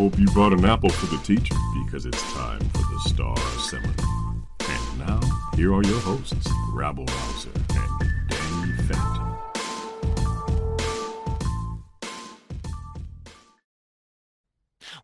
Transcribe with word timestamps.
Hope 0.00 0.18
you 0.18 0.24
brought 0.28 0.54
an 0.54 0.64
apple 0.64 0.88
for 0.88 1.14
the 1.14 1.22
teacher 1.24 1.54
because 1.84 2.06
it's 2.06 2.32
time 2.32 2.58
for 2.70 2.78
the 2.78 3.00
Star 3.00 3.36
Seminar. 3.58 4.34
And 4.60 4.98
now, 4.98 5.20
here 5.54 5.74
are 5.74 5.82
your 5.82 6.00
hosts, 6.00 6.48
Rabble 6.72 7.04
Rouser 7.04 7.50
and 7.54 7.68
Danny 8.30 8.72
Phantom. 8.88 9.36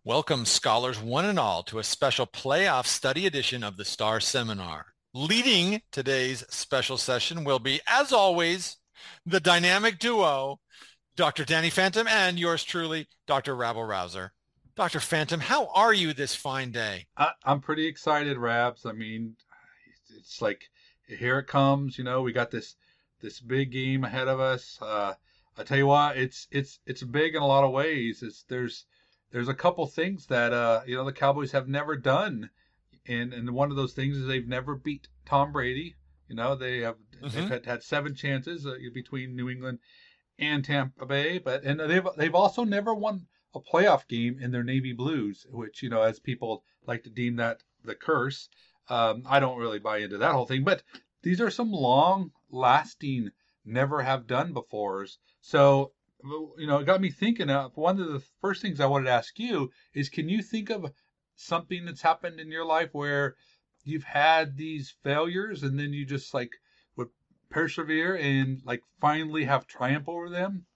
Welcome, 0.03 0.47
scholars, 0.47 0.99
one 0.99 1.27
and 1.27 1.39
all, 1.39 1.63
to 1.65 1.79
a 1.79 1.85
special 1.85 2.27
playoff 2.27 2.87
study 2.87 3.27
edition 3.27 3.63
of 3.63 3.77
the 3.77 3.85
Star 3.85 4.19
Seminar. 4.19 4.87
Leading 5.13 5.83
today's 5.93 6.43
special 6.49 6.97
session 6.97 7.45
will 7.45 7.59
be, 7.59 7.83
as 7.87 8.15
always, 8.15 8.79
the 9.27 9.41
dynamic 9.41 9.99
duo, 9.99 10.59
Dr. 11.17 11.45
Danny 11.45 11.69
Phantom 11.69 12.09
and 12.09 12.39
yours 12.39 12.65
truly, 12.65 13.07
Dr. 13.27 13.55
Rabble 13.55 13.85
Rouser. 13.85 14.33
Dr. 14.77 15.01
Phantom, 15.01 15.41
how 15.41 15.69
are 15.75 15.95
you 15.95 16.13
this 16.13 16.35
fine 16.35 16.71
day? 16.71 17.07
I, 17.17 17.31
I'm 17.45 17.61
pretty 17.61 17.87
excited, 17.87 18.37
Rabs. 18.37 18.85
I 18.85 18.93
mean, 18.93 19.37
it's 20.15 20.43
like 20.43 20.65
here 21.09 21.39
it 21.39 21.47
comes. 21.47 21.97
You 21.97 22.05
know, 22.05 22.21
we 22.21 22.33
got 22.33 22.51
this 22.51 22.77
this 23.23 23.41
big 23.41 23.73
game 23.73 24.05
ahead 24.05 24.29
of 24.29 24.39
us. 24.39 24.79
Uh, 24.83 25.15
I 25.57 25.63
tell 25.63 25.79
you 25.79 25.87
what, 25.87 26.19
it's 26.19 26.47
it's 26.51 26.79
it's 26.85 27.03
big 27.03 27.35
in 27.35 27.41
a 27.41 27.47
lot 27.47 27.65
of 27.65 27.73
ways. 27.73 28.23
It's 28.23 28.43
there's 28.49 28.85
there's 29.33 29.49
a 29.49 29.55
couple 29.55 29.87
things 29.87 30.27
that 30.27 30.53
uh, 30.53 30.83
you 30.87 30.95
know 30.97 31.05
the 31.07 31.13
Cowboys 31.13 31.53
have 31.53 31.69
never 31.69 31.97
done, 31.97 32.51
and 33.07 33.33
and 33.33 33.51
one 33.53 33.71
of 33.71 33.77
those 33.79 33.95
things 33.95 34.15
is 34.19 34.27
they've 34.27 34.47
never 34.47 34.75
beat 34.75 35.09
Tom 35.25 35.53
Brady. 35.53 35.95
You 36.29 36.37
know, 36.37 36.55
they 36.55 36.81
have 36.81 36.97
Mhm. 37.23 37.31
they've 37.33 37.49
had, 37.49 37.65
had 37.65 37.83
seven 37.83 38.15
chances 38.15 38.67
uh, 38.67 38.75
between 38.93 39.35
New 39.35 39.49
England 39.49 39.79
and 40.39 40.63
Tampa 40.63 41.07
Bay, 41.07 41.39
but 41.39 41.63
and 41.65 41.81
they've 41.81 42.07
they've 42.19 42.35
also 42.35 42.63
never 42.63 42.95
won 42.95 43.27
a 43.55 43.61
playoff 43.61 44.07
game 44.09 44.39
in 44.41 44.51
their 44.51 44.65
navy 44.65 44.93
blues, 44.93 45.47
which 45.51 45.83
you 45.83 45.89
know, 45.89 46.03
as 46.03 46.19
people 46.19 46.65
like 46.87 47.05
to 47.05 47.11
deem 47.11 47.37
that 47.37 47.63
the 47.85 47.95
curse. 47.95 48.49
Um, 48.89 49.25
I 49.27 49.41
don't 49.41 49.59
really 49.59 49.81
buy 49.81 49.99
into 49.99 50.19
that 50.19 50.33
whole 50.33 50.47
thing, 50.47 50.63
but 50.63 50.83
these 51.23 51.41
are 51.41 51.51
some 51.51 51.73
long-lasting, 51.73 53.31
never 53.65 54.03
have 54.03 54.29
done 54.29 54.55
befores. 54.55 55.17
So 55.41 55.93
you 56.23 56.67
know, 56.67 56.79
it 56.79 56.87
got 56.87 57.01
me 57.01 57.11
thinking. 57.11 57.51
Uh, 57.51 57.69
one 57.75 58.01
of 58.01 58.13
the 58.13 58.23
first 58.41 58.63
things 58.63 58.81
I 58.81 58.87
wanted 58.87 59.07
to 59.07 59.13
ask 59.13 59.39
you 59.39 59.71
is, 59.95 60.09
can 60.09 60.29
you 60.29 60.43
think 60.43 60.71
of 60.71 60.93
something 61.37 61.85
that's 61.85 62.03
happened 62.03 62.41
in 62.41 62.51
your 62.51 62.65
life 62.65 62.91
where 62.93 63.37
you've 63.85 64.05
had 64.05 64.57
these 64.57 64.95
failures 65.03 65.63
and 65.63 65.79
then 65.79 65.93
you 65.93 66.05
just 66.05 66.35
like 66.35 66.51
would 66.97 67.09
persevere 67.51 68.17
and 68.17 68.61
like 68.65 68.83
finally 69.01 69.45
have 69.45 69.67
triumph 69.67 70.09
over 70.09 70.31
them? 70.31 70.67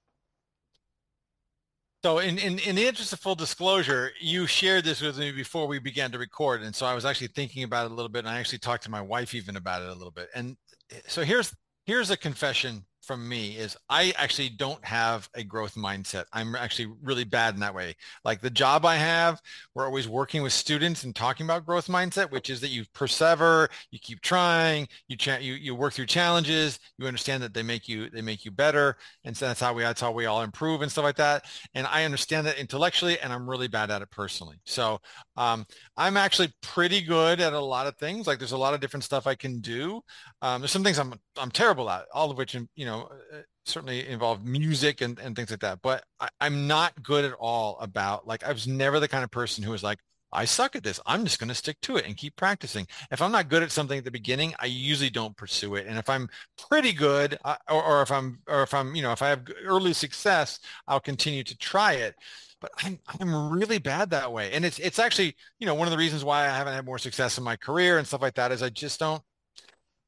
So 2.03 2.19
in, 2.19 2.39
in, 2.39 2.59
in 2.61 2.77
the 2.77 2.87
interest 2.87 3.13
of 3.13 3.21
full 3.21 3.35
disclosure, 3.35 4.13
you 4.21 4.47
shared 4.47 4.85
this 4.85 5.03
with 5.03 5.19
me 5.19 5.33
before 5.33 5.67
we 5.67 5.79
began 5.79 6.11
to 6.13 6.19
record. 6.19 6.63
And 6.63 6.75
so 6.75 6.87
I 6.87 6.95
was 6.95 7.05
actually 7.05 7.27
thinking 7.29 7.63
about 7.63 7.85
it 7.87 7.93
a 7.93 7.95
little 7.95 8.09
bit 8.09 8.21
and 8.21 8.29
I 8.29 8.39
actually 8.39 8.61
talked 8.61 8.85
to 8.85 8.91
my 8.91 9.03
wife 9.03 9.35
even 9.35 9.57
about 9.57 9.83
it 9.83 9.89
a 9.89 9.93
little 9.93 10.11
bit. 10.11 10.29
And 10.35 10.57
eh, 10.91 11.01
so 11.07 11.23
here's 11.23 11.55
here's 11.85 12.11
a 12.11 12.17
confession 12.17 12.87
from 13.11 13.29
me 13.29 13.57
is 13.57 13.77
I 13.89 14.15
actually 14.17 14.51
don't 14.51 14.85
have 14.85 15.29
a 15.35 15.43
growth 15.43 15.75
mindset. 15.75 16.27
I'm 16.33 16.55
actually 16.55 16.93
really 17.03 17.25
bad 17.25 17.55
in 17.55 17.61
that 17.61 17.75
way. 17.75 17.97
Like 18.25 18.41
the 18.41 18.51
job 18.51 18.87
I 18.87 18.95
have, 18.95 19.41
we're 19.75 19.85
always 19.85 20.07
working 20.07 20.45
with 20.45 20.53
students 20.53 21.03
and 21.03 21.13
talking 21.13 21.45
about 21.45 21.67
growth 21.67 21.89
mindset, 21.89 22.31
which 22.31 22.51
is 22.51 22.61
that 22.61 22.69
you 22.69 22.85
persevere, 22.95 23.69
you 23.91 23.99
keep 23.99 24.21
trying, 24.21 24.87
you 25.09 25.17
cha- 25.17 25.39
you 25.39 25.55
you 25.55 25.75
work 25.75 25.93
through 25.93 26.07
challenges, 26.07 26.79
you 26.99 27.07
understand 27.09 27.43
that 27.43 27.53
they 27.53 27.65
make 27.65 27.89
you 27.89 28.09
they 28.11 28.23
make 28.23 28.45
you 28.45 28.53
better, 28.53 28.97
and 29.25 29.37
so 29.37 29.49
that's 29.49 29.59
how 29.59 29.75
we 29.75 29.83
that's 29.83 30.01
how 30.01 30.13
we 30.13 30.27
all 30.27 30.43
improve 30.43 30.83
and 30.83 30.93
stuff 30.93 31.03
like 31.03 31.17
that. 31.17 31.47
And 31.75 31.89
I 31.89 32.05
understand 32.05 32.47
that 32.47 32.59
intellectually, 32.59 33.19
and 33.19 33.33
I'm 33.33 33.51
really 33.51 33.67
bad 33.67 33.91
at 33.91 34.03
it 34.03 34.11
personally. 34.13 34.61
So 34.67 35.01
um, 35.37 35.67
I'm 35.97 36.17
actually 36.17 36.53
pretty 36.63 37.01
good 37.01 37.41
at 37.41 37.55
a 37.55 37.61
lot 37.61 37.89
of 37.89 37.97
things. 37.97 38.29
Like 38.29 38.39
there's 38.39 38.53
a 38.53 38.57
lot 38.57 38.73
of 38.73 38.79
different 38.79 39.03
stuff 39.03 39.27
I 39.27 39.35
can 39.35 39.59
do. 39.59 40.01
Um, 40.43 40.61
there's 40.61 40.71
some 40.71 40.85
things 40.85 41.01
I'm 41.01 41.15
I'm 41.37 41.51
terrible 41.51 41.91
at, 41.91 42.05
all 42.15 42.31
of 42.31 42.39
which 42.39 42.55
you 42.55 42.85
know 42.85 43.00
uh, 43.03 43.43
certainly 43.65 44.07
involve 44.09 44.45
music 44.45 45.01
and, 45.01 45.19
and 45.19 45.37
things 45.37 45.51
like 45.51 45.61
that. 45.61 45.81
But 45.83 46.05
I, 46.19 46.29
I'm 46.41 46.67
not 46.67 47.03
good 47.03 47.25
at 47.25 47.33
all 47.35 47.79
about 47.81 48.27
like 48.27 48.45
I 48.45 48.53
was 48.53 48.67
never 48.67 49.01
the 49.01 49.09
kind 49.09 49.25
of 49.25 49.31
person 49.31 49.65
who 49.65 49.71
was 49.71 49.83
like 49.83 49.99
I 50.33 50.45
suck 50.45 50.77
at 50.77 50.85
this. 50.85 51.01
I'm 51.07 51.25
just 51.25 51.39
going 51.39 51.49
to 51.49 51.55
stick 51.55 51.81
to 51.83 51.97
it 51.97 52.07
and 52.07 52.17
keep 52.17 52.37
practicing. 52.37 52.87
If 53.11 53.21
I'm 53.21 53.33
not 53.33 53.49
good 53.49 53.63
at 53.63 53.73
something 53.73 53.99
at 53.99 54.05
the 54.05 54.11
beginning, 54.11 54.55
I 54.61 54.67
usually 54.67 55.11
don't 55.11 55.37
pursue 55.37 55.75
it. 55.75 55.87
And 55.87 55.99
if 55.99 56.09
I'm 56.09 56.29
pretty 56.69 56.93
good, 56.93 57.37
or, 57.45 57.83
or 57.83 58.03
if 58.03 58.13
I'm, 58.13 58.41
or 58.47 58.63
if 58.63 58.73
I'm, 58.73 58.95
you 58.95 59.03
know, 59.03 59.13
if 59.13 59.23
I 59.23 59.29
have 59.29 59.45
early 59.65 59.93
success, 59.93 60.61
I'll 60.87 61.01
continue 61.01 61.43
to 61.45 61.59
try 61.59 61.95
it. 61.95 62.15
But 62.61 62.71
I'm, 62.85 63.01
I'm 63.19 63.51
really 63.51 63.79
bad 63.79 64.11
that 64.11 64.33
way. 64.33 64.53
And 64.53 64.65
it's, 64.65 64.79
it's 64.79 64.99
actually, 64.99 65.35
you 65.59 65.67
know, 65.67 65.75
one 65.75 65.89
of 65.89 65.93
the 65.93 65.99
reasons 65.99 66.25
why 66.25 66.43
I 66.43 66.57
haven't 66.57 66.75
had 66.75 66.85
more 66.85 66.99
success 66.99 67.39
in 67.39 67.45
my 67.45 67.57
career 67.57 67.99
and 67.99 68.07
stuff 68.07 68.23
like 68.23 68.35
that 68.35 68.53
is 68.53 68.63
I 68.63 68.69
just 68.69 69.01
don't, 69.01 69.23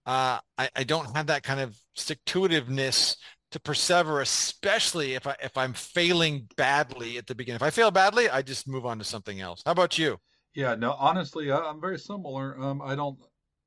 uh, 0.06 0.38
I, 0.58 0.68
I 0.76 0.84
don't 0.84 1.14
have 1.16 1.26
that 1.28 1.42
kind 1.42 1.60
of 1.60 1.76
stick 1.94 2.18
to 2.26 2.40
itiveness 2.42 3.16
to 3.52 3.60
persevere, 3.60 4.20
especially 4.20 5.14
if 5.14 5.26
I 5.26 5.36
if 5.42 5.56
I'm 5.56 5.74
failing 5.74 6.48
badly 6.56 7.18
at 7.18 7.26
the 7.26 7.34
beginning. 7.34 7.56
If 7.56 7.62
I 7.62 7.70
fail 7.70 7.90
badly, 7.90 8.28
I 8.28 8.42
just 8.42 8.66
move 8.68 8.86
on 8.86 8.98
to 8.98 9.04
something 9.04 9.40
else. 9.40 9.62
How 9.64 9.72
about 9.72 9.98
you? 9.98 10.18
Yeah, 10.54 10.74
no, 10.74 10.92
honestly, 10.92 11.50
I- 11.50 11.68
I'm 11.68 11.80
very 11.80 11.98
similar. 11.98 12.58
Um, 12.60 12.82
I 12.82 12.94
don't, 12.94 13.18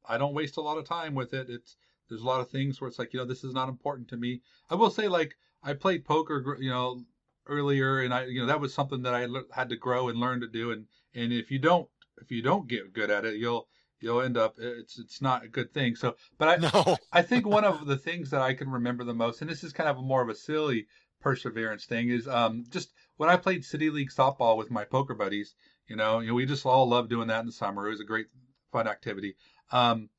I 0.07 0.17
don't 0.17 0.33
waste 0.33 0.57
a 0.57 0.61
lot 0.61 0.77
of 0.77 0.85
time 0.85 1.15
with 1.15 1.33
it. 1.33 1.49
It's 1.49 1.77
there's 2.09 2.21
a 2.21 2.25
lot 2.25 2.39
of 2.41 2.49
things 2.49 2.79
where 2.79 2.87
it's 2.87 2.99
like, 2.99 3.13
you 3.13 3.19
know, 3.19 3.25
this 3.25 3.43
is 3.43 3.53
not 3.53 3.69
important 3.69 4.07
to 4.09 4.17
me. 4.17 4.41
I 4.69 4.75
will 4.75 4.91
say, 4.91 5.07
like, 5.07 5.35
I 5.63 5.73
played 5.73 6.05
poker, 6.05 6.57
you 6.59 6.69
know, 6.69 7.03
earlier, 7.47 8.01
and 8.01 8.13
I, 8.13 8.25
you 8.25 8.41
know, 8.41 8.45
that 8.45 8.59
was 8.59 8.73
something 8.73 9.01
that 9.01 9.15
I 9.15 9.27
had 9.51 9.69
to 9.69 9.75
grow 9.75 10.09
and 10.09 10.19
learn 10.19 10.41
to 10.41 10.47
do. 10.47 10.71
And 10.71 10.85
and 11.15 11.33
if 11.33 11.49
you 11.49 11.57
don't, 11.59 11.89
if 12.21 12.31
you 12.31 12.41
don't 12.43 12.67
get 12.67 12.93
good 12.93 13.09
at 13.09 13.25
it, 13.25 13.37
you'll 13.37 13.67
you'll 13.99 14.21
end 14.21 14.37
up 14.37 14.55
it's 14.57 14.99
it's 14.99 15.21
not 15.21 15.43
a 15.43 15.47
good 15.47 15.73
thing. 15.73 15.95
So, 15.95 16.15
but 16.37 16.47
I 16.49 16.69
No. 16.73 16.97
I 17.11 17.21
think 17.21 17.45
one 17.45 17.63
of 17.63 17.85
the 17.85 17.97
things 17.97 18.29
that 18.31 18.41
I 18.41 18.53
can 18.53 18.69
remember 18.69 19.03
the 19.03 19.13
most, 19.13 19.41
and 19.41 19.49
this 19.49 19.63
is 19.63 19.73
kind 19.73 19.89
of 19.89 19.97
more 19.97 20.21
of 20.21 20.29
a 20.29 20.35
silly 20.35 20.87
perseverance 21.21 21.85
thing, 21.85 22.09
is 22.09 22.27
um, 22.27 22.63
just 22.69 22.91
when 23.17 23.29
I 23.29 23.37
played 23.37 23.63
city 23.65 23.89
league 23.89 24.11
softball 24.11 24.57
with 24.57 24.71
my 24.71 24.83
poker 24.83 25.15
buddies. 25.15 25.55
You 25.87 25.95
know, 25.95 26.19
you 26.19 26.29
know, 26.29 26.33
we 26.33 26.47
just 26.47 26.65
all 26.65 26.89
loved 26.89 27.11
doing 27.11 27.27
that 27.27 27.41
in 27.41 27.45
the 27.45 27.51
summer. 27.51 27.85
It 27.85 27.91
was 27.91 28.01
a 28.01 28.05
great 28.05 28.25
fun 28.71 28.87
activity. 28.87 29.35
Um, 29.71 30.09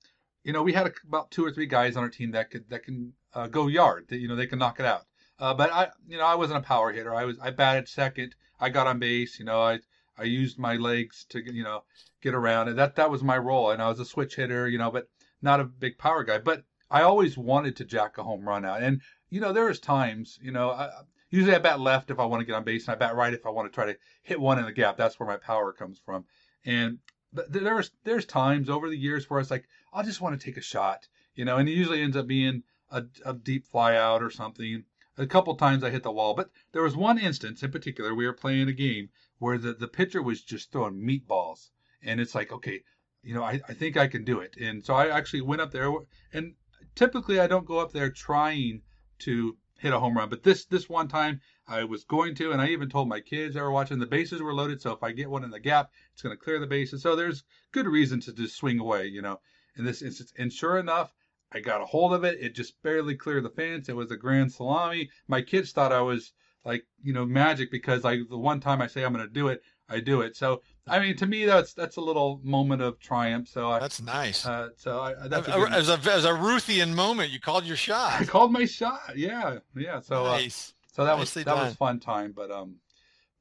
you 0.44 0.52
know, 0.52 0.62
we 0.62 0.72
had 0.72 0.86
a, 0.86 0.92
about 1.08 1.32
two 1.32 1.44
or 1.44 1.50
three 1.50 1.66
guys 1.66 1.96
on 1.96 2.04
our 2.04 2.08
team 2.08 2.30
that 2.30 2.50
could 2.52 2.70
that 2.70 2.84
can 2.84 3.12
uh, 3.34 3.48
go 3.48 3.66
yard. 3.66 4.06
That, 4.08 4.18
you 4.18 4.28
know, 4.28 4.36
they 4.36 4.46
can 4.46 4.60
knock 4.60 4.78
it 4.78 4.86
out. 4.86 5.02
Uh, 5.38 5.54
but 5.54 5.72
I, 5.72 5.88
you 6.06 6.18
know, 6.18 6.24
I 6.24 6.36
wasn't 6.36 6.58
a 6.58 6.62
power 6.62 6.92
hitter. 6.92 7.12
I 7.14 7.24
was 7.24 7.36
I 7.40 7.50
batted 7.50 7.88
second. 7.88 8.36
I 8.60 8.68
got 8.68 8.86
on 8.86 9.00
base. 9.00 9.40
You 9.40 9.44
know, 9.44 9.60
I 9.60 9.80
I 10.18 10.24
used 10.24 10.58
my 10.58 10.76
legs 10.76 11.24
to 11.30 11.40
you 11.40 11.62
know 11.62 11.84
get 12.22 12.34
around, 12.34 12.68
and 12.68 12.78
that 12.78 12.96
that 12.96 13.10
was 13.10 13.22
my 13.22 13.38
role. 13.38 13.70
And 13.70 13.82
I 13.82 13.88
was 13.88 14.00
a 14.00 14.04
switch 14.04 14.36
hitter, 14.36 14.68
you 14.68 14.78
know, 14.78 14.90
but 14.90 15.08
not 15.42 15.60
a 15.60 15.64
big 15.64 15.98
power 15.98 16.24
guy. 16.24 16.38
But 16.38 16.64
I 16.90 17.02
always 17.02 17.36
wanted 17.36 17.76
to 17.76 17.84
jack 17.84 18.18
a 18.18 18.22
home 18.22 18.48
run 18.48 18.64
out, 18.64 18.82
and 18.82 19.00
you 19.28 19.40
know, 19.40 19.52
there's 19.52 19.80
times, 19.80 20.38
you 20.40 20.52
know, 20.52 20.70
I, 20.70 20.90
usually 21.30 21.54
I 21.54 21.58
bat 21.58 21.80
left 21.80 22.10
if 22.10 22.18
I 22.18 22.24
want 22.24 22.40
to 22.40 22.46
get 22.46 22.54
on 22.54 22.64
base, 22.64 22.86
and 22.86 22.94
I 22.94 22.98
bat 22.98 23.16
right 23.16 23.34
if 23.34 23.44
I 23.44 23.50
want 23.50 23.70
to 23.70 23.74
try 23.74 23.86
to 23.86 23.98
hit 24.22 24.40
one 24.40 24.58
in 24.58 24.64
the 24.64 24.72
gap. 24.72 24.96
That's 24.96 25.18
where 25.18 25.28
my 25.28 25.36
power 25.36 25.72
comes 25.72 25.98
from. 25.98 26.24
And 26.64 26.98
there's 27.32 27.90
there's 28.04 28.24
times 28.24 28.70
over 28.70 28.88
the 28.88 28.96
years 28.96 29.28
where 29.28 29.40
it's 29.40 29.50
like 29.50 29.68
I 29.92 30.02
just 30.02 30.20
want 30.20 30.38
to 30.38 30.44
take 30.44 30.56
a 30.56 30.62
shot, 30.62 31.08
you 31.34 31.44
know, 31.44 31.56
and 31.56 31.68
it 31.68 31.72
usually 31.72 32.02
ends 32.02 32.16
up 32.16 32.26
being 32.26 32.62
a, 32.90 33.04
a 33.24 33.34
deep 33.34 33.66
fly 33.66 33.96
out 33.96 34.22
or 34.22 34.30
something. 34.30 34.84
A 35.18 35.26
couple 35.26 35.54
times 35.56 35.82
I 35.82 35.90
hit 35.90 36.02
the 36.02 36.12
wall, 36.12 36.34
but 36.34 36.50
there 36.72 36.82
was 36.82 36.96
one 36.96 37.18
instance 37.18 37.62
in 37.62 37.72
particular. 37.72 38.14
We 38.14 38.26
were 38.26 38.32
playing 38.34 38.68
a 38.68 38.72
game 38.72 39.08
where 39.38 39.58
the, 39.58 39.72
the 39.72 39.88
pitcher 39.88 40.22
was 40.22 40.42
just 40.42 40.72
throwing 40.72 40.94
meatballs, 40.94 41.70
and 42.02 42.20
it's 42.20 42.34
like, 42.34 42.52
okay, 42.52 42.82
you 43.22 43.34
know, 43.34 43.42
I, 43.42 43.60
I 43.68 43.74
think 43.74 43.96
I 43.96 44.06
can 44.06 44.24
do 44.24 44.40
it. 44.40 44.56
And 44.56 44.84
so 44.84 44.94
I 44.94 45.08
actually 45.08 45.42
went 45.42 45.60
up 45.60 45.72
there, 45.72 45.92
and 46.32 46.54
typically 46.94 47.40
I 47.40 47.46
don't 47.46 47.66
go 47.66 47.78
up 47.78 47.92
there 47.92 48.10
trying 48.10 48.82
to 49.20 49.56
hit 49.78 49.92
a 49.92 50.00
home 50.00 50.16
run, 50.16 50.30
but 50.30 50.42
this 50.42 50.64
this 50.64 50.88
one 50.88 51.08
time 51.08 51.40
I 51.68 51.84
was 51.84 52.04
going 52.04 52.34
to, 52.36 52.52
and 52.52 52.62
I 52.62 52.68
even 52.68 52.88
told 52.88 53.08
my 53.08 53.20
kids 53.20 53.54
they 53.54 53.60
were 53.60 53.70
watching. 53.70 53.98
The 53.98 54.06
bases 54.06 54.40
were 54.40 54.54
loaded, 54.54 54.80
so 54.80 54.92
if 54.92 55.02
I 55.02 55.12
get 55.12 55.28
one 55.28 55.44
in 55.44 55.50
the 55.50 55.60
gap, 55.60 55.90
it's 56.12 56.22
going 56.22 56.34
to 56.36 56.42
clear 56.42 56.58
the 56.58 56.66
bases. 56.66 57.02
So 57.02 57.14
there's 57.14 57.44
good 57.72 57.86
reason 57.86 58.20
to 58.20 58.32
just 58.32 58.56
swing 58.56 58.78
away, 58.78 59.06
you 59.06 59.20
know. 59.20 59.40
In 59.76 59.84
this 59.84 60.00
instance, 60.00 60.32
and 60.38 60.50
sure 60.50 60.78
enough, 60.78 61.12
I 61.52 61.60
got 61.60 61.82
a 61.82 61.84
hold 61.84 62.14
of 62.14 62.24
it. 62.24 62.38
It 62.40 62.54
just 62.54 62.80
barely 62.82 63.14
cleared 63.14 63.44
the 63.44 63.50
fence. 63.50 63.88
It 63.88 63.96
was 63.96 64.10
a 64.10 64.16
grand 64.16 64.52
salami. 64.52 65.10
My 65.28 65.42
kids 65.42 65.72
thought 65.72 65.92
I 65.92 66.00
was 66.00 66.32
like, 66.66 66.84
you 67.02 67.12
know, 67.12 67.24
magic 67.24 67.70
because 67.70 68.04
like 68.04 68.18
the 68.28 68.36
one 68.36 68.60
time 68.60 68.82
I 68.82 68.88
say 68.88 69.04
I'm 69.04 69.12
going 69.12 69.26
to 69.26 69.32
do 69.32 69.48
it, 69.48 69.62
I 69.88 70.00
do 70.00 70.20
it. 70.20 70.36
So 70.36 70.62
I 70.88 70.98
mean, 70.98 71.16
to 71.16 71.26
me, 71.26 71.44
that's 71.46 71.72
that's 71.72 71.96
a 71.96 72.00
little 72.00 72.40
moment 72.42 72.82
of 72.82 72.98
triumph. 72.98 73.48
So 73.48 73.70
I, 73.70 73.78
that's 73.78 74.02
nice. 74.02 74.44
Uh, 74.44 74.70
so 74.76 75.00
I, 75.00 75.28
that's 75.28 75.46
a, 75.46 75.56
as 75.70 75.88
a 75.88 75.98
as 76.10 76.24
a 76.24 76.32
Ruthian 76.32 76.92
moment, 76.92 77.30
you 77.30 77.40
called 77.40 77.64
your 77.64 77.76
shot. 77.76 78.12
I 78.20 78.24
called 78.24 78.52
my 78.52 78.64
shot. 78.64 79.16
Yeah, 79.16 79.58
yeah. 79.76 80.00
So 80.00 80.26
uh, 80.26 80.32
nice. 80.32 80.70
Uh, 80.70 80.94
so 80.94 81.04
that 81.04 81.18
Nicely 81.18 81.20
was 81.20 81.44
that 81.44 81.54
done. 81.54 81.66
was 81.66 81.74
fun 81.76 82.00
time. 82.00 82.32
But 82.34 82.50
um, 82.50 82.76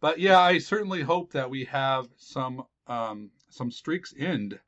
but 0.02 0.20
yeah, 0.20 0.40
I 0.40 0.60
certainly 0.60 1.02
hope 1.02 1.34
that 1.34 1.50
we 1.50 1.66
have 1.66 2.08
some 2.18 2.64
um 2.88 3.32
some 3.50 3.72
streaks 3.72 4.14
end 4.18 4.60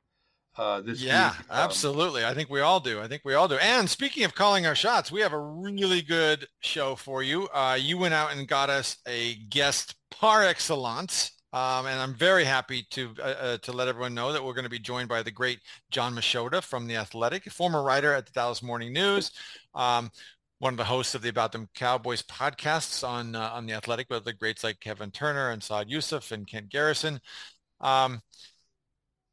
uh, 0.58 0.80
this 0.80 1.00
yeah, 1.00 1.30
week. 1.30 1.40
Um, 1.50 1.60
absolutely. 1.64 2.24
I 2.24 2.34
think 2.34 2.50
we 2.50 2.60
all 2.60 2.80
do. 2.80 3.00
I 3.00 3.06
think 3.06 3.22
we 3.24 3.34
all 3.34 3.48
do. 3.48 3.56
And 3.56 3.88
speaking 3.88 4.24
of 4.24 4.34
calling 4.34 4.66
our 4.66 4.74
shots, 4.74 5.12
we 5.12 5.20
have 5.20 5.32
a 5.32 5.38
really 5.38 6.02
good 6.02 6.48
show 6.60 6.96
for 6.96 7.22
you. 7.22 7.48
Uh, 7.54 7.78
you 7.80 7.96
went 7.96 8.14
out 8.14 8.32
and 8.32 8.46
got 8.46 8.68
us 8.68 8.96
a 9.06 9.36
guest 9.48 9.94
par 10.10 10.42
excellence. 10.42 11.32
Um, 11.52 11.86
and 11.86 11.98
I'm 11.98 12.12
very 12.12 12.44
happy 12.44 12.84
to 12.90 13.14
uh, 13.20 13.22
uh, 13.22 13.58
to 13.58 13.72
let 13.72 13.88
everyone 13.88 14.14
know 14.14 14.34
that 14.34 14.44
we're 14.44 14.52
going 14.52 14.64
to 14.64 14.70
be 14.70 14.78
joined 14.78 15.08
by 15.08 15.22
the 15.22 15.30
great 15.30 15.60
Jon 15.90 16.14
Machota 16.14 16.62
from 16.62 16.86
The 16.86 16.96
Athletic, 16.96 17.50
former 17.50 17.82
writer 17.82 18.12
at 18.12 18.26
the 18.26 18.32
Dallas 18.32 18.62
Morning 18.62 18.92
News, 18.92 19.30
um, 19.74 20.10
one 20.58 20.74
of 20.74 20.76
the 20.76 20.84
hosts 20.84 21.14
of 21.14 21.22
the 21.22 21.30
About 21.30 21.52
Them 21.52 21.66
Cowboys 21.74 22.22
podcasts 22.22 23.06
on 23.06 23.34
uh, 23.34 23.50
on 23.54 23.64
The 23.64 23.72
Athletic 23.72 24.10
with 24.10 24.24
the 24.24 24.34
greats 24.34 24.62
like 24.62 24.78
Kevin 24.80 25.10
Turner 25.10 25.48
and 25.50 25.62
Saad 25.62 25.88
Yousuf 25.88 26.32
and 26.32 26.46
Kent 26.46 26.68
Garrison. 26.68 27.18
Um, 27.80 28.20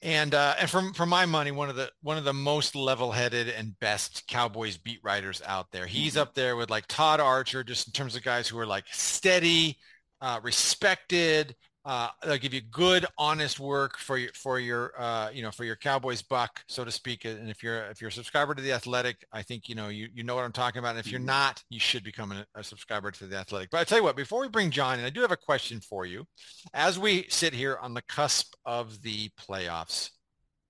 and 0.02 0.34
uh, 0.34 0.56
and 0.60 0.70
from 0.70 0.94
for 0.94 1.06
my 1.06 1.26
money, 1.26 1.52
one 1.52 1.70
of 1.70 1.76
the 1.76 1.90
one 2.02 2.18
of 2.18 2.24
the 2.24 2.34
most 2.34 2.76
level-headed 2.76 3.50
and 3.50 3.80
best 3.80 4.28
Cowboys 4.28 4.78
beat 4.78 5.00
writers 5.04 5.42
out 5.46 5.72
there. 5.72 5.86
He's 5.86 6.14
mm-hmm. 6.14 6.22
up 6.22 6.34
there 6.34 6.56
with 6.56 6.70
like 6.70 6.86
Todd 6.88 7.20
Archer, 7.20 7.64
just 7.64 7.88
in 7.88 7.94
terms 7.94 8.16
of 8.16 8.24
guys 8.24 8.48
who 8.48 8.60
are 8.60 8.66
like 8.66 8.86
steady, 8.92 9.78
uh, 10.22 10.40
respected, 10.44 11.56
uh, 11.86 12.10
they'll 12.24 12.38
give 12.38 12.54
you 12.54 12.62
good, 12.72 13.06
honest 13.16 13.60
work 13.60 14.00
for 14.00 14.18
your 14.18 14.32
for 14.34 14.60
your 14.60 15.00
uh, 15.00 15.30
you 15.32 15.44
know 15.44 15.52
for 15.52 15.66
your 15.66 15.76
Cowboys 15.76 16.24
buck, 16.24 16.64
so 16.68 16.84
to 16.84 16.90
speak. 16.90 17.26
And 17.26 17.48
if 17.48 17.62
you're 17.62 17.86
if 17.86 18.02
you're 18.02 18.10
a 18.10 18.14
subscriber 18.14 18.56
to 18.56 18.62
the 18.62 18.72
Athletic, 18.72 19.24
I 19.32 19.44
think 19.44 19.70
you 19.70 19.76
know 19.76 19.90
you 19.90 20.10
you 20.14 20.24
know 20.24 20.34
what 20.34 20.46
I'm 20.46 20.52
talking 20.52 20.80
about. 20.80 20.96
And 20.96 21.00
if 21.00 21.12
you're 21.12 21.20
mm-hmm. 21.20 21.28
not, 21.28 21.64
you 21.70 21.80
should 21.80 22.04
become 22.04 22.32
a, 22.32 22.46
a 22.56 22.64
subscriber 22.64 23.12
to 23.12 23.28
the 23.28 23.38
Athletic. 23.38 23.70
But 23.70 23.82
I 23.82 23.84
tell 23.84 24.00
you 24.00 24.04
what, 24.04 24.16
before 24.16 24.42
we 24.42 24.50
bring 24.50 24.72
Jon 24.72 24.98
in, 24.98 25.06
I 25.06 25.12
do 25.12 25.22
have 25.22 25.32
a 25.32 25.38
question 25.38 25.80
for 25.80 26.08
you. 26.08 26.26
As 26.74 26.98
we 26.98 27.28
sit 27.30 27.54
here 27.54 27.78
on 27.80 27.94
the 27.94 28.02
cusp 28.04 28.56
of 28.66 29.04
the 29.04 29.30
playoffs, 29.48 30.10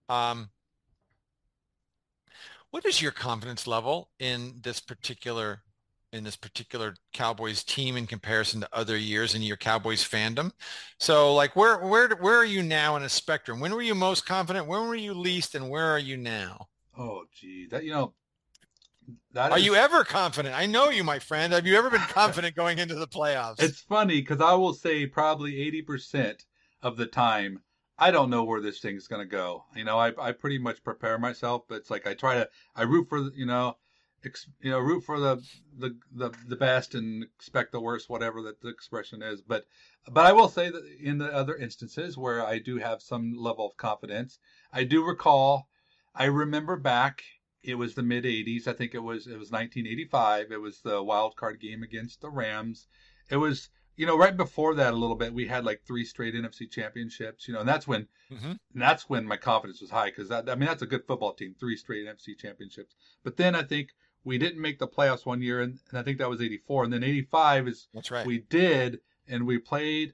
um, 0.10 0.50
what 2.72 2.86
is 2.86 3.02
your 3.02 3.14
confidence 3.14 3.68
level 3.68 4.10
in 4.20 4.60
this 4.62 4.82
particular 4.82 5.62
in 6.16 6.24
this 6.24 6.36
particular 6.36 6.96
Cowboys 7.14 7.64
team 7.64 7.98
in 7.98 8.08
comparison 8.08 8.62
to 8.62 8.70
other 8.72 8.98
years 8.98 9.36
in 9.36 9.42
your 9.42 9.58
Cowboys 9.58 10.02
fandom. 10.08 10.52
So 10.98 11.34
like 11.34 11.56
where 11.56 11.78
where 11.80 12.10
where 12.16 12.38
are 12.38 12.46
you 12.46 12.64
now 12.64 12.96
in 12.96 13.04
a 13.04 13.10
spectrum? 13.10 13.60
When 13.60 13.74
were 13.74 13.82
you 13.82 13.96
most 13.96 14.26
confident? 14.26 14.68
When 14.68 14.88
were 14.88 14.96
you 14.96 15.14
least 15.14 15.56
and 15.56 15.70
where 15.70 15.86
are 15.86 16.00
you 16.00 16.18
now? 16.18 16.70
Oh 16.98 17.26
gee, 17.34 17.68
that 17.68 17.84
you 17.84 17.92
know 17.92 18.14
that 19.34 19.52
Are 19.52 19.60
is... 19.60 19.66
you 19.66 19.76
ever 19.76 20.04
confident? 20.04 20.56
I 20.56 20.66
know 20.66 20.90
you, 20.90 21.04
my 21.04 21.20
friend. 21.20 21.54
Have 21.54 21.68
you 21.68 21.78
ever 21.78 21.90
been 21.90 22.00
confident 22.02 22.56
going 22.56 22.80
into 22.80 22.96
the 22.96 23.08
playoffs? 23.08 23.62
It's 23.62 23.82
funny 23.82 24.22
because 24.22 24.42
I 24.42 24.54
will 24.54 24.74
say 24.74 25.06
probably 25.06 25.54
80% 25.88 26.46
of 26.82 26.98
the 26.98 27.06
time, 27.06 27.62
I 28.00 28.12
don't 28.12 28.30
know 28.30 28.44
where 28.44 28.62
this 28.62 28.80
thing's 28.80 29.08
going 29.08 29.22
to 29.22 29.30
go. 29.30 29.66
You 29.76 29.84
know, 29.84 30.00
I, 30.00 30.14
I 30.18 30.32
pretty 30.32 30.58
much 30.58 30.84
prepare 30.84 31.18
myself, 31.18 31.64
but 31.68 31.76
it's 31.76 31.92
like 31.92 32.08
I 32.08 32.14
try 32.14 32.36
to, 32.36 32.50
I 32.76 32.84
root 32.84 33.08
for, 33.10 33.30
you 33.36 33.46
know, 33.46 33.78
you 34.62 34.72
know 34.72 34.80
root 34.80 35.04
for 35.04 35.20
the, 35.20 35.42
the 35.78 35.98
the 36.14 36.32
the 36.48 36.56
best 36.56 36.96
and 36.96 37.24
expect 37.24 37.72
the 37.72 37.80
worst 37.82 38.10
whatever 38.10 38.42
that 38.42 38.62
the 38.62 38.70
expression 38.70 39.22
is. 39.22 39.42
But 39.42 39.66
but 40.08 40.26
i 40.26 40.32
will 40.32 40.50
say 40.50 40.70
that 40.70 40.84
in 41.00 41.18
the 41.18 41.34
other 41.34 41.56
instances 41.56 42.18
where 42.18 42.46
i 42.46 42.60
do 42.60 42.78
have 42.78 43.02
some 43.02 43.36
level 43.38 43.68
of 43.68 43.78
confidence 43.78 44.40
i 44.72 44.84
do 44.84 45.04
recall 45.04 45.68
i 46.14 46.26
remember 46.26 46.76
back 46.76 47.24
it 47.64 47.76
was 47.76 47.96
the 47.96 48.04
mid 48.04 48.24
80s 48.24 48.68
i 48.68 48.74
think 48.74 48.94
it 48.94 49.04
was 49.04 49.28
it 49.28 49.40
was 49.40 49.52
1985 49.52 50.52
it 50.52 50.62
was 50.62 50.82
the 50.82 51.02
wild 51.02 51.36
card 51.36 51.60
game 51.60 51.84
against 51.84 52.22
the 52.22 52.30
rams. 52.30 52.88
It 53.30 53.38
was 53.38 53.70
you 53.96 54.06
know 54.06 54.18
right 54.18 54.38
before 54.38 54.76
that 54.76 54.94
a 54.94 54.98
little 54.98 55.16
bit 55.16 55.34
we 55.34 55.48
had 55.48 55.66
like 55.66 55.82
three 55.88 56.06
straight 56.06 56.36
nfc 56.36 56.70
championships 56.70 57.48
you 57.48 57.54
know 57.54 57.62
and 57.62 57.70
that's 57.70 57.88
when 57.88 58.08
mm-hmm. 58.30 58.52
and 58.52 58.60
that's 58.74 59.10
when 59.10 59.26
my 59.26 59.38
confidence 59.38 59.82
was 59.82 59.90
high 59.90 60.10
because 60.10 60.30
that 60.30 60.50
i 60.50 60.54
mean 60.54 60.68
that's 60.68 60.82
a 60.82 60.88
good 60.88 61.06
football 61.08 61.34
team 61.34 61.56
three 61.60 61.78
straight 61.78 62.06
nfc 62.06 62.38
championships. 62.38 62.94
But 63.24 63.38
then 63.38 63.56
i 63.56 63.64
think 63.64 63.90
we 64.26 64.38
didn't 64.38 64.62
make 64.62 64.80
the 64.80 64.88
playoffs 64.88 65.26
one 65.26 65.42
year, 65.42 65.62
and, 65.62 65.80
and 65.90 66.00
I 66.00 66.04
think 66.04 66.18
that 66.18 66.30
was 66.30 66.42
'84, 66.42 66.84
and 66.84 66.94
then 66.94 67.04
'85 67.04 67.68
is 67.68 67.88
that's 67.94 68.12
right. 68.12 68.26
We 68.26 68.40
did, 68.40 69.00
and 69.28 69.46
we 69.46 69.60
played 69.60 70.14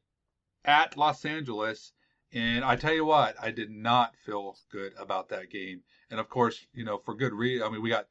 at 0.65 0.97
Los 0.97 1.25
Angeles, 1.25 1.93
and 2.31 2.63
I 2.63 2.75
tell 2.75 2.93
you 2.93 3.05
what, 3.05 3.35
I 3.41 3.51
did 3.51 3.71
not 3.71 4.15
feel 4.17 4.57
good 4.69 4.93
about 4.99 5.29
that 5.29 5.49
game, 5.49 5.81
and 6.11 6.19
of 6.19 6.29
course, 6.29 6.67
you 6.73 6.83
know, 6.83 6.97
for 6.97 7.15
good 7.15 7.33
reason. 7.33 7.65
I 7.65 7.71
mean, 7.71 7.81
we 7.81 7.89
got 7.89 8.07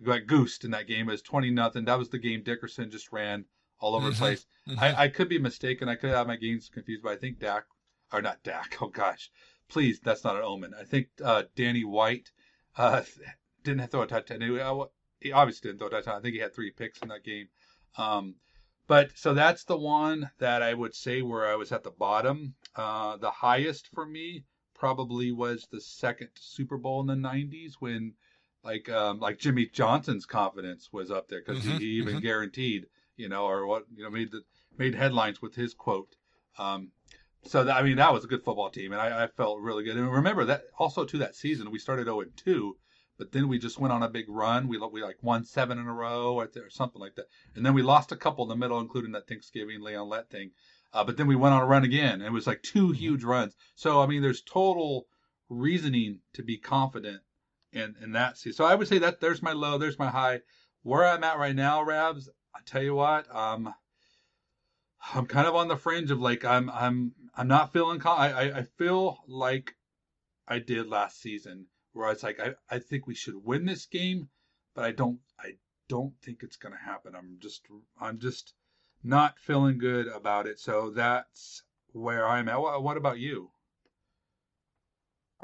we 0.00 0.06
got 0.06 0.26
goosed 0.26 0.64
in 0.64 0.70
that 0.72 0.88
game. 0.88 1.08
It 1.08 1.12
was 1.12 1.22
20 1.22 1.50
nothing. 1.50 1.84
That 1.84 1.98
was 1.98 2.08
the 2.08 2.18
game 2.18 2.42
Dickerson 2.42 2.90
just 2.90 3.12
ran 3.12 3.44
all 3.78 3.94
over 3.94 4.06
mm-hmm. 4.06 4.14
the 4.14 4.18
place. 4.18 4.46
Mm-hmm. 4.68 4.80
I, 4.80 5.02
I 5.02 5.08
could 5.08 5.28
be 5.28 5.38
mistaken. 5.38 5.88
I 5.88 5.96
could 5.96 6.10
have 6.10 6.26
my 6.26 6.36
games 6.36 6.70
confused, 6.72 7.02
but 7.02 7.12
I 7.12 7.16
think 7.16 7.38
Dak, 7.38 7.64
or 8.12 8.22
not 8.22 8.42
Dak. 8.42 8.78
Oh 8.80 8.88
gosh, 8.88 9.30
please, 9.68 10.00
that's 10.00 10.24
not 10.24 10.36
an 10.36 10.42
omen. 10.42 10.72
I 10.78 10.84
think 10.84 11.08
uh, 11.22 11.44
Danny 11.54 11.84
White 11.84 12.30
uh, 12.76 13.02
didn't 13.64 13.86
throw 13.88 14.02
a 14.02 14.06
touchdown 14.06 14.42
he 15.22 15.32
obviously 15.32 15.68
didn't 15.68 15.78
throw 15.78 15.88
a 15.88 15.90
touchdown. 15.90 16.16
I 16.16 16.20
think 16.20 16.34
he 16.34 16.40
had 16.40 16.54
three 16.54 16.70
picks 16.70 17.00
in 17.00 17.08
that 17.08 17.24
game. 17.24 17.48
Um, 17.96 18.36
but 18.86 19.10
so 19.14 19.32
that's 19.32 19.64
the 19.64 19.76
one 19.76 20.30
that 20.38 20.62
I 20.62 20.74
would 20.74 20.94
say 20.94 21.22
where 21.22 21.46
I 21.46 21.56
was 21.56 21.72
at 21.72 21.84
the 21.84 21.90
bottom. 21.90 22.54
Uh, 22.74 23.16
the 23.16 23.30
highest 23.30 23.88
for 23.94 24.04
me 24.04 24.44
probably 24.74 25.32
was 25.32 25.66
the 25.70 25.80
second 25.80 26.28
Super 26.34 26.76
Bowl 26.76 27.00
in 27.00 27.06
the 27.06 27.28
'90s 27.28 27.74
when, 27.78 28.14
like, 28.64 28.88
um, 28.88 29.20
like 29.20 29.38
Jimmy 29.38 29.66
Johnson's 29.66 30.26
confidence 30.26 30.88
was 30.92 31.10
up 31.10 31.28
there 31.28 31.42
because 31.44 31.62
mm-hmm, 31.62 31.78
he, 31.78 31.84
even 31.84 32.14
mm-hmm. 32.14 32.22
guaranteed, 32.22 32.86
you 33.16 33.28
know, 33.28 33.44
or 33.44 33.66
what 33.66 33.84
you 33.94 34.02
know 34.02 34.10
made 34.10 34.32
the 34.32 34.42
made 34.76 34.94
headlines 34.94 35.40
with 35.40 35.54
his 35.54 35.74
quote. 35.74 36.16
Um, 36.58 36.90
so 37.44 37.64
that, 37.64 37.76
I 37.76 37.82
mean 37.82 37.96
that 37.96 38.12
was 38.12 38.24
a 38.24 38.28
good 38.28 38.44
football 38.44 38.70
team, 38.70 38.92
and 38.92 39.00
I, 39.00 39.24
I 39.24 39.26
felt 39.28 39.60
really 39.60 39.84
good. 39.84 39.96
And 39.96 40.10
remember 40.10 40.44
that 40.46 40.64
also 40.78 41.04
to 41.04 41.18
that 41.18 41.36
season 41.36 41.70
we 41.70 41.78
started 41.78 42.06
0 42.06 42.24
2 42.36 42.76
but 43.18 43.32
then 43.32 43.48
we 43.48 43.58
just 43.58 43.78
went 43.78 43.92
on 43.92 44.02
a 44.02 44.08
big 44.08 44.26
run. 44.28 44.68
We 44.68 44.78
we 44.78 45.02
like 45.02 45.22
won 45.22 45.44
seven 45.44 45.78
in 45.78 45.86
a 45.86 45.92
row 45.92 46.34
or, 46.34 46.44
or 46.44 46.70
something 46.70 47.00
like 47.00 47.14
that, 47.16 47.26
and 47.54 47.64
then 47.64 47.74
we 47.74 47.82
lost 47.82 48.12
a 48.12 48.16
couple 48.16 48.44
in 48.44 48.48
the 48.48 48.56
middle, 48.56 48.80
including 48.80 49.12
that 49.12 49.28
Thanksgiving 49.28 49.82
Leon 49.82 50.08
Lett 50.08 50.30
thing. 50.30 50.52
Uh, 50.92 51.04
but 51.04 51.16
then 51.16 51.26
we 51.26 51.36
went 51.36 51.54
on 51.54 51.62
a 51.62 51.66
run 51.66 51.84
again, 51.84 52.14
and 52.14 52.24
it 52.24 52.32
was 52.32 52.46
like 52.46 52.62
2 52.62 52.84
mm-hmm. 52.84 52.92
huge 52.94 53.24
runs. 53.24 53.56
So 53.74 54.00
I 54.00 54.06
mean, 54.06 54.22
there's 54.22 54.42
total 54.42 55.06
reasoning 55.48 56.20
to 56.34 56.42
be 56.42 56.56
confident 56.56 57.22
in 57.72 57.94
in 58.02 58.12
that. 58.12 58.38
So 58.38 58.64
I 58.64 58.74
would 58.74 58.88
say 58.88 58.98
that 58.98 59.20
there's 59.20 59.42
my 59.42 59.52
low, 59.52 59.78
there's 59.78 59.98
my 59.98 60.08
high. 60.08 60.40
Where 60.82 61.06
I'm 61.06 61.22
at 61.22 61.38
right 61.38 61.54
now, 61.54 61.82
Rabs, 61.82 62.28
I 62.54 62.58
tell 62.66 62.82
you 62.82 62.96
what, 62.96 63.32
um, 63.34 63.72
I'm 65.14 65.26
kind 65.26 65.46
of 65.46 65.54
on 65.54 65.68
the 65.68 65.76
fringe 65.76 66.10
of 66.10 66.20
like 66.20 66.44
I'm 66.44 66.70
I'm 66.70 67.12
I'm 67.36 67.48
not 67.48 67.72
feeling. 67.72 68.00
I, 68.04 68.32
I 68.32 68.58
I 68.58 68.62
feel 68.62 69.18
like 69.28 69.74
I 70.48 70.58
did 70.58 70.88
last 70.88 71.20
season 71.20 71.66
where 71.92 72.10
it's 72.10 72.22
like 72.22 72.40
I, 72.40 72.54
I 72.70 72.78
think 72.78 73.06
we 73.06 73.14
should 73.14 73.44
win 73.44 73.64
this 73.64 73.86
game, 73.86 74.28
but 74.74 74.84
I 74.84 74.92
don't 74.92 75.18
I 75.38 75.54
don't 75.88 76.14
think 76.22 76.42
it's 76.42 76.56
gonna 76.56 76.76
happen. 76.76 77.14
I'm 77.14 77.36
just 77.40 77.66
I'm 78.00 78.18
just 78.18 78.54
not 79.04 79.38
feeling 79.38 79.78
good 79.78 80.06
about 80.08 80.46
it. 80.46 80.58
So 80.58 80.90
that's 80.90 81.62
where 81.92 82.26
I'm 82.26 82.48
at. 82.48 82.60
What 82.60 82.96
about 82.96 83.18
you? 83.18 83.50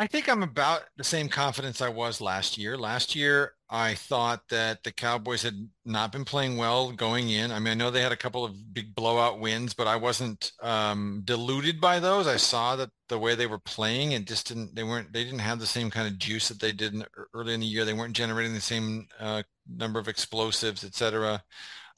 I 0.00 0.06
think 0.06 0.28
I'm 0.28 0.44
about 0.44 0.82
the 0.96 1.02
same 1.02 1.28
confidence 1.28 1.82
I 1.82 1.88
was 1.88 2.20
last 2.20 2.56
year. 2.56 2.78
Last 2.78 3.16
year, 3.16 3.54
I 3.68 3.94
thought 3.94 4.48
that 4.48 4.84
the 4.84 4.92
Cowboys 4.92 5.42
had 5.42 5.68
not 5.84 6.12
been 6.12 6.24
playing 6.24 6.56
well 6.56 6.92
going 6.92 7.30
in. 7.30 7.50
I 7.50 7.58
mean, 7.58 7.72
I 7.72 7.74
know 7.74 7.90
they 7.90 8.02
had 8.02 8.12
a 8.12 8.16
couple 8.16 8.44
of 8.44 8.72
big 8.72 8.94
blowout 8.94 9.40
wins, 9.40 9.74
but 9.74 9.88
I 9.88 9.96
wasn't 9.96 10.52
um, 10.62 11.22
deluded 11.24 11.80
by 11.80 11.98
those. 11.98 12.28
I 12.28 12.36
saw 12.36 12.76
that 12.76 12.90
the 13.08 13.18
way 13.18 13.34
they 13.34 13.46
were 13.46 13.58
playing 13.58 14.14
and 14.14 14.26
just 14.26 14.48
didn't, 14.48 14.74
they 14.74 14.82
weren't, 14.84 15.12
they 15.12 15.24
didn't 15.24 15.38
have 15.40 15.58
the 15.58 15.66
same 15.66 15.90
kind 15.90 16.06
of 16.06 16.18
juice 16.18 16.48
that 16.48 16.60
they 16.60 16.72
did 16.72 16.94
in, 16.94 17.04
early 17.34 17.54
in 17.54 17.60
the 17.60 17.66
year. 17.66 17.84
They 17.84 17.94
weren't 17.94 18.16
generating 18.16 18.54
the 18.54 18.60
same 18.60 19.08
uh, 19.18 19.42
number 19.68 19.98
of 19.98 20.08
explosives, 20.08 20.84
et 20.84 20.94
cetera. 20.94 21.42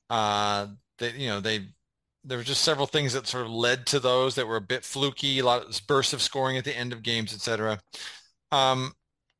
Uh, 0.09 0.69
they, 0.99 1.12
you 1.12 1.29
know, 1.29 1.40
they 1.40 1.67
there 2.25 2.38
were 2.38 2.45
just 2.45 2.62
several 2.62 2.87
things 2.87 3.12
that 3.14 3.26
sort 3.26 3.47
of 3.47 3.50
led 3.50 3.87
to 3.87 3.99
those 3.99 4.35
that 4.35 4.47
were 4.47 4.57
a 4.57 4.61
bit 4.61 4.85
fluky, 4.85 5.38
a 5.38 5.45
lot 5.45 5.62
of 5.62 5.81
bursts 5.87 6.12
of 6.12 6.21
scoring 6.21 6.59
at 6.59 6.64
the 6.64 6.76
end 6.76 6.93
of 6.93 7.02
games, 7.02 7.33
etc. 7.33 7.81
Um, 8.52 8.93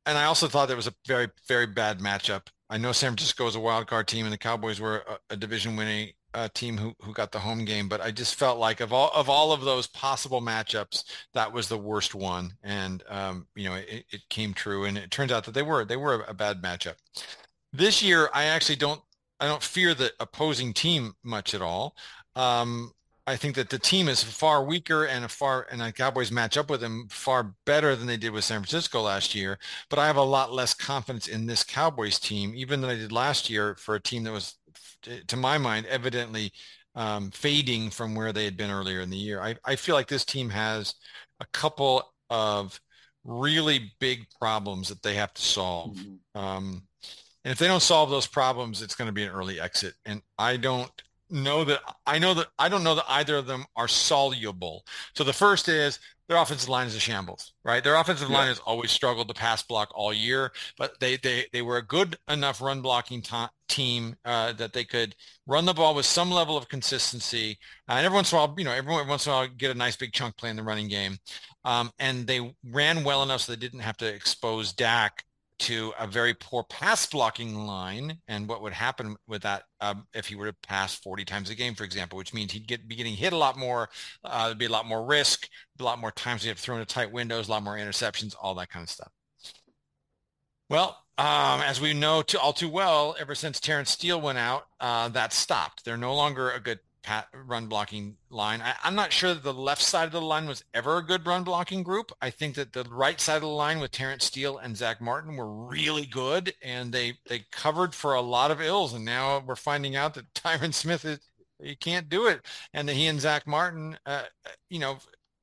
and 0.05 0.17
I 0.17 0.25
also 0.25 0.47
thought 0.47 0.67
there 0.67 0.75
was 0.75 0.87
a 0.87 0.95
very, 1.07 1.27
very 1.47 1.67
bad 1.67 1.99
matchup. 1.99 2.47
I 2.69 2.77
know 2.77 2.91
San 2.91 3.11
Francisco 3.11 3.45
was 3.45 3.55
a 3.55 3.59
wild 3.59 3.87
card 3.87 4.07
team, 4.07 4.25
and 4.25 4.33
the 4.33 4.37
Cowboys 4.37 4.79
were 4.79 5.03
a, 5.07 5.33
a 5.33 5.35
division 5.37 5.75
winning 5.75 6.11
uh, 6.33 6.47
team 6.53 6.77
who 6.77 6.93
who 7.01 7.13
got 7.13 7.31
the 7.31 7.39
home 7.39 7.65
game. 7.65 7.87
But 7.89 8.01
I 8.01 8.11
just 8.11 8.35
felt 8.35 8.59
like 8.59 8.79
of 8.79 8.93
all 8.93 9.11
of 9.13 9.29
all 9.29 9.51
of 9.51 9.61
those 9.61 9.87
possible 9.87 10.41
matchups, 10.41 11.03
that 11.33 11.51
was 11.51 11.67
the 11.67 11.77
worst 11.77 12.15
one, 12.15 12.53
and 12.63 13.03
um, 13.09 13.47
you 13.55 13.69
know 13.69 13.75
it, 13.75 14.05
it 14.11 14.21
came 14.29 14.53
true. 14.53 14.85
And 14.85 14.97
it 14.97 15.11
turns 15.11 15.31
out 15.31 15.45
that 15.45 15.53
they 15.53 15.63
were 15.63 15.85
they 15.85 15.97
were 15.97 16.21
a, 16.21 16.31
a 16.31 16.33
bad 16.33 16.61
matchup. 16.61 16.95
This 17.73 18.03
year, 18.03 18.29
I 18.33 18.45
actually 18.45 18.75
don't 18.77 19.01
I 19.39 19.47
don't 19.47 19.63
fear 19.63 19.93
the 19.93 20.11
opposing 20.19 20.73
team 20.73 21.13
much 21.23 21.53
at 21.53 21.61
all. 21.61 21.95
Um, 22.35 22.93
I 23.27 23.35
think 23.35 23.55
that 23.55 23.69
the 23.69 23.79
team 23.79 24.09
is 24.09 24.23
far 24.23 24.63
weaker 24.63 25.05
and 25.05 25.23
a 25.23 25.29
far 25.29 25.67
and 25.71 25.79
the 25.79 25.91
Cowboys 25.91 26.31
match 26.31 26.57
up 26.57 26.69
with 26.69 26.81
them 26.81 27.07
far 27.09 27.55
better 27.65 27.95
than 27.95 28.07
they 28.07 28.17
did 28.17 28.31
with 28.31 28.43
San 28.43 28.61
Francisco 28.61 29.01
last 29.01 29.35
year. 29.35 29.59
But 29.89 29.99
I 29.99 30.07
have 30.07 30.17
a 30.17 30.23
lot 30.23 30.51
less 30.51 30.73
confidence 30.73 31.27
in 31.27 31.45
this 31.45 31.63
Cowboys 31.63 32.19
team, 32.19 32.53
even 32.55 32.81
than 32.81 32.89
I 32.89 32.95
did 32.95 33.11
last 33.11 33.49
year 33.49 33.75
for 33.75 33.95
a 33.95 34.01
team 34.01 34.23
that 34.23 34.33
was, 34.33 34.55
to 35.27 35.37
my 35.37 35.57
mind, 35.57 35.85
evidently 35.87 36.51
um, 36.95 37.31
fading 37.31 37.89
from 37.89 38.15
where 38.15 38.33
they 38.33 38.45
had 38.45 38.57
been 38.57 38.71
earlier 38.71 39.01
in 39.01 39.09
the 39.09 39.17
year. 39.17 39.41
I, 39.41 39.55
I 39.65 39.75
feel 39.75 39.95
like 39.95 40.07
this 40.07 40.25
team 40.25 40.49
has 40.49 40.95
a 41.39 41.45
couple 41.53 42.03
of 42.29 42.79
really 43.23 43.91
big 43.99 44.27
problems 44.39 44.89
that 44.89 45.01
they 45.03 45.15
have 45.15 45.33
to 45.33 45.41
solve. 45.41 45.95
Mm-hmm. 45.95 46.39
Um, 46.39 46.83
and 47.43 47.51
if 47.51 47.57
they 47.57 47.67
don't 47.67 47.81
solve 47.81 48.09
those 48.09 48.27
problems, 48.27 48.81
it's 48.81 48.95
going 48.95 49.07
to 49.07 49.13
be 49.13 49.23
an 49.23 49.31
early 49.31 49.59
exit. 49.59 49.93
And 50.05 50.21
I 50.37 50.57
don't 50.57 50.91
know 51.29 51.63
that 51.63 51.79
I 52.05 52.19
know 52.19 52.33
that 52.33 52.47
I 52.59 52.67
don't 52.67 52.83
know 52.83 52.95
that 52.95 53.05
either 53.07 53.37
of 53.37 53.47
them 53.47 53.65
are 53.75 53.87
soluble. 53.87 54.85
So 55.15 55.23
the 55.23 55.33
first 55.33 55.69
is 55.69 55.99
their 56.31 56.41
offensive 56.41 56.69
line 56.69 56.87
is 56.87 56.95
a 56.95 56.99
shambles, 56.99 57.51
right? 57.65 57.83
Their 57.83 57.95
offensive 57.95 58.29
yeah. 58.29 58.37
line 58.37 58.47
has 58.47 58.59
always 58.59 58.89
struggled 58.89 59.27
to 59.27 59.33
pass 59.33 59.63
block 59.63 59.91
all 59.93 60.13
year, 60.13 60.53
but 60.77 60.97
they 61.01 61.17
they 61.17 61.45
they 61.51 61.61
were 61.61 61.75
a 61.75 61.85
good 61.85 62.15
enough 62.29 62.61
run 62.61 62.81
blocking 62.81 63.21
t- 63.21 63.35
team 63.67 64.15
uh, 64.23 64.53
that 64.53 64.71
they 64.71 64.85
could 64.85 65.13
run 65.45 65.65
the 65.65 65.73
ball 65.73 65.93
with 65.93 66.05
some 66.05 66.31
level 66.31 66.55
of 66.55 66.69
consistency. 66.69 67.57
Uh, 67.89 67.95
and 67.95 68.05
every 68.05 68.15
once 68.15 68.31
in 68.31 68.37
a 68.37 68.45
while, 68.45 68.55
you 68.57 68.63
know, 68.63 68.71
every 68.71 68.93
once 69.05 69.25
in 69.25 69.33
a 69.33 69.35
while, 69.35 69.47
get 69.57 69.71
a 69.71 69.77
nice 69.77 69.97
big 69.97 70.13
chunk 70.13 70.37
play 70.37 70.49
in 70.49 70.55
the 70.55 70.63
running 70.63 70.87
game. 70.87 71.17
Um, 71.65 71.91
and 71.99 72.25
they 72.25 72.55
ran 72.63 73.03
well 73.03 73.23
enough 73.23 73.41
so 73.41 73.51
they 73.51 73.57
didn't 73.57 73.81
have 73.81 73.97
to 73.97 74.07
expose 74.07 74.71
Dak 74.71 75.25
to 75.61 75.93
a 75.99 76.07
very 76.07 76.33
poor 76.33 76.63
pass 76.63 77.05
blocking 77.05 77.65
line 77.65 78.17
and 78.27 78.47
what 78.47 78.61
would 78.61 78.73
happen 78.73 79.15
with 79.27 79.43
that 79.43 79.63
um, 79.79 80.07
if 80.13 80.27
he 80.27 80.35
were 80.35 80.47
to 80.47 80.55
pass 80.63 80.95
40 80.95 81.23
times 81.23 81.49
a 81.49 81.55
game, 81.55 81.75
for 81.75 81.83
example, 81.83 82.17
which 82.17 82.33
means 82.33 82.51
he'd 82.51 82.67
get 82.67 82.87
be 82.87 82.95
getting 82.95 83.15
hit 83.15 83.33
a 83.33 83.37
lot 83.37 83.57
more. 83.57 83.89
Uh, 84.23 84.47
there'd 84.47 84.57
be 84.57 84.65
a 84.65 84.71
lot 84.71 84.85
more 84.85 85.05
risk, 85.05 85.47
a 85.79 85.83
lot 85.83 85.99
more 85.99 86.11
times 86.11 86.43
he'd 86.43 86.49
have 86.49 86.61
to 86.61 86.85
tight 86.85 87.11
windows, 87.11 87.47
a 87.47 87.51
lot 87.51 87.63
more 87.63 87.77
interceptions, 87.77 88.35
all 88.41 88.55
that 88.55 88.69
kind 88.69 88.83
of 88.83 88.89
stuff. 88.89 89.11
Well, 90.69 90.97
um, 91.17 91.61
as 91.61 91.79
we 91.79 91.93
know 91.93 92.21
too, 92.21 92.39
all 92.39 92.53
too 92.53 92.69
well, 92.69 93.15
ever 93.19 93.35
since 93.35 93.59
Terence 93.59 93.91
Steele 93.91 94.19
went 94.19 94.37
out, 94.37 94.63
uh, 94.79 95.09
that 95.09 95.33
stopped. 95.33 95.85
They're 95.85 95.97
no 95.97 96.15
longer 96.15 96.49
a 96.49 96.59
good 96.59 96.79
pat, 97.03 97.27
run 97.33 97.67
blocking 97.67 98.17
line. 98.29 98.61
I, 98.61 98.75
am 98.87 98.95
not 98.95 99.11
sure 99.11 99.33
that 99.33 99.43
the 99.43 99.53
left 99.53 99.81
side 99.81 100.05
of 100.05 100.11
the 100.11 100.21
line 100.21 100.47
was 100.47 100.63
ever 100.73 100.97
a 100.97 101.03
good 101.03 101.25
run 101.25 101.43
blocking 101.43 101.83
group. 101.83 102.11
I 102.21 102.29
think 102.29 102.55
that 102.55 102.73
the 102.73 102.83
right 102.85 103.19
side 103.19 103.37
of 103.37 103.41
the 103.41 103.47
line 103.47 103.79
with 103.79 103.91
Terence 103.91 104.25
Steele 104.25 104.57
and 104.57 104.77
Zack 104.77 105.01
Martin 105.01 105.35
were 105.35 105.67
really 105.67 106.05
good, 106.05 106.53
and 106.61 106.91
they 106.91 107.17
they 107.27 107.45
covered 107.51 107.95
for 107.95 108.13
a 108.13 108.21
lot 108.21 108.51
of 108.51 108.61
ills. 108.61 108.93
And 108.93 109.05
now 109.05 109.43
we're 109.45 109.55
finding 109.55 109.95
out 109.95 110.13
that 110.15 110.33
Tyron 110.33 110.73
Smith 110.73 111.05
is 111.05 111.19
he 111.61 111.75
can't 111.75 112.09
do 112.09 112.27
it, 112.27 112.41
and 112.73 112.87
that 112.87 112.95
he 112.95 113.07
and 113.07 113.21
Zack 113.21 113.47
Martin, 113.47 113.97
uh, 114.05 114.23
you 114.69 114.79
know. 114.79 114.97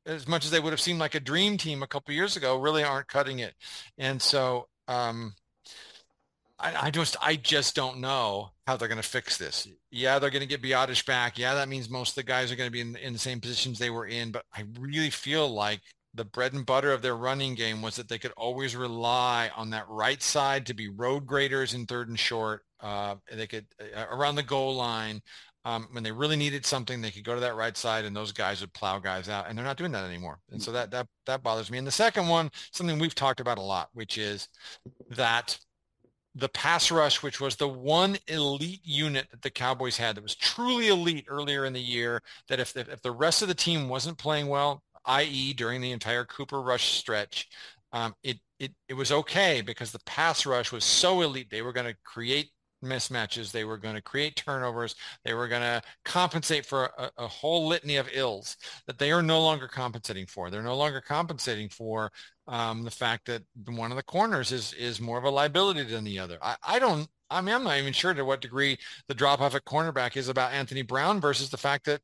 As 0.07 0.27
much 0.27 0.47
as 0.47 0.51
they 0.51 0.59
would 0.59 0.73
have 0.73 0.81
seemed 0.81 1.01
like 1.01 1.15
a 1.15 1.21
dream 1.21 1.59
team 1.59 1.83
a 1.83 1.87
couple 1.87 2.15
years 2.15 2.35
ago, 2.35 2.59
really 2.59 2.83
aren't 2.83 3.09
cutting 3.09 3.41
it, 3.41 3.53
and 3.99 4.23
so 4.23 4.67
um, 4.87 5.35
I, 6.61 6.87
I, 6.87 6.91
just 6.91 7.17
I 7.21 7.37
just 7.37 7.77
don't 7.77 8.01
know 8.01 8.51
how 8.67 8.77
they're 8.77 8.89
going 8.89 9.01
to 9.01 9.09
fix 9.09 9.37
this. 9.37 9.69
Yeah, 9.91 10.19
they're 10.19 10.31
going 10.31 10.47
to 10.47 10.47
get 10.47 10.63
Biadasz 10.63 11.07
back. 11.07 11.39
Yeah, 11.39 11.55
that 11.55 11.69
means 11.69 11.89
most 11.89 12.11
of 12.11 12.15
the 12.17 12.23
guys 12.25 12.51
are 12.51 12.57
going 12.57 12.69
to 12.69 12.73
be 12.73 12.81
in, 12.81 12.97
in 12.97 13.13
the 13.13 13.19
same 13.19 13.41
positions 13.41 13.79
they 13.79 13.91
were 13.91 14.07
in. 14.07 14.33
But 14.33 14.45
I 14.53 14.65
really 14.79 15.11
feel 15.11 15.49
like 15.49 15.81
the 16.15 16.25
bread 16.25 16.55
and 16.55 16.67
butter 16.67 16.93
of 16.93 17.03
their 17.03 17.17
running 17.17 17.55
game 17.55 17.81
was 17.81 17.97
that 17.97 18.09
they 18.09 18.19
could 18.19 18.33
always 18.37 18.75
rely 18.75 19.51
on 19.57 19.71
that 19.71 19.89
right 19.89 20.23
side 20.23 20.67
to 20.67 20.75
be 20.75 20.89
road 20.89 21.27
graders 21.27 21.75
in 21.75 21.87
third 21.87 22.09
and 22.09 22.19
short. 22.19 22.63
Uh, 22.81 23.17
they 23.33 23.47
could 23.47 23.67
uh, 23.97 24.07
around 24.11 24.35
the 24.35 24.43
goal 24.43 24.75
line. 24.75 25.21
Um, 25.65 25.89
when 25.93 26.03
they 26.03 26.13
really 26.13 26.37
needed 26.37 26.65
something, 26.65 27.03
they 27.03 27.11
could 27.11 27.25
go 27.25 27.35
to 27.35 27.41
that 27.41 27.57
right 27.57 27.77
side, 27.77 28.05
and 28.07 28.17
those 28.17 28.33
guys 28.33 28.63
would 28.63 28.73
plow 28.73 28.99
guys 28.99 29.29
out. 29.29 29.47
And 29.49 29.59
they're 29.59 29.65
not 29.65 29.77
doing 29.77 29.93
that 29.93 30.05
anymore. 30.05 30.39
And 30.51 30.63
so 30.63 30.73
that 30.73 30.91
that 30.93 31.07
that 31.27 31.43
bothers 31.43 31.71
me. 31.71 31.79
And 31.79 31.87
the 31.87 31.93
second 31.93 32.27
one, 32.29 32.51
something 32.73 32.99
we've 32.99 33.15
talked 33.15 33.41
about 33.41 33.59
a 33.59 33.63
lot, 33.63 33.91
which 33.93 34.19
is 34.19 34.49
that 35.11 35.59
the 36.39 36.49
pass 36.49 36.91
rush, 36.91 37.23
which 37.23 37.41
was 37.41 37.57
the 37.57 37.69
one 37.69 38.17
elite 38.29 38.81
unit 38.85 39.27
that 39.31 39.43
the 39.43 39.51
Cowboys 39.51 39.97
had 39.97 40.17
that 40.17 40.23
was 40.23 40.37
truly 40.37 40.89
elite 40.89 41.27
earlier 41.29 41.65
in 41.65 41.73
the 41.73 41.81
year, 41.81 42.23
that 42.49 42.61
if 42.61 42.73
the, 42.73 42.81
if 42.81 43.03
the 43.03 43.11
rest 43.11 43.43
of 43.43 43.49
the 43.49 43.55
team 43.55 43.89
wasn't 43.89 44.19
playing 44.19 44.47
well, 44.47 44.83
i.e. 45.07 45.53
during 45.55 45.81
the 45.81 45.91
entire 45.91 46.25
Cooper 46.25 46.63
Rush 46.63 46.93
stretch, 46.93 47.49
um, 47.93 48.15
it, 48.23 48.39
it, 48.61 48.73
it 48.89 48.95
was 48.95 49.11
okay 49.11 49.63
because 49.63 49.91
the 49.91 49.99
pass 50.01 50.47
rush 50.47 50.71
was 50.71 50.85
so 50.85 51.23
elite. 51.23 51.51
They 51.51 51.63
were 51.63 51.73
going 51.73 51.87
to 51.87 51.97
create 52.05 52.51
mismatches. 52.85 53.51
They 53.51 53.65
were 53.65 53.79
going 53.79 53.95
to 53.95 54.03
create 54.03 54.37
turnovers. 54.37 54.95
They 55.25 55.35
were 55.35 55.49
going 55.49 55.63
to 55.63 55.83
compensate 56.05 56.67
for 56.67 56.91
a, 56.99 57.11
a, 57.19 57.27
whole 57.27 57.67
litany 57.67 57.97
of 57.97 58.09
ills 58.13 58.57
that 58.87 58.99
they 58.99 59.11
are 59.13 59.23
no 59.23 59.41
longer 59.43 59.69
compensating 59.69 60.27
for. 60.27 60.51
They're 60.51 60.63
no 60.63 60.77
longer 60.77 61.01
compensating 61.01 61.69
for 61.69 62.13
um, 62.47 62.85
the 62.85 62.91
fact 62.91 63.27
that 63.27 63.43
one 63.67 63.91
of 63.91 63.97
the 63.97 64.03
corners 64.03 64.53
is 64.53 64.73
is 64.75 65.01
more 65.01 65.19
of 65.19 65.25
a 65.25 65.31
liability 65.31 65.85
than 65.85 66.05
the 66.05 66.19
other. 66.19 66.39
I, 66.43 66.57
I 66.67 66.79
don't. 66.79 67.09
I 67.31 67.43
mean, 67.43 67.55
I'm 67.55 67.65
not 67.65 67.77
even 67.77 67.93
sure 67.93 68.15
to 68.15 68.25
what 68.25 68.41
degree 68.41 68.79
the 69.07 69.15
drop 69.15 69.41
off 69.41 69.55
at 69.55 69.67
cornerback 69.67 70.17
is 70.17 70.29
about 70.29 70.53
Anthony 70.53 70.81
Brown 70.81 71.21
versus 71.21 71.51
the 71.51 71.59
fact 71.59 71.85
that 71.85 72.01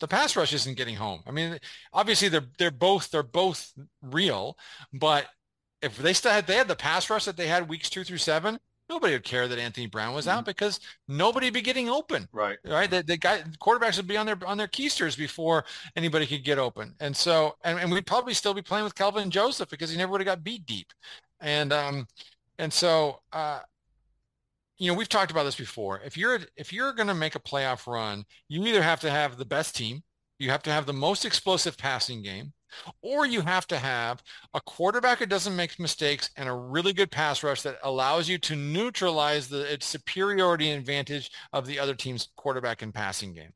the 0.00 0.08
pass 0.08 0.36
rush 0.36 0.52
isn't 0.52 0.76
getting 0.76 0.96
home. 0.96 1.22
I 1.26 1.30
mean, 1.30 1.58
obviously 1.92 2.28
they're 2.28 2.46
they're 2.58 2.70
both 2.70 3.10
they're 3.10 3.22
both 3.22 3.72
real, 4.02 4.56
but 4.92 5.26
if 5.82 5.96
they 5.96 6.12
still 6.12 6.32
had 6.32 6.46
they 6.46 6.56
had 6.56 6.68
the 6.68 6.76
pass 6.76 7.08
rush 7.10 7.24
that 7.26 7.36
they 7.36 7.46
had 7.46 7.68
weeks 7.68 7.90
two 7.90 8.04
through 8.04 8.18
seven, 8.18 8.58
nobody 8.88 9.12
would 9.12 9.24
care 9.24 9.48
that 9.48 9.58
Anthony 9.58 9.86
Brown 9.86 10.14
was 10.14 10.28
out 10.28 10.38
mm-hmm. 10.38 10.50
because 10.50 10.80
nobody 11.06 11.46
would 11.46 11.54
be 11.54 11.62
getting 11.62 11.88
open. 11.88 12.28
Right. 12.32 12.58
Right. 12.64 12.90
The, 12.90 13.02
the 13.02 13.16
guy 13.16 13.42
quarterbacks 13.60 13.96
would 13.96 14.06
be 14.06 14.16
on 14.16 14.26
their 14.26 14.38
on 14.46 14.58
their 14.58 14.68
keisters 14.68 15.16
before 15.16 15.64
anybody 15.96 16.26
could 16.26 16.44
get 16.44 16.58
open. 16.58 16.94
And 17.00 17.16
so 17.16 17.56
and, 17.64 17.78
and 17.78 17.90
we'd 17.90 18.06
probably 18.06 18.34
still 18.34 18.54
be 18.54 18.62
playing 18.62 18.84
with 18.84 18.94
Kelvin 18.94 19.24
and 19.24 19.32
Joseph 19.32 19.68
because 19.68 19.90
he 19.90 19.96
never 19.96 20.12
would 20.12 20.20
have 20.20 20.26
got 20.26 20.44
beat 20.44 20.66
deep. 20.66 20.92
And 21.40 21.72
um 21.72 22.06
and 22.58 22.72
so 22.72 23.20
uh 23.32 23.60
you 24.78 24.90
know, 24.90 24.96
we've 24.96 25.08
talked 25.08 25.32
about 25.32 25.42
this 25.42 25.56
before. 25.56 26.00
If 26.04 26.16
you're 26.16 26.38
if 26.56 26.72
you're 26.72 26.92
going 26.92 27.08
to 27.08 27.14
make 27.14 27.34
a 27.34 27.40
playoff 27.40 27.86
run, 27.86 28.24
you 28.48 28.64
either 28.64 28.82
have 28.82 29.00
to 29.00 29.10
have 29.10 29.36
the 29.36 29.44
best 29.44 29.74
team, 29.74 30.02
you 30.38 30.50
have 30.50 30.62
to 30.62 30.70
have 30.70 30.86
the 30.86 30.92
most 30.92 31.24
explosive 31.24 31.76
passing 31.76 32.22
game, 32.22 32.52
or 33.02 33.26
you 33.26 33.40
have 33.40 33.66
to 33.68 33.78
have 33.78 34.22
a 34.54 34.60
quarterback 34.60 35.18
that 35.18 35.28
doesn't 35.28 35.56
make 35.56 35.78
mistakes 35.78 36.30
and 36.36 36.48
a 36.48 36.54
really 36.54 36.92
good 36.92 37.10
pass 37.10 37.42
rush 37.42 37.62
that 37.62 37.78
allows 37.82 38.28
you 38.28 38.38
to 38.38 38.56
neutralize 38.56 39.48
the 39.48 39.76
superiority 39.80 40.70
and 40.70 40.78
advantage 40.78 41.30
of 41.52 41.66
the 41.66 41.78
other 41.78 41.94
team's 41.94 42.28
quarterback 42.36 42.82
and 42.82 42.94
passing 42.94 43.32
game. 43.32 43.52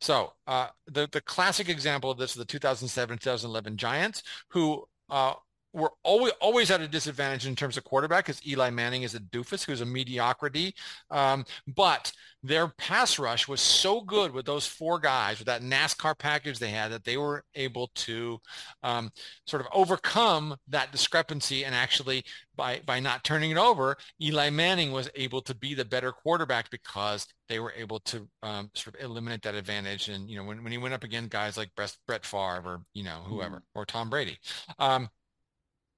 So 0.00 0.32
uh, 0.46 0.68
the, 0.86 1.08
the 1.10 1.20
classic 1.20 1.68
example 1.68 2.10
of 2.10 2.18
this 2.18 2.30
is 2.30 2.36
the 2.36 2.58
2007-2011 2.58 3.76
Giants, 3.76 4.22
who 4.48 4.84
uh, 5.10 5.34
were 5.72 5.92
always 6.02 6.32
always 6.40 6.70
at 6.70 6.80
a 6.80 6.88
disadvantage 6.88 7.46
in 7.46 7.54
terms 7.54 7.76
of 7.76 7.84
quarterback 7.84 8.26
because 8.26 8.46
Eli 8.46 8.70
Manning 8.70 9.02
is 9.02 9.14
a 9.14 9.20
doofus 9.20 9.64
who's 9.64 9.80
a 9.80 9.86
mediocrity. 9.86 10.74
Um, 11.10 11.44
but 11.66 12.12
their 12.42 12.68
pass 12.68 13.18
rush 13.18 13.48
was 13.48 13.60
so 13.60 14.00
good 14.00 14.32
with 14.32 14.46
those 14.46 14.66
four 14.66 15.00
guys 15.00 15.38
with 15.38 15.46
that 15.46 15.62
NASCAR 15.62 16.16
package 16.16 16.58
they 16.58 16.70
had 16.70 16.92
that 16.92 17.04
they 17.04 17.16
were 17.16 17.44
able 17.56 17.90
to 17.96 18.38
um, 18.82 19.10
sort 19.46 19.60
of 19.60 19.68
overcome 19.72 20.56
that 20.68 20.92
discrepancy 20.92 21.64
and 21.64 21.74
actually 21.74 22.24
by 22.58 22.80
by 22.84 23.00
not 23.00 23.24
turning 23.24 23.50
it 23.50 23.56
over, 23.56 23.96
Eli 24.20 24.50
Manning 24.50 24.92
was 24.92 25.08
able 25.14 25.40
to 25.42 25.54
be 25.54 25.74
the 25.74 25.84
better 25.84 26.12
quarterback 26.12 26.70
because 26.70 27.26
they 27.48 27.60
were 27.60 27.72
able 27.74 28.00
to 28.00 28.28
um, 28.42 28.70
sort 28.74 28.96
of 28.96 29.02
eliminate 29.02 29.42
that 29.42 29.54
advantage. 29.54 30.08
And 30.08 30.28
you 30.28 30.36
know 30.36 30.44
when 30.44 30.62
when 30.62 30.72
he 30.72 30.78
went 30.78 30.92
up 30.92 31.04
against 31.04 31.30
guys 31.30 31.56
like 31.56 31.70
Brett, 31.74 32.26
Favre 32.26 32.62
or 32.64 32.82
you 32.92 33.04
know 33.04 33.22
whoever 33.24 33.56
mm. 33.56 33.62
or 33.74 33.86
Tom 33.86 34.10
Brady. 34.10 34.36
Um, 34.78 35.08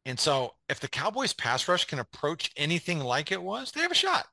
and 0.06 0.18
so 0.18 0.54
if 0.68 0.80
the 0.80 0.88
Cowboys 0.88 1.32
pass 1.32 1.68
rush 1.68 1.84
can 1.84 1.98
approach 1.98 2.50
anything 2.56 3.00
like 3.00 3.32
it 3.32 3.42
was, 3.42 3.72
they 3.72 3.80
have 3.80 3.90
a 3.90 3.94
shot. 3.94 4.26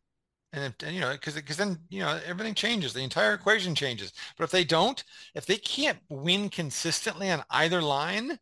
And, 0.53 0.63
if, 0.63 0.87
and 0.87 0.95
you 0.95 1.01
know, 1.01 1.11
because 1.11 1.35
because 1.35 1.57
then 1.57 1.77
you 1.89 1.99
know 1.99 2.19
everything 2.25 2.53
changes, 2.53 2.93
the 2.93 3.01
entire 3.01 3.33
equation 3.33 3.75
changes. 3.75 4.13
But 4.37 4.45
if 4.45 4.51
they 4.51 4.63
don't, 4.63 5.03
if 5.35 5.45
they 5.45 5.57
can't 5.57 5.99
win 6.09 6.49
consistently 6.49 7.29
on 7.29 7.43
either 7.49 7.81
line, 7.81 8.39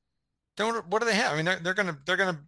then 0.58 0.76
what 0.90 1.00
do 1.00 1.08
they 1.08 1.16
have? 1.16 1.34
I 1.34 1.36
mean, 1.36 1.46
they're, 1.46 1.60
they're 1.60 1.74
gonna 1.74 1.98
they're 2.06 2.18
gonna 2.18 2.42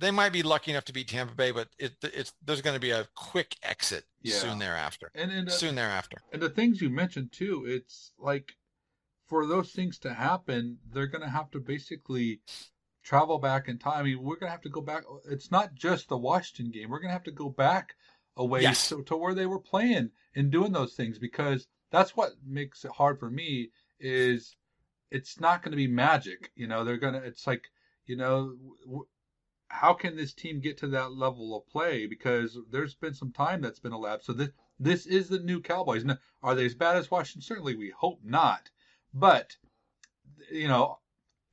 they 0.00 0.10
might 0.10 0.32
be 0.32 0.42
lucky 0.42 0.70
enough 0.70 0.86
to 0.86 0.92
beat 0.92 1.08
Tampa 1.08 1.34
Bay, 1.34 1.50
but 1.50 1.68
it, 1.78 1.92
it's 2.02 2.32
there's 2.44 2.62
going 2.62 2.74
to 2.74 2.80
be 2.80 2.90
a 2.90 3.06
quick 3.14 3.56
exit 3.62 4.04
yeah. 4.22 4.34
soon 4.34 4.58
thereafter. 4.58 5.10
And, 5.14 5.30
and 5.30 5.48
uh, 5.48 5.52
soon 5.52 5.74
thereafter. 5.74 6.18
And 6.32 6.40
the 6.40 6.48
things 6.48 6.80
you 6.80 6.88
mentioned 6.88 7.32
too, 7.32 7.64
it's 7.66 8.12
like 8.18 8.52
for 9.28 9.46
those 9.46 9.72
things 9.72 9.98
to 10.00 10.14
happen, 10.14 10.78
they're 10.92 11.06
going 11.06 11.22
to 11.22 11.30
have 11.30 11.50
to 11.52 11.60
basically 11.60 12.40
travel 13.02 13.38
back 13.38 13.68
in 13.68 13.78
time. 13.78 14.00
I 14.00 14.02
mean, 14.02 14.22
we're 14.22 14.36
going 14.36 14.48
to 14.48 14.52
have 14.52 14.62
to 14.62 14.68
go 14.68 14.80
back. 14.80 15.04
It's 15.30 15.50
not 15.50 15.74
just 15.74 16.08
the 16.08 16.18
Washington 16.18 16.70
game. 16.70 16.90
We're 16.90 17.00
going 17.00 17.08
to 17.08 17.14
have 17.14 17.24
to 17.24 17.30
go 17.30 17.48
back 17.48 17.94
a 18.36 18.44
ways 18.44 18.62
yes. 18.62 18.88
to, 18.88 19.02
to 19.04 19.16
where 19.16 19.34
they 19.34 19.46
were 19.46 19.58
playing 19.58 20.10
and 20.34 20.50
doing 20.50 20.72
those 20.72 20.94
things 20.94 21.18
because 21.18 21.66
that's 21.90 22.16
what 22.16 22.32
makes 22.46 22.84
it 22.84 22.92
hard 22.92 23.18
for 23.18 23.30
me 23.30 23.70
is 23.98 24.56
it's 25.10 25.40
not 25.40 25.62
going 25.62 25.72
to 25.72 25.76
be 25.76 25.88
magic. 25.88 26.50
You 26.54 26.66
know, 26.66 26.84
they're 26.84 26.96
going 26.96 27.14
to, 27.14 27.22
it's 27.22 27.46
like, 27.46 27.64
you 28.06 28.16
know, 28.16 28.56
w- 28.84 29.06
how 29.68 29.92
can 29.92 30.16
this 30.16 30.32
team 30.32 30.60
get 30.60 30.78
to 30.78 30.88
that 30.88 31.12
level 31.12 31.56
of 31.56 31.68
play? 31.68 32.06
Because 32.06 32.56
there's 32.70 32.94
been 32.94 33.14
some 33.14 33.32
time 33.32 33.60
that's 33.60 33.80
been 33.80 33.92
elapsed. 33.92 34.26
So 34.26 34.32
this, 34.32 34.50
this 34.78 35.06
is 35.06 35.28
the 35.28 35.38
new 35.38 35.60
Cowboys. 35.60 36.04
Now, 36.04 36.18
are 36.42 36.54
they 36.54 36.66
as 36.66 36.74
bad 36.74 36.96
as 36.96 37.10
Washington? 37.10 37.42
Certainly 37.42 37.76
we 37.76 37.92
hope 37.96 38.20
not. 38.24 38.70
But, 39.12 39.56
you 40.50 40.68
know, 40.68 40.98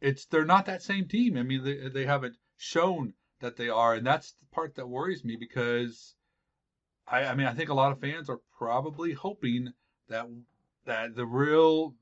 it's 0.01 0.25
they're 0.25 0.45
not 0.45 0.65
that 0.65 0.81
same 0.81 1.07
team. 1.07 1.37
I 1.37 1.43
mean, 1.43 1.63
they 1.63 1.89
they 1.89 2.05
haven't 2.05 2.35
shown 2.57 3.13
that 3.39 3.57
they 3.57 3.69
are, 3.69 3.95
and 3.95 4.05
that's 4.05 4.33
the 4.33 4.45
part 4.51 4.75
that 4.75 4.87
worries 4.87 5.23
me 5.23 5.37
because 5.39 6.15
I 7.07 7.25
I 7.25 7.35
mean 7.35 7.47
I 7.47 7.53
think 7.53 7.69
a 7.69 7.73
lot 7.73 7.91
of 7.91 7.99
fans 7.99 8.29
are 8.29 8.41
probably 8.57 9.13
hoping 9.13 9.73
that 10.09 10.27
that 10.85 11.15
the 11.15 11.25
real 11.25 11.95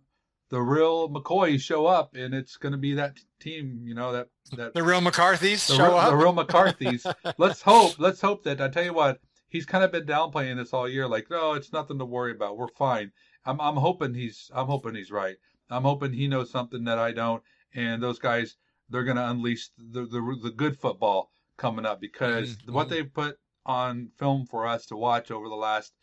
the 0.49 0.61
real 0.61 1.09
McCoys 1.09 1.61
show 1.61 1.85
up 1.85 2.15
and 2.15 2.33
it's 2.33 2.57
going 2.57 2.71
to 2.71 2.77
be 2.77 2.93
that 2.93 3.17
team, 3.39 3.81
you 3.83 3.95
know, 3.95 4.11
that 4.11 4.27
that 4.55 4.73
the 4.73 4.83
real 4.83 5.01
McCarthy's 5.01 5.65
the, 5.67 5.75
show 5.75 5.97
up. 5.97 6.11
The 6.11 6.17
real 6.17 6.33
McCarthy's. 6.33 7.05
let's 7.37 7.61
hope. 7.61 7.99
Let's 7.99 8.21
hope 8.21 8.43
that 8.43 8.61
I 8.61 8.69
tell 8.69 8.83
you 8.83 8.93
what, 8.93 9.19
he's 9.47 9.65
kind 9.65 9.83
of 9.83 9.91
been 9.91 10.05
downplaying 10.05 10.57
this 10.57 10.73
all 10.73 10.87
year. 10.87 11.07
Like, 11.07 11.29
no, 11.29 11.53
it's 11.53 11.73
nothing 11.73 11.99
to 11.99 12.05
worry 12.05 12.31
about. 12.31 12.57
We're 12.57 12.67
fine. 12.77 13.11
I'm 13.45 13.59
I'm 13.59 13.75
hoping 13.75 14.13
he's 14.13 14.51
I'm 14.53 14.67
hoping 14.67 14.95
he's 14.95 15.11
right. 15.11 15.35
I'm 15.69 15.83
hoping 15.83 16.13
he 16.13 16.27
knows 16.27 16.51
something 16.51 16.83
that 16.83 16.99
I 16.99 17.11
don't, 17.11 17.41
and 17.75 18.01
those 18.01 18.19
guys 18.19 18.55
they're 18.89 19.03
going 19.03 19.17
to 19.17 19.29
unleash 19.29 19.69
the, 19.77 20.05
the, 20.05 20.37
the 20.43 20.51
good 20.51 20.79
football 20.79 21.31
coming 21.57 21.85
up 21.85 21.99
because 21.99 22.55
mm-hmm. 22.57 22.73
what 22.73 22.89
they 22.89 23.03
put 23.03 23.37
on 23.65 24.09
film 24.17 24.45
for 24.45 24.67
us 24.67 24.85
to 24.87 24.95
watch 24.95 25.31
over 25.31 25.49
the 25.49 25.55
last 25.55 25.93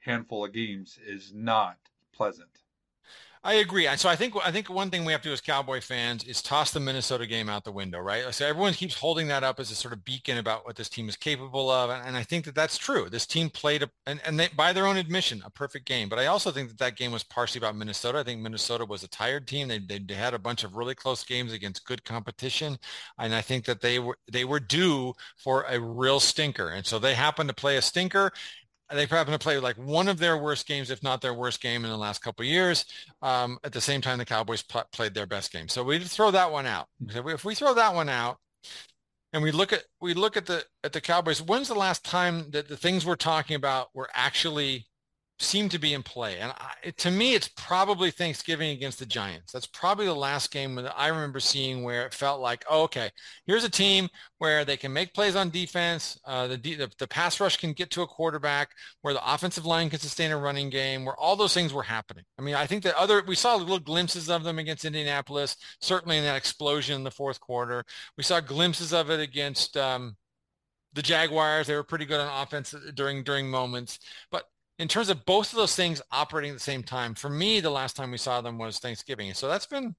handful 0.00 0.44
of 0.44 0.52
games 0.52 0.98
is 1.06 1.32
not 1.34 1.76
pleasant. 2.12 2.61
I 3.44 3.54
agree. 3.54 3.88
So 3.96 4.08
I 4.08 4.14
think 4.14 4.34
I 4.44 4.52
think 4.52 4.70
one 4.70 4.88
thing 4.88 5.04
we 5.04 5.10
have 5.10 5.20
to 5.22 5.28
do 5.28 5.32
as 5.32 5.40
Cowboy 5.40 5.80
fans 5.80 6.22
is 6.22 6.42
toss 6.42 6.70
the 6.70 6.78
Minnesota 6.78 7.26
game 7.26 7.48
out 7.48 7.64
the 7.64 7.72
window, 7.72 7.98
right? 7.98 8.32
So 8.32 8.46
everyone 8.46 8.72
keeps 8.72 8.94
holding 8.94 9.26
that 9.28 9.42
up 9.42 9.58
as 9.58 9.72
a 9.72 9.74
sort 9.74 9.92
of 9.92 10.04
beacon 10.04 10.38
about 10.38 10.64
what 10.64 10.76
this 10.76 10.88
team 10.88 11.08
is 11.08 11.16
capable 11.16 11.68
of, 11.68 11.90
and 11.90 12.16
I 12.16 12.22
think 12.22 12.44
that 12.44 12.54
that's 12.54 12.78
true. 12.78 13.08
This 13.10 13.26
team 13.26 13.50
played 13.50 13.82
a, 13.82 13.90
and, 14.06 14.20
and 14.24 14.38
they, 14.38 14.46
by 14.56 14.72
their 14.72 14.86
own 14.86 14.96
admission, 14.96 15.42
a 15.44 15.50
perfect 15.50 15.86
game. 15.86 16.08
But 16.08 16.20
I 16.20 16.26
also 16.26 16.52
think 16.52 16.68
that 16.68 16.78
that 16.78 16.96
game 16.96 17.10
was 17.10 17.24
partially 17.24 17.58
about 17.58 17.74
Minnesota. 17.74 18.18
I 18.18 18.22
think 18.22 18.40
Minnesota 18.40 18.84
was 18.84 19.02
a 19.02 19.08
tired 19.08 19.48
team. 19.48 19.66
They, 19.66 19.80
they, 19.80 19.98
they 19.98 20.14
had 20.14 20.34
a 20.34 20.38
bunch 20.38 20.62
of 20.62 20.76
really 20.76 20.94
close 20.94 21.24
games 21.24 21.52
against 21.52 21.84
good 21.84 22.04
competition, 22.04 22.78
and 23.18 23.34
I 23.34 23.40
think 23.40 23.64
that 23.64 23.80
they 23.80 23.98
were 23.98 24.18
they 24.30 24.44
were 24.44 24.60
due 24.60 25.14
for 25.36 25.64
a 25.68 25.80
real 25.80 26.20
stinker, 26.20 26.68
and 26.68 26.86
so 26.86 27.00
they 27.00 27.14
happened 27.14 27.48
to 27.48 27.54
play 27.56 27.76
a 27.76 27.82
stinker, 27.82 28.30
they 28.90 29.06
happen 29.06 29.32
to 29.32 29.38
play 29.38 29.58
like 29.58 29.76
one 29.76 30.08
of 30.08 30.18
their 30.18 30.36
worst 30.36 30.66
games, 30.66 30.90
if 30.90 31.02
not 31.02 31.20
their 31.20 31.34
worst 31.34 31.60
game 31.60 31.84
in 31.84 31.90
the 31.90 31.96
last 31.96 32.22
couple 32.22 32.44
years. 32.44 32.84
Um, 33.22 33.58
at 33.64 33.72
the 33.72 33.80
same 33.80 34.00
time, 34.00 34.18
the 34.18 34.24
Cowboys 34.24 34.62
pl- 34.62 34.84
played 34.92 35.14
their 35.14 35.26
best 35.26 35.52
game. 35.52 35.68
So 35.68 35.82
we 35.82 35.98
throw 36.00 36.30
that 36.30 36.50
one 36.50 36.66
out. 36.66 36.86
If 37.08 37.44
we 37.44 37.54
throw 37.54 37.74
that 37.74 37.94
one 37.94 38.08
out, 38.08 38.38
and 39.32 39.42
we 39.42 39.50
look 39.50 39.72
at 39.72 39.84
we 40.00 40.14
look 40.14 40.36
at 40.36 40.46
the 40.46 40.64
at 40.84 40.92
the 40.92 41.00
Cowboys, 41.00 41.40
when's 41.40 41.68
the 41.68 41.74
last 41.74 42.04
time 42.04 42.50
that 42.50 42.68
the 42.68 42.76
things 42.76 43.06
we're 43.06 43.16
talking 43.16 43.56
about 43.56 43.88
were 43.94 44.10
actually 44.12 44.86
seem 45.42 45.68
to 45.68 45.78
be 45.78 45.94
in 45.94 46.02
play. 46.02 46.38
And 46.38 46.52
I, 46.52 46.90
to 46.90 47.10
me, 47.10 47.34
it's 47.34 47.48
probably 47.48 48.10
Thanksgiving 48.10 48.70
against 48.70 48.98
the 48.98 49.06
Giants. 49.06 49.52
That's 49.52 49.66
probably 49.66 50.06
the 50.06 50.14
last 50.14 50.50
game 50.50 50.74
that 50.76 50.94
I 50.96 51.08
remember 51.08 51.40
seeing 51.40 51.82
where 51.82 52.06
it 52.06 52.14
felt 52.14 52.40
like, 52.40 52.64
oh, 52.70 52.82
okay, 52.84 53.10
here's 53.46 53.64
a 53.64 53.70
team 53.70 54.08
where 54.38 54.64
they 54.64 54.76
can 54.76 54.92
make 54.92 55.14
plays 55.14 55.36
on 55.36 55.50
defense. 55.50 56.18
Uh, 56.24 56.46
the, 56.46 56.56
the, 56.56 56.90
the 56.98 57.06
pass 57.06 57.40
rush 57.40 57.56
can 57.56 57.72
get 57.72 57.90
to 57.90 58.02
a 58.02 58.06
quarterback, 58.06 58.70
where 59.02 59.14
the 59.14 59.32
offensive 59.32 59.66
line 59.66 59.90
can 59.90 60.00
sustain 60.00 60.30
a 60.30 60.38
running 60.38 60.70
game, 60.70 61.04
where 61.04 61.16
all 61.16 61.36
those 61.36 61.54
things 61.54 61.72
were 61.72 61.82
happening. 61.82 62.24
I 62.38 62.42
mean, 62.42 62.54
I 62.54 62.66
think 62.66 62.82
that 62.84 62.96
other 62.96 63.22
we 63.26 63.34
saw 63.34 63.56
little 63.56 63.78
glimpses 63.78 64.30
of 64.30 64.44
them 64.44 64.58
against 64.58 64.84
Indianapolis, 64.84 65.56
certainly 65.80 66.18
in 66.18 66.24
that 66.24 66.36
explosion 66.36 66.96
in 66.96 67.04
the 67.04 67.10
fourth 67.10 67.40
quarter. 67.40 67.84
We 68.16 68.22
saw 68.22 68.40
glimpses 68.40 68.92
of 68.92 69.10
it 69.10 69.20
against. 69.20 69.76
Um, 69.76 70.16
the 70.94 71.02
Jaguars, 71.02 71.66
they 71.66 71.74
were 71.74 71.84
pretty 71.84 72.04
good 72.04 72.20
on 72.20 72.42
offense 72.42 72.74
during 72.94 73.24
during 73.24 73.48
moments, 73.48 73.98
but 74.30 74.44
in 74.78 74.88
terms 74.88 75.08
of 75.08 75.24
both 75.24 75.52
of 75.52 75.56
those 75.56 75.76
things 75.76 76.02
operating 76.10 76.50
at 76.50 76.56
the 76.56 76.60
same 76.60 76.82
time, 76.82 77.14
for 77.14 77.28
me, 77.28 77.60
the 77.60 77.70
last 77.70 77.96
time 77.96 78.10
we 78.10 78.18
saw 78.18 78.40
them 78.40 78.58
was 78.58 78.78
Thanksgiving. 78.78 79.32
So 79.34 79.48
that's 79.48 79.66
been 79.66 79.94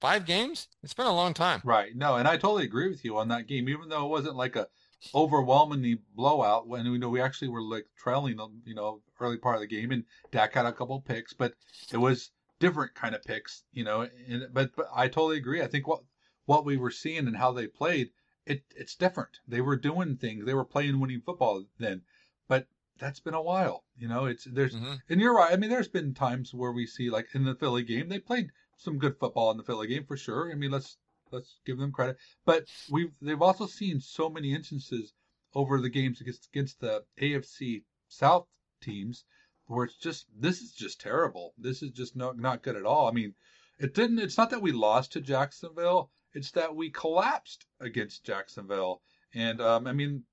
five 0.00 0.26
games. 0.26 0.68
It's 0.82 0.94
been 0.94 1.06
a 1.06 1.14
long 1.14 1.34
time. 1.34 1.62
Right. 1.64 1.96
No, 1.96 2.16
and 2.16 2.28
I 2.28 2.36
totally 2.36 2.64
agree 2.64 2.88
with 2.88 3.04
you 3.04 3.16
on 3.16 3.28
that 3.28 3.46
game, 3.46 3.68
even 3.68 3.88
though 3.88 4.04
it 4.04 4.10
wasn't 4.10 4.36
like 4.36 4.56
a 4.56 4.68
overwhelmingly 5.14 5.98
blowout 6.14 6.66
when 6.66 6.90
we 6.90 6.98
know 6.98 7.08
we 7.08 7.20
actually 7.20 7.48
were 7.48 7.62
like 7.62 7.86
trailing 7.96 8.36
them, 8.36 8.62
you 8.64 8.74
know, 8.74 9.00
early 9.20 9.36
part 9.36 9.56
of 9.56 9.60
the 9.60 9.66
game 9.66 9.90
and 9.90 10.04
Dak 10.30 10.54
had 10.54 10.66
a 10.66 10.72
couple 10.72 11.00
picks, 11.00 11.32
but 11.32 11.54
it 11.92 11.96
was 11.96 12.30
different 12.58 12.94
kind 12.94 13.14
of 13.14 13.22
picks, 13.24 13.64
you 13.72 13.84
know, 13.84 14.08
and 14.28 14.46
but, 14.52 14.74
but 14.76 14.86
I 14.94 15.08
totally 15.08 15.36
agree. 15.36 15.62
I 15.62 15.66
think 15.66 15.86
what 15.86 16.02
what 16.46 16.64
we 16.64 16.76
were 16.76 16.90
seeing 16.90 17.26
and 17.26 17.36
how 17.36 17.52
they 17.52 17.66
played, 17.66 18.10
it 18.46 18.62
it's 18.76 18.94
different. 18.94 19.38
They 19.46 19.60
were 19.60 19.76
doing 19.76 20.16
things. 20.16 20.44
They 20.44 20.54
were 20.54 20.64
playing 20.64 21.00
winning 21.00 21.22
football 21.24 21.64
then. 21.78 22.02
But 22.48 22.66
that's 22.98 23.20
been 23.20 23.34
a 23.34 23.42
while. 23.42 23.84
You 23.96 24.08
know, 24.08 24.26
it's 24.26 24.44
there's 24.44 24.74
mm-hmm. 24.74 24.94
and 25.08 25.20
you're 25.20 25.34
right. 25.34 25.52
I 25.52 25.56
mean, 25.56 25.70
there's 25.70 25.88
been 25.88 26.14
times 26.14 26.54
where 26.54 26.72
we 26.72 26.86
see 26.86 27.10
like 27.10 27.28
in 27.34 27.44
the 27.44 27.54
Philly 27.54 27.82
game, 27.82 28.08
they 28.08 28.18
played 28.18 28.50
some 28.76 28.98
good 28.98 29.18
football 29.18 29.50
in 29.50 29.56
the 29.56 29.64
Philly 29.64 29.86
game 29.86 30.04
for 30.04 30.16
sure. 30.16 30.50
I 30.50 30.54
mean, 30.54 30.70
let's 30.70 30.96
let's 31.30 31.60
give 31.64 31.78
them 31.78 31.92
credit. 31.92 32.16
But 32.44 32.66
we've 32.90 33.12
they've 33.20 33.42
also 33.42 33.66
seen 33.66 34.00
so 34.00 34.28
many 34.28 34.54
instances 34.54 35.12
over 35.54 35.80
the 35.80 35.90
games 35.90 36.20
against 36.20 36.46
against 36.46 36.80
the 36.80 37.04
AFC 37.20 37.82
South 38.08 38.46
teams 38.80 39.24
where 39.66 39.84
it's 39.84 39.96
just 39.96 40.26
this 40.36 40.60
is 40.60 40.72
just 40.72 41.00
terrible. 41.00 41.54
This 41.58 41.82
is 41.82 41.90
just 41.90 42.16
not 42.16 42.38
not 42.38 42.62
good 42.62 42.76
at 42.76 42.86
all. 42.86 43.08
I 43.08 43.12
mean, 43.12 43.34
it 43.78 43.94
didn't. 43.94 44.18
It's 44.18 44.38
not 44.38 44.50
that 44.50 44.62
we 44.62 44.72
lost 44.72 45.12
to 45.12 45.20
Jacksonville. 45.20 46.10
It's 46.32 46.50
that 46.52 46.74
we 46.74 46.90
collapsed 46.90 47.66
against 47.80 48.24
Jacksonville. 48.24 49.02
And 49.32 49.60
um, 49.60 49.86
I 49.86 49.92
mean, 49.92 50.24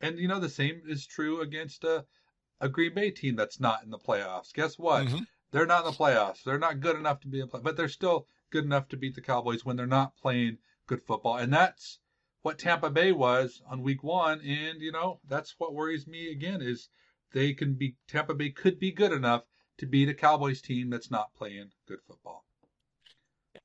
and 0.00 0.18
you 0.18 0.28
know 0.28 0.40
the 0.40 0.48
same 0.48 0.82
is 0.86 1.06
true 1.06 1.40
against 1.40 1.84
a 1.84 2.04
a 2.60 2.68
Green 2.68 2.94
Bay 2.94 3.10
team 3.10 3.36
that's 3.36 3.60
not 3.60 3.82
in 3.84 3.90
the 3.90 3.98
playoffs. 3.98 4.52
Guess 4.52 4.78
what? 4.78 5.06
Mm-hmm. 5.06 5.18
They're 5.52 5.66
not 5.66 5.84
in 5.84 5.90
the 5.90 5.96
playoffs. 5.96 6.42
They're 6.42 6.58
not 6.58 6.80
good 6.80 6.96
enough 6.96 7.20
to 7.20 7.28
be 7.28 7.40
in 7.40 7.48
play, 7.48 7.60
but 7.62 7.76
they're 7.76 7.88
still 7.88 8.26
good 8.50 8.64
enough 8.64 8.88
to 8.88 8.96
beat 8.96 9.14
the 9.14 9.20
Cowboys 9.20 9.64
when 9.64 9.76
they're 9.76 9.86
not 9.86 10.16
playing 10.16 10.58
good 10.86 11.02
football. 11.02 11.36
And 11.36 11.52
that's 11.52 11.98
what 12.42 12.58
Tampa 12.58 12.90
Bay 12.90 13.12
was 13.12 13.60
on 13.68 13.82
week 13.82 14.02
1 14.02 14.40
and 14.40 14.80
you 14.80 14.92
know, 14.92 15.20
that's 15.28 15.54
what 15.58 15.74
worries 15.74 16.06
me 16.06 16.30
again 16.30 16.62
is 16.62 16.88
they 17.32 17.52
can 17.52 17.74
be 17.74 17.96
Tampa 18.08 18.34
Bay 18.34 18.50
could 18.50 18.78
be 18.78 18.92
good 18.92 19.12
enough 19.12 19.42
to 19.78 19.86
beat 19.86 20.08
a 20.08 20.14
Cowboys 20.14 20.62
team 20.62 20.88
that's 20.88 21.10
not 21.10 21.34
playing 21.34 21.70
good 21.86 21.98
football. 22.06 22.44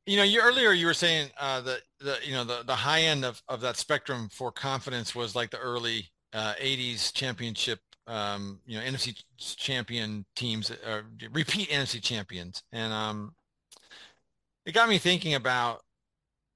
You 0.06 0.18
know, 0.18 0.24
you 0.24 0.42
earlier 0.42 0.72
you 0.72 0.88
were 0.88 0.94
saying 0.94 1.30
uh, 1.40 1.62
that 1.62 1.82
the 2.00 2.18
you 2.24 2.34
know 2.34 2.44
the 2.44 2.64
the 2.66 2.76
high 2.76 3.02
end 3.02 3.24
of, 3.24 3.44
of 3.48 3.62
that 3.62 3.78
spectrum 3.78 4.30
for 4.32 4.52
confidence 4.52 5.14
was 5.14 5.36
like 5.36 5.52
the 5.52 5.60
early 5.60 6.10
uh, 6.34 6.54
80s 6.60 7.12
championship, 7.12 7.80
um, 8.08 8.60
you 8.66 8.78
know, 8.78 8.84
NFC 8.84 9.16
champion 9.38 10.26
teams, 10.36 10.72
uh, 10.72 11.02
repeat 11.32 11.70
NFC 11.70 12.02
champions. 12.02 12.64
And 12.72 12.92
um, 12.94 13.36
it 14.66 14.74
got 14.74 14.90
me 14.90 14.98
thinking 14.98 15.34
about 15.36 15.82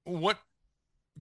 what 0.06 0.38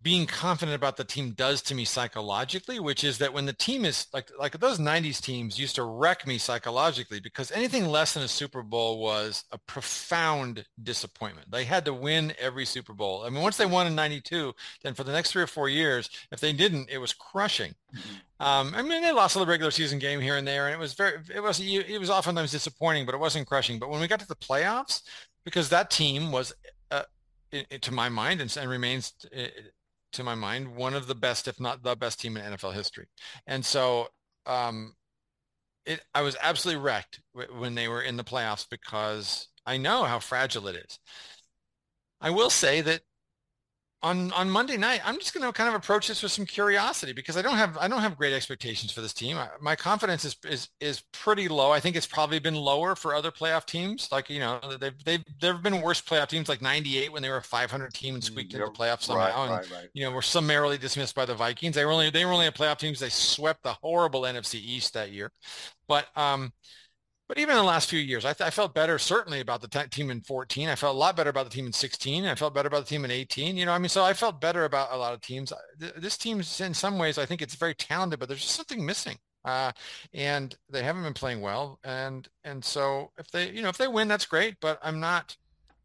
being 0.05 0.27
confident 0.27 0.77
about 0.77 0.99
the 0.99 1.03
team 1.03 1.31
does 1.31 1.63
to 1.63 1.75
me 1.75 1.87
psychologically, 1.87 2.79
which 2.79 3.03
is 3.03 3.17
that 3.19 3.33
when 3.33 3.47
the 3.47 3.55
team 3.55 3.87
is 3.87 4.07
like 4.13 4.31
like 4.39 4.53
those 4.61 4.79
90s 4.79 5.19
teams 5.19 5.59
used 5.59 5.77
to 5.77 5.83
wreck 5.83 6.27
me 6.27 6.37
psychologically 6.37 7.21
because 7.21 7.51
anything 7.51 7.87
less 7.87 8.13
than 8.13 8.23
a 8.23 8.29
Super 8.29 8.63
Bowl 8.63 9.01
was 9.01 9.45
a 9.51 9.57
profound 9.57 10.67
disappointment. 10.83 11.51
They 11.51 11.65
had 11.65 11.87
to 11.87 11.95
win 11.95 12.35
every 12.39 12.67
Super 12.67 12.93
Bowl. 12.93 13.25
I 13.25 13.31
mean, 13.31 13.43
once 13.43 13.57
they 13.57 13.65
won 13.65 13.87
in 13.87 13.95
92, 13.95 14.55
then 14.83 14.93
for 14.93 15.05
the 15.05 15.13
next 15.13 15.33
three 15.33 15.43
or 15.43 15.47
four 15.47 15.71
years, 15.71 16.11
if 16.31 16.39
they 16.39 16.53
didn't, 16.53 16.91
it 16.91 16.99
was 16.99 17.15
crushing. 17.15 17.75
Mm-hmm. 17.97 18.47
Um, 18.47 18.75
I 18.77 18.83
mean, 18.83 19.01
they 19.01 19.13
lost 19.13 19.37
a 19.37 19.39
the 19.39 19.47
regular 19.47 19.71
season 19.71 19.99
game 19.99 20.21
here 20.21 20.37
and 20.37 20.47
there, 20.47 20.67
and 20.67 20.75
it 20.75 20.79
was 20.79 20.93
very, 20.93 21.19
it 21.35 21.43
was, 21.43 21.61
it 21.61 21.99
was 21.99 22.11
oftentimes 22.11 22.51
disappointing, 22.51 23.07
but 23.07 23.15
it 23.15 23.19
wasn't 23.19 23.47
crushing. 23.47 23.79
But 23.79 23.89
when 23.89 24.01
we 24.01 24.09
got 24.09 24.21
to 24.21 24.29
the 24.29 24.37
playoffs, 24.37 25.03
because 25.47 25.71
that 25.71 25.91
team 25.91 26.31
was 26.31 26.53
uh, 26.91 27.05
to 27.81 27.93
my 27.93 28.11
mind 28.11 28.43
and, 28.43 28.55
and 28.55 28.69
remains 28.69 29.15
to 30.15 30.25
my 30.25 30.35
mind, 30.35 30.77
one 30.77 30.95
of 30.95 31.07
the 31.07 31.15
best, 31.15 31.49
if 31.49 31.61
not 31.61 31.83
the 31.83 31.97
best 31.97 32.21
team 32.21 32.37
in 32.37 32.45
NFL 32.55 32.75
history. 32.75 33.07
And 33.47 33.65
so 33.65 34.09
um, 34.47 34.95
it, 35.87 36.03
I 36.15 36.23
was 36.23 36.37
absolutely 36.43 36.83
wrecked 36.83 37.21
w- 37.35 37.61
when 37.61 37.75
they 37.75 37.89
were 37.89 38.03
in 38.03 38.17
the 38.17 38.25
playoffs 38.25 38.67
because 38.69 39.49
I 39.67 39.77
know 39.77 40.05
how 40.05 40.19
fragile 40.19 40.69
it 40.69 40.77
is. 40.77 40.99
I 42.21 42.31
will 42.31 42.51
say 42.51 42.81
that 42.81 43.03
on 44.05 44.33
on 44.33 44.51
Monday 44.51 44.77
night, 44.77 45.01
I'm 45.05 45.19
just 45.19 45.33
going 45.33 45.45
to 45.47 45.53
kind 45.53 45.69
of 45.69 45.75
approach 45.75 46.09
this 46.09 46.23
with 46.23 46.31
some 46.31 46.45
curiosity 46.45 47.13
because 47.13 47.39
I 47.39 47.43
don't 47.43 47.57
have 47.57 47.79
I 47.79 47.89
don't 47.89 48.03
have 48.03 48.19
great 48.19 48.35
expectations 48.35 48.93
for 48.93 49.01
this 49.01 49.15
team. 49.15 49.39
I, 49.39 49.49
my 49.61 49.75
confidence 49.75 50.27
is 50.27 50.37
is 50.45 50.69
is 50.79 51.03
pretty 51.13 51.49
low. 51.49 51.73
I 51.73 51.81
think 51.81 51.97
it's 51.97 52.07
probably 52.07 52.39
been 52.39 52.55
lower 52.55 52.95
for 52.95 53.15
other 53.15 53.31
playoff 53.31 53.65
teams. 53.65 54.11
Like 54.13 54.29
you 54.29 54.41
know, 54.41 54.61
they've 54.79 55.05
they've 55.05 55.25
there 55.41 55.55
have 55.55 55.63
been 55.63 55.81
worse 55.81 56.03
playoff 56.03 56.29
teams 56.29 56.51
like 56.51 56.61
'98 56.61 57.13
when 57.13 57.23
they 57.23 57.31
were 57.31 57.39
a 57.39 57.43
500 57.43 57.95
team 57.95 58.15
and 58.15 58.23
squeaked 58.23 58.53
into 58.53 58.67
the 58.67 58.73
playoffs 58.73 59.05
somehow, 59.05 59.25
right, 59.25 59.43
and 59.43 59.51
right, 59.51 59.71
right. 59.73 59.89
you 59.95 60.05
know 60.05 60.11
were 60.11 60.23
summarily 60.23 60.77
dismissed 60.77 61.15
by 61.15 61.25
the 61.25 61.35
Vikings. 61.35 61.75
They 61.75 61.85
were 61.87 61.93
only 61.93 62.11
they 62.11 62.27
were 62.27 62.33
only 62.33 62.47
a 62.47 62.53
playoff 62.53 62.79
teams. 62.79 63.01
They 63.01 63.09
swept 63.09 63.63
the 63.63 63.73
horrible 63.73 64.23
NFC 64.23 64.57
East 64.57 64.93
that 64.93 65.13
year, 65.13 65.33
but 65.89 66.07
um 66.15 66.53
but 67.27 67.39
even 67.39 67.53
in 67.53 67.57
the 67.57 67.63
last 67.69 67.89
few 67.89 67.99
years, 67.99 68.25
I, 68.25 68.33
th- 68.33 68.47
I 68.47 68.51
felt 68.51 68.75
better 68.75 68.99
certainly 68.99 69.41
about 69.41 69.63
the 69.63 69.69
t- 69.69 69.89
team 69.89 70.11
in 70.11 70.21
14. 70.21 70.69
I 70.69 70.75
felt 70.75 70.95
a 70.95 70.99
lot 70.99 71.17
better 71.17 71.31
about 71.31 71.45
the 71.45 71.51
team 71.51 71.67
in 71.67 71.73
16. 71.73 72.27
I 72.27 72.35
felt 72.35 72.55
better 72.55 72.69
about 72.69 72.85
the 72.85 72.89
team 72.89 73.05
in 73.05 73.11
18. 73.11 73.57
You 73.57 73.67
know, 73.67 73.73
I 73.73 73.79
mean, 73.79 73.89
so 73.89 74.05
I 74.05 74.13
felt 74.13 74.41
better 74.41 74.65
about 74.65 74.93
a 74.93 74.97
lot 74.97 75.15
of 75.15 75.21
teams. 75.23 75.53
This 75.79 76.19
team's 76.19 76.61
in 76.61 76.75
some 76.75 76.99
ways, 76.99 77.17
I 77.17 77.27
think 77.27 77.41
it's 77.41 77.55
very 77.55 77.75
talented, 77.75 78.19
but 78.21 78.29
there's 78.29 78.43
just 78.43 78.57
something 78.57 78.85
missing. 78.85 79.17
Uh, 79.45 79.73
and 80.13 80.57
they 80.71 80.83
haven't 80.83 81.03
been 81.03 81.15
playing 81.15 81.41
well. 81.41 81.79
And 81.85 82.29
and 82.45 82.65
so 82.65 83.11
if 83.19 83.31
they, 83.31 83.51
you 83.51 83.63
know, 83.63 83.69
if 83.69 83.77
they 83.77 83.89
win, 83.89 84.09
that's 84.09 84.27
great. 84.27 84.57
But 84.61 84.79
I'm 84.83 85.01
not, 85.01 85.37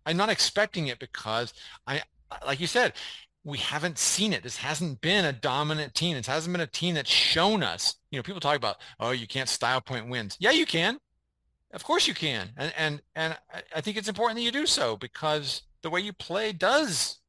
I'm 0.05 0.17
not 0.17 0.29
expecting 0.29 0.87
it 0.87 0.99
because 0.99 1.53
I, 1.85 2.01
like 2.45 2.59
you 2.59 2.67
said, 2.67 2.93
we 3.43 3.57
haven't 3.57 3.97
seen 3.97 4.33
it. 4.33 4.43
This 4.43 4.57
hasn't 4.57 5.01
been 5.01 5.25
a 5.25 5.33
dominant 5.33 5.93
team. 5.93 6.15
It 6.17 6.25
hasn't 6.25 6.53
been 6.53 6.61
a 6.61 6.67
team 6.67 6.95
that's 6.95 7.09
shown 7.09 7.63
us. 7.63 7.95
You 8.11 8.19
know, 8.19 8.23
people 8.23 8.41
talk 8.41 8.57
about, 8.57 8.77
oh, 8.99 9.11
you 9.11 9.27
can't 9.27 9.49
style 9.49 9.81
point 9.81 10.09
wins. 10.09 10.35
Yeah, 10.39 10.51
you 10.51 10.65
can. 10.65 10.99
Of 11.71 11.83
course 11.83 12.07
you 12.07 12.13
can, 12.13 12.49
and 12.57 12.73
and 12.77 13.01
and 13.15 13.37
I 13.75 13.81
think 13.81 13.97
it's 13.97 14.09
important 14.09 14.37
that 14.37 14.43
you 14.43 14.51
do 14.51 14.65
so 14.65 14.97
because 14.97 15.61
the 15.81 15.89
way 15.89 16.01
you 16.01 16.13
play 16.13 16.51
does 16.51 17.19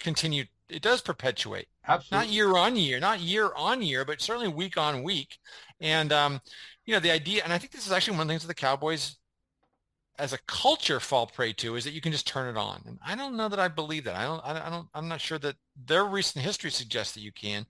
continue. 0.00 0.44
It 0.68 0.82
does 0.82 1.00
perpetuate. 1.00 1.68
Absolutely. 1.86 2.26
Not 2.26 2.34
year 2.34 2.56
on 2.56 2.74
year, 2.76 2.98
not 2.98 3.20
year 3.20 3.50
on 3.56 3.82
year, 3.82 4.04
but 4.04 4.20
certainly 4.20 4.48
week 4.48 4.76
on 4.76 5.04
week. 5.04 5.38
And 5.80 6.12
um, 6.12 6.40
you 6.84 6.94
know, 6.94 7.00
the 7.00 7.12
idea, 7.12 7.42
and 7.44 7.52
I 7.52 7.58
think 7.58 7.72
this 7.72 7.86
is 7.86 7.92
actually 7.92 8.16
one 8.16 8.22
of 8.22 8.28
the 8.28 8.32
things 8.32 8.42
that 8.42 8.48
the 8.48 8.54
Cowboys 8.54 9.16
as 10.18 10.32
a 10.32 10.38
culture 10.46 10.98
fall 10.98 11.26
prey 11.26 11.52
to 11.52 11.76
is 11.76 11.84
that 11.84 11.92
you 11.92 12.00
can 12.00 12.12
just 12.12 12.26
turn 12.26 12.48
it 12.48 12.58
on. 12.58 12.82
And 12.86 12.98
I 13.06 13.14
don't 13.14 13.36
know 13.36 13.48
that 13.48 13.60
I 13.60 13.68
believe 13.68 14.04
that. 14.04 14.16
I 14.16 14.24
don't, 14.24 14.44
I 14.44 14.70
don't, 14.70 14.88
I'm 14.94 15.08
not 15.08 15.20
sure 15.20 15.38
that 15.38 15.56
their 15.84 16.04
recent 16.04 16.44
history 16.44 16.70
suggests 16.70 17.14
that 17.14 17.20
you 17.20 17.32
can. 17.32 17.66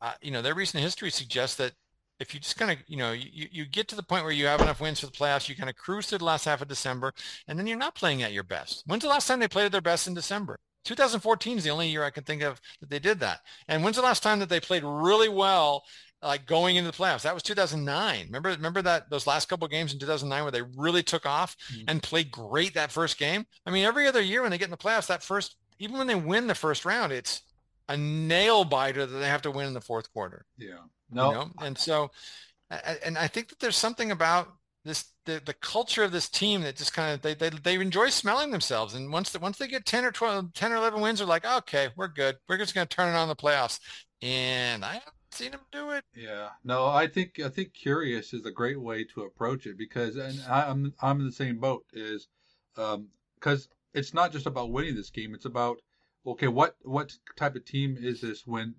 Uh, 0.00 0.12
you 0.20 0.30
know, 0.30 0.42
their 0.42 0.54
recent 0.54 0.82
history 0.82 1.10
suggests 1.10 1.56
that 1.56 1.72
if 2.18 2.32
you 2.32 2.40
just 2.40 2.58
kind 2.58 2.70
of, 2.70 2.78
you 2.86 2.96
know, 2.96 3.12
you, 3.12 3.46
you 3.50 3.64
get 3.66 3.88
to 3.88 3.96
the 3.96 4.02
point 4.02 4.24
where 4.24 4.32
you 4.32 4.46
have 4.46 4.60
enough 4.60 4.80
wins 4.80 5.00
for 5.00 5.06
the 5.06 5.12
playoffs, 5.12 5.48
you 5.48 5.56
kind 5.56 5.68
of 5.68 5.76
cruise 5.76 6.06
through 6.06 6.18
the 6.18 6.24
last 6.24 6.44
half 6.44 6.62
of 6.62 6.68
December, 6.68 7.12
and 7.46 7.58
then 7.58 7.66
you're 7.66 7.78
not 7.78 7.94
playing 7.94 8.22
at 8.22 8.32
your 8.32 8.42
best. 8.42 8.82
When's 8.86 9.02
the 9.02 9.08
last 9.08 9.26
time 9.26 9.40
they 9.40 9.48
played 9.48 9.66
at 9.66 9.72
their 9.72 9.80
best 9.80 10.06
in 10.06 10.14
December? 10.14 10.58
2014 10.84 11.58
is 11.58 11.64
the 11.64 11.70
only 11.70 11.88
year 11.88 12.04
I 12.04 12.10
can 12.10 12.24
think 12.24 12.42
of 12.42 12.60
that 12.80 12.88
they 12.88 12.98
did 12.98 13.20
that. 13.20 13.40
And 13.68 13.82
when's 13.82 13.96
the 13.96 14.02
last 14.02 14.22
time 14.22 14.38
that 14.38 14.48
they 14.48 14.60
played 14.60 14.84
really 14.84 15.28
well, 15.28 15.84
like 16.22 16.46
going 16.46 16.76
into 16.76 16.90
the 16.90 16.96
playoffs? 16.96 17.22
That 17.22 17.34
was 17.34 17.42
2009. 17.42 18.26
Remember, 18.26 18.50
remember 18.50 18.82
that 18.82 19.10
those 19.10 19.26
last 19.26 19.48
couple 19.48 19.66
games 19.68 19.92
in 19.92 19.98
2009 19.98 20.42
where 20.42 20.52
they 20.52 20.62
really 20.76 21.02
took 21.02 21.26
off 21.26 21.56
mm-hmm. 21.72 21.84
and 21.88 22.02
played 22.02 22.30
great 22.30 22.74
that 22.74 22.92
first 22.92 23.18
game. 23.18 23.44
I 23.66 23.70
mean, 23.70 23.84
every 23.84 24.06
other 24.06 24.22
year 24.22 24.42
when 24.42 24.52
they 24.52 24.58
get 24.58 24.66
in 24.66 24.70
the 24.70 24.76
playoffs, 24.76 25.08
that 25.08 25.24
first, 25.24 25.56
even 25.78 25.98
when 25.98 26.06
they 26.06 26.14
win 26.14 26.46
the 26.46 26.54
first 26.54 26.84
round, 26.84 27.12
it's 27.12 27.42
a 27.88 27.96
nail 27.96 28.64
biter 28.64 29.06
that 29.06 29.18
they 29.18 29.28
have 29.28 29.42
to 29.42 29.50
win 29.50 29.66
in 29.66 29.74
the 29.74 29.80
fourth 29.80 30.12
quarter. 30.12 30.46
Yeah. 30.56 30.78
No. 31.10 31.28
You 31.28 31.34
know? 31.34 31.50
And 31.60 31.78
so, 31.78 32.10
and 33.04 33.16
I 33.16 33.26
think 33.26 33.48
that 33.48 33.58
there's 33.60 33.76
something 33.76 34.10
about 34.10 34.48
this 34.84 35.12
the, 35.24 35.42
the 35.44 35.54
culture 35.54 36.04
of 36.04 36.12
this 36.12 36.28
team 36.28 36.60
that 36.62 36.76
just 36.76 36.92
kind 36.92 37.14
of 37.14 37.22
they, 37.22 37.34
they 37.34 37.50
they 37.50 37.74
enjoy 37.74 38.08
smelling 38.08 38.50
themselves. 38.50 38.94
And 38.94 39.12
once 39.12 39.30
the, 39.30 39.38
once 39.38 39.58
they 39.58 39.66
get 39.66 39.84
10 39.84 40.04
or 40.04 40.12
12 40.12 40.52
10 40.52 40.72
or 40.72 40.76
11 40.76 41.00
wins 41.00 41.18
they're 41.18 41.26
like 41.26 41.44
okay 41.44 41.88
we're 41.96 42.08
good. 42.08 42.36
We're 42.48 42.58
just 42.58 42.74
going 42.74 42.86
to 42.86 42.96
turn 42.96 43.12
it 43.12 43.18
on 43.18 43.28
the 43.28 43.36
playoffs. 43.36 43.80
And 44.22 44.84
i 44.84 44.94
haven't 44.94 45.12
seen 45.32 45.50
them 45.50 45.60
do 45.72 45.90
it. 45.90 46.04
Yeah. 46.14 46.50
No 46.62 46.86
i 46.86 47.08
think 47.08 47.40
i 47.40 47.48
think 47.48 47.74
curious 47.74 48.32
is 48.32 48.46
a 48.46 48.52
great 48.52 48.80
way 48.80 49.04
to 49.14 49.22
approach 49.22 49.66
it 49.66 49.76
because 49.76 50.16
and 50.16 50.40
i'm 50.48 50.94
i'm 51.02 51.18
in 51.18 51.26
the 51.26 51.32
same 51.32 51.58
boat 51.58 51.84
is 51.92 52.28
um 52.76 53.08
because 53.34 53.68
it's 53.96 54.14
not 54.14 54.30
just 54.30 54.46
about 54.46 54.70
winning 54.70 54.94
this 54.94 55.10
game. 55.10 55.34
It's 55.34 55.46
about 55.46 55.78
okay 56.26 56.48
what 56.48 56.76
what 56.82 57.12
type 57.36 57.56
of 57.56 57.64
team 57.64 57.96
is 57.98 58.20
this 58.20 58.46
when 58.46 58.74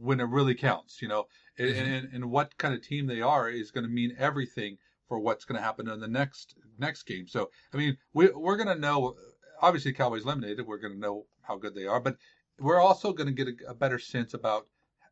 when 0.00 0.20
it 0.20 0.28
really 0.28 0.54
counts, 0.54 1.02
you 1.02 1.08
know, 1.08 1.26
mm-hmm. 1.58 1.92
and, 1.92 2.08
and 2.12 2.30
what 2.30 2.56
kind 2.58 2.74
of 2.74 2.82
team 2.82 3.06
they 3.06 3.20
are 3.20 3.48
is 3.48 3.70
going 3.70 3.84
to 3.84 3.90
mean 3.90 4.14
everything 4.18 4.78
for 5.08 5.18
what's 5.18 5.44
going 5.44 5.56
to 5.56 5.64
happen 5.64 5.88
in 5.88 6.00
the 6.00 6.08
next 6.08 6.56
next 6.78 7.04
game. 7.04 7.26
So, 7.26 7.50
I 7.72 7.76
mean, 7.76 7.96
we, 8.12 8.28
we're 8.28 8.56
going 8.56 8.74
to 8.74 8.80
know, 8.80 9.16
obviously, 9.60 9.92
Cowboys 9.92 10.24
eliminated. 10.24 10.66
We're 10.66 10.78
going 10.78 10.94
to 10.94 11.00
know 11.00 11.26
how 11.42 11.56
good 11.56 11.74
they 11.74 11.86
are, 11.86 12.00
but 12.00 12.16
we're 12.58 12.80
also 12.80 13.12
going 13.12 13.28
to 13.28 13.32
get 13.32 13.48
a, 13.48 13.70
a, 13.70 13.74
better 13.74 13.98
sense 13.98 14.34
about 14.34 14.66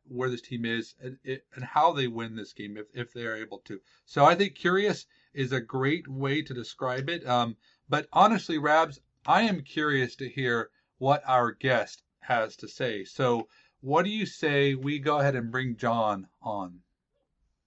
where 0.07 0.29
this 0.29 0.41
team 0.41 0.65
is 0.65 0.95
and, 1.01 1.17
and 1.25 1.63
how 1.63 1.93
they 1.93 2.07
win 2.07 2.35
this 2.35 2.53
game 2.53 2.77
if, 2.77 2.87
if 2.93 3.13
they're 3.13 3.37
able 3.37 3.59
to. 3.65 3.79
So, 4.05 4.25
I 4.25 4.35
think 4.35 4.55
curious 4.55 5.05
is 5.33 5.51
a 5.51 5.61
great 5.61 6.07
way 6.07 6.41
to 6.41 6.53
describe 6.53 7.09
it. 7.09 7.25
Um, 7.27 7.57
but 7.89 8.07
honestly, 8.13 8.57
Rabs, 8.57 8.99
I 9.25 9.43
am 9.43 9.61
curious 9.61 10.15
to 10.17 10.29
hear 10.29 10.69
what 10.97 11.23
our 11.25 11.51
guest 11.51 12.03
has 12.19 12.55
to 12.57 12.67
say. 12.67 13.05
So, 13.05 13.47
what 13.81 14.05
do 14.05 14.11
you 14.11 14.25
say 14.25 14.75
we 14.75 14.99
go 14.99 15.19
ahead 15.19 15.35
and 15.35 15.51
bring 15.51 15.75
Jon 15.75 16.27
on? 16.41 16.79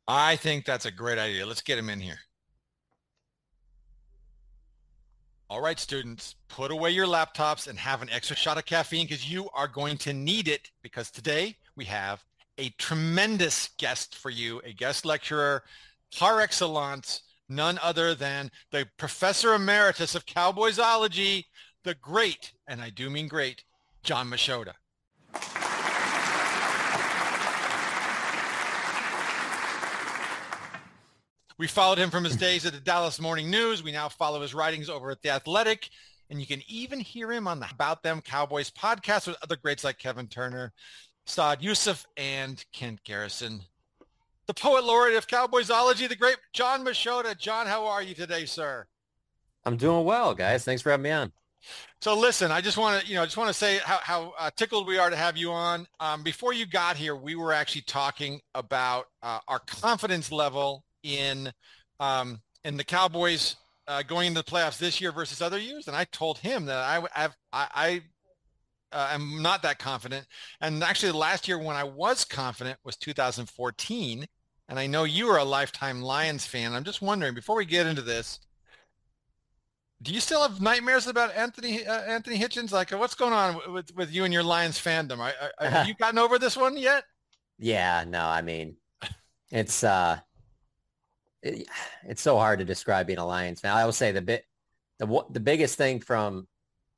I 0.07 0.37
think 0.37 0.65
that's 0.65 0.87
a 0.87 0.91
great 0.91 1.19
idea. 1.19 1.47
Let's 1.47 1.63
get 1.63 1.79
him 1.79 1.91
in 1.91 2.01
here. 2.01 2.19
All 5.51 5.63
right, 5.63 5.79
students, 5.79 6.35
put 6.49 6.71
away 6.71 6.91
your 6.91 7.07
laptops 7.07 7.69
and 7.69 7.79
have 7.79 8.03
an 8.03 8.11
extra 8.11 8.37
shot 8.37 8.59
of 8.59 8.67
caffeine 8.67 9.07
because 9.07 9.31
you 9.31 9.49
are 9.55 9.69
going 9.69 9.97
to 9.99 10.13
need 10.13 10.47
it 10.47 10.71
because 10.83 11.11
today 11.11 11.57
we 11.75 11.87
have 11.87 12.23
a 12.59 12.69
tremendous 12.71 13.71
guest 13.79 14.15
for 14.17 14.31
you, 14.31 14.61
a 14.65 14.73
guest 14.73 15.07
lecturer 15.07 15.63
par 16.15 16.41
excellence, 16.41 17.23
none 17.49 17.79
other 17.83 18.15
than 18.15 18.51
the 18.73 18.87
professor 18.99 19.55
emeritus 19.55 20.15
of 20.15 20.27
cowboysology, 20.27 21.45
the 21.85 21.95
great, 21.95 22.53
and 22.67 22.83
I 22.83 22.91
do 22.91 23.09
mean 23.09 23.29
great, 23.29 23.65
Jon 24.03 24.29
Machota. 24.29 24.75
We 31.59 31.67
followed 31.67 31.99
him 31.99 32.11
from 32.11 32.23
his 32.23 32.37
days 32.37 32.65
at 32.67 32.73
the 32.73 32.79
Dallas 32.79 33.21
Morning 33.21 33.51
News. 33.51 33.83
We 33.83 33.91
now 33.91 34.09
follow 34.09 34.41
his 34.43 34.55
writings 34.55 34.89
over 34.89 35.11
at 35.11 35.23
The 35.23 35.31
Athletic. 35.31 35.91
And 36.31 36.39
you 36.39 36.47
can 36.47 36.63
even 36.69 37.01
hear 37.01 37.33
him 37.33 37.49
on 37.49 37.59
the 37.59 37.69
About 37.69 38.05
Them 38.05 38.21
Cowboys 38.21 38.71
podcast 38.71 39.27
with 39.27 39.37
other 39.43 39.57
greats 39.57 39.83
like 39.83 39.99
Kevin 39.99 40.29
Turner, 40.29 40.73
Saad 41.27 41.61
Yousuf, 41.61 42.07
and 42.17 42.65
Kent 42.73 43.03
Garrison. 43.03 43.63
The 44.47 44.55
poet 44.55 44.85
laureate 44.85 45.17
of 45.17 45.27
Cowboysology, 45.27 46.09
the 46.09 46.15
great 46.15 46.37
Jon 46.53 46.85
Machota. 46.85 47.37
Jon, 47.37 47.67
how 47.67 47.87
are 47.87 48.05
you 48.05 48.15
today, 48.15 48.45
sir? 48.47 48.87
I'm 49.65 49.77
doing 49.77 50.05
well, 50.05 50.37
guys. 50.37 50.65
Thanks 50.65 50.81
for 50.81 50.91
having 50.91 51.03
me 51.03 51.11
on. 51.11 51.33
So 52.01 52.17
listen, 52.17 52.53
I 52.53 52.61
just 52.61 52.79
want 52.79 53.03
to, 53.03 53.09
you 53.09 53.17
know, 53.17 53.23
I 53.23 53.25
just 53.25 53.37
want 53.37 53.49
to 53.49 53.55
say 53.55 53.79
how, 53.79 53.99
how 54.01 54.35
uh, 54.39 54.51
tickled 54.57 54.87
we 54.87 54.97
are 54.97 55.11
to 55.11 55.17
have 55.17 55.37
you 55.37 55.51
on. 55.51 55.89
Um, 55.99 56.23
before 56.23 56.53
you 56.53 56.67
got 56.67 56.97
here, 56.97 57.17
we 57.17 57.35
were 57.35 57.53
actually 57.53 57.83
talking 57.83 58.41
about 58.55 59.07
uh, 59.25 59.41
our 59.49 59.59
confidence 59.59 60.31
level 60.31 60.85
in 61.03 61.53
um, 62.01 62.41
in 62.65 62.77
the 62.77 62.85
Cowboys 62.85 63.57
uh, 63.87 64.03
going 64.03 64.29
into 64.29 64.43
the 64.43 64.51
playoffs 64.51 64.79
this 64.79 65.01
year 65.01 65.13
versus 65.13 65.41
other 65.41 65.59
years, 65.59 65.89
and 65.89 65.97
I 65.97 66.05
told 66.05 66.39
him 66.39 66.67
that 66.67 66.77
I 66.77 67.03
I've, 67.17 67.37
I, 67.53 67.69
I 67.75 68.03
uh, 68.93 69.09
am 69.13 69.43
not 69.43 69.63
that 69.63 69.79
confident. 69.79 70.27
And 70.61 70.83
actually, 70.83 71.13
the 71.13 71.19
last 71.19 71.49
year 71.49 71.59
when 71.59 71.77
I 71.77 71.85
was 71.85 72.25
confident 72.25 72.79
was 72.85 72.97
2014, 72.97 74.27
and 74.69 74.79
I 74.79 74.87
know 74.87 75.05
you 75.05 75.29
are 75.29 75.39
a 75.39 75.45
lifetime 75.45 76.03
Lions 76.03 76.47
fan. 76.47 76.75
I'm 76.75 76.85
just 76.85 77.03
wondering 77.03 77.35
before 77.35 77.57
we 77.57 77.65
get 77.65 77.87
into 77.87 78.03
this, 78.03 78.41
do 80.03 80.13
you 80.13 80.21
still 80.21 80.43
have 80.43 80.61
nightmares 80.61 81.07
about 81.07 81.35
Anthony 81.35 81.85
uh, 81.85 82.03
Anthony 82.03 82.39
Hitchens? 82.39 82.71
Like, 82.71 82.91
what's 82.93 83.15
going 83.15 83.33
on 83.33 83.73
with 83.73 83.95
with 83.97 84.13
you 84.13 84.25
and 84.25 84.33
your 84.33 84.45
Lions 84.45 84.79
fandom? 84.79 85.33
Have 85.59 85.89
you 85.89 85.95
gotten 85.95 86.19
over 86.19 86.39
this 86.39 86.57
one 86.57 86.77
yet? 86.77 87.05
Yeah, 87.59 88.05
no, 88.07 88.25
I 88.25 88.43
mean, 88.43 88.77
it's 89.51 89.83
uh, 89.83 90.19
it, 91.43 91.69
it's 92.05 92.23
so 92.23 92.37
hard 92.37 92.59
to 92.59 92.65
describe 92.65 93.07
being 93.07 93.19
a 93.19 93.27
Lions 93.27 93.61
fan. 93.61 93.77
I 93.77 93.85
will 93.85 93.93
say 93.93 94.13
the 94.13 94.23
bit 94.23 94.45
the 94.99 95.25
the 95.31 95.41
biggest 95.41 95.77
thing 95.79 96.01
from 96.01 96.47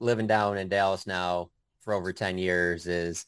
living 0.00 0.26
down 0.26 0.57
in 0.59 0.68
Dallas 0.68 1.07
now 1.07 1.50
for 1.81 1.94
over 1.94 2.12
ten 2.12 2.38
years 2.38 2.87
is 2.87 3.26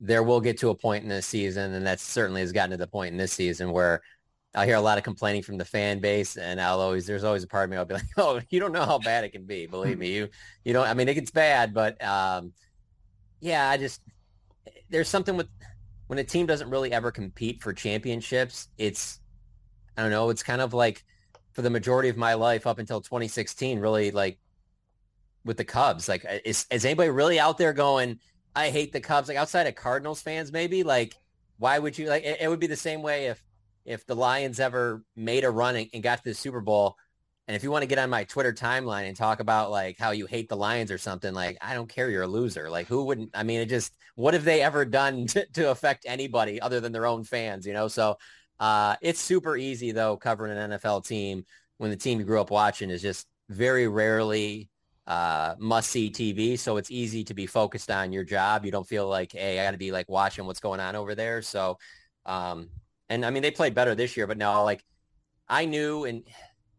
there 0.00 0.22
will 0.22 0.40
get 0.40 0.58
to 0.58 0.70
a 0.70 0.74
point 0.74 1.02
in 1.02 1.08
this 1.08 1.26
season, 1.26 1.72
and 1.74 1.86
that 1.86 2.00
certainly 2.00 2.40
has 2.40 2.52
gotten 2.52 2.70
to 2.70 2.76
the 2.76 2.86
point 2.86 3.12
in 3.12 3.18
this 3.18 3.32
season 3.32 3.72
where 3.72 4.02
I 4.54 4.64
hear 4.66 4.76
a 4.76 4.80
lot 4.80 4.98
of 4.98 5.04
complaining 5.04 5.42
from 5.42 5.58
the 5.58 5.64
fan 5.64 6.00
base, 6.00 6.36
and 6.36 6.60
I'll 6.60 6.80
always 6.80 7.06
there's 7.06 7.24
always 7.24 7.42
a 7.42 7.48
part 7.48 7.64
of 7.64 7.70
me 7.70 7.76
I'll 7.76 7.84
be 7.84 7.94
like, 7.94 8.04
oh, 8.16 8.40
you 8.50 8.60
don't 8.60 8.72
know 8.72 8.84
how 8.84 8.98
bad 8.98 9.24
it 9.24 9.30
can 9.30 9.44
be. 9.44 9.66
Believe 9.66 9.98
me, 10.04 10.14
you 10.14 10.28
you 10.64 10.72
don't. 10.72 10.86
I 10.86 10.94
mean, 10.94 11.08
it 11.08 11.14
gets 11.14 11.30
bad, 11.30 11.74
but 11.74 12.02
um, 12.04 12.52
yeah, 13.40 13.68
I 13.68 13.76
just 13.76 14.02
there's 14.90 15.08
something 15.08 15.36
with 15.36 15.48
when 16.06 16.18
a 16.18 16.24
team 16.24 16.46
doesn't 16.46 16.70
really 16.70 16.92
ever 16.92 17.10
compete 17.10 17.62
for 17.62 17.72
championships. 17.72 18.68
It's 18.78 19.20
I 19.98 20.02
don't 20.02 20.10
know. 20.10 20.30
It's 20.30 20.44
kind 20.44 20.60
of 20.60 20.72
like 20.72 21.04
for 21.52 21.62
the 21.62 21.70
majority 21.70 22.08
of 22.08 22.16
my 22.16 22.34
life 22.34 22.68
up 22.68 22.78
until 22.78 23.00
2016, 23.00 23.80
really 23.80 24.12
like 24.12 24.38
with 25.44 25.56
the 25.56 25.64
Cubs. 25.64 26.08
Like, 26.08 26.24
is 26.44 26.66
is 26.70 26.84
anybody 26.84 27.10
really 27.10 27.40
out 27.40 27.58
there 27.58 27.72
going? 27.72 28.20
I 28.54 28.70
hate 28.70 28.92
the 28.92 29.00
Cubs. 29.00 29.26
Like 29.26 29.36
outside 29.36 29.66
of 29.66 29.74
Cardinals 29.74 30.22
fans, 30.22 30.52
maybe 30.52 30.84
like 30.84 31.16
why 31.58 31.80
would 31.80 31.98
you 31.98 32.08
like? 32.08 32.22
It, 32.22 32.38
it 32.42 32.48
would 32.48 32.60
be 32.60 32.68
the 32.68 32.76
same 32.76 33.02
way 33.02 33.26
if 33.26 33.42
if 33.84 34.06
the 34.06 34.14
Lions 34.14 34.60
ever 34.60 35.02
made 35.16 35.42
a 35.42 35.50
run 35.50 35.74
and, 35.74 35.88
and 35.92 36.00
got 36.00 36.18
to 36.18 36.24
the 36.24 36.34
Super 36.34 36.60
Bowl. 36.60 36.96
And 37.48 37.56
if 37.56 37.64
you 37.64 37.70
want 37.72 37.82
to 37.82 37.88
get 37.88 37.98
on 37.98 38.10
my 38.10 38.22
Twitter 38.22 38.52
timeline 38.52 39.08
and 39.08 39.16
talk 39.16 39.40
about 39.40 39.72
like 39.72 39.98
how 39.98 40.12
you 40.12 40.26
hate 40.26 40.48
the 40.48 40.56
Lions 40.56 40.92
or 40.92 40.98
something, 40.98 41.34
like 41.34 41.58
I 41.60 41.74
don't 41.74 41.88
care, 41.88 42.08
you're 42.08 42.22
a 42.22 42.28
loser. 42.28 42.70
Like 42.70 42.86
who 42.86 43.04
wouldn't? 43.04 43.30
I 43.34 43.42
mean, 43.42 43.58
it 43.58 43.66
just 43.66 43.92
what 44.14 44.34
have 44.34 44.44
they 44.44 44.62
ever 44.62 44.84
done 44.84 45.26
to, 45.28 45.44
to 45.54 45.72
affect 45.72 46.04
anybody 46.06 46.60
other 46.60 46.78
than 46.78 46.92
their 46.92 47.06
own 47.06 47.24
fans? 47.24 47.66
You 47.66 47.72
know, 47.72 47.88
so 47.88 48.16
uh, 48.60 48.96
it's 49.00 49.20
super 49.20 49.56
easy 49.56 49.92
though 49.92 50.16
covering 50.16 50.56
an 50.56 50.72
NFL 50.72 51.06
team 51.06 51.44
when 51.78 51.90
the 51.90 51.96
team 51.96 52.18
you 52.18 52.24
grew 52.24 52.40
up 52.40 52.50
watching 52.50 52.90
is 52.90 53.02
just 53.02 53.26
very 53.48 53.88
rarely 53.88 54.68
uh, 55.06 55.54
must 55.58 55.90
see 55.90 56.10
TV. 56.10 56.58
So 56.58 56.76
it's 56.76 56.90
easy 56.90 57.24
to 57.24 57.34
be 57.34 57.46
focused 57.46 57.90
on 57.90 58.12
your 58.12 58.24
job. 58.24 58.64
You 58.64 58.70
don't 58.70 58.86
feel 58.86 59.08
like, 59.08 59.32
hey, 59.32 59.58
I 59.58 59.64
got 59.64 59.70
to 59.70 59.78
be 59.78 59.90
like 59.90 60.08
watching 60.08 60.44
what's 60.44 60.60
going 60.60 60.80
on 60.80 60.96
over 60.96 61.14
there. 61.14 61.40
So 61.40 61.78
um, 62.26 62.68
and 63.08 63.24
I 63.24 63.30
mean 63.30 63.42
they 63.42 63.50
played 63.50 63.74
better 63.74 63.94
this 63.94 64.16
year, 64.16 64.26
but 64.26 64.38
now 64.38 64.62
like 64.64 64.84
I 65.48 65.64
knew 65.64 66.04
in 66.04 66.24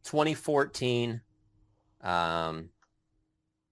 2014, 0.04 1.22
um, 2.02 2.70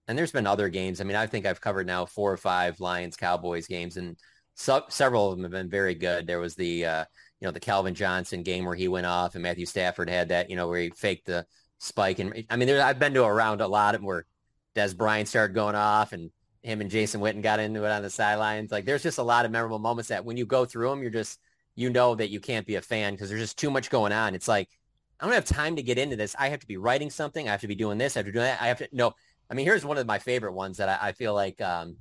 and 0.08 0.18
there's 0.18 0.32
been 0.32 0.46
other 0.46 0.68
games. 0.68 1.00
I 1.00 1.04
mean, 1.04 1.16
I 1.16 1.26
think 1.26 1.46
I've 1.46 1.60
covered 1.60 1.86
now 1.86 2.04
four 2.06 2.32
or 2.32 2.36
five 2.36 2.80
Lions 2.80 3.16
Cowboys 3.16 3.66
games, 3.66 3.96
and 3.96 4.16
so, 4.54 4.82
several 4.88 5.30
of 5.30 5.36
them 5.36 5.44
have 5.44 5.52
been 5.52 5.70
very 5.70 5.94
good. 5.94 6.26
There 6.26 6.40
was 6.40 6.56
the 6.56 6.84
uh, 6.84 7.04
you 7.40 7.46
know 7.46 7.52
the 7.52 7.60
Calvin 7.60 7.94
Johnson 7.94 8.42
game 8.42 8.64
where 8.64 8.74
he 8.74 8.88
went 8.88 9.06
off, 9.06 9.34
and 9.34 9.42
Matthew 9.42 9.66
Stafford 9.66 10.10
had 10.10 10.28
that 10.28 10.50
you 10.50 10.56
know 10.56 10.68
where 10.68 10.80
he 10.80 10.90
faked 10.90 11.26
the 11.26 11.46
spike. 11.78 12.18
And 12.18 12.44
I 12.50 12.56
mean, 12.56 12.68
there, 12.68 12.82
I've 12.82 12.98
been 12.98 13.14
to 13.14 13.24
around 13.24 13.60
a 13.60 13.68
lot 13.68 13.94
of 13.94 14.02
where 14.02 14.26
Dez 14.74 14.96
Bryant 14.96 15.28
started 15.28 15.54
going 15.54 15.74
off, 15.74 16.12
and 16.12 16.30
him 16.62 16.80
and 16.80 16.90
Jason 16.90 17.20
Witten 17.20 17.42
got 17.42 17.60
into 17.60 17.84
it 17.84 17.90
on 17.90 18.02
the 18.02 18.10
sidelines. 18.10 18.70
Like, 18.72 18.84
there's 18.84 19.02
just 19.02 19.18
a 19.18 19.22
lot 19.22 19.44
of 19.44 19.50
memorable 19.50 19.78
moments 19.78 20.08
that 20.08 20.24
when 20.24 20.36
you 20.36 20.46
go 20.46 20.64
through 20.64 20.90
them, 20.90 21.02
you're 21.02 21.10
just 21.10 21.38
you 21.78 21.90
know 21.90 22.16
that 22.16 22.30
you 22.30 22.40
can't 22.40 22.66
be 22.66 22.74
a 22.74 22.82
fan 22.82 23.12
because 23.12 23.28
there's 23.28 23.40
just 23.40 23.56
too 23.56 23.70
much 23.70 23.88
going 23.88 24.12
on. 24.12 24.34
It's 24.34 24.48
like, 24.48 24.68
I 25.20 25.24
don't 25.24 25.34
have 25.34 25.44
time 25.44 25.76
to 25.76 25.82
get 25.82 25.96
into 25.96 26.16
this. 26.16 26.34
I 26.36 26.48
have 26.48 26.58
to 26.58 26.66
be 26.66 26.76
writing 26.76 27.08
something. 27.08 27.46
I 27.46 27.52
have 27.52 27.60
to 27.60 27.68
be 27.68 27.76
doing 27.76 27.98
this. 27.98 28.16
I 28.16 28.18
have 28.18 28.26
to 28.26 28.32
do 28.32 28.40
that. 28.40 28.60
I 28.60 28.66
have 28.66 28.78
to, 28.78 28.88
no, 28.90 29.14
I 29.48 29.54
mean, 29.54 29.64
here's 29.64 29.84
one 29.84 29.96
of 29.96 30.04
my 30.04 30.18
favorite 30.18 30.54
ones 30.54 30.78
that 30.78 30.88
I, 30.88 31.08
I 31.08 31.12
feel 31.12 31.34
like, 31.34 31.60
um, 31.60 31.96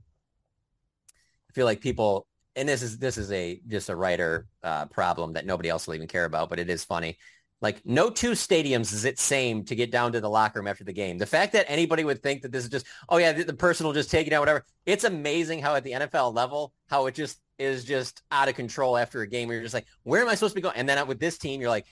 I 1.47 1.53
feel 1.53 1.65
like 1.65 1.79
people, 1.79 2.25
and 2.57 2.67
this 2.67 2.81
is, 2.81 2.97
this 2.97 3.17
is 3.17 3.31
a, 3.31 3.61
just 3.67 3.89
a 3.89 3.95
writer 3.95 4.47
uh, 4.63 4.85
problem 4.85 5.33
that 5.33 5.45
nobody 5.45 5.69
else 5.69 5.87
will 5.87 5.95
even 5.95 6.07
care 6.07 6.25
about, 6.25 6.49
but 6.49 6.59
it 6.59 6.69
is 6.69 6.83
funny. 6.83 7.17
Like 7.61 7.83
no 7.85 8.09
two 8.09 8.31
stadiums 8.31 8.93
is 8.93 9.05
it 9.05 9.17
same 9.17 9.63
to 9.65 9.75
get 9.75 9.91
down 9.91 10.11
to 10.11 10.21
the 10.21 10.29
locker 10.29 10.59
room 10.59 10.67
after 10.67 10.83
the 10.83 10.93
game. 10.93 11.17
The 11.17 11.25
fact 11.25 11.53
that 11.53 11.65
anybody 11.69 12.03
would 12.03 12.21
think 12.21 12.41
that 12.41 12.51
this 12.51 12.63
is 12.63 12.69
just, 12.69 12.85
oh 13.09 13.17
yeah, 13.17 13.31
the, 13.31 13.45
the 13.45 13.53
person 13.53 13.85
will 13.85 13.93
just 13.93 14.11
take 14.11 14.27
it 14.27 14.33
out, 14.33 14.41
whatever. 14.41 14.63
It's 14.85 15.05
amazing 15.05 15.61
how 15.61 15.75
at 15.75 15.83
the 15.83 15.93
NFL 15.93 16.35
level, 16.35 16.73
how 16.87 17.07
it 17.07 17.15
just 17.15 17.39
is 17.57 17.83
just 17.83 18.21
out 18.31 18.49
of 18.49 18.55
control 18.55 18.97
after 18.97 19.21
a 19.21 19.27
game 19.27 19.47
where 19.47 19.55
you're 19.55 19.63
just 19.63 19.73
like, 19.73 19.87
where 20.03 20.21
am 20.21 20.29
I 20.29 20.35
supposed 20.35 20.53
to 20.53 20.55
be 20.55 20.61
going? 20.61 20.75
And 20.75 20.87
then 20.87 21.05
with 21.07 21.19
this 21.19 21.37
team, 21.37 21.59
you're 21.59 21.69
like, 21.69 21.87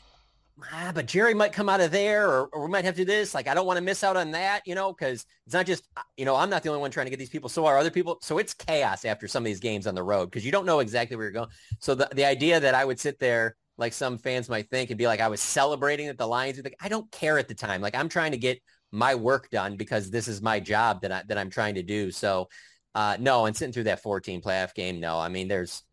ah, 0.71 0.91
but 0.93 1.05
Jerry 1.05 1.33
might 1.33 1.51
come 1.53 1.69
out 1.69 1.81
of 1.81 1.91
there 1.91 2.29
or, 2.29 2.47
or 2.47 2.63
we 2.63 2.71
might 2.71 2.85
have 2.85 2.95
to 2.95 3.01
do 3.01 3.05
this. 3.05 3.33
Like, 3.33 3.47
I 3.47 3.53
don't 3.53 3.65
want 3.65 3.77
to 3.77 3.83
miss 3.83 4.03
out 4.03 4.17
on 4.17 4.31
that, 4.31 4.61
you 4.65 4.75
know, 4.75 4.93
because 4.93 5.25
it's 5.45 5.53
not 5.53 5.65
just, 5.65 5.87
uh, 5.97 6.01
you 6.17 6.25
know, 6.25 6.35
I'm 6.35 6.49
not 6.49 6.63
the 6.63 6.69
only 6.69 6.81
one 6.81 6.91
trying 6.91 7.05
to 7.07 7.09
get 7.09 7.19
these 7.19 7.29
people. 7.29 7.49
So 7.49 7.65
are 7.65 7.77
other 7.77 7.91
people. 7.91 8.17
So 8.21 8.37
it's 8.37 8.53
chaos 8.53 9.05
after 9.05 9.27
some 9.27 9.43
of 9.43 9.45
these 9.45 9.59
games 9.59 9.87
on 9.87 9.95
the 9.95 10.03
road 10.03 10.25
because 10.25 10.45
you 10.45 10.51
don't 10.51 10.65
know 10.65 10.79
exactly 10.79 11.17
where 11.17 11.25
you're 11.25 11.33
going. 11.33 11.49
So 11.79 11.95
the, 11.95 12.09
the 12.13 12.25
idea 12.25 12.59
that 12.59 12.75
I 12.75 12.85
would 12.85 12.99
sit 12.99 13.19
there 13.19 13.55
like 13.77 13.93
some 13.93 14.17
fans 14.17 14.47
might 14.47 14.69
think 14.69 14.89
and 14.89 14.97
be 14.97 15.07
like, 15.07 15.19
I 15.19 15.27
was 15.27 15.41
celebrating 15.41 16.07
that 16.07 16.17
the 16.17 16.27
Lions, 16.27 16.61
like, 16.63 16.77
I 16.79 16.87
don't 16.87 17.11
care 17.11 17.37
at 17.37 17.47
the 17.47 17.55
time. 17.55 17.81
Like 17.81 17.95
I'm 17.95 18.07
trying 18.07 18.31
to 18.31 18.37
get 18.37 18.61
my 18.91 19.15
work 19.15 19.49
done 19.49 19.75
because 19.75 20.09
this 20.09 20.27
is 20.29 20.41
my 20.41 20.59
job 20.61 21.01
that 21.01 21.11
I, 21.11 21.23
that 21.27 21.37
I'm 21.37 21.49
trying 21.49 21.75
to 21.75 21.83
do. 21.83 22.11
So 22.11 22.47
uh, 22.95 23.17
no, 23.19 23.45
and 23.45 23.55
sitting 23.55 23.73
through 23.73 23.83
that 23.83 24.01
14 24.01 24.41
playoff 24.41 24.73
game, 24.73 25.01
no. 25.01 25.19
I 25.19 25.27
mean, 25.27 25.49
there's 25.49 25.83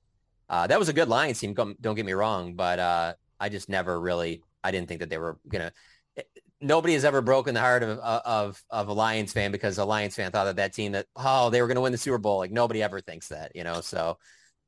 uh, 0.48 0.68
that 0.68 0.78
was 0.78 0.88
a 0.88 0.92
good 0.92 1.08
Lions 1.08 1.40
team. 1.40 1.52
Don't 1.52 1.94
get 1.96 2.06
me 2.06 2.12
wrong, 2.12 2.54
but 2.54 2.78
uh, 2.78 3.14
I 3.40 3.48
just 3.48 3.68
never 3.68 4.00
really. 4.00 4.42
I 4.62 4.70
didn't 4.70 4.88
think 4.88 5.00
that 5.00 5.10
they 5.10 5.18
were 5.18 5.38
gonna. 5.48 5.72
Eh, 6.16 6.22
nobody 6.60 6.94
has 6.94 7.04
ever 7.04 7.20
broken 7.20 7.54
the 7.54 7.60
heart 7.60 7.82
of 7.82 7.98
of 7.98 8.62
of 8.70 8.88
a 8.88 8.92
Lions 8.92 9.32
fan 9.32 9.52
because 9.52 9.78
a 9.78 9.84
Lions 9.84 10.14
fan 10.14 10.30
thought 10.30 10.44
that 10.44 10.56
that 10.56 10.72
team 10.72 10.92
that 10.92 11.06
oh 11.16 11.50
they 11.50 11.60
were 11.60 11.68
going 11.68 11.76
to 11.76 11.80
win 11.82 11.92
the 11.92 11.98
Super 11.98 12.18
Bowl. 12.18 12.38
Like 12.38 12.52
nobody 12.52 12.82
ever 12.82 13.00
thinks 13.00 13.28
that, 13.28 13.52
you 13.54 13.64
know. 13.64 13.80
So 13.80 14.18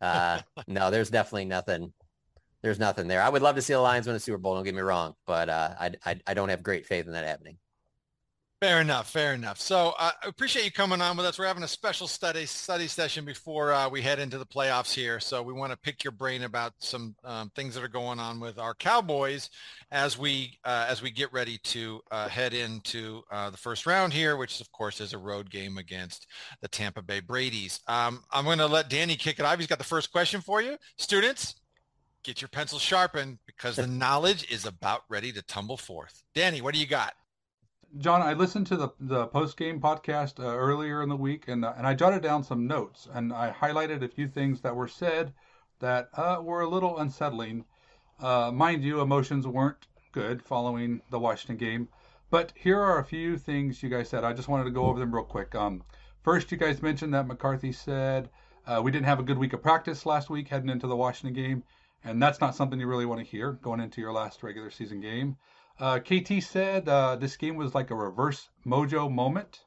uh, 0.00 0.40
no, 0.66 0.90
there's 0.90 1.10
definitely 1.10 1.46
nothing. 1.46 1.92
There's 2.62 2.78
nothing 2.78 3.08
there. 3.08 3.22
I 3.22 3.28
would 3.28 3.42
love 3.42 3.56
to 3.56 3.62
see 3.62 3.74
the 3.74 3.80
Lions 3.80 4.06
win 4.06 4.16
a 4.16 4.20
Super 4.20 4.38
Bowl. 4.38 4.54
Don't 4.54 4.64
get 4.64 4.74
me 4.74 4.80
wrong, 4.80 5.14
but 5.26 5.48
uh, 5.48 5.74
I, 5.78 5.90
I 6.04 6.20
I 6.26 6.34
don't 6.34 6.48
have 6.48 6.62
great 6.62 6.86
faith 6.86 7.06
in 7.06 7.12
that 7.12 7.26
happening. 7.26 7.58
Fair 8.64 8.80
enough. 8.80 9.10
Fair 9.10 9.34
enough. 9.34 9.60
So 9.60 9.92
uh, 9.98 10.10
I 10.22 10.26
appreciate 10.26 10.64
you 10.64 10.72
coming 10.72 11.02
on 11.02 11.18
with 11.18 11.26
us. 11.26 11.38
We're 11.38 11.44
having 11.44 11.64
a 11.64 11.68
special 11.68 12.08
study 12.08 12.46
study 12.46 12.86
session 12.86 13.26
before 13.26 13.74
uh, 13.74 13.90
we 13.90 14.00
head 14.00 14.18
into 14.18 14.38
the 14.38 14.46
playoffs 14.46 14.94
here. 14.94 15.20
So 15.20 15.42
we 15.42 15.52
want 15.52 15.70
to 15.72 15.76
pick 15.76 16.02
your 16.02 16.12
brain 16.12 16.44
about 16.44 16.72
some 16.78 17.14
um, 17.24 17.50
things 17.54 17.74
that 17.74 17.84
are 17.84 17.88
going 17.88 18.18
on 18.18 18.40
with 18.40 18.58
our 18.58 18.72
Cowboys 18.72 19.50
as 19.92 20.16
we 20.16 20.58
uh, 20.64 20.86
as 20.88 21.02
we 21.02 21.10
get 21.10 21.30
ready 21.30 21.58
to 21.58 22.00
uh, 22.10 22.26
head 22.26 22.54
into 22.54 23.20
uh, 23.30 23.50
the 23.50 23.58
first 23.58 23.84
round 23.84 24.14
here, 24.14 24.38
which 24.38 24.62
of 24.62 24.72
course 24.72 24.98
is 24.98 25.12
a 25.12 25.18
road 25.18 25.50
game 25.50 25.76
against 25.76 26.26
the 26.62 26.68
Tampa 26.68 27.02
Bay 27.02 27.20
Brady's. 27.20 27.80
Um, 27.86 28.24
I'm 28.32 28.46
going 28.46 28.56
to 28.56 28.66
let 28.66 28.88
Danny 28.88 29.16
kick 29.16 29.38
it 29.38 29.44
off. 29.44 29.58
He's 29.58 29.66
got 29.66 29.76
the 29.76 29.84
first 29.84 30.10
question 30.10 30.40
for 30.40 30.62
you, 30.62 30.78
students. 30.96 31.56
Get 32.22 32.40
your 32.40 32.48
pencils 32.48 32.80
sharpened 32.80 33.40
because 33.44 33.76
the 33.76 33.86
knowledge 33.86 34.50
is 34.50 34.64
about 34.64 35.02
ready 35.10 35.32
to 35.32 35.42
tumble 35.42 35.76
forth. 35.76 36.22
Danny, 36.34 36.62
what 36.62 36.72
do 36.72 36.80
you 36.80 36.86
got? 36.86 37.12
Jon, 37.98 38.22
I 38.22 38.32
listened 38.32 38.66
to 38.68 38.76
the 38.76 38.88
the 38.98 39.28
post 39.28 39.56
game 39.56 39.80
podcast 39.80 40.40
uh, 40.40 40.56
earlier 40.56 41.00
in 41.00 41.08
the 41.08 41.16
week, 41.16 41.46
and 41.46 41.64
uh, 41.64 41.74
and 41.76 41.86
I 41.86 41.94
jotted 41.94 42.22
down 42.22 42.42
some 42.42 42.66
notes, 42.66 43.06
and 43.12 43.32
I 43.32 43.52
highlighted 43.52 44.02
a 44.02 44.08
few 44.08 44.26
things 44.26 44.62
that 44.62 44.74
were 44.74 44.88
said 44.88 45.32
that 45.78 46.08
uh, 46.14 46.40
were 46.42 46.62
a 46.62 46.68
little 46.68 46.98
unsettling. 46.98 47.64
Uh, 48.18 48.50
mind 48.52 48.82
you, 48.82 49.00
emotions 49.00 49.46
weren't 49.46 49.86
good 50.10 50.42
following 50.42 51.02
the 51.10 51.20
Washington 51.20 51.56
game, 51.56 51.88
but 52.30 52.52
here 52.56 52.80
are 52.80 52.98
a 52.98 53.04
few 53.04 53.38
things 53.38 53.80
you 53.80 53.88
guys 53.88 54.08
said. 54.08 54.24
I 54.24 54.32
just 54.32 54.48
wanted 54.48 54.64
to 54.64 54.70
go 54.72 54.86
over 54.86 54.98
them 54.98 55.14
real 55.14 55.22
quick. 55.22 55.54
Um, 55.54 55.84
first, 56.24 56.50
you 56.50 56.58
guys 56.58 56.82
mentioned 56.82 57.14
that 57.14 57.28
McCarthy 57.28 57.70
said 57.70 58.28
uh, 58.66 58.80
we 58.82 58.90
didn't 58.90 59.06
have 59.06 59.20
a 59.20 59.24
good 59.24 59.38
week 59.38 59.52
of 59.52 59.62
practice 59.62 60.04
last 60.04 60.28
week 60.28 60.48
heading 60.48 60.68
into 60.68 60.88
the 60.88 60.96
Washington 60.96 61.40
game, 61.40 61.62
and 62.02 62.20
that's 62.20 62.40
not 62.40 62.56
something 62.56 62.80
you 62.80 62.88
really 62.88 63.06
want 63.06 63.20
to 63.20 63.26
hear 63.26 63.52
going 63.52 63.78
into 63.78 64.00
your 64.00 64.12
last 64.12 64.42
regular 64.42 64.70
season 64.70 65.00
game. 65.00 65.36
Uh, 65.80 65.98
KT 65.98 66.40
said 66.40 66.88
uh, 66.88 67.16
this 67.16 67.36
game 67.36 67.56
was 67.56 67.74
like 67.74 67.90
a 67.90 67.96
reverse 67.96 68.48
mojo 68.64 69.10
moment. 69.10 69.64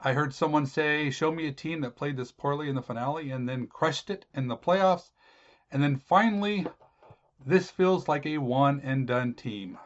I 0.00 0.12
heard 0.12 0.34
someone 0.34 0.66
say, 0.66 1.10
show 1.10 1.32
me 1.32 1.46
a 1.46 1.52
team 1.52 1.80
that 1.80 1.96
played 1.96 2.18
this 2.18 2.30
poorly 2.30 2.68
in 2.68 2.74
the 2.74 2.82
finale 2.82 3.30
and 3.30 3.48
then 3.48 3.66
crushed 3.66 4.10
it 4.10 4.26
in 4.34 4.48
the 4.48 4.56
playoffs. 4.56 5.12
And 5.70 5.82
then 5.82 5.96
finally, 5.96 6.66
this 7.44 7.70
feels 7.70 8.06
like 8.06 8.26
a 8.26 8.36
one 8.36 8.80
and 8.80 9.06
done 9.06 9.32
team. 9.32 9.78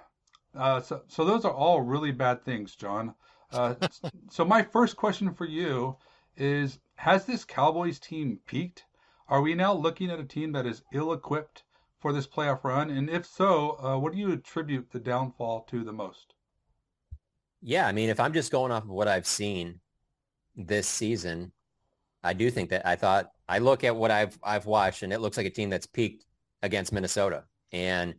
Uh, 0.56 0.80
so, 0.80 1.02
so 1.06 1.24
those 1.24 1.44
are 1.44 1.52
all 1.52 1.82
really 1.82 2.10
bad 2.10 2.44
things, 2.44 2.74
Jon. 2.74 3.14
Uh, 3.52 3.76
so 4.30 4.44
my 4.44 4.62
first 4.62 4.96
question 4.96 5.32
for 5.32 5.44
you 5.44 5.96
is, 6.36 6.80
has 6.96 7.26
this 7.26 7.44
Cowboys 7.44 8.00
team 8.00 8.40
peaked? 8.44 8.86
Are 9.28 9.40
we 9.40 9.54
now 9.54 9.72
looking 9.72 10.10
at 10.10 10.18
a 10.18 10.24
team 10.24 10.50
that 10.52 10.66
is 10.66 10.82
ill 10.92 11.12
equipped 11.12 11.62
for 12.00 12.12
this 12.12 12.26
playoff 12.26 12.64
run? 12.64 12.90
And 12.90 13.10
if 13.10 13.26
so, 13.26 13.78
uh, 13.82 13.98
what 13.98 14.12
do 14.12 14.18
you 14.18 14.32
attribute 14.32 14.90
the 14.90 15.00
downfall 15.00 15.66
to 15.70 15.84
the 15.84 15.92
most? 15.92 16.34
Yeah, 17.60 17.86
I 17.86 17.92
mean, 17.92 18.08
if 18.08 18.20
I'm 18.20 18.32
just 18.32 18.52
going 18.52 18.70
off 18.70 18.84
of 18.84 18.90
what 18.90 19.08
I've 19.08 19.26
seen 19.26 19.80
this 20.54 20.86
season, 20.86 21.52
I 22.22 22.32
do 22.32 22.50
think 22.50 22.70
that 22.70 22.86
I 22.86 22.96
thought 22.96 23.30
I 23.48 23.58
look 23.58 23.84
at 23.84 23.96
what 23.96 24.10
I've 24.10 24.38
I've 24.42 24.66
watched, 24.66 25.02
and 25.02 25.12
it 25.12 25.20
looks 25.20 25.36
like 25.36 25.46
a 25.46 25.50
team 25.50 25.70
that's 25.70 25.86
peaked 25.86 26.24
against 26.62 26.92
Minnesota. 26.92 27.44
And 27.72 28.14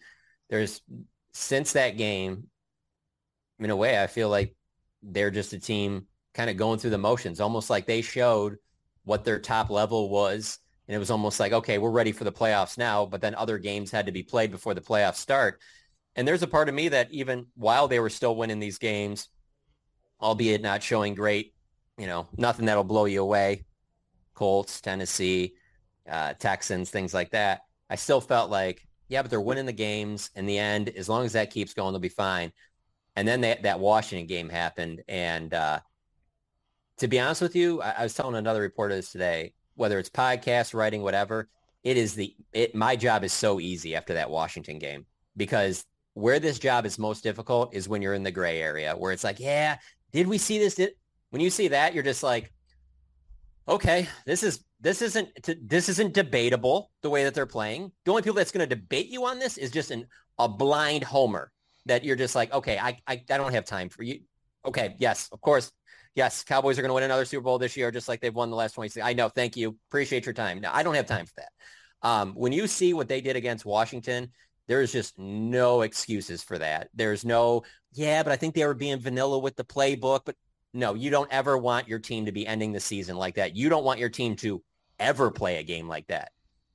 there's 0.50 0.82
since 1.32 1.74
that 1.74 1.98
game, 1.98 2.48
in 3.60 3.70
a 3.70 3.76
way, 3.76 4.02
I 4.02 4.08
feel 4.08 4.30
like 4.30 4.56
they're 5.04 5.32
just 5.32 5.54
a 5.54 5.60
team 5.60 6.08
kind 6.34 6.50
of 6.50 6.58
going 6.58 6.80
through 6.80 6.90
the 6.92 6.98
motions, 6.98 7.40
almost 7.40 7.70
like 7.70 7.86
they 7.86 8.02
showed 8.02 8.58
what 9.04 9.24
their 9.24 9.40
top 9.40 9.70
level 9.70 10.10
was. 10.10 10.60
And 10.90 10.96
it 10.96 11.00
was 11.00 11.12
almost 11.12 11.40
like, 11.40 11.52
okay, 11.52 11.78
we're 11.78 11.92
ready 11.92 12.12
for 12.12 12.24
the 12.24 12.32
playoffs 12.32 12.76
now, 12.76 13.06
but 13.06 13.22
then 13.22 13.36
other 13.36 13.60
games 13.60 13.92
had 13.92 14.08
to 14.08 14.12
be 14.12 14.24
played 14.24 14.50
before 14.50 14.74
the 14.74 14.82
playoffs 14.82 15.18
start. 15.18 15.62
And 16.16 16.28
there's 16.28 16.42
a 16.42 16.48
part 16.48 16.68
of 16.68 16.74
me 16.74 16.90
that 16.90 17.12
even 17.12 17.46
while 17.56 17.88
they 17.88 18.00
were 18.00 18.10
still 18.10 18.36
winning 18.36 18.58
these 18.58 18.80
games, 18.80 19.30
albeit 20.20 20.64
not 20.64 20.82
showing 20.82 21.14
great, 21.14 21.54
you 22.00 22.08
know, 22.08 22.28
nothing 22.36 22.66
that'll 22.66 22.84
blow 22.84 23.06
you 23.06 23.22
away, 23.22 23.66
Colts, 24.34 24.82
Tennessee, 24.82 25.54
uh, 26.10 26.34
Texans, 26.34 26.90
things 26.90 27.14
like 27.14 27.30
that, 27.32 27.62
I 27.88 27.96
still 27.96 28.20
felt 28.20 28.50
like, 28.50 28.82
yeah, 29.10 29.22
but 29.22 29.30
they're 29.30 29.40
winning 29.40 29.68
the 29.68 29.74
games 29.74 30.32
in 30.36 30.48
the 30.48 30.58
end. 30.58 30.90
As 30.90 31.08
long 31.08 31.24
as 31.24 31.34
that 31.34 31.52
keeps 31.52 31.76
going, 31.76 31.94
they'll 31.94 32.00
be 32.00 32.10
fine. 32.10 32.52
And 33.16 33.28
then 33.28 33.42
that, 33.42 33.80
Washington 33.80 34.26
game 34.26 34.50
happened. 34.50 35.04
And 35.08 35.54
uh, 35.54 35.82
to 36.98 37.08
be 37.08 37.20
honest 37.20 37.44
with 37.44 37.56
you, 37.56 37.80
I, 37.80 37.92
I 38.00 38.04
was 38.04 38.16
telling 38.16 38.36
another 38.36 38.62
reporter 38.62 38.96
this 38.96 39.12
today, 39.12 39.54
whether 39.80 39.98
it's 39.98 40.10
podcast, 40.10 40.74
writing, 40.74 41.02
whatever, 41.02 41.48
it 41.84 41.96
is 41.96 42.14
the, 42.14 42.36
it, 42.54 42.76
my 42.76 42.96
job 42.96 43.24
is 43.24 43.32
so 43.32 43.60
easy 43.60 43.96
after 43.96 44.14
that 44.14 44.30
Washington 44.30 44.78
game 44.78 45.06
because 45.38 45.86
where 46.14 46.40
this 46.40 46.60
job 46.60 46.86
is 46.86 47.00
most 47.00 47.24
difficult 47.24 47.74
is 47.74 47.88
when 47.88 48.02
you're 48.02 48.14
in 48.14 48.24
the 48.24 48.32
gray 48.32 48.62
area 48.62 48.94
where 48.94 49.14
it's 49.14 49.24
like, 49.24 49.40
yeah, 49.40 49.78
did 50.12 50.28
we 50.28 50.38
see 50.38 50.60
this? 50.60 50.76
Did, 50.76 50.92
when 51.30 51.42
you 51.42 51.50
see 51.50 51.70
that, 51.70 51.94
you're 51.94 52.04
just 52.04 52.24
like, 52.24 52.52
okay, 53.68 54.08
this 54.26 54.44
is 54.44 54.66
this 54.82 55.02
isn't 55.02 55.30
this 55.64 55.90
isn't 55.90 56.14
debatable 56.14 56.92
the 57.02 57.10
way 57.10 57.24
that 57.24 57.34
they're 57.34 57.46
playing. 57.46 57.92
The 58.04 58.12
only 58.12 58.24
people 58.24 58.36
that's 58.36 58.52
going 58.52 58.68
to 58.68 58.76
debate 58.76 59.08
you 59.08 59.26
on 59.26 59.40
this 59.40 59.58
is 59.58 59.72
just 59.72 59.92
an 59.92 60.08
a 60.38 60.50
blind 60.50 61.04
homer 61.04 61.52
that 61.86 62.04
you're 62.04 62.16
just 62.16 62.36
like, 62.36 62.52
okay, 62.54 62.78
I 62.78 63.00
I, 63.08 63.24
I 63.30 63.38
don't 63.38 63.54
have 63.54 63.66
time 63.66 63.90
for 63.90 64.04
you. 64.04 64.22
Okay, 64.66 64.96
yes, 64.98 65.30
of 65.32 65.40
course. 65.42 65.72
Yes, 66.20 66.44
Cowboys 66.44 66.78
are 66.78 66.82
going 66.82 66.90
to 66.90 66.96
win 66.96 67.06
another 67.06 67.24
Super 67.24 67.44
Bowl 67.44 67.58
this 67.58 67.78
year, 67.78 67.92
just 67.92 68.10
like 68.10 68.20
they've 68.20 68.36
won 68.36 68.50
the 68.50 68.56
last 68.58 68.74
26. 68.74 69.06
I 69.06 69.14
know. 69.14 69.30
Thank 69.30 69.56
you. 69.56 69.78
Appreciate 69.88 70.26
your 70.26 70.34
time. 70.34 70.60
No, 70.60 70.70
I 70.70 70.84
don't 70.84 70.96
have 70.96 71.06
time 71.06 71.26
for 71.26 71.32
that. 71.38 71.52
Um, 72.02 72.34
when 72.34 72.52
you 72.52 72.68
see 72.68 72.94
what 72.94 73.08
they 73.08 73.22
did 73.22 73.38
against 73.38 73.64
Washington, 73.64 74.34
there's 74.68 74.92
just 74.92 75.18
no 75.18 75.80
excuses 75.80 76.44
for 76.44 76.58
that. 76.58 76.90
There's 76.94 77.24
no, 77.24 77.64
yeah, 77.94 78.22
but 78.22 78.34
I 78.34 78.36
think 78.36 78.54
they 78.54 78.66
were 78.66 78.74
being 78.74 79.00
vanilla 79.00 79.40
with 79.40 79.56
the 79.56 79.64
playbook. 79.64 80.26
But 80.26 80.36
no, 80.74 80.94
you 80.94 81.10
don't 81.10 81.32
ever 81.32 81.58
want 81.58 81.88
your 81.88 82.00
team 82.00 82.26
to 82.26 82.34
be 82.34 82.46
ending 82.46 82.74
the 82.74 82.82
season 82.82 83.16
like 83.16 83.36
that. 83.36 83.56
You 83.56 83.70
don't 83.70 83.86
want 83.86 84.02
your 84.02 84.10
team 84.10 84.36
to 84.38 84.62
ever 85.00 85.32
play 85.32 85.56
a 85.56 85.64
game 85.64 85.88
like 85.88 86.08
that. 86.08 86.32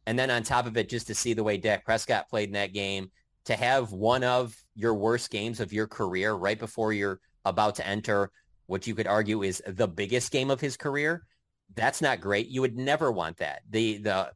And 0.07 0.19
then 0.19 0.31
on 0.31 0.43
top 0.43 0.65
of 0.65 0.79
it, 0.79 0.89
just 0.89 1.09
to 1.09 1.15
see 1.15 1.35
the 1.35 1.45
way 1.45 1.59
Dak 1.59 1.85
Prescott 1.85 2.31
played 2.31 2.49
in 2.49 2.55
that 2.55 2.73
game, 2.73 3.11
to 3.45 3.57
have 3.57 3.93
one 3.93 4.25
of 4.25 4.57
your 4.75 4.95
worst 4.95 5.31
games 5.31 5.61
of 5.61 5.71
your 5.71 5.87
career 5.87 6.33
right 6.33 6.59
before 6.59 6.95
you're 6.95 7.21
about 7.45 7.75
to 7.75 7.87
enter 7.87 8.31
what 8.67 8.87
you 8.87 8.95
could 8.95 9.07
argue 9.07 9.43
is 9.43 9.63
the 9.67 9.89
biggest 9.89 10.33
game 10.33 10.51
of 10.51 10.61
his 10.61 10.77
career, 10.77 11.27
that's 11.75 12.01
not 12.01 12.21
great. 12.21 12.49
You 12.49 12.61
would 12.61 12.77
never 12.77 13.11
want 13.11 13.39
that. 13.39 13.63
The 13.69 13.99
the 13.99 14.33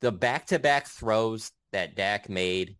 the 0.00 0.12
back-to-back 0.12 0.86
throws 0.88 1.52
that 1.72 1.94
Dak 1.94 2.28
made 2.28 2.76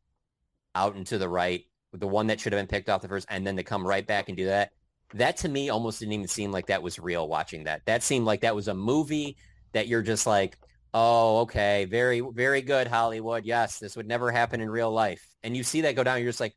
out 0.74 0.96
into 0.96 1.18
the 1.18 1.28
right, 1.28 1.64
the 1.92 2.08
one 2.08 2.26
that 2.26 2.40
should 2.40 2.52
have 2.52 2.58
been 2.58 2.66
picked 2.66 2.88
off 2.88 3.02
the 3.02 3.08
first, 3.08 3.26
and 3.30 3.46
then 3.46 3.56
to 3.56 3.62
come 3.62 3.86
right 3.86 4.06
back 4.06 4.28
and 4.28 4.36
do 4.36 4.46
that, 4.46 4.72
that 5.14 5.36
to 5.38 5.48
me 5.48 5.70
almost 5.70 6.00
didn't 6.00 6.14
even 6.14 6.26
seem 6.26 6.50
like 6.50 6.66
that 6.66 6.82
was 6.82 6.98
real 6.98 7.28
watching 7.28 7.64
that. 7.64 7.82
That 7.86 8.02
seemed 8.02 8.26
like 8.26 8.40
that 8.40 8.56
was 8.56 8.68
a 8.68 8.74
movie 8.74 9.36
that 9.72 9.86
you're 9.86 10.02
just 10.02 10.26
like, 10.26 10.58
oh, 10.94 11.40
okay, 11.40 11.84
very, 11.84 12.20
very 12.20 12.60
good, 12.60 12.86
Hollywood. 12.86 13.44
Yes, 13.44 13.78
this 13.78 13.96
would 13.96 14.08
never 14.08 14.30
happen 14.30 14.60
in 14.60 14.68
real 14.68 14.90
life. 14.90 15.24
And 15.42 15.56
you 15.56 15.62
see 15.62 15.82
that 15.82 15.96
go 15.96 16.02
down, 16.02 16.18
you're 16.18 16.28
just 16.28 16.40
like, 16.40 16.54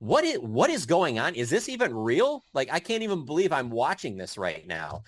what 0.00 0.24
is 0.24 0.38
what 0.38 0.70
is 0.70 0.86
going 0.86 1.18
on? 1.18 1.34
Is 1.34 1.48
this 1.48 1.68
even 1.68 1.94
real? 1.94 2.42
Like 2.52 2.68
I 2.72 2.80
can't 2.80 3.02
even 3.02 3.24
believe 3.24 3.52
I'm 3.52 3.70
watching 3.70 4.16
this 4.16 4.36
right 4.36 4.66
now. 4.66 5.04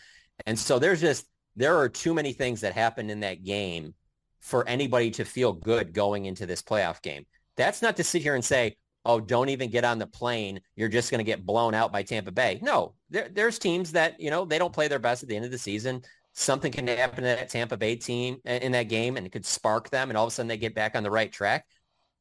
And 0.47 0.59
so 0.59 0.79
there's 0.79 1.01
just 1.01 1.27
there 1.57 1.77
are 1.79 1.89
too 1.89 2.15
many 2.15 2.33
things 2.33 2.61
that 2.61 2.75
happened 2.75 3.11
in 3.11 3.21
that 3.21 3.45
game 3.45 3.95
for 4.41 4.67
anybody 4.69 5.11
to 5.13 5.25
feel 5.25 5.53
good 5.53 5.93
going 5.93 6.27
into 6.27 6.47
this 6.47 6.63
playoff 6.63 7.03
game. 7.03 7.27
That's 7.57 7.83
not 7.83 7.97
to 7.97 8.05
sit 8.05 8.23
here 8.23 8.35
and 8.35 8.45
say, 8.45 8.77
oh, 9.05 9.21
don't 9.21 9.51
even 9.51 9.71
get 9.71 9.85
on 9.85 9.99
the 9.99 10.07
plane. 10.07 10.61
You're 10.77 10.89
just 10.89 11.11
going 11.11 11.19
to 11.19 11.25
get 11.25 11.45
blown 11.45 11.75
out 11.75 11.93
by 11.93 12.03
Tampa 12.03 12.33
Bay. 12.33 12.59
No, 12.63 12.95
there, 13.11 13.29
there's 13.31 13.59
teams 13.59 13.93
that, 13.93 14.19
you 14.19 14.31
know, 14.31 14.45
they 14.45 14.59
don't 14.59 14.73
play 14.73 14.89
their 14.89 14.99
best 14.99 15.23
at 15.23 15.29
the 15.29 15.37
end 15.37 15.45
of 15.45 15.51
the 15.51 15.59
season 15.59 16.03
something 16.33 16.73
can 16.73 16.87
happen 16.89 17.17
to 17.17 17.23
that 17.23 17.49
Tampa 17.49 17.77
Bay 17.77 17.97
team 17.97 18.39
in 18.45 18.73
that 18.73 18.89
game 18.89 19.17
and 19.17 19.27
it 19.27 19.33
could 19.33 19.45
spark 19.45 19.91
them 19.91 20.11
and 20.11 20.17
all 20.17 20.25
of 20.25 20.29
a 20.29 20.35
sudden 20.35 20.49
they 20.49 20.57
get 20.57 20.75
back 20.75 20.97
on 20.97 21.03
the 21.03 21.11
right 21.11 21.31
track. 21.31 21.67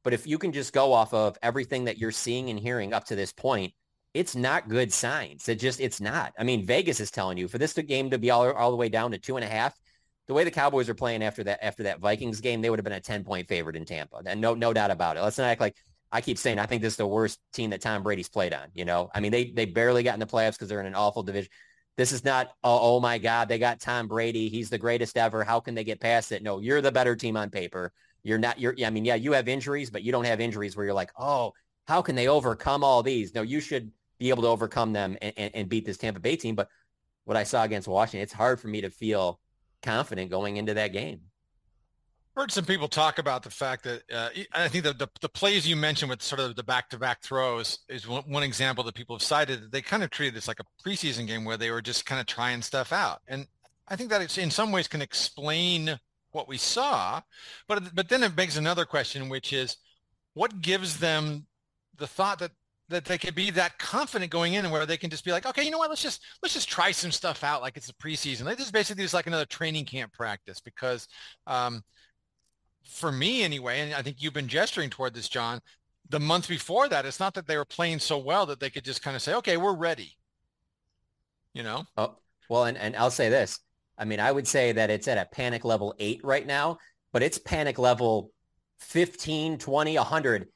But 0.03 0.13
if 0.13 0.25
you 0.25 0.37
can 0.37 0.51
just 0.51 0.73
go 0.73 0.93
off 0.93 1.13
of 1.13 1.37
everything 1.41 1.85
that 1.85 1.97
you're 1.97 2.11
seeing 2.11 2.49
and 2.49 2.59
hearing 2.59 2.93
up 2.93 3.05
to 3.05 3.15
this 3.15 3.31
point, 3.31 3.73
it's 4.13 4.35
not 4.35 4.67
good 4.67 4.91
signs. 4.91 5.47
It 5.47 5.59
just, 5.59 5.79
it's 5.79 6.01
not. 6.01 6.33
I 6.37 6.43
mean, 6.43 6.65
Vegas 6.65 6.99
is 6.99 7.11
telling 7.11 7.37
you 7.37 7.47
for 7.47 7.57
this 7.57 7.73
game 7.73 8.09
to 8.09 8.17
be 8.17 8.29
all, 8.29 8.51
all 8.51 8.71
the 8.71 8.77
way 8.77 8.89
down 8.89 9.11
to 9.11 9.17
two 9.17 9.37
and 9.37 9.45
a 9.45 9.49
half, 9.49 9.77
the 10.27 10.33
way 10.33 10.43
the 10.43 10.51
Cowboys 10.51 10.89
are 10.89 10.95
playing 10.95 11.23
after 11.23 11.43
that, 11.43 11.63
after 11.63 11.83
that 11.83 11.99
Vikings 11.99 12.41
game, 12.41 12.61
they 12.61 12.69
would 12.69 12.79
have 12.79 12.83
been 12.83 12.93
a 12.93 12.99
10 12.99 13.23
point 13.23 13.47
favorite 13.47 13.75
in 13.75 13.85
Tampa. 13.85 14.21
And 14.25 14.41
no, 14.41 14.53
no 14.53 14.73
doubt 14.73 14.91
about 14.91 15.17
it. 15.17 15.21
Let's 15.21 15.37
not 15.37 15.45
act 15.45 15.61
like 15.61 15.75
I 16.11 16.21
keep 16.21 16.37
saying, 16.37 16.59
I 16.59 16.65
think 16.65 16.81
this 16.81 16.93
is 16.93 16.97
the 16.97 17.07
worst 17.07 17.39
team 17.53 17.69
that 17.69 17.81
Tom 17.81 18.03
Brady's 18.03 18.29
played 18.29 18.53
on. 18.53 18.67
You 18.73 18.85
know, 18.85 19.09
I 19.13 19.21
mean, 19.21 19.31
they, 19.31 19.51
they 19.51 19.65
barely 19.65 20.03
got 20.03 20.13
in 20.13 20.19
the 20.19 20.25
playoffs 20.25 20.53
because 20.53 20.67
they're 20.67 20.81
in 20.81 20.87
an 20.87 20.95
awful 20.95 21.23
division. 21.23 21.49
This 21.97 22.11
is 22.11 22.23
not, 22.23 22.47
oh, 22.63 22.95
oh 22.95 22.99
my 22.99 23.17
God, 23.17 23.47
they 23.47 23.59
got 23.59 23.79
Tom 23.79 24.07
Brady. 24.07 24.49
He's 24.49 24.69
the 24.69 24.77
greatest 24.77 25.17
ever. 25.17 25.43
How 25.43 25.59
can 25.59 25.75
they 25.75 25.83
get 25.83 25.99
past 25.99 26.31
it? 26.31 26.43
No, 26.43 26.59
you're 26.59 26.81
the 26.81 26.91
better 26.91 27.15
team 27.15 27.37
on 27.37 27.49
paper. 27.49 27.93
You're 28.23 28.37
not, 28.37 28.59
you're, 28.59 28.75
I 28.85 28.89
mean, 28.89 29.05
yeah, 29.05 29.15
you 29.15 29.33
have 29.33 29.47
injuries, 29.47 29.89
but 29.89 30.03
you 30.03 30.11
don't 30.11 30.25
have 30.25 30.39
injuries 30.39 30.75
where 30.75 30.85
you're 30.85 30.93
like, 30.93 31.11
oh, 31.17 31.53
how 31.87 32.01
can 32.01 32.15
they 32.15 32.27
overcome 32.27 32.83
all 32.83 33.03
these? 33.03 33.33
No, 33.33 33.41
you 33.41 33.59
should 33.59 33.91
be 34.19 34.29
able 34.29 34.43
to 34.43 34.49
overcome 34.49 34.93
them 34.93 35.17
and, 35.21 35.33
and, 35.37 35.55
and 35.55 35.69
beat 35.69 35.85
this 35.85 35.97
Tampa 35.97 36.19
Bay 36.19 36.35
team. 36.35 36.55
But 36.55 36.69
what 37.25 37.37
I 37.37 37.43
saw 37.43 37.63
against 37.63 37.87
Washington, 37.87 38.21
it's 38.21 38.33
hard 38.33 38.59
for 38.59 38.67
me 38.67 38.81
to 38.81 38.89
feel 38.89 39.39
confident 39.81 40.29
going 40.29 40.57
into 40.57 40.75
that 40.75 40.93
game 40.93 41.21
heard 42.35 42.51
some 42.51 42.65
people 42.65 42.87
talk 42.87 43.19
about 43.19 43.43
the 43.43 43.49
fact 43.49 43.83
that 43.83 44.03
uh, 44.11 44.29
I 44.53 44.67
think 44.67 44.83
the, 44.83 44.93
the, 44.93 45.09
the 45.21 45.29
plays 45.29 45.67
you 45.67 45.75
mentioned 45.75 46.09
with 46.09 46.21
sort 46.21 46.39
of 46.39 46.55
the 46.55 46.63
back-to-back 46.63 47.21
throws 47.21 47.79
is 47.89 48.07
one, 48.07 48.23
one, 48.23 48.43
example 48.43 48.83
that 48.85 48.95
people 48.95 49.15
have 49.15 49.23
cited. 49.23 49.71
They 49.71 49.81
kind 49.81 50.03
of 50.03 50.09
treated 50.09 50.35
this 50.35 50.47
like 50.47 50.59
a 50.59 50.87
preseason 50.87 51.27
game 51.27 51.45
where 51.45 51.57
they 51.57 51.71
were 51.71 51.81
just 51.81 52.05
kind 52.05 52.21
of 52.21 52.27
trying 52.27 52.61
stuff 52.61 52.93
out, 52.93 53.21
and 53.27 53.47
I 53.87 53.95
think 53.95 54.09
that 54.09 54.21
it's 54.21 54.37
in 54.37 54.51
some 54.51 54.71
ways 54.71 54.87
can 54.87 55.01
explain 55.01 55.99
what 56.31 56.47
we 56.47 56.57
saw. 56.57 57.21
But 57.67 57.95
but 57.95 58.09
then 58.09 58.23
it 58.23 58.35
begs 58.35 58.57
another 58.57 58.85
question, 58.85 59.29
which 59.29 59.53
is, 59.53 59.77
what 60.33 60.61
gives 60.61 60.99
them 60.99 61.45
the 61.97 62.07
thought 62.07 62.39
that 62.39 62.51
that 62.89 63.05
they 63.05 63.17
could 63.17 63.35
be 63.35 63.49
that 63.51 63.77
confident 63.79 64.31
going 64.31 64.53
in 64.53 64.65
and 64.65 64.71
where 64.71 64.85
they 64.85 64.97
can 64.97 65.09
just 65.09 65.23
be 65.23 65.31
like, 65.31 65.45
okay, 65.45 65.63
you 65.63 65.71
know 65.71 65.77
what, 65.77 65.89
let's 65.89 66.01
just 66.01 66.21
let's 66.41 66.53
just 66.53 66.69
try 66.69 66.91
some 66.91 67.11
stuff 67.11 67.43
out 67.43 67.61
like 67.61 67.77
it's 67.77 67.89
a 67.89 67.93
preseason. 67.93 68.45
This 68.45 68.57
just 68.57 68.73
basically 68.73 69.03
just 69.03 69.13
like 69.13 69.27
another 69.27 69.45
training 69.45 69.85
camp 69.85 70.13
practice 70.13 70.59
because 70.59 71.07
um, 71.47 71.83
for 72.83 73.11
me 73.11 73.43
anyway, 73.43 73.79
and 73.79 73.93
I 73.93 74.01
think 74.01 74.17
you've 74.21 74.33
been 74.33 74.47
gesturing 74.47 74.89
toward 74.89 75.13
this, 75.13 75.29
Jon, 75.29 75.61
the 76.09 76.19
month 76.19 76.47
before 76.47 76.89
that, 76.89 77.05
it's 77.05 77.19
not 77.19 77.33
that 77.35 77.47
they 77.47 77.57
were 77.57 77.65
playing 77.65 77.99
so 77.99 78.17
well 78.17 78.45
that 78.47 78.59
they 78.59 78.69
could 78.69 78.83
just 78.83 79.01
kind 79.01 79.15
of 79.15 79.21
say, 79.21 79.33
okay, 79.35 79.57
we're 79.57 79.75
ready. 79.75 80.17
You 81.53 81.63
know? 81.63 81.85
Oh, 81.97 82.15
well, 82.49 82.65
and, 82.65 82.77
and 82.77 82.95
I'll 82.95 83.11
say 83.11 83.29
this. 83.29 83.59
I 84.01 84.05
mean, 84.05 84.19
I 84.19 84.31
would 84.31 84.47
say 84.47 84.71
that 84.71 84.89
it's 84.89 85.07
at 85.07 85.19
a 85.19 85.29
panic 85.31 85.63
level 85.63 85.93
eight 85.99 86.21
right 86.23 86.45
now, 86.45 86.79
but 87.13 87.21
it's 87.21 87.37
panic 87.37 87.77
level 87.77 88.31
15, 88.79 89.59
20, 89.59 89.95
100 89.95 90.47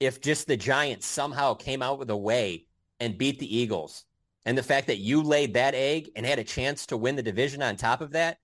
if 0.00 0.22
just 0.22 0.46
the 0.46 0.56
Giants 0.56 1.06
somehow 1.06 1.52
came 1.52 1.82
out 1.82 1.98
with 1.98 2.08
a 2.08 2.16
way 2.16 2.64
and 3.00 3.18
beat 3.18 3.38
the 3.38 3.56
Eagles. 3.56 4.04
And 4.46 4.56
the 4.56 4.62
fact 4.62 4.86
that 4.86 4.98
you 4.98 5.22
laid 5.22 5.52
that 5.52 5.74
egg 5.74 6.12
and 6.16 6.24
had 6.24 6.38
a 6.38 6.44
chance 6.44 6.86
to 6.86 6.96
win 6.96 7.14
the 7.14 7.22
division 7.22 7.60
on 7.60 7.76
top 7.76 8.00
of 8.00 8.12
that, 8.12 8.38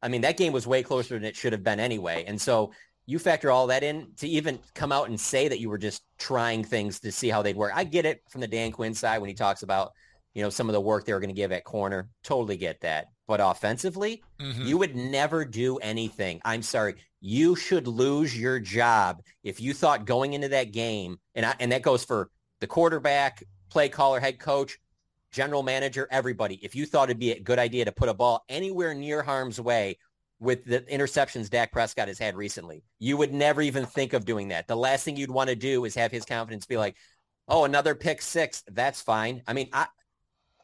I 0.00 0.08
mean, 0.08 0.22
that 0.22 0.38
game 0.38 0.52
was 0.52 0.66
way 0.66 0.82
closer 0.82 1.14
than 1.14 1.24
it 1.24 1.36
should 1.36 1.52
have 1.52 1.62
been 1.62 1.78
anyway. 1.78 2.24
And 2.26 2.40
so 2.40 2.72
you 3.04 3.18
factor 3.18 3.50
all 3.50 3.66
that 3.66 3.82
in 3.82 4.12
to 4.16 4.28
even 4.28 4.58
come 4.74 4.92
out 4.92 5.10
and 5.10 5.20
say 5.20 5.46
that 5.48 5.60
you 5.60 5.68
were 5.68 5.78
just 5.78 6.02
trying 6.18 6.64
things 6.64 7.00
to 7.00 7.12
see 7.12 7.28
how 7.28 7.42
they'd 7.42 7.56
work. 7.56 7.72
I 7.74 7.84
get 7.84 8.06
it 8.06 8.22
from 8.30 8.40
the 8.40 8.48
Dan 8.48 8.72
Quinn 8.72 8.94
side 8.94 9.18
when 9.18 9.28
he 9.28 9.34
talks 9.34 9.62
about, 9.62 9.92
you 10.32 10.42
know, 10.42 10.50
some 10.50 10.70
of 10.70 10.72
the 10.72 10.80
work 10.80 11.04
they 11.04 11.12
were 11.12 11.20
going 11.20 11.28
to 11.28 11.34
give 11.34 11.52
at 11.52 11.64
corner. 11.64 12.08
Totally 12.24 12.56
get 12.56 12.80
that. 12.80 13.08
But 13.26 13.40
offensively, 13.42 14.22
mm-hmm. 14.40 14.62
you 14.62 14.78
would 14.78 14.94
never 14.94 15.44
do 15.44 15.78
anything. 15.78 16.40
I'm 16.44 16.62
sorry. 16.62 16.94
You 17.20 17.56
should 17.56 17.88
lose 17.88 18.38
your 18.38 18.60
job 18.60 19.22
if 19.42 19.60
you 19.60 19.74
thought 19.74 20.04
going 20.04 20.34
into 20.34 20.48
that 20.48 20.72
game, 20.72 21.18
and 21.34 21.44
I, 21.44 21.54
and 21.58 21.72
that 21.72 21.82
goes 21.82 22.04
for 22.04 22.30
the 22.60 22.66
quarterback, 22.66 23.42
play 23.68 23.88
caller, 23.88 24.20
head 24.20 24.38
coach, 24.38 24.78
general 25.32 25.62
manager, 25.62 26.06
everybody. 26.10 26.60
If 26.62 26.76
you 26.76 26.86
thought 26.86 27.10
it'd 27.10 27.18
be 27.18 27.32
a 27.32 27.40
good 27.40 27.58
idea 27.58 27.84
to 27.84 27.92
put 27.92 28.08
a 28.08 28.14
ball 28.14 28.44
anywhere 28.48 28.94
near 28.94 29.22
harm's 29.22 29.60
way 29.60 29.98
with 30.38 30.64
the 30.64 30.80
interceptions 30.82 31.50
Dak 31.50 31.72
Prescott 31.72 32.08
has 32.08 32.18
had 32.18 32.36
recently. 32.36 32.82
You 32.98 33.16
would 33.16 33.32
never 33.32 33.62
even 33.62 33.86
think 33.86 34.12
of 34.12 34.24
doing 34.24 34.48
that. 34.48 34.68
The 34.68 34.76
last 34.76 35.04
thing 35.04 35.16
you'd 35.16 35.30
want 35.30 35.50
to 35.50 35.56
do 35.56 35.84
is 35.84 35.94
have 35.94 36.12
his 36.12 36.24
confidence 36.24 36.66
be 36.66 36.76
like, 36.76 36.96
"Oh, 37.48 37.64
another 37.64 37.94
pick 37.94 38.22
six. 38.22 38.62
That's 38.68 39.00
fine." 39.00 39.42
I 39.46 39.52
mean, 39.52 39.68
I 39.72 39.86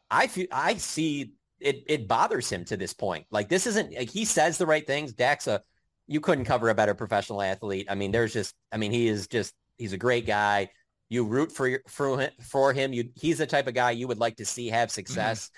I 0.09 0.27
feel 0.27 0.47
I 0.51 0.75
see 0.75 1.31
it 1.63 1.83
it 1.87 2.07
bothers 2.07 2.49
him 2.49 2.65
to 2.65 2.77
this 2.77 2.93
point. 2.93 3.25
Like 3.31 3.49
this 3.49 3.67
isn't 3.67 3.93
like 3.93 4.09
he 4.09 4.25
says 4.25 4.57
the 4.57 4.65
right 4.65 4.85
things. 4.85 5.13
Dak's 5.13 5.47
a 5.47 5.61
you 6.07 6.19
couldn't 6.19 6.45
cover 6.45 6.69
a 6.69 6.75
better 6.75 6.93
professional 6.93 7.41
athlete. 7.41 7.87
I 7.89 7.95
mean, 7.95 8.11
there's 8.11 8.33
just 8.33 8.53
I 8.71 8.77
mean, 8.77 8.91
he 8.91 9.07
is 9.07 9.27
just 9.27 9.53
he's 9.77 9.93
a 9.93 9.97
great 9.97 10.25
guy. 10.25 10.69
You 11.09 11.25
root 11.25 11.51
for 11.51 11.79
for 11.87 12.29
for 12.41 12.73
him. 12.73 12.93
You 12.93 13.09
he's 13.15 13.37
the 13.37 13.47
type 13.47 13.67
of 13.67 13.73
guy 13.73 13.91
you 13.91 14.07
would 14.07 14.19
like 14.19 14.37
to 14.37 14.45
see 14.45 14.69
have 14.69 14.91
success, 14.91 15.49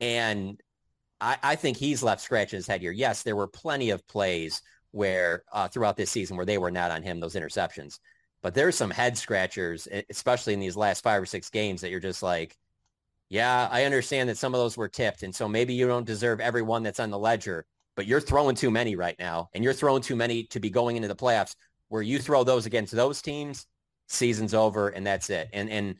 mm-hmm. 0.00 0.04
and 0.04 0.60
I, 1.20 1.36
I 1.42 1.56
think 1.56 1.76
he's 1.76 2.02
left 2.02 2.22
scratching 2.22 2.58
his 2.58 2.66
head 2.66 2.80
here. 2.80 2.92
Yes, 2.92 3.22
there 3.22 3.36
were 3.36 3.46
plenty 3.46 3.90
of 3.90 4.06
plays 4.06 4.62
where 4.90 5.44
uh, 5.52 5.68
throughout 5.68 5.96
this 5.96 6.10
season 6.10 6.36
where 6.36 6.46
they 6.46 6.58
were 6.58 6.70
not 6.70 6.90
on 6.90 7.02
him 7.02 7.20
those 7.20 7.34
interceptions, 7.34 7.98
but 8.42 8.54
there's 8.54 8.76
some 8.76 8.90
head 8.90 9.16
scratchers, 9.16 9.88
especially 10.10 10.54
in 10.54 10.60
these 10.60 10.76
last 10.76 11.02
five 11.02 11.22
or 11.22 11.26
six 11.26 11.50
games 11.50 11.80
that 11.80 11.90
you're 11.90 12.00
just 12.00 12.22
like, 12.22 12.56
yeah, 13.28 13.68
I 13.70 13.84
understand 13.84 14.28
that 14.28 14.38
some 14.38 14.54
of 14.54 14.60
those 14.60 14.76
were 14.76 14.88
tipped, 14.88 15.22
and 15.22 15.34
so 15.34 15.48
maybe 15.48 15.74
you 15.74 15.86
don't 15.86 16.06
deserve 16.06 16.40
every 16.40 16.62
one 16.62 16.82
that's 16.82 17.00
on 17.00 17.10
the 17.10 17.18
ledger, 17.18 17.66
but 17.96 18.06
you're 18.06 18.20
throwing 18.20 18.54
too 18.56 18.70
many 18.70 18.96
right 18.96 19.16
now, 19.18 19.48
and 19.54 19.64
you're 19.64 19.72
throwing 19.72 20.02
too 20.02 20.16
many 20.16 20.44
to 20.44 20.60
be 20.60 20.70
going 20.70 20.96
into 20.96 21.08
the 21.08 21.16
playoffs. 21.16 21.54
Where 21.88 22.02
you 22.02 22.18
throw 22.18 22.42
those 22.42 22.66
against 22.66 22.92
those 22.92 23.22
teams, 23.22 23.66
season's 24.08 24.54
over 24.54 24.88
and 24.88 25.06
that's 25.06 25.30
it. 25.30 25.48
And 25.52 25.70
and 25.70 25.96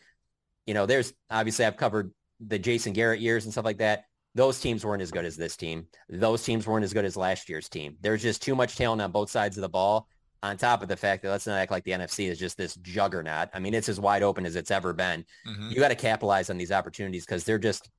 you 0.67 0.75
know, 0.75 0.87
there's 0.87 1.13
obviously 1.31 1.65
I've 1.65 1.77
covered 1.77 2.13
the 2.41 2.59
Jason 2.59 2.93
Garrett 2.93 3.21
years 3.21 3.45
and 3.45 3.53
stuff 3.53 3.65
like 3.65 3.79
that. 3.79 4.05
Those 4.35 4.61
teams 4.61 4.85
weren't 4.85 5.03
as 5.03 5.11
good 5.11 5.25
as 5.25 5.37
this 5.37 5.57
team. 5.57 5.87
Those 6.09 6.43
teams 6.43 6.67
weren't 6.67 6.85
as 6.85 6.93
good 6.93 7.05
as 7.05 7.17
last 7.17 7.49
year's 7.49 7.69
team. 7.69 7.97
There's 8.01 8.23
just 8.23 8.43
too 8.43 8.55
much 8.55 8.77
talent 8.77 9.01
on 9.01 9.11
both 9.11 9.31
sides 9.31 9.57
of 9.57 9.63
the 9.63 9.69
ball. 9.69 10.09
On 10.51 10.57
top 10.57 10.83
of 10.83 10.89
the 10.89 10.97
fact 10.97 11.23
that 11.23 11.31
let's 11.31 11.47
not 11.47 11.59
act 11.59 11.71
like 11.71 11.85
the 11.85 11.93
NFC 11.93 12.31
is 12.31 12.39
just 12.39 12.57
this 12.57 12.77
juggernaut. 12.77 13.49
I 13.53 13.59
mean, 13.59 13.75
it's 13.75 13.89
as 13.89 14.01
wide 14.01 14.23
open 14.23 14.47
as 14.47 14.57
it's 14.57 14.71
ever 14.71 14.93
been. 14.93 15.25
Mm-hmm. 15.47 15.71
You 15.71 15.77
got 15.77 15.89
to 15.89 15.95
capitalize 15.95 16.51
on 16.51 16.57
these 16.57 16.73
opportunities 16.73 17.27
because 17.27 17.45
they're 17.45 17.59
just 17.59 17.91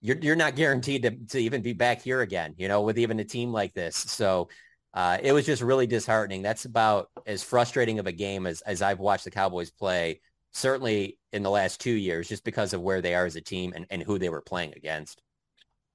you're 0.00 0.18
you're 0.18 0.36
not 0.36 0.56
guaranteed 0.56 1.02
to, 1.02 1.10
to 1.10 1.38
even 1.38 1.62
be 1.62 1.72
back 1.72 2.02
here 2.02 2.20
again. 2.20 2.54
You 2.56 2.68
know, 2.68 2.82
with 2.82 2.98
even 2.98 3.18
a 3.20 3.24
team 3.24 3.52
like 3.52 3.74
this. 3.74 3.96
So 3.96 4.48
uh, 4.96 5.18
it 5.22 5.32
was 5.32 5.44
just 5.44 5.62
really 5.62 5.86
disheartening. 5.86 6.40
That's 6.40 6.64
about 6.64 7.10
as 7.26 7.42
frustrating 7.42 7.98
of 7.98 8.06
a 8.06 8.12
game 8.12 8.46
as, 8.46 8.62
as 8.62 8.80
I've 8.80 8.98
watched 8.98 9.24
the 9.24 9.30
Cowboys 9.30 9.70
play, 9.70 10.22
certainly 10.52 11.18
in 11.32 11.42
the 11.42 11.50
last 11.50 11.82
two 11.82 11.92
years, 11.92 12.28
just 12.28 12.44
because 12.44 12.72
of 12.72 12.80
where 12.80 13.02
they 13.02 13.14
are 13.14 13.26
as 13.26 13.36
a 13.36 13.42
team 13.42 13.74
and, 13.76 13.86
and 13.90 14.02
who 14.02 14.18
they 14.18 14.30
were 14.30 14.40
playing 14.40 14.72
against. 14.74 15.20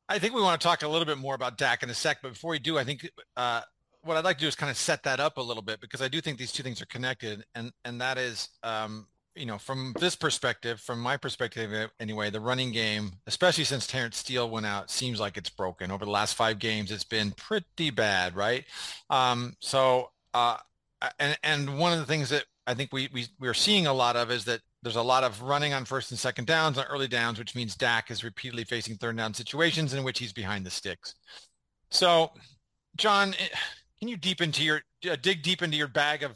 I 0.08 0.20
think 0.20 0.36
we 0.36 0.42
want 0.42 0.62
to 0.62 0.68
talk 0.68 0.84
a 0.84 0.88
little 0.88 1.06
bit 1.06 1.18
more 1.18 1.34
about 1.34 1.58
Dak 1.58 1.82
in 1.82 1.90
a 1.90 1.96
sec, 1.96 2.20
but 2.22 2.34
before 2.34 2.52
we 2.52 2.60
do, 2.60 2.78
I 2.78 2.84
think 2.84 3.10
uh, 3.36 3.62
what 4.04 4.18
I'd 4.18 4.26
like 4.26 4.38
to 4.38 4.42
do 4.42 4.48
is 4.48 4.56
kind 4.56 4.70
of 4.70 4.78
set 4.78 5.04
that 5.04 5.20
up 5.20 5.38
a 5.38 5.42
little 5.42 5.64
bit 5.64 5.80
because 5.80 6.02
I 6.02 6.08
do 6.08 6.22
think 6.22 6.38
these 6.38 6.52
two 6.52 6.64
things 6.64 6.82
are 6.82 6.88
connected, 6.88 7.46
and 7.56 7.72
and 7.86 8.02
that 8.02 8.18
is 8.18 8.50
um, 8.64 9.08
you 9.36 9.46
know, 9.46 9.58
from 9.58 9.96
this 10.00 10.16
perspective, 10.16 10.80
from 10.80 11.00
my 11.00 11.16
perspective 11.16 11.90
anyway, 12.00 12.30
the 12.30 12.40
running 12.40 12.72
game, 12.72 13.14
especially 13.28 13.64
since 13.64 13.88
Terence 13.88 14.18
Steele 14.18 14.50
went 14.50 14.66
out, 14.66 14.92
seems 14.92 15.20
like 15.20 15.38
it's 15.38 15.50
broken. 15.50 15.90
Over 15.90 16.06
the 16.06 16.12
last 16.12 16.36
five 16.36 16.60
games, 16.60 16.92
it's 16.92 17.06
been 17.06 17.32
pretty 17.32 17.92
bad, 17.92 18.36
right? 18.36 18.66
Um, 19.10 19.56
so, 19.60 20.12
uh, 20.34 20.58
and 21.20 21.38
and 21.44 21.80
one 21.80 21.94
of 21.94 22.00
the 22.00 22.06
things 22.06 22.30
that 22.30 22.46
I 22.68 22.74
think 22.74 22.92
we 22.92 23.10
we 23.14 23.28
we're 23.40 23.54
seeing 23.54 23.88
a 23.88 23.94
lot 23.94 24.16
of 24.16 24.32
is 24.32 24.46
that 24.46 24.62
there's 24.84 24.98
a 24.98 25.02
lot 25.02 25.24
of 25.24 25.42
running 25.42 25.74
on 25.74 25.86
first 25.86 26.12
and 26.12 26.20
second 26.20 26.48
downs 26.48 26.78
on 26.78 26.86
early 26.86 27.08
downs, 27.08 27.40
which 27.40 27.56
means 27.56 27.76
Dak 27.76 28.12
is 28.12 28.24
repeatedly 28.24 28.66
facing 28.66 28.98
third 28.98 29.16
down 29.16 29.34
situations 29.34 29.94
in 29.94 30.04
which 30.04 30.20
he's 30.20 30.34
behind 30.34 30.66
the 30.66 30.72
sticks. 30.72 31.16
So, 31.90 32.32
Jon, 32.98 33.34
eh, 33.36 33.48
can 34.02 34.10
you 34.10 34.18
deep 34.18 34.42
into 34.42 34.64
your 34.64 34.82
uh, 35.10 35.16
dig 35.22 35.44
deep 35.44 35.62
into 35.62 35.78
your 35.78 35.88
bag 35.88 36.24
of 36.24 36.36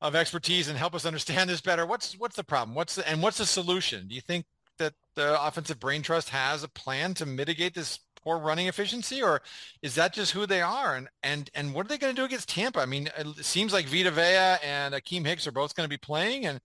of 0.00 0.14
expertise 0.14 0.68
and 0.68 0.78
help 0.78 0.94
us 0.94 1.04
understand 1.04 1.50
this 1.50 1.60
better. 1.60 1.84
What's 1.86 2.14
what's 2.18 2.36
the 2.36 2.44
problem? 2.44 2.74
What's 2.74 2.94
the, 2.96 3.08
and 3.08 3.22
what's 3.22 3.38
the 3.38 3.46
solution? 3.46 4.08
Do 4.08 4.14
you 4.14 4.20
think 4.20 4.46
that 4.78 4.94
the 5.14 5.40
offensive 5.42 5.78
brain 5.78 6.02
trust 6.02 6.30
has 6.30 6.62
a 6.62 6.68
plan 6.68 7.14
to 7.14 7.26
mitigate 7.26 7.74
this 7.74 7.98
poor 8.22 8.38
running 8.38 8.66
efficiency, 8.66 9.22
or 9.22 9.42
is 9.82 9.94
that 9.96 10.14
just 10.14 10.32
who 10.32 10.46
they 10.46 10.62
are? 10.62 10.96
And 10.96 11.08
and 11.22 11.50
and 11.54 11.74
what 11.74 11.86
are 11.86 11.88
they 11.88 11.98
going 11.98 12.14
to 12.14 12.20
do 12.20 12.24
against 12.24 12.48
Tampa? 12.48 12.80
I 12.80 12.86
mean, 12.86 13.10
it 13.16 13.44
seems 13.44 13.72
like 13.72 13.86
Vita 13.86 14.10
Vea 14.10 14.66
and 14.66 14.94
Akiem 14.94 15.26
Hicks 15.26 15.46
are 15.46 15.52
both 15.52 15.74
going 15.74 15.84
to 15.84 15.90
be 15.90 15.98
playing, 15.98 16.46
and 16.46 16.60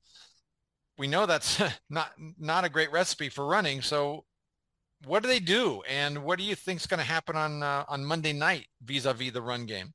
we 0.98 1.08
know 1.08 1.26
that's 1.26 1.62
not 1.90 2.12
not 2.40 2.66
a 2.66 2.70
great 2.70 2.92
recipe 2.92 3.30
for 3.30 3.46
running. 3.46 3.82
So, 3.82 4.24
what 5.06 5.24
do 5.24 5.28
they 5.28 5.40
do, 5.42 5.82
and 5.90 6.24
what 6.24 6.40
do 6.40 6.46
you 6.46 6.56
think 6.56 6.80
is 6.80 6.88
going 6.88 7.00
to 7.00 7.06
happen 7.06 7.36
on 7.36 7.64
uh, 7.64 7.84
on 7.90 8.06
Monday 8.06 8.34
night 8.34 8.68
vis-a-vis 8.82 9.34
the 9.34 9.42
run 9.42 9.66
game? 9.66 9.94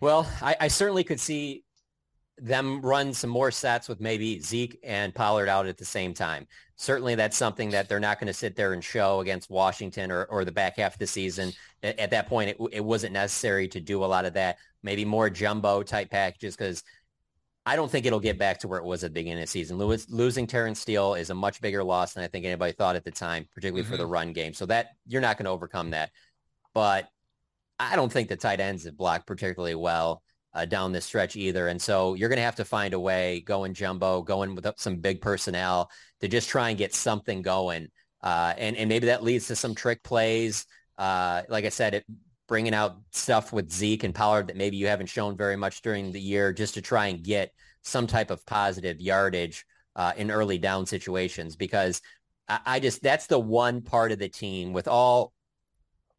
Well, 0.00 0.28
I, 0.42 0.56
I, 0.60 0.68
certainly 0.68 1.04
could 1.04 1.20
see 1.20 1.64
them 2.38 2.82
run 2.82 3.14
some 3.14 3.30
more 3.30 3.50
sets 3.50 3.88
with 3.88 4.00
maybe 4.00 4.40
Zeke 4.40 4.78
and 4.82 5.14
Pollard 5.14 5.48
out 5.48 5.66
at 5.66 5.78
the 5.78 5.84
same 5.84 6.12
time. 6.12 6.46
Certainly 6.76 7.14
that's 7.14 7.36
something 7.36 7.70
that 7.70 7.88
they're 7.88 8.00
not 8.00 8.18
going 8.18 8.26
to 8.26 8.34
sit 8.34 8.56
there 8.56 8.72
and 8.72 8.82
show 8.82 9.20
against 9.20 9.50
Washington 9.50 10.10
or, 10.10 10.24
or 10.24 10.44
the 10.44 10.52
back 10.52 10.76
half 10.76 10.94
of 10.94 10.98
the 10.98 11.06
season. 11.06 11.52
At, 11.82 11.98
at 11.98 12.10
that 12.10 12.28
point, 12.28 12.50
it, 12.50 12.56
it 12.72 12.84
wasn't 12.84 13.12
necessary 13.12 13.68
to 13.68 13.80
do 13.80 14.04
a 14.04 14.06
lot 14.06 14.24
of 14.24 14.34
that. 14.34 14.58
Maybe 14.82 15.04
more 15.04 15.30
jumbo 15.30 15.82
type 15.82 16.10
packages 16.10 16.56
because 16.56 16.82
I 17.66 17.76
don't 17.76 17.90
think 17.90 18.04
it'll 18.04 18.20
get 18.20 18.38
back 18.38 18.58
to 18.60 18.68
where 18.68 18.78
it 18.78 18.84
was 18.84 19.04
at 19.04 19.10
the 19.10 19.20
beginning 19.20 19.38
of 19.38 19.46
the 19.46 19.50
season. 19.50 19.78
Lewis, 19.78 20.06
losing 20.10 20.46
Terence 20.46 20.80
Steele 20.80 21.14
is 21.14 21.30
a 21.30 21.34
much 21.34 21.60
bigger 21.60 21.82
loss 21.82 22.12
than 22.12 22.24
I 22.24 22.26
think 22.26 22.44
anybody 22.44 22.72
thought 22.72 22.96
at 22.96 23.04
the 23.04 23.10
time, 23.10 23.46
particularly 23.54 23.82
mm-hmm. 23.82 23.90
for 23.90 23.96
the 23.96 24.02
mm-hmm. 24.02 24.12
run 24.12 24.32
game. 24.32 24.52
So 24.52 24.66
that 24.66 24.88
you're 25.06 25.22
not 25.22 25.38
going 25.38 25.46
to 25.46 25.50
overcome 25.50 25.90
that. 25.90 26.10
But 26.74 27.08
I 27.78 27.96
don't 27.96 28.12
think 28.12 28.28
the 28.28 28.36
tight 28.36 28.60
ends 28.60 28.84
have 28.84 28.96
blocked 28.96 29.26
particularly 29.26 29.74
well 29.74 30.22
uh, 30.54 30.64
down 30.64 30.92
this 30.92 31.04
stretch 31.04 31.36
either. 31.36 31.68
And 31.68 31.80
so 31.80 32.14
you're 32.14 32.28
going 32.28 32.38
to 32.38 32.42
have 32.42 32.56
to 32.56 32.64
find 32.64 32.94
a 32.94 33.00
way 33.00 33.40
going 33.40 33.74
jumbo, 33.74 34.22
going 34.22 34.54
with 34.54 34.66
some 34.76 34.96
big 34.96 35.20
personnel 35.20 35.90
to 36.20 36.28
just 36.28 36.48
try 36.48 36.68
and 36.68 36.78
get 36.78 36.94
something 36.94 37.42
going. 37.42 37.88
Uh, 38.22 38.54
and, 38.56 38.76
and 38.76 38.88
maybe 38.88 39.06
that 39.06 39.24
leads 39.24 39.48
to 39.48 39.56
some 39.56 39.74
trick 39.74 40.02
plays. 40.02 40.66
Uh, 40.96 41.42
like 41.48 41.64
I 41.64 41.70
said, 41.70 41.94
it, 41.94 42.04
bringing 42.46 42.74
out 42.74 42.98
stuff 43.10 43.52
with 43.52 43.72
Zeke 43.72 44.04
and 44.04 44.14
Pollard 44.14 44.48
that 44.48 44.56
maybe 44.56 44.76
you 44.76 44.86
haven't 44.86 45.08
shown 45.08 45.36
very 45.36 45.56
much 45.56 45.82
during 45.82 46.12
the 46.12 46.20
year 46.20 46.52
just 46.52 46.74
to 46.74 46.82
try 46.82 47.06
and 47.06 47.22
get 47.22 47.50
some 47.82 48.06
type 48.06 48.30
of 48.30 48.44
positive 48.46 49.00
yardage 49.00 49.64
uh, 49.96 50.12
in 50.16 50.30
early 50.30 50.58
down 50.58 50.86
situations 50.86 51.56
because 51.56 52.00
I, 52.48 52.60
I 52.66 52.80
just 52.80 53.02
that's 53.02 53.26
the 53.26 53.38
one 53.38 53.82
part 53.82 54.12
of 54.12 54.18
the 54.18 54.28
team 54.28 54.72
with 54.72 54.88
all 54.88 55.32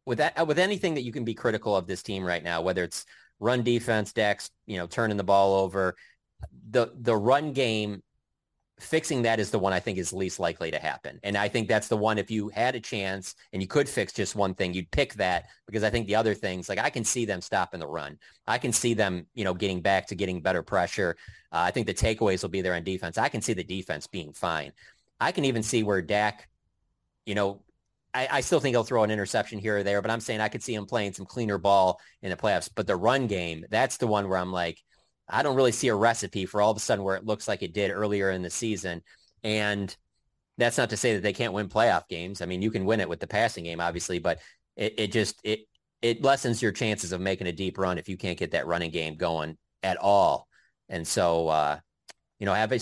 with 0.06 0.18
that 0.18 0.46
with 0.46 0.58
anything 0.58 0.94
that 0.94 1.02
you 1.02 1.12
can 1.12 1.24
be 1.24 1.34
critical 1.34 1.76
of 1.76 1.86
this 1.86 2.02
team 2.02 2.24
right 2.24 2.42
now, 2.42 2.62
whether 2.62 2.84
it's 2.84 3.04
run 3.40 3.62
defense, 3.62 4.12
Dak's, 4.12 4.50
you 4.66 4.78
know, 4.78 4.86
turning 4.86 5.16
the 5.16 5.24
ball 5.24 5.54
over, 5.54 5.96
the 6.70 6.92
the 6.94 7.16
run 7.16 7.52
game, 7.52 8.02
fixing 8.78 9.22
that 9.22 9.40
is 9.40 9.50
the 9.50 9.58
one 9.58 9.72
I 9.72 9.80
think 9.80 9.98
is 9.98 10.12
least 10.12 10.38
likely 10.38 10.70
to 10.70 10.78
happen. 10.78 11.18
And 11.22 11.36
I 11.36 11.48
think 11.48 11.66
that's 11.68 11.88
the 11.88 11.96
one 11.96 12.18
if 12.18 12.30
you 12.30 12.48
had 12.50 12.74
a 12.74 12.80
chance 12.80 13.34
and 13.52 13.60
you 13.60 13.68
could 13.68 13.88
fix 13.88 14.12
just 14.12 14.36
one 14.36 14.54
thing, 14.54 14.74
you'd 14.74 14.90
pick 14.90 15.14
that 15.14 15.46
because 15.66 15.82
I 15.82 15.90
think 15.90 16.06
the 16.06 16.14
other 16.14 16.34
things, 16.34 16.68
like 16.68 16.78
I 16.78 16.90
can 16.90 17.04
see 17.04 17.24
them 17.24 17.40
stopping 17.40 17.80
the 17.80 17.86
run. 17.86 18.18
I 18.46 18.58
can 18.58 18.72
see 18.72 18.94
them, 18.94 19.26
you 19.34 19.44
know, 19.44 19.54
getting 19.54 19.80
back 19.80 20.06
to 20.08 20.14
getting 20.14 20.40
better 20.40 20.62
pressure. 20.62 21.16
Uh, 21.52 21.60
I 21.60 21.70
think 21.70 21.86
the 21.86 21.94
takeaways 21.94 22.42
will 22.42 22.50
be 22.50 22.62
there 22.62 22.74
on 22.74 22.84
defense. 22.84 23.18
I 23.18 23.28
can 23.28 23.40
see 23.40 23.54
the 23.54 23.64
defense 23.64 24.06
being 24.06 24.32
fine. 24.32 24.72
I 25.18 25.32
can 25.32 25.46
even 25.46 25.62
see 25.62 25.82
where 25.82 26.02
Dak, 26.02 26.48
you 27.24 27.34
know, 27.34 27.62
I, 28.16 28.28
I, 28.30 28.40
still 28.40 28.60
think 28.60 28.74
he'll 28.74 28.82
throw 28.82 29.04
an 29.04 29.10
interception 29.10 29.58
here 29.58 29.78
or 29.78 29.82
there, 29.82 30.00
but 30.00 30.10
I'm 30.10 30.20
saying 30.20 30.40
I 30.40 30.48
could 30.48 30.62
see 30.62 30.74
him 30.74 30.86
playing 30.86 31.12
some 31.12 31.26
cleaner 31.26 31.58
ball 31.58 32.00
in 32.22 32.30
the 32.30 32.36
playoffs. 32.36 32.70
But 32.74 32.86
the 32.86 32.96
run 32.96 33.26
game, 33.26 33.66
that's 33.70 33.98
the 33.98 34.06
one 34.06 34.28
where 34.28 34.38
I'm 34.38 34.52
like, 34.52 34.82
I 35.28 35.42
don't 35.42 35.56
really 35.56 35.72
see 35.72 35.88
a 35.88 35.94
recipe 35.94 36.46
for 36.46 36.62
all 36.62 36.70
of 36.70 36.78
a 36.78 36.80
sudden 36.80 37.04
where 37.04 37.16
it 37.16 37.26
looks 37.26 37.46
like 37.46 37.62
it 37.62 37.74
did 37.74 37.90
earlier 37.90 38.30
in 38.30 38.40
the 38.40 38.48
season. 38.48 39.02
And 39.42 39.94
that's 40.56 40.78
not 40.78 40.90
to 40.90 40.96
say 40.96 41.14
that 41.14 41.22
they 41.22 41.34
can't 41.34 41.52
win 41.52 41.68
playoff 41.68 42.08
games. 42.08 42.40
I 42.40 42.46
mean, 42.46 42.62
you 42.62 42.70
can 42.70 42.86
win 42.86 43.00
it 43.00 43.08
with 43.08 43.20
the 43.20 43.26
passing 43.26 43.64
game, 43.64 43.82
obviously, 43.82 44.18
but 44.18 44.38
it, 44.76 44.94
it 44.96 45.12
just 45.12 45.38
it 45.44 45.60
it 46.00 46.22
lessens 46.22 46.62
your 46.62 46.72
chances 46.72 47.12
of 47.12 47.20
making 47.20 47.48
a 47.48 47.52
deep 47.52 47.76
run 47.76 47.98
if 47.98 48.08
you 48.08 48.16
can't 48.16 48.38
get 48.38 48.52
that 48.52 48.66
running 48.66 48.90
game 48.90 49.16
going 49.16 49.58
at 49.82 49.98
all. 49.98 50.48
And 50.88 51.06
so, 51.06 51.48
uh, 51.48 51.78
you 52.38 52.46
know, 52.46 52.54
have 52.54 52.72
a, 52.72 52.80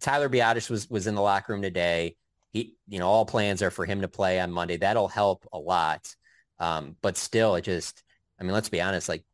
Tyler 0.00 0.28
Biadasz 0.28 0.70
was 0.70 0.88
was 0.88 1.08
in 1.08 1.16
the 1.16 1.22
locker 1.22 1.52
room 1.52 1.62
today 1.62 2.14
he, 2.52 2.74
you 2.88 2.98
know, 2.98 3.08
all 3.08 3.24
plans 3.24 3.62
are 3.62 3.70
for 3.70 3.84
him 3.84 4.00
to 4.00 4.08
play 4.08 4.40
on 4.40 4.50
Monday. 4.50 4.76
That'll 4.76 5.08
help 5.08 5.46
a 5.52 5.58
lot. 5.58 6.14
Um, 6.58 6.96
but 7.00 7.16
still, 7.16 7.54
it 7.54 7.62
just, 7.62 8.02
I 8.38 8.42
mean, 8.42 8.52
let's 8.52 8.68
be 8.68 8.80
honest, 8.80 9.08
like 9.08 9.24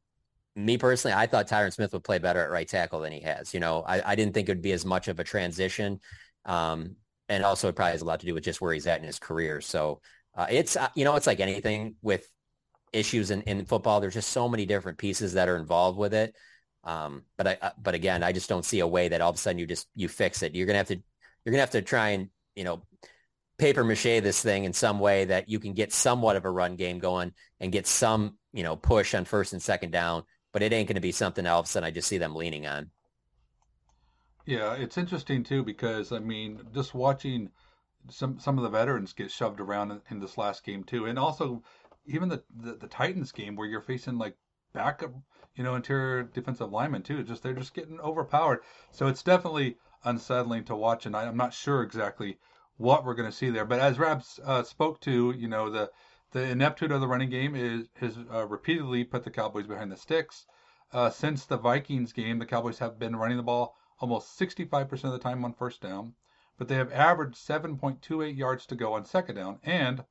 me 0.54 0.78
personally, 0.78 1.14
I 1.14 1.26
thought 1.26 1.48
Tyron 1.48 1.72
Smith 1.72 1.92
would 1.92 2.04
play 2.04 2.18
better 2.18 2.42
at 2.42 2.50
right 2.50 2.68
tackle 2.68 3.00
than 3.00 3.12
he 3.12 3.20
has. 3.20 3.52
You 3.52 3.60
know, 3.60 3.82
I, 3.82 4.12
I 4.12 4.14
didn't 4.14 4.34
think 4.34 4.48
it 4.48 4.52
would 4.52 4.62
be 4.62 4.72
as 4.72 4.84
much 4.84 5.08
of 5.08 5.18
a 5.18 5.24
transition. 5.24 6.00
Um, 6.44 6.96
and 7.28 7.44
also 7.44 7.68
it 7.68 7.76
probably 7.76 7.92
has 7.92 8.02
a 8.02 8.04
lot 8.04 8.20
to 8.20 8.26
do 8.26 8.34
with 8.34 8.44
just 8.44 8.60
where 8.60 8.72
he's 8.72 8.86
at 8.86 9.00
in 9.00 9.06
his 9.06 9.18
career. 9.18 9.60
So 9.60 10.00
uh, 10.36 10.46
it's, 10.48 10.76
uh, 10.76 10.88
you 10.94 11.04
know, 11.04 11.16
it's 11.16 11.26
like 11.26 11.40
anything 11.40 11.96
with 12.02 12.28
issues 12.92 13.30
in, 13.30 13.42
in 13.42 13.64
football. 13.64 14.00
There's 14.00 14.14
just 14.14 14.30
so 14.30 14.48
many 14.48 14.64
different 14.64 14.98
pieces 14.98 15.32
that 15.32 15.48
are 15.48 15.56
involved 15.56 15.98
with 15.98 16.14
it. 16.14 16.36
Um, 16.84 17.24
but 17.36 17.48
I, 17.48 17.58
uh, 17.60 17.70
but 17.82 17.94
again, 17.94 18.22
I 18.22 18.30
just 18.30 18.48
don't 18.48 18.64
see 18.64 18.80
a 18.80 18.86
way 18.86 19.08
that 19.08 19.20
all 19.20 19.30
of 19.30 19.36
a 19.36 19.38
sudden 19.38 19.58
you 19.58 19.66
just, 19.66 19.88
you 19.96 20.08
fix 20.08 20.42
it. 20.42 20.54
You're 20.54 20.66
going 20.66 20.74
to 20.74 20.78
have 20.78 20.88
to, 20.88 20.94
you're 21.44 21.50
going 21.50 21.58
to 21.58 21.62
have 21.62 21.70
to 21.70 21.82
try 21.82 22.10
and 22.10 22.28
you 22.56 22.64
know, 22.64 22.82
paper 23.58 23.84
mache 23.84 24.02
this 24.02 24.42
thing 24.42 24.64
in 24.64 24.72
some 24.72 24.98
way 24.98 25.24
that 25.26 25.48
you 25.48 25.58
can 25.58 25.72
get 25.72 25.92
somewhat 25.92 26.36
of 26.36 26.44
a 26.44 26.50
run 26.50 26.76
game 26.76 26.98
going 26.98 27.32
and 27.60 27.72
get 27.72 27.86
some, 27.86 28.36
you 28.52 28.62
know, 28.62 28.76
push 28.76 29.14
on 29.14 29.24
first 29.24 29.52
and 29.52 29.62
second 29.62 29.92
down, 29.92 30.24
but 30.52 30.62
it 30.62 30.72
ain't 30.72 30.88
going 30.88 30.96
to 30.96 31.00
be 31.00 31.12
something 31.12 31.46
else 31.46 31.70
sudden 31.70 31.86
I 31.86 31.90
just 31.90 32.08
see 32.08 32.18
them 32.18 32.34
leaning 32.34 32.66
on. 32.66 32.90
Yeah, 34.46 34.74
it's 34.74 34.98
interesting 34.98 35.42
too 35.42 35.64
because 35.64 36.12
I 36.12 36.18
mean, 36.18 36.60
just 36.74 36.94
watching 36.94 37.50
some 38.10 38.38
some 38.38 38.56
of 38.58 38.62
the 38.62 38.70
veterans 38.70 39.12
get 39.12 39.30
shoved 39.30 39.60
around 39.60 39.90
in, 39.90 40.00
in 40.10 40.20
this 40.20 40.38
last 40.38 40.64
game 40.64 40.84
too, 40.84 41.06
and 41.06 41.18
also 41.18 41.62
even 42.06 42.28
the, 42.28 42.42
the, 42.54 42.74
the 42.74 42.86
Titans 42.86 43.32
game 43.32 43.56
where 43.56 43.66
you're 43.66 43.80
facing 43.80 44.18
like 44.18 44.36
backup, 44.72 45.12
you 45.56 45.64
know, 45.64 45.74
interior 45.74 46.22
defensive 46.22 46.70
linemen 46.70 47.02
too. 47.02 47.24
Just 47.24 47.42
they're 47.42 47.54
just 47.54 47.74
getting 47.74 47.98
overpowered. 48.00 48.60
So 48.92 49.08
it's 49.08 49.24
definitely 49.24 49.76
unsettling 50.06 50.64
to 50.64 50.74
watch, 50.74 51.04
and 51.04 51.14
I, 51.14 51.24
am 51.24 51.36
not 51.36 51.52
sure 51.52 51.82
exactly 51.82 52.38
what 52.76 53.04
we're 53.04 53.14
going 53.14 53.30
to 53.30 53.36
see 53.36 53.50
there. 53.50 53.64
But 53.64 53.80
as 53.80 53.98
Rabs 53.98 54.40
uh, 54.44 54.62
spoke 54.62 55.00
to, 55.02 55.32
you 55.32 55.48
know, 55.48 55.68
the 55.68 55.90
the 56.32 56.42
ineptitude 56.42 56.92
of 56.92 57.00
the 57.00 57.08
running 57.08 57.30
game 57.30 57.54
is 57.54 57.88
has 57.96 58.18
uh, 58.32 58.46
repeatedly 58.46 59.04
put 59.04 59.24
the 59.24 59.30
Cowboys 59.30 59.66
behind 59.66 59.92
the 59.92 59.96
sticks. 59.96 60.46
Uh, 60.92 61.10
since 61.10 61.44
the 61.44 61.56
Vikings 61.56 62.12
game, 62.12 62.38
the 62.38 62.46
Cowboys 62.46 62.78
have 62.78 62.98
been 62.98 63.16
running 63.16 63.36
the 63.36 63.42
ball 63.42 63.76
almost 63.98 64.38
65% 64.38 65.04
of 65.04 65.12
the 65.12 65.18
time 65.18 65.44
on 65.44 65.52
first 65.52 65.80
down, 65.80 66.14
but 66.58 66.68
they 66.68 66.76
have 66.76 66.92
averaged 66.92 67.36
7.28 67.36 68.36
yards 68.36 68.66
to 68.66 68.76
go 68.76 68.92
on 68.92 69.04
second 69.04 69.36
down, 69.36 69.58
and 69.62 70.04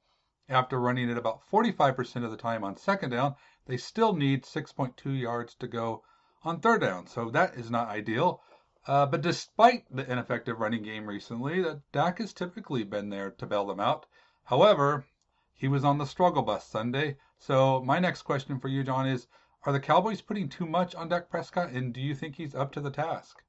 after 0.50 0.80
running 0.80 1.10
it 1.10 1.18
about 1.18 1.42
45% 1.50 2.24
of 2.24 2.32
the 2.32 2.38
time 2.38 2.64
on 2.64 2.78
second 2.78 3.12
down, 3.12 3.36
they 3.66 3.78
still 3.78 4.16
need 4.16 4.44
6.2 4.44 5.20
yards 5.20 5.56
to 5.56 5.68
go 5.68 6.04
on 6.44 6.60
third 6.60 6.82
down. 6.82 7.08
So 7.08 7.30
that 7.32 7.56
is 7.56 7.72
not 7.72 7.90
ideal. 7.90 8.42
Uh, 8.88 9.06
but 9.06 9.22
despite 9.22 9.84
the 9.90 10.10
ineffective 10.12 10.60
running 10.60 10.84
game 10.84 11.08
recently, 11.08 11.62
that 11.62 11.82
Dak 11.92 12.20
has 12.20 12.34
typically 12.34 12.84
been 12.84 13.10
there 13.10 13.32
to 13.32 13.46
bail 13.46 13.66
them 13.66 13.80
out. 13.80 14.06
However, 14.44 15.06
he 15.54 15.68
was 15.68 15.84
on 15.84 15.98
the 15.98 16.06
struggle 16.06 16.44
bus 16.44 16.68
Sunday. 16.68 17.18
So 17.40 17.82
my 17.84 18.00
next 18.00 18.22
question 18.22 18.60
for 18.60 18.68
you, 18.68 18.84
Jon, 18.84 19.08
is: 19.08 19.28
Are 19.64 19.74
the 19.74 19.80
Cowboys 19.80 20.22
putting 20.22 20.50
too 20.50 20.66
much 20.66 20.94
on 20.94 21.10
Dak 21.10 21.30
Prescott, 21.30 21.72
and 21.72 21.94
do 21.94 22.00
you 22.00 22.14
think 22.14 22.36
he's 22.36 22.54
up 22.54 22.72
to 22.74 22.82
the 22.82 22.92
task? 22.92 23.42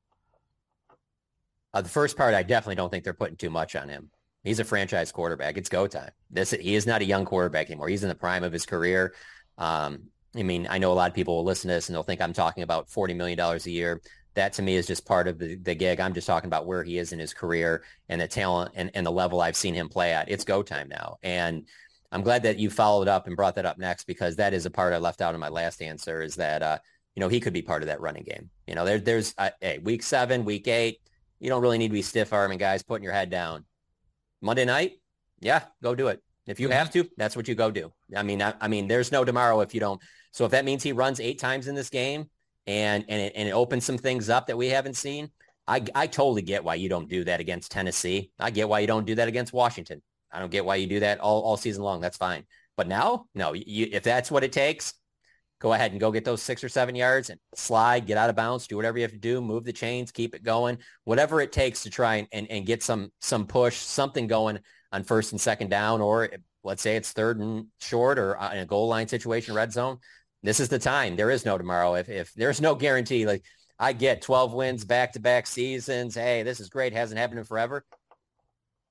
Uh, 1.75 1.83
the 1.83 1.89
first 1.91 2.17
part, 2.17 2.33
I 2.33 2.43
definitely 2.43 2.77
don't 2.77 2.91
think 2.91 3.05
they're 3.05 3.13
putting 3.13 3.37
too 3.37 3.51
much 3.51 3.77
on 3.77 3.91
him. 3.91 4.11
He's 4.43 4.61
a 4.61 4.65
franchise 4.65 5.13
quarterback. 5.13 5.59
It's 5.59 5.69
go 5.69 5.87
time. 5.87 6.13
This 6.31 6.53
he 6.53 6.75
is 6.75 6.87
not 6.87 7.03
a 7.03 7.05
young 7.05 7.27
quarterback 7.27 7.67
anymore. 7.67 7.89
He's 7.89 8.05
in 8.05 8.09
the 8.09 8.15
prime 8.15 8.45
of 8.45 8.53
his 8.53 8.65
career. 8.65 9.13
Um, 9.59 10.05
I 10.37 10.43
mean, 10.43 10.67
I 10.71 10.79
know 10.79 10.93
a 10.93 10.95
lot 10.95 11.11
of 11.11 11.15
people 11.15 11.37
will 11.37 11.45
listen 11.45 11.69
to 11.69 11.75
this 11.75 11.89
and 11.89 11.95
they'll 11.97 12.03
think 12.03 12.21
I'm 12.21 12.33
talking 12.33 12.63
about 12.63 12.89
$40 12.89 13.17
million 13.17 13.39
a 13.41 13.57
year. 13.69 14.01
That 14.37 14.53
to 14.55 14.63
me 14.63 14.77
is 14.77 14.87
just 14.87 15.05
part 15.05 15.27
of 15.27 15.39
the, 15.39 15.57
the 15.57 15.75
gig. 15.75 15.99
I'm 15.99 16.15
just 16.15 16.27
talking 16.27 16.49
about 16.49 16.67
where 16.67 16.85
he 16.85 16.99
is 16.99 17.13
in 17.13 17.19
his 17.19 17.35
career 17.35 17.83
and 18.09 18.21
the 18.21 18.29
talent 18.29 18.73
and, 18.75 18.91
and 18.95 19.05
the 19.05 19.11
level 19.11 19.41
I've 19.41 19.57
seen 19.57 19.75
him 19.75 19.89
play 19.89 20.13
at. 20.13 20.31
It's 20.31 20.45
go 20.45 20.63
time 20.63 20.89
now. 20.89 21.17
And 21.23 21.67
I'm 22.13 22.23
glad 22.23 22.45
that 22.45 22.59
you 22.59 22.71
followed 22.71 23.09
up 23.09 23.27
and 23.27 23.35
brought 23.35 23.57
that 23.57 23.67
up 23.67 23.79
next 23.79 24.05
because 24.05 24.37
that 24.37 24.55
is 24.55 24.65
a 24.65 24.71
part 24.71 24.95
I 24.95 24.99
left 24.99 25.21
out 25.21 25.35
in 25.35 25.41
my 25.41 25.49
last 25.49 25.83
answer 25.83 26.23
is 26.23 26.37
that, 26.37 26.63
uh, 26.63 26.79
you 27.15 27.21
know, 27.21 27.29
he 27.29 27.41
could 27.41 27.53
be 27.53 27.63
part 27.63 27.83
of 27.83 27.89
that 27.89 28.01
running 28.01 28.25
game. 28.25 28.49
You 28.67 28.75
know, 28.77 28.85
there, 28.85 28.99
there's, 28.99 29.35
uh, 29.39 29.51
hey, 29.61 29.79
week 29.79 30.03
seven, 30.03 30.45
week 30.45 30.69
eight, 30.69 31.01
you 31.41 31.49
don't 31.49 31.63
really 31.63 31.79
need 31.79 31.89
to 31.89 31.95
be 31.95 32.03
stiff 32.03 32.33
arming 32.33 32.59
guys, 32.59 32.83
putting 32.83 33.05
your 33.05 33.13
head 33.13 33.31
down. 33.31 33.65
Monday 34.41 34.65
night, 34.65 34.93
yeah, 35.41 35.63
go 35.83 35.95
do 35.95 36.09
it. 36.09 36.23
If 36.47 36.61
you 36.61 36.69
have 36.69 36.91
to, 36.93 37.09
that's 37.17 37.35
what 37.35 37.49
you 37.49 37.55
go 37.55 37.71
do. 37.71 37.91
I 38.15 38.23
mean, 38.23 38.41
I, 38.41 38.55
I 38.61 38.69
mean, 38.69 38.87
there's 38.87 39.11
no 39.11 39.25
tomorrow 39.25 39.61
if 39.61 39.75
you 39.75 39.81
don't 39.81 40.01
so 40.37 40.45
if 40.45 40.51
that 40.51 40.67
means 40.67 40.83
he 40.83 40.93
runs 40.93 41.19
eight 41.19 41.39
times 41.39 41.67
in 41.67 41.75
this 41.75 41.89
game 41.89 42.29
and 42.67 43.05
and 43.09 43.23
it, 43.23 43.33
and 43.37 43.49
it 43.49 43.53
opens 43.53 43.85
some 43.85 43.99
things 43.99 44.29
up 44.29 44.47
that 44.47 44.57
we 44.57 44.69
haven't 44.69 44.97
seen, 44.97 45.31
I, 45.69 45.85
I 45.95 46.07
totally 46.07 46.43
get 46.43 46.65
why 46.65 46.77
you 46.77 46.89
don't 46.89 47.09
do 47.09 47.25
that 47.25 47.41
against 47.41 47.73
Tennessee. 47.73 48.31
I 48.39 48.51
get 48.51 48.69
why 48.69 48.81
you 48.81 48.87
don't 48.87 49.07
do 49.07 49.17
that 49.17 49.29
against 49.29 49.53
Washington. 49.53 50.03
I 50.31 50.39
don't 50.39 50.51
get 50.51 50.65
why 50.65 50.77
you 50.77 50.87
do 50.87 51.01
that 51.01 51.19
all, 51.19 51.43
all 51.43 51.57
season 51.57 51.83
long. 51.83 52.01
That's 52.01 52.17
fine. 52.17 52.45
But 52.77 52.89
now, 52.89 53.27
no, 53.35 53.53
you, 53.55 53.89
if 53.91 54.03
that's 54.03 54.31
what 54.31 54.45
it 54.45 54.53
takes, 54.53 54.95
go 55.61 55.73
ahead 55.73 55.91
and 55.91 56.01
go 56.01 56.13
get 56.13 56.25
those 56.25 56.43
six 56.43 56.63
or 56.63 56.69
seven 56.69 56.95
yards 56.95 57.31
and 57.31 57.41
slide, 57.55 58.07
get 58.07 58.19
out 58.19 58.31
of 58.31 58.37
bounds, 58.37 58.67
do 58.67 58.77
whatever 58.77 58.99
you 58.99 59.03
have 59.03 59.13
to 59.13 59.19
do, 59.19 59.41
move 59.41 59.65
the 59.65 59.73
chains, 59.73 60.13
keep 60.13 60.35
it 60.35 60.43
going, 60.43 60.79
whatever 61.05 61.41
it 61.41 61.53
takes 61.53 61.83
to 61.83 61.91
try 61.91 62.17
and, 62.17 62.29
and, 62.33 62.47
and 62.51 62.67
get 62.67 62.83
some 62.83 63.11
some 63.21 63.47
push, 63.47 63.77
something 63.77 64.27
going 64.27 64.59
on 64.93 65.03
first 65.03 65.33
and 65.33 65.41
second 65.41 65.71
down, 65.71 66.01
or 66.01 66.29
let's 66.63 66.83
say 66.83 66.97
it's 66.97 67.13
third 67.13 67.41
and 67.41 67.67
short 67.81 68.19
or 68.19 68.41
uh, 68.41 68.53
in 68.53 68.59
a 68.59 68.67
goal 68.67 68.89
line 68.89 69.09
situation, 69.09 69.55
red 69.55 69.73
zone 69.73 69.99
this 70.43 70.61
is 70.61 70.69
the 70.69 70.79
time. 70.79 71.17
There 71.17 71.31
is 71.31 71.45
no 71.45 71.59
tomorrow. 71.59 71.95
If 71.95 72.09
if 72.09 72.33
there's 72.35 72.61
no 72.61 72.75
guarantee, 72.75 73.27
like 73.27 73.43
I 73.79 73.93
get 73.93 74.23
12 74.23 74.55
wins 74.55 74.85
back 74.85 75.13
to 75.13 75.21
back 75.21 75.47
seasons. 75.47 76.15
Hey, 76.15 76.43
this 76.43 76.61
is 76.61 76.69
great. 76.69 76.93
Hasn't 76.93 77.19
happened 77.19 77.41
in 77.41 77.45
forever. 77.45 77.85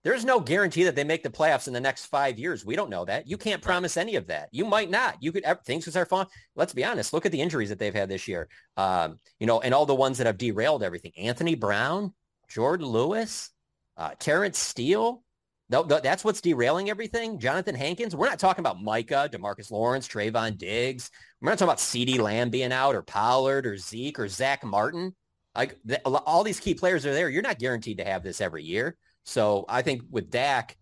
There's 0.04 0.24
no 0.24 0.40
guarantee 0.40 0.84
that 0.84 0.96
they 0.96 1.04
make 1.04 1.24
the 1.24 1.32
playoffs 1.32 1.66
in 1.66 1.74
the 1.74 1.82
next 1.82 2.06
five 2.06 2.38
years. 2.38 2.64
We 2.64 2.76
don't 2.76 2.92
know 2.92 3.06
that. 3.06 3.28
You 3.28 3.38
can't 3.38 3.62
promise 3.62 3.98
any 3.98 4.16
of 4.18 4.28
that. 4.28 4.50
You 4.52 4.64
might 4.64 4.92
not. 4.92 5.18
You 5.20 5.32
could 5.32 5.44
things 5.66 5.84
could 5.84 5.94
start 5.94 6.10
falling. 6.10 6.28
Let's 6.56 6.74
be 6.74 6.86
honest. 6.86 7.12
Look 7.12 7.26
at 7.26 7.32
the 7.32 7.42
injuries 7.42 7.70
that 7.70 7.80
they've 7.80 7.94
had 7.94 8.08
this 8.08 8.28
year. 8.28 8.48
Um, 8.78 9.20
you 9.40 9.48
know, 9.48 9.62
and 9.62 9.74
all 9.74 9.88
the 9.88 9.96
ones 9.96 10.20
that 10.20 10.28
have 10.28 10.38
derailed 10.38 10.84
everything. 10.84 11.12
Anthony 11.18 11.56
Brown, 11.56 12.14
Jourdan 12.48 12.86
Lewis, 12.86 13.50
uh, 13.98 14.12
Terence 14.20 14.60
Steele. 14.60 15.24
No, 15.70 15.82
that's 15.82 16.24
what's 16.24 16.42
derailing 16.42 16.92
everything. 16.92 17.40
Jonathan 17.40 17.74
Hankins. 17.74 18.16
We're 18.16 18.30
not 18.30 18.38
talking 18.38 18.62
about 18.62 18.84
Micah, 18.84 19.30
Demarcus 19.32 19.72
Lawrence, 19.72 20.08
Trevon 20.08 20.58
Diggs. 20.58 21.10
We're 21.42 21.50
not 21.50 21.58
talking 21.58 21.70
about 21.70 21.80
CeeDee 21.80 22.20
Lamb 22.20 22.52
being 22.52 22.72
out 22.72 22.94
or 22.94 23.02
Pollard 23.02 23.66
or 23.66 23.76
Zeke 23.76 24.20
or 24.20 24.28
Zack 24.28 24.64
Martin. 24.64 25.16
Like 25.56 25.80
all 26.06 26.44
these 26.44 26.60
key 26.60 26.76
players 26.76 27.06
are 27.06 27.14
there. 27.14 27.30
You're 27.30 27.42
not 27.42 27.58
guaranteed 27.58 27.98
to 27.98 28.04
have 28.04 28.22
this 28.22 28.42
every 28.42 28.64
year. 28.64 28.96
So 29.24 29.66
I 29.68 29.82
think 29.82 30.04
with 30.12 30.30
Dak, 30.30 30.78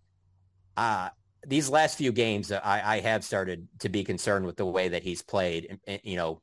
uh, 0.75 1.09
these 1.47 1.69
last 1.69 1.97
few 1.97 2.11
games, 2.11 2.51
I, 2.51 2.81
I, 2.83 2.99
have 3.01 3.23
started 3.23 3.67
to 3.79 3.89
be 3.89 4.03
concerned 4.03 4.45
with 4.45 4.57
the 4.57 4.65
way 4.65 4.89
that 4.89 5.03
he's 5.03 5.21
played. 5.21 5.77
You 6.03 6.15
know, 6.15 6.41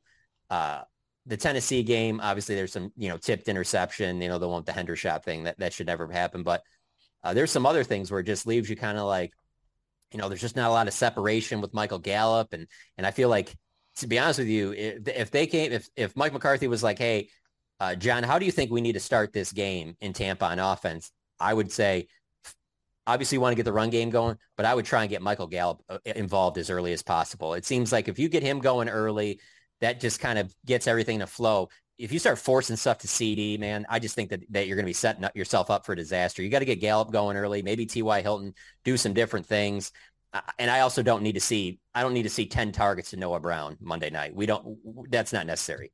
uh, 0.49 0.81
the 1.25 1.37
Tennessee 1.37 1.83
game, 1.83 2.19
obviously 2.21 2.55
there's 2.55 2.71
some, 2.71 2.91
you 2.95 3.09
know, 3.09 3.17
tipped 3.17 3.47
interception, 3.47 4.21
you 4.21 4.29
know, 4.29 4.39
the 4.39 4.47
one 4.47 4.63
with 4.63 4.65
the 4.65 4.71
Hendershot 4.71 5.23
thing 5.23 5.43
that, 5.43 5.59
that 5.59 5.73
should 5.73 5.87
never 5.87 6.09
happen. 6.11 6.43
But 6.43 6.63
uh, 7.23 7.33
there's 7.33 7.51
some 7.51 7.65
other 7.65 7.83
things 7.83 8.09
where 8.09 8.19
it 8.19 8.25
just 8.25 8.47
leaves 8.47 8.69
you 8.69 8.75
kind 8.75 8.97
of 8.97 9.05
like, 9.05 9.33
you 10.11 10.19
know, 10.19 10.27
there's 10.27 10.41
just 10.41 10.55
not 10.55 10.69
a 10.69 10.73
lot 10.73 10.87
of 10.87 10.93
separation 10.93 11.61
with 11.61 11.73
Michael 11.73 11.99
Gallup. 11.99 12.53
And, 12.53 12.67
and 12.97 13.07
I 13.07 13.11
feel 13.11 13.29
like, 13.29 13.55
to 13.97 14.07
be 14.07 14.19
honest 14.19 14.39
with 14.39 14.47
you, 14.47 14.73
if, 14.73 15.07
if 15.07 15.31
they 15.31 15.47
came, 15.47 15.71
if, 15.71 15.89
if 15.95 16.15
Mike 16.15 16.33
McCarthy 16.33 16.67
was 16.67 16.83
like, 16.83 16.97
hey, 16.97 17.29
uh, 17.79 17.95
Jon, 17.95 18.23
how 18.23 18.39
do 18.39 18.45
you 18.45 18.51
think 18.51 18.71
we 18.71 18.81
need 18.81 18.93
to 18.93 18.99
start 18.99 19.33
this 19.33 19.51
game 19.51 19.95
in 20.01 20.13
Tampa 20.13 20.45
on 20.45 20.59
offense? 20.59 21.11
I 21.39 21.53
would 21.53 21.71
say, 21.71 22.07
obviously 23.07 23.35
you 23.35 23.41
want 23.41 23.51
to 23.51 23.55
get 23.55 23.63
the 23.63 23.73
run 23.73 23.89
game 23.89 24.09
going, 24.09 24.37
but 24.57 24.65
I 24.65 24.75
would 24.75 24.85
try 24.85 25.01
and 25.01 25.09
get 25.09 25.21
Michael 25.21 25.47
Gallup 25.47 25.81
uh, 25.89 25.97
involved 26.05 26.57
as 26.57 26.69
early 26.69 26.93
as 26.93 27.03
possible. 27.03 27.53
It 27.53 27.65
seems 27.65 27.91
like 27.91 28.07
if 28.07 28.19
you 28.19 28.29
get 28.29 28.43
him 28.43 28.59
going 28.59 28.89
early, 28.89 29.39
that 29.79 29.99
just 29.99 30.19
kind 30.19 30.37
of 30.37 30.53
gets 30.65 30.87
everything 30.87 31.19
to 31.19 31.27
flow 31.27 31.69
if 32.01 32.11
you 32.11 32.17
start 32.17 32.39
forcing 32.39 32.75
stuff 32.75 32.97
to 32.99 33.07
CeeDee, 33.07 33.59
man, 33.59 33.85
I 33.87 33.99
just 33.99 34.15
think 34.15 34.31
that, 34.31 34.41
that 34.49 34.65
you're 34.65 34.75
going 34.75 34.85
to 34.85 34.89
be 34.89 34.93
setting 34.93 35.23
up 35.23 35.35
yourself 35.35 35.69
up 35.69 35.85
for 35.85 35.93
disaster. 35.93 36.41
You 36.41 36.49
got 36.49 36.59
to 36.59 36.65
get 36.65 36.81
Gallup 36.81 37.11
going 37.11 37.37
early, 37.37 37.61
maybe 37.61 37.85
T.Y. 37.85 38.21
Hilton, 38.21 38.55
do 38.83 38.97
some 38.97 39.13
different 39.13 39.45
things. 39.45 39.91
And 40.57 40.71
I 40.71 40.79
also 40.79 41.03
don't 41.03 41.21
need 41.21 41.33
to 41.33 41.41
see, 41.41 41.79
I 41.93 42.01
don't 42.01 42.13
need 42.13 42.23
to 42.23 42.29
see 42.29 42.47
10 42.47 42.71
targets 42.71 43.11
to 43.11 43.17
Noah 43.17 43.39
Brown 43.39 43.77
Monday 43.81 44.09
night. 44.09 44.33
We 44.33 44.47
don't, 44.47 44.79
that's 45.11 45.31
not 45.31 45.45
necessary. 45.45 45.91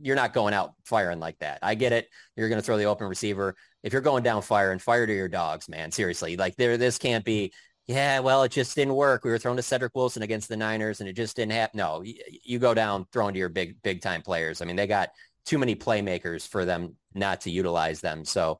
You're 0.00 0.16
not 0.16 0.32
going 0.32 0.54
out 0.54 0.72
firing 0.84 1.18
like 1.18 1.38
that. 1.40 1.58
I 1.62 1.74
get 1.74 1.92
it. 1.92 2.08
You're 2.36 2.48
going 2.48 2.60
to 2.60 2.64
throw 2.64 2.78
the 2.78 2.84
open 2.84 3.06
receiver. 3.06 3.56
If 3.82 3.92
you're 3.92 4.02
going 4.02 4.22
down 4.22 4.40
fire 4.40 4.72
and 4.72 4.80
fire 4.80 5.06
to 5.06 5.14
your 5.14 5.28
dogs, 5.28 5.68
man, 5.68 5.90
seriously, 5.90 6.36
like 6.36 6.56
there, 6.56 6.78
this 6.78 6.96
can't 6.96 7.24
be, 7.24 7.52
yeah, 7.86 8.18
well, 8.18 8.42
it 8.42 8.50
just 8.50 8.74
didn't 8.74 8.94
work. 8.94 9.24
We 9.24 9.30
were 9.30 9.38
thrown 9.38 9.56
to 9.56 9.62
Cedric 9.62 9.94
Wilson 9.94 10.22
against 10.22 10.48
the 10.48 10.56
Niners 10.56 11.00
and 11.00 11.08
it 11.08 11.12
just 11.12 11.36
didn't 11.36 11.52
happen. 11.52 11.78
No, 11.78 12.02
you, 12.02 12.58
go 12.58 12.74
down 12.74 13.06
throwing 13.12 13.34
to 13.34 13.38
your 13.38 13.48
big, 13.48 13.80
big 13.82 14.00
time 14.02 14.22
players. 14.22 14.60
I 14.60 14.64
mean, 14.64 14.74
they 14.74 14.88
got 14.88 15.10
too 15.44 15.58
many 15.58 15.76
playmakers 15.76 16.46
for 16.46 16.64
them 16.64 16.96
not 17.14 17.42
to 17.42 17.50
utilize 17.50 18.00
them. 18.00 18.24
So, 18.24 18.58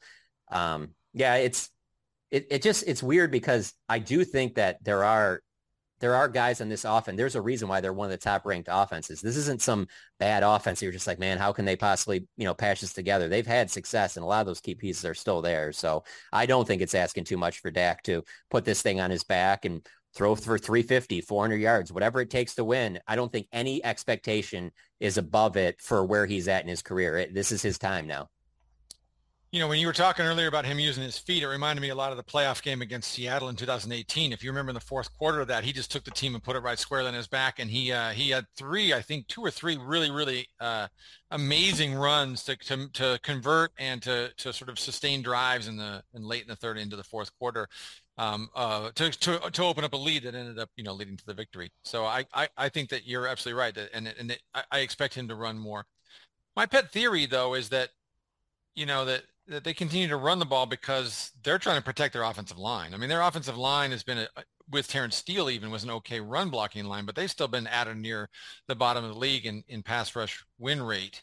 um, 0.52 0.90
yeah, 1.12 1.36
it's, 1.36 1.70
it, 2.30 2.46
it 2.50 2.62
just, 2.62 2.84
it's 2.86 3.02
weird 3.02 3.32
because 3.32 3.72
I 3.88 3.98
do 3.98 4.24
think 4.24 4.54
that 4.54 4.82
there 4.84 5.02
are, 5.02 5.42
there 6.00 6.14
are 6.14 6.28
guys 6.28 6.60
on 6.60 6.68
this 6.68 6.84
offense. 6.84 7.16
There's 7.16 7.34
a 7.34 7.40
reason 7.40 7.68
why 7.68 7.80
they're 7.80 7.92
one 7.92 8.06
of 8.06 8.10
the 8.10 8.16
top 8.18 8.44
ranked 8.44 8.68
offenses. 8.70 9.20
This 9.20 9.36
isn't 9.36 9.62
some 9.62 9.88
bad 10.18 10.42
offense. 10.42 10.82
You're 10.82 10.92
just 10.92 11.06
like, 11.06 11.18
man, 11.18 11.38
how 11.38 11.52
can 11.52 11.64
they 11.64 11.76
possibly, 11.76 12.26
you 12.36 12.44
know, 12.44 12.54
patch 12.54 12.80
this 12.80 12.92
together? 12.92 13.28
They've 13.28 13.46
had 13.46 13.70
success 13.70 14.16
and 14.16 14.24
a 14.24 14.26
lot 14.26 14.40
of 14.40 14.46
those 14.46 14.60
key 14.60 14.74
pieces 14.74 15.04
are 15.04 15.14
still 15.14 15.42
there. 15.42 15.72
So 15.72 16.04
I 16.32 16.46
don't 16.46 16.66
think 16.66 16.82
it's 16.82 16.94
asking 16.94 17.24
too 17.24 17.38
much 17.38 17.60
for 17.60 17.70
Dak 17.70 18.02
to 18.04 18.24
put 18.50 18.64
this 18.64 18.82
thing 18.82 19.00
on 19.00 19.10
his 19.10 19.24
back 19.24 19.64
and 19.64 19.86
throw 20.14 20.34
for 20.34 20.58
350, 20.58 21.20
400 21.20 21.56
yards, 21.56 21.92
whatever 21.92 22.20
it 22.20 22.30
takes 22.30 22.54
to 22.54 22.64
win. 22.64 22.98
I 23.06 23.16
don't 23.16 23.30
think 23.30 23.48
any 23.52 23.84
expectation 23.84 24.72
is 24.98 25.18
above 25.18 25.56
it 25.56 25.80
for 25.80 26.04
where 26.04 26.26
he's 26.26 26.48
at 26.48 26.62
in 26.62 26.68
his 26.68 26.82
career. 26.82 27.18
It, 27.18 27.34
this 27.34 27.52
is 27.52 27.62
his 27.62 27.78
time 27.78 28.06
now. 28.06 28.28
You 29.56 29.62
know, 29.62 29.68
when 29.68 29.78
you 29.78 29.86
were 29.86 29.94
talking 29.94 30.26
earlier 30.26 30.48
about 30.48 30.66
him 30.66 30.78
using 30.78 31.02
his 31.02 31.16
feet, 31.16 31.42
it 31.42 31.48
reminded 31.48 31.80
me 31.80 31.88
a 31.88 31.94
lot 31.94 32.10
of 32.10 32.18
the 32.18 32.22
playoff 32.22 32.60
game 32.60 32.82
against 32.82 33.10
Seattle 33.10 33.48
in 33.48 33.56
2018. 33.56 34.30
If 34.30 34.44
you 34.44 34.50
remember 34.50 34.68
in 34.68 34.74
the 34.74 34.80
fourth 34.80 35.10
quarter 35.16 35.40
of 35.40 35.48
that, 35.48 35.64
he 35.64 35.72
just 35.72 35.90
took 35.90 36.04
the 36.04 36.10
team 36.10 36.34
and 36.34 36.44
put 36.44 36.56
it 36.56 36.58
right 36.58 36.78
squarely 36.78 37.08
on 37.08 37.14
his 37.14 37.26
back, 37.26 37.58
and 37.58 37.70
he 37.70 37.90
uh, 37.90 38.10
he 38.10 38.28
had 38.28 38.44
three, 38.54 38.92
I 38.92 39.00
think, 39.00 39.28
two 39.28 39.40
or 39.40 39.50
three 39.50 39.78
really 39.78 40.10
really 40.10 40.46
uh, 40.60 40.88
amazing 41.30 41.94
runs 41.94 42.42
to, 42.44 42.56
to, 42.56 42.88
to 42.92 43.18
convert 43.22 43.70
and 43.78 44.02
to 44.02 44.30
to 44.36 44.52
sort 44.52 44.68
of 44.68 44.78
sustain 44.78 45.22
drives 45.22 45.68
in 45.68 45.78
the 45.78 46.02
in 46.12 46.22
late 46.22 46.42
in 46.42 46.48
the 46.48 46.56
third 46.56 46.76
into 46.76 46.96
the 46.96 47.04
fourth 47.04 47.30
quarter 47.38 47.66
um, 48.18 48.50
uh, 48.54 48.90
to, 48.94 49.10
to, 49.10 49.38
to 49.38 49.62
open 49.62 49.84
up 49.84 49.94
a 49.94 49.96
lead 49.96 50.24
that 50.24 50.34
ended 50.34 50.58
up, 50.58 50.68
you 50.76 50.84
know, 50.84 50.92
leading 50.92 51.16
to 51.16 51.24
the 51.24 51.32
victory. 51.32 51.72
So 51.82 52.04
I, 52.04 52.26
I, 52.34 52.48
I 52.58 52.68
think 52.68 52.90
that 52.90 53.06
you're 53.06 53.26
absolutely 53.26 53.58
right. 53.58 53.74
That, 53.74 53.88
and 53.94 54.12
and 54.18 54.32
it, 54.32 54.42
I 54.70 54.80
expect 54.80 55.14
him 55.14 55.28
to 55.28 55.34
run 55.34 55.58
more. 55.58 55.86
My 56.54 56.66
pet 56.66 56.92
theory, 56.92 57.24
though, 57.24 57.54
is 57.54 57.70
that, 57.70 57.88
you 58.74 58.84
know, 58.84 59.06
that, 59.06 59.22
that 59.48 59.64
they 59.64 59.74
continue 59.74 60.08
to 60.08 60.16
run 60.16 60.38
the 60.38 60.44
ball 60.44 60.66
because 60.66 61.32
they're 61.42 61.58
trying 61.58 61.78
to 61.78 61.84
protect 61.84 62.12
their 62.12 62.24
offensive 62.24 62.58
line. 62.58 62.92
I 62.94 62.96
mean, 62.96 63.08
their 63.08 63.22
offensive 63.22 63.56
line 63.56 63.90
has 63.92 64.02
been, 64.02 64.18
a, 64.18 64.28
with 64.70 64.88
Terence 64.88 65.16
Steele 65.16 65.50
even, 65.50 65.70
was 65.70 65.84
an 65.84 65.90
okay 65.90 66.20
run 66.20 66.50
blocking 66.50 66.84
line, 66.86 67.06
but 67.06 67.14
they've 67.14 67.30
still 67.30 67.48
been 67.48 67.66
at 67.68 67.86
or 67.88 67.94
near 67.94 68.28
the 68.66 68.74
bottom 68.74 69.04
of 69.04 69.12
the 69.12 69.18
league 69.18 69.46
in, 69.46 69.62
in 69.68 69.82
pass 69.82 70.16
rush 70.16 70.44
win 70.58 70.82
rate. 70.82 71.22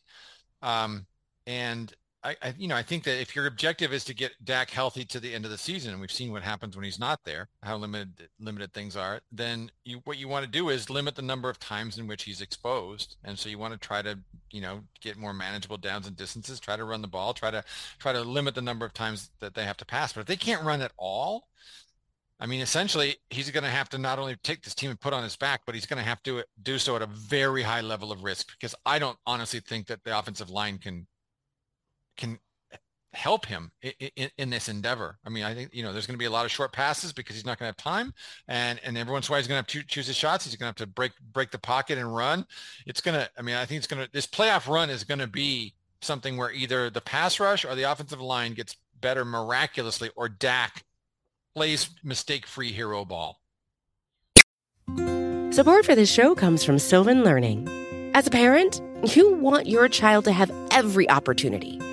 Um, 0.62 1.06
and 1.46 1.94
I, 2.24 2.36
I, 2.42 2.54
you 2.58 2.68
know, 2.68 2.76
I 2.76 2.84
think 2.84 3.04
that 3.04 3.20
if 3.20 3.36
your 3.36 3.48
objective 3.48 3.92
is 3.92 4.06
to 4.06 4.14
get 4.14 4.32
Dak 4.44 4.70
healthy 4.70 5.04
to 5.06 5.20
the 5.20 5.34
end 5.34 5.44
of 5.44 5.52
the 5.52 5.58
season, 5.58 5.92
and 5.92 6.00
we've 6.00 6.12
seen 6.12 6.32
what 6.32 6.42
happens 6.42 6.76
when 6.76 6.86
he's 6.86 7.00
not 7.00 7.24
there, 7.26 7.50
how 7.62 7.76
limited 7.76 8.30
limited 8.40 8.74
things 8.74 8.96
are, 8.96 9.20
then 9.32 9.70
you 9.84 10.02
what 10.06 10.18
you 10.18 10.28
want 10.28 10.46
to 10.46 10.52
do 10.52 10.70
is 10.70 10.90
limit 10.90 11.16
the 11.16 11.22
number 11.22 11.50
of 11.50 11.60
times 11.60 11.98
in 11.98 12.08
which 12.08 12.24
he's 12.24 12.42
exposed, 12.42 13.18
and 13.24 13.38
so 13.38 13.50
you 13.50 13.58
want 13.58 13.74
to 13.74 13.80
try 13.80 14.02
to, 14.02 14.18
you 14.52 14.62
know, 14.62 14.82
get 15.02 15.18
more 15.18 15.34
manageable 15.34 15.78
downs 15.78 16.08
and 16.08 16.16
distances, 16.16 16.60
try 16.60 16.78
to 16.78 16.86
run 16.86 17.02
the 17.02 17.08
ball, 17.08 17.34
try 17.34 17.52
to 17.52 17.64
try 18.00 18.14
to 18.14 18.22
limit 18.22 18.56
the 18.56 18.62
number 18.62 18.86
of 18.86 18.94
times 18.94 19.32
that 19.40 19.54
they 19.54 19.66
have 19.66 19.78
to 19.78 19.86
pass. 19.86 20.14
But 20.14 20.22
if 20.22 20.28
they 20.28 20.38
can't 20.38 20.64
run 20.64 20.82
at 20.82 20.94
all, 20.98 21.50
I 22.40 22.46
mean, 22.46 22.62
essentially, 22.62 23.18
he's 23.30 23.52
going 23.52 23.64
to 23.64 23.70
have 23.70 23.90
to 23.90 23.98
not 23.98 24.20
only 24.20 24.36
take 24.44 24.64
this 24.64 24.76
team 24.76 24.90
and 24.90 25.00
put 25.00 25.14
on 25.14 25.24
his 25.24 25.36
back, 25.36 25.62
but 25.66 25.76
he's 25.76 25.86
going 25.86 26.02
to 26.02 26.08
have 26.08 26.24
to 26.24 26.44
do 26.62 26.80
so 26.80 26.96
at 26.96 27.02
a 27.02 27.06
very 27.06 27.64
high 27.64 27.82
level 27.82 28.12
of 28.12 28.24
risk 28.24 28.52
because 28.52 28.76
I 28.86 29.00
don't 29.00 29.18
honestly 29.26 29.60
think 29.60 29.88
that 29.88 30.04
the 30.04 30.18
offensive 30.18 30.50
line 30.50 30.78
can 30.78 31.08
can 32.18 32.40
help 33.14 33.46
him 33.46 33.72
in, 33.82 33.92
in, 34.16 34.30
in, 34.38 34.50
this 34.50 34.70
endeavor. 34.70 35.18
I 35.26 35.30
mean, 35.30 35.44
I 35.44 35.54
think, 35.54 35.74
you 35.74 35.84
know, 35.84 35.94
there's 35.94 36.08
going 36.08 36.16
to 36.16 36.20
be 36.20 36.26
a 36.26 36.32
lot 36.32 36.46
of 36.46 36.52
short 36.52 36.74
passes 36.74 37.14
because 37.14 37.36
he's 37.36 37.46
not 37.46 37.60
going 37.60 37.66
to 37.66 37.70
have 37.70 37.78
time. 37.78 38.14
And, 38.48 38.80
and 38.84 38.98
every 38.98 39.14
once 39.14 39.28
in 39.28 39.32
a 39.32 39.34
while 39.34 39.40
he's 39.40 39.48
going 39.48 39.64
to 39.64 39.78
have 39.78 39.84
to 39.84 39.88
choose 39.88 40.08
his 40.08 40.16
shots. 40.16 40.46
He's 40.46 40.56
going 40.56 40.74
to 40.74 40.84
have 40.84 40.88
to 40.88 40.94
break, 40.94 41.12
break 41.32 41.52
the 41.52 41.60
pocket 41.60 41.98
and 41.98 42.14
run. 42.14 42.46
It's 42.86 43.02
going 43.02 43.20
to, 43.20 43.30
I 43.38 43.42
mean, 43.42 43.56
I 43.56 43.66
think 43.66 43.78
it's 43.78 43.88
going 43.88 44.04
to, 44.04 44.12
this 44.12 44.28
playoff 44.28 44.68
run 44.68 44.90
is 44.90 45.04
going 45.04 45.20
to 45.20 45.28
be 45.28 45.74
something 46.02 46.38
where 46.38 46.52
either 46.52 46.90
the 46.90 47.02
pass 47.02 47.40
rush 47.40 47.66
or 47.66 47.76
the 47.76 47.84
offensive 47.84 48.22
line 48.22 48.54
gets 48.54 48.76
better 49.00 49.24
miraculously 49.24 50.10
or 50.16 50.28
Dak 50.28 50.84
plays 51.56 51.90
mistake-free 52.04 52.72
hero 52.72 53.06
ball. 53.06 53.40
Support 55.52 55.86
for 55.86 55.94
this 55.94 56.12
show 56.12 56.34
comes 56.34 56.64
from 56.64 56.80
Sylvan 56.80 57.24
Learning. 57.24 57.70
As 58.16 58.26
a 58.26 58.32
parent, 58.32 58.82
you 59.16 59.36
want 59.36 59.68
your 59.68 59.88
child 59.88 60.26
to 60.26 60.32
have 60.32 60.52
every 60.72 61.08
opportunity– 61.10 61.80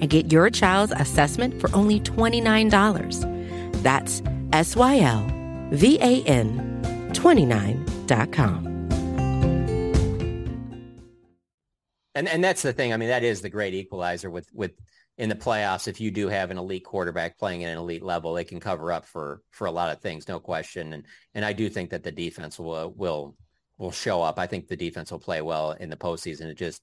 and 0.00 0.10
get 0.10 0.32
your 0.32 0.50
child's 0.50 0.92
assessment 0.92 1.60
for 1.60 1.74
only 1.74 2.00
$29. 2.00 3.82
That's 3.82 4.22
S 4.52 4.76
Y 4.76 5.00
L 5.00 5.26
VAN29.com. 5.70 8.68
And 12.14 12.28
and 12.28 12.42
that's 12.42 12.62
the 12.62 12.72
thing. 12.72 12.92
I 12.92 12.96
mean, 12.96 13.10
that 13.10 13.22
is 13.22 13.42
the 13.42 13.48
great 13.48 13.74
equalizer 13.74 14.28
with 14.28 14.48
with 14.52 14.72
in 15.18 15.28
the 15.28 15.36
playoffs. 15.36 15.86
If 15.86 16.00
you 16.00 16.10
do 16.10 16.26
have 16.28 16.50
an 16.50 16.58
elite 16.58 16.84
quarterback 16.84 17.38
playing 17.38 17.62
at 17.64 17.70
an 17.70 17.78
elite 17.78 18.02
level, 18.02 18.34
they 18.34 18.42
can 18.44 18.58
cover 18.58 18.90
up 18.90 19.06
for 19.06 19.40
for 19.50 19.68
a 19.68 19.70
lot 19.70 19.92
of 19.92 20.00
things, 20.00 20.26
no 20.26 20.40
question. 20.40 20.94
And 20.94 21.06
and 21.34 21.44
I 21.44 21.52
do 21.52 21.68
think 21.68 21.90
that 21.90 22.02
the 22.02 22.10
defense 22.10 22.58
will 22.58 22.92
will 22.96 23.36
will 23.76 23.92
show 23.92 24.20
up. 24.20 24.36
I 24.38 24.48
think 24.48 24.66
the 24.66 24.76
defense 24.76 25.12
will 25.12 25.20
play 25.20 25.42
well 25.42 25.70
in 25.72 25.90
the 25.90 25.96
postseason. 25.96 26.46
It 26.46 26.56
just 26.56 26.82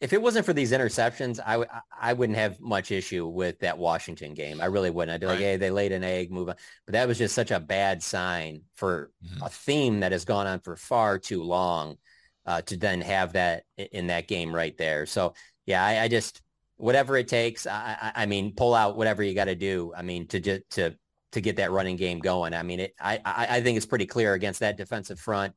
if 0.00 0.12
it 0.12 0.20
wasn't 0.20 0.44
for 0.44 0.52
these 0.52 0.72
interceptions, 0.72 1.40
I 1.44 1.52
w- 1.52 1.70
I 1.98 2.12
wouldn't 2.12 2.38
have 2.38 2.60
much 2.60 2.90
issue 2.90 3.26
with 3.26 3.58
that 3.60 3.78
Washington 3.78 4.34
game. 4.34 4.60
I 4.60 4.66
really 4.66 4.90
wouldn't. 4.90 5.14
I'd 5.14 5.20
be 5.20 5.26
right. 5.26 5.32
like, 5.32 5.40
hey, 5.40 5.56
they 5.56 5.70
laid 5.70 5.92
an 5.92 6.04
egg, 6.04 6.30
move 6.30 6.48
on. 6.48 6.56
But 6.86 6.92
that 6.92 7.08
was 7.08 7.18
just 7.18 7.34
such 7.34 7.50
a 7.50 7.60
bad 7.60 8.02
sign 8.02 8.62
for 8.74 9.10
mm-hmm. 9.24 9.42
a 9.42 9.48
theme 9.48 10.00
that 10.00 10.12
has 10.12 10.24
gone 10.24 10.46
on 10.46 10.60
for 10.60 10.76
far 10.76 11.18
too 11.18 11.42
long 11.42 11.96
uh, 12.44 12.62
to 12.62 12.76
then 12.76 13.00
have 13.00 13.32
that 13.34 13.64
in 13.76 14.08
that 14.08 14.28
game 14.28 14.54
right 14.54 14.76
there. 14.76 15.06
So 15.06 15.34
yeah, 15.64 15.84
I, 15.84 16.02
I 16.02 16.08
just 16.08 16.42
whatever 16.76 17.16
it 17.16 17.28
takes. 17.28 17.66
I, 17.66 17.96
I, 18.00 18.22
I 18.22 18.26
mean, 18.26 18.54
pull 18.54 18.74
out 18.74 18.96
whatever 18.96 19.22
you 19.22 19.34
got 19.34 19.44
to 19.44 19.54
do. 19.54 19.92
I 19.96 20.02
mean, 20.02 20.26
to 20.28 20.40
just 20.40 20.62
to 20.70 20.96
to 21.32 21.40
get 21.40 21.56
that 21.56 21.70
running 21.70 21.96
game 21.96 22.18
going. 22.18 22.52
I 22.52 22.62
mean, 22.62 22.80
it. 22.80 22.94
I 23.00 23.20
I 23.24 23.60
think 23.60 23.76
it's 23.76 23.86
pretty 23.86 24.06
clear 24.06 24.34
against 24.34 24.60
that 24.60 24.76
defensive 24.76 25.20
front 25.20 25.54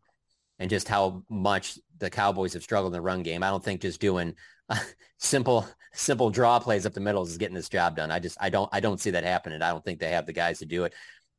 and 0.59 0.69
just 0.69 0.87
how 0.87 1.23
much 1.29 1.77
the 1.99 2.09
Cowboys 2.09 2.53
have 2.53 2.63
struggled 2.63 2.93
in 2.93 2.97
the 2.97 3.01
run 3.01 3.23
game. 3.23 3.43
I 3.43 3.49
don't 3.49 3.63
think 3.63 3.81
just 3.81 3.99
doing 3.99 4.35
uh, 4.69 4.79
simple 5.17 5.67
simple 5.93 6.29
draw 6.29 6.59
plays 6.59 6.85
up 6.85 6.93
the 6.93 6.99
middle 6.99 7.23
is 7.23 7.37
getting 7.37 7.55
this 7.55 7.69
job 7.69 7.95
done. 7.95 8.11
I 8.11 8.19
just 8.19 8.37
I 8.39 8.49
don't 8.49 8.69
I 8.71 8.79
don't 8.79 8.99
see 8.99 9.11
that 9.11 9.23
happening. 9.23 9.61
I 9.61 9.69
don't 9.69 9.83
think 9.83 9.99
they 9.99 10.11
have 10.11 10.25
the 10.25 10.33
guys 10.33 10.59
to 10.59 10.65
do 10.65 10.83
it. 10.83 10.93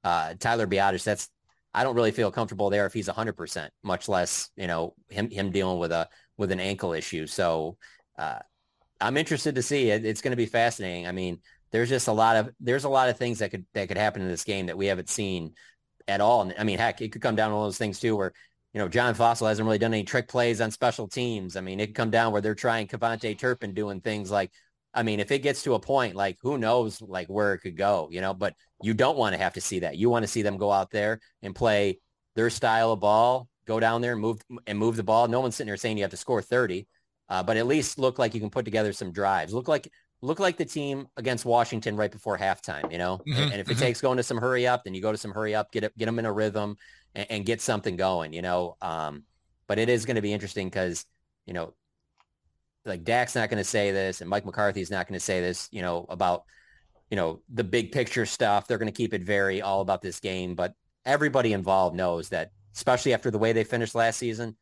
Uh, 0.04 0.34
Tyler 0.38 0.66
Biadasz, 0.66 1.04
that's 1.04 1.28
I 1.74 1.84
don't 1.84 1.94
really 1.94 2.12
feel 2.12 2.30
comfortable 2.30 2.70
there 2.70 2.86
if 2.86 2.92
he's 2.92 3.08
100%, 3.08 3.68
much 3.82 4.08
less, 4.08 4.50
you 4.56 4.66
know, 4.66 4.94
him 5.08 5.30
him 5.30 5.50
dealing 5.50 5.78
with 5.78 5.92
a 5.92 6.08
with 6.36 6.50
an 6.52 6.60
ankle 6.60 6.92
issue. 6.92 7.26
So 7.26 7.76
uh, 8.18 8.38
I'm 9.00 9.16
interested 9.16 9.54
to 9.54 9.62
see. 9.62 9.90
It, 9.90 10.04
it's 10.04 10.20
going 10.20 10.32
to 10.32 10.36
be 10.36 10.46
fascinating. 10.46 11.06
I 11.06 11.12
mean, 11.12 11.40
there's 11.70 11.88
just 11.88 12.08
a 12.08 12.12
lot 12.12 12.36
of 12.36 12.50
there's 12.60 12.84
a 12.84 12.88
lot 12.88 13.08
of 13.08 13.18
things 13.18 13.38
that 13.40 13.50
could 13.50 13.66
that 13.74 13.88
could 13.88 13.98
happen 13.98 14.22
in 14.22 14.28
this 14.28 14.44
game 14.44 14.66
that 14.66 14.78
we 14.78 14.86
haven't 14.86 15.08
seen 15.08 15.54
at 16.06 16.20
all. 16.20 16.50
I 16.58 16.64
mean, 16.64 16.78
heck, 16.78 17.00
it 17.02 17.12
could 17.12 17.22
come 17.22 17.36
down 17.36 17.50
to 17.50 17.56
one 17.56 17.64
of 17.64 17.68
those 17.68 17.78
things 17.78 18.00
too, 18.00 18.16
where 18.16 18.32
you 18.74 18.80
know, 18.80 18.88
John 18.88 19.14
Fassel 19.14 19.48
hasn't 19.48 19.64
really 19.64 19.78
done 19.78 19.94
any 19.94 20.04
trick 20.04 20.28
plays 20.28 20.60
on 20.60 20.70
special 20.70 21.08
teams. 21.08 21.56
I 21.56 21.60
mean, 21.60 21.80
it 21.80 21.86
could 21.86 21.94
come 21.94 22.10
down 22.10 22.32
where 22.32 22.42
they're 22.42 22.54
trying 22.54 22.86
KaVontae 22.86 23.38
Turpin 23.38 23.72
doing 23.72 24.00
things 24.00 24.30
like, 24.30 24.50
I 24.92 25.02
mean, 25.02 25.20
if 25.20 25.30
it 25.30 25.40
gets 25.40 25.62
to 25.62 25.74
a 25.74 25.80
point, 25.80 26.14
like 26.14 26.36
who 26.42 26.58
knows, 26.58 27.00
like 27.00 27.28
where 27.28 27.54
it 27.54 27.60
could 27.60 27.76
go, 27.76 28.08
you 28.10 28.20
know, 28.20 28.34
but 28.34 28.54
you 28.82 28.94
don't 28.94 29.16
want 29.16 29.34
to 29.34 29.40
have 29.40 29.54
to 29.54 29.60
see 29.60 29.80
that. 29.80 29.96
You 29.96 30.10
want 30.10 30.22
to 30.24 30.28
see 30.28 30.42
them 30.42 30.58
go 30.58 30.70
out 30.70 30.90
there 30.90 31.20
and 31.42 31.54
play 31.54 31.98
their 32.36 32.50
style 32.50 32.92
of 32.92 33.00
ball, 33.00 33.48
go 33.66 33.80
down 33.80 34.00
there 34.00 34.12
and 34.12 34.20
move 34.20 34.40
and 34.66 34.78
move 34.78 34.96
the 34.96 35.02
ball. 35.02 35.28
No 35.28 35.40
one's 35.40 35.56
sitting 35.56 35.68
there 35.68 35.76
saying 35.76 35.98
you 35.98 36.04
have 36.04 36.10
to 36.10 36.16
score 36.16 36.42
30, 36.42 36.86
uh, 37.28 37.42
but 37.42 37.56
at 37.56 37.66
least 37.66 37.98
look 37.98 38.18
like 38.18 38.34
you 38.34 38.40
can 38.40 38.50
put 38.50 38.64
together 38.64 38.92
some 38.92 39.12
drives. 39.12 39.52
Look 39.52 39.68
like 39.68 39.90
look 40.20 40.40
like 40.40 40.56
the 40.56 40.64
team 40.64 41.06
against 41.16 41.44
Washington 41.44 41.96
right 41.96 42.10
before 42.10 42.36
halftime, 42.36 42.90
you 42.90 42.98
know. 42.98 43.18
Mm-hmm. 43.18 43.40
And, 43.40 43.52
and, 43.52 43.60
if 43.60 43.68
it 43.68 43.74
mm-hmm. 43.74 43.80
takes 43.80 44.00
going 44.00 44.16
to 44.16 44.22
some 44.22 44.38
hurry 44.38 44.66
up, 44.66 44.84
then 44.84 44.94
you 44.94 45.02
go 45.02 45.12
to 45.12 45.18
some 45.18 45.30
hurry 45.30 45.54
up, 45.54 45.70
get 45.70 45.84
it, 45.84 45.96
get 45.96 46.06
them 46.06 46.18
in 46.18 46.26
a 46.26 46.32
rhythm, 46.32 46.76
and, 47.14 47.26
and 47.30 47.46
get 47.46 47.61
something 47.61 47.96
going, 47.96 48.32
you 48.32 48.42
know. 48.42 48.76
Um, 48.80 49.24
but 49.66 49.78
it 49.78 49.88
is 49.88 50.06
going 50.06 50.16
to 50.16 50.22
be 50.22 50.32
interesting 50.32 50.68
because, 50.68 51.04
you 51.46 51.52
know, 51.52 51.74
like 52.84 53.04
Dak's 53.04 53.34
not 53.34 53.50
going 53.50 53.59
to 53.59 53.68
say 53.68 53.92
this 53.92 54.20
and 54.20 54.30
Mike 54.30 54.46
McCarthy's 54.46 54.90
not 54.90 55.06
going 55.06 55.18
to 55.18 55.24
say 55.24 55.40
this, 55.40 55.68
you 55.70 55.82
know, 55.82 56.06
about, 56.09 56.44
you 57.11 57.16
know, 57.16 57.42
the 57.52 57.64
big 57.64 57.92
picture 57.92 58.26
stuff. 58.26 58.66
They're 58.66 58.78
going 58.78 58.92
to 58.92 58.96
keep 58.96 59.12
it 59.12 59.22
very 59.22 59.61
all 59.61 59.80
about 59.80 60.00
this 60.00 60.20
game. 60.20 60.54
But 60.54 60.74
everybody 61.04 61.52
involved 61.52 61.96
knows 61.96 62.30
that, 62.30 62.50
especially 62.74 63.12
after 63.12 63.30
the 63.30 63.38
way 63.38 63.52
they 63.52 63.64
finished 63.64 63.94
last 63.94 64.18
season, 64.18 64.56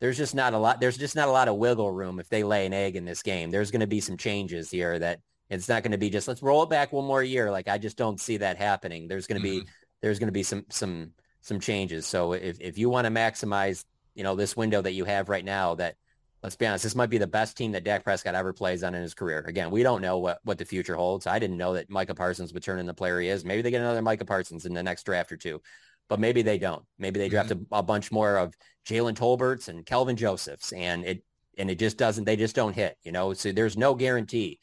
there's 0.00 0.16
just 0.16 0.34
not 0.34 0.54
a 0.54 0.58
lot. 0.58 0.80
There's 0.80 0.96
just 0.96 1.16
not 1.16 1.28
a 1.28 1.32
lot 1.32 1.48
of 1.48 1.56
wiggle 1.56 1.90
room 1.90 2.20
if 2.20 2.28
they 2.28 2.44
lay 2.44 2.66
an 2.66 2.72
egg 2.72 2.96
in 2.96 3.04
this 3.04 3.22
game. 3.22 3.50
There's 3.50 3.70
going 3.70 3.80
to 3.80 3.86
be 3.86 4.00
some 4.00 4.16
changes 4.16 4.70
here 4.70 4.98
that 4.98 5.20
it's 5.50 5.68
not 5.68 5.82
going 5.82 5.92
to 5.92 5.98
be 5.98 6.10
just 6.10 6.28
let's 6.28 6.42
roll 6.42 6.62
it 6.62 6.70
back 6.70 6.92
one 6.92 7.04
more 7.04 7.22
year. 7.22 7.50
Like 7.50 7.68
I 7.68 7.78
just 7.78 7.96
don't 7.96 8.20
see 8.20 8.36
that 8.38 8.58
happening. 8.58 9.08
There's 9.08 9.26
going 9.26 9.40
to 9.42 9.48
mm-hmm. 9.48 9.64
be 9.64 9.70
there's 10.00 10.18
going 10.18 10.28
to 10.28 10.32
be 10.32 10.42
some 10.42 10.66
some 10.70 11.12
some 11.48 11.60
changes. 11.60 12.06
So 12.06 12.34
if, 12.34 12.60
if 12.60 12.78
you 12.78 12.90
want 12.90 13.06
to 13.06 13.10
maximize, 13.10 13.84
you 14.14 14.22
know, 14.22 14.36
this 14.36 14.56
window 14.56 14.80
that 14.82 14.92
you 14.92 15.04
have 15.04 15.28
right 15.28 15.44
now, 15.44 15.74
that 15.76 15.96
let's 16.42 16.56
be 16.56 16.66
honest, 16.66 16.84
this 16.84 16.94
might 16.94 17.10
be 17.10 17.18
the 17.18 17.26
best 17.26 17.56
team 17.56 17.72
that 17.72 17.84
Dak 17.84 18.04
Prescott 18.04 18.34
ever 18.34 18.52
plays 18.52 18.84
on 18.84 18.94
in 18.94 19.02
his 19.02 19.14
career. 19.14 19.44
Again, 19.46 19.70
we 19.70 19.82
don't 19.82 20.02
know 20.02 20.18
what, 20.18 20.38
what 20.44 20.58
the 20.58 20.64
future 20.64 20.94
holds. 20.94 21.26
I 21.26 21.38
didn't 21.38 21.56
know 21.56 21.74
that 21.74 21.90
Micah 21.90 22.14
Parsons 22.14 22.52
would 22.52 22.62
turn 22.62 22.78
into 22.78 22.90
the 22.90 22.94
player 22.94 23.18
he 23.20 23.28
is. 23.28 23.44
Maybe 23.44 23.62
they 23.62 23.70
get 23.70 23.80
another 23.80 24.02
Micah 24.02 24.24
Parsons 24.24 24.66
in 24.66 24.74
the 24.74 24.82
next 24.82 25.04
draft 25.04 25.32
or 25.32 25.36
two, 25.36 25.60
but 26.08 26.20
maybe 26.20 26.42
they 26.42 26.58
don't. 26.58 26.84
Maybe 26.98 27.18
they 27.18 27.28
draft 27.28 27.50
mm-hmm. 27.50 27.74
a, 27.74 27.78
a, 27.78 27.82
bunch 27.82 28.12
more 28.12 28.36
of 28.36 28.54
Jalen 28.86 29.14
Tolberts 29.14 29.68
and 29.68 29.84
Kelvin 29.84 30.16
Josephs, 30.16 30.72
and 30.72 31.04
it 31.04 31.24
and 31.56 31.70
it 31.70 31.78
just 31.78 31.98
doesn't. 31.98 32.24
They 32.24 32.36
just 32.36 32.54
don't 32.54 32.74
hit. 32.74 32.96
You 33.02 33.12
know, 33.12 33.32
so 33.32 33.50
there's 33.50 33.76
no 33.76 33.94
guarantee 33.94 34.60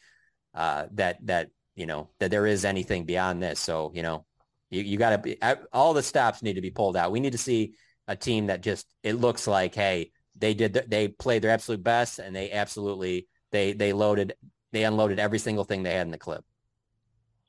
uh, 0.53 0.85
that 0.93 1.25
that 1.25 1.49
you 1.75 1.85
know 1.85 2.09
that 2.19 2.31
there 2.31 2.47
is 2.47 2.63
anything 2.63 3.05
beyond 3.05 3.43
this. 3.43 3.59
So 3.59 3.91
you 3.93 4.01
know, 4.01 4.25
you, 4.75 4.83
you 4.83 4.97
got 4.97 5.11
to 5.11 5.17
be 5.17 5.37
all 5.73 5.93
the 5.93 6.03
stops 6.03 6.43
need 6.43 6.53
to 6.53 6.61
be 6.61 6.71
pulled 6.71 6.97
out. 6.97 7.11
We 7.11 7.19
need 7.19 7.31
to 7.31 7.37
see 7.37 7.75
a 8.07 8.15
team 8.15 8.47
that 8.47 8.61
just 8.61 8.85
it 9.03 9.13
looks 9.13 9.47
like, 9.47 9.75
hey, 9.75 10.11
they 10.37 10.53
did 10.53 10.73
they 10.87 11.07
played 11.07 11.41
their 11.41 11.51
absolute 11.51 11.83
best 11.83 12.19
and 12.19 12.35
they 12.35 12.51
absolutely 12.51 13.27
they 13.51 13.73
they 13.73 13.93
loaded 13.93 14.35
they 14.71 14.83
unloaded 14.83 15.19
every 15.19 15.39
single 15.39 15.63
thing 15.63 15.83
they 15.83 15.93
had 15.93 16.05
in 16.05 16.11
the 16.11 16.17
clip. 16.17 16.43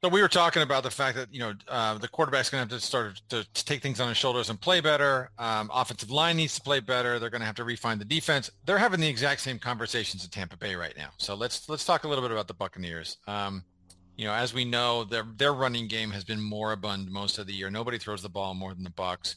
So 0.05 0.11
we 0.11 0.21
were 0.21 0.29
talking 0.29 0.63
about 0.63 0.83
the 0.83 0.91
fact 0.91 1.17
that 1.17 1.33
you 1.33 1.41
know 1.41 1.55
uh, 1.69 1.99
the 1.99 2.07
quarterback's 2.07 2.51
going 2.51 2.69
to 2.69 2.75
have 2.75 2.81
to 2.81 2.87
start 2.87 3.21
to, 3.31 3.45
to, 3.53 3.65
take 3.65 3.83
things 3.83 3.99
on 3.99 4.09
his 4.09 4.17
shoulders 4.17 4.51
and 4.51 4.61
play 4.61 4.81
better. 4.81 5.31
Um, 5.39 5.71
offensive 5.73 6.11
line 6.11 6.37
needs 6.37 6.55
to 6.57 6.61
play 6.61 6.81
better. 6.81 7.19
They're 7.19 7.31
going 7.31 7.41
to 7.41 7.47
have 7.47 7.57
to 7.57 7.65
refine 7.65 7.99
the 7.99 8.05
defense. 8.05 8.51
They're 8.67 8.79
having 8.79 9.01
the 9.01 9.09
exact 9.09 9.41
same 9.41 9.59
conversations 9.59 10.23
in 10.23 10.31
Tampa 10.31 10.57
Bay 10.57 10.77
right 10.77 10.95
now. 10.97 11.09
So 11.17 11.35
let's 11.35 11.69
let's 11.69 11.85
talk 11.85 12.05
a 12.05 12.09
little 12.09 12.23
bit 12.23 12.31
about 12.31 12.47
the 12.47 12.55
Buccaneers. 12.55 13.17
Um, 13.27 13.65
you 14.17 14.27
know, 14.27 14.33
as 14.33 14.55
we 14.55 14.65
know, 14.65 15.05
their 15.05 15.27
their 15.37 15.53
running 15.53 15.89
game 15.89 16.11
has 16.11 16.25
been 16.25 16.41
moribund 16.41 17.11
most 17.11 17.39
of 17.39 17.47
the 17.47 17.53
year. 17.53 17.71
Nobody 17.71 17.99
throws 17.99 18.23
the 18.23 18.29
ball 18.29 18.55
more 18.55 18.75
than 18.75 18.85
the 18.85 18.91
Bucks. 18.91 19.37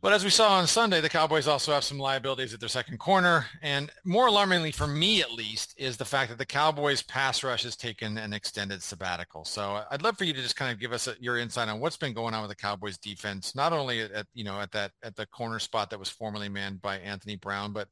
But 0.00 0.12
as 0.12 0.22
we 0.22 0.30
saw 0.30 0.58
on 0.58 0.68
Sunday, 0.68 1.00
the 1.00 1.08
Cowboys 1.08 1.48
also 1.48 1.72
have 1.72 1.82
some 1.82 1.98
liabilities 1.98 2.54
at 2.54 2.60
their 2.60 2.68
second 2.68 2.98
corner. 2.98 3.46
And 3.62 3.90
more 4.04 4.28
alarmingly 4.28 4.70
for 4.70 4.86
me, 4.86 5.20
at 5.22 5.32
least, 5.32 5.74
is 5.76 5.96
the 5.96 6.04
fact 6.04 6.28
that 6.30 6.38
the 6.38 6.46
Cowboys 6.46 7.02
pass 7.02 7.42
rush 7.42 7.64
has 7.64 7.74
taken 7.74 8.16
an 8.16 8.32
extended 8.32 8.80
sabbatical. 8.80 9.44
So 9.44 9.82
I'd 9.90 10.02
love 10.02 10.16
for 10.16 10.22
you 10.22 10.32
to 10.32 10.40
just 10.40 10.54
kind 10.54 10.70
of 10.70 10.78
give 10.78 10.92
us 10.92 11.08
a, 11.08 11.16
your 11.18 11.36
insight 11.36 11.68
on 11.68 11.80
what's 11.80 11.96
been 11.96 12.12
going 12.12 12.32
on 12.32 12.42
with 12.42 12.50
the 12.50 12.54
Cowboys 12.56 12.96
defense, 12.96 13.56
not 13.56 13.72
only 13.72 14.02
at, 14.02 14.26
you 14.34 14.44
know, 14.44 14.60
at 14.60 14.70
that, 14.70 14.92
at 15.02 15.16
the 15.16 15.26
corner 15.26 15.58
spot 15.58 15.90
that 15.90 15.98
was 15.98 16.08
formerly 16.08 16.48
manned 16.48 16.80
by 16.80 16.98
Anthony 16.98 17.34
Brown, 17.34 17.72
but 17.72 17.88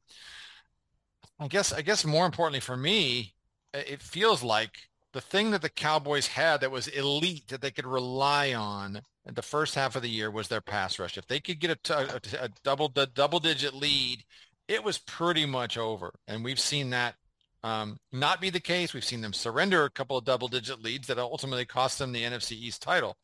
I 1.41 1.49
guess, 1.49 1.73
I 1.73 1.81
guess 1.81 2.05
more 2.05 2.25
importantly 2.25 2.61
for 2.61 2.77
me, 2.77 3.33
it 3.73 4.01
feels 4.01 4.43
like 4.43 4.71
the 5.13 5.21
thing 5.21 5.51
that 5.51 5.61
the 5.61 5.69
Cowboys 5.69 6.27
had 6.27 6.61
that 6.61 6.71
was 6.71 6.87
elite 6.87 7.47
that 7.47 7.61
they 7.61 7.71
could 7.71 7.85
rely 7.85 8.53
on 8.53 9.01
in 9.25 9.33
the 9.33 9.41
first 9.41 9.75
half 9.75 9.95
of 9.95 10.01
the 10.01 10.09
year 10.09 10.29
was 10.29 10.47
their 10.47 10.61
pass 10.61 10.99
rush. 10.99 11.17
If 11.17 11.27
they 11.27 11.39
could 11.39 11.59
get 11.59 11.89
a, 11.89 12.51
double 12.63 12.91
a 12.95 13.07
double 13.07 13.39
digit 13.39 13.73
lead, 13.73 14.23
it 14.67 14.83
was 14.83 14.97
pretty 14.97 15.45
much 15.45 15.77
over. 15.77 16.13
And 16.27 16.43
we've 16.43 16.59
seen 16.59 16.89
that 16.91 17.15
um, 17.63 17.97
not 18.11 18.41
be 18.41 18.49
the 18.49 18.59
case. 18.59 18.93
We've 18.93 19.03
seen 19.03 19.21
them 19.21 19.33
surrender 19.33 19.83
a 19.83 19.89
couple 19.89 20.17
of 20.17 20.25
double 20.25 20.47
digit 20.47 20.81
leads 20.81 21.07
that 21.07 21.17
ultimately 21.17 21.65
cost 21.65 21.99
them 21.99 22.11
the 22.11 22.23
NFC 22.23 22.51
East 22.53 22.81
title. 22.81 23.17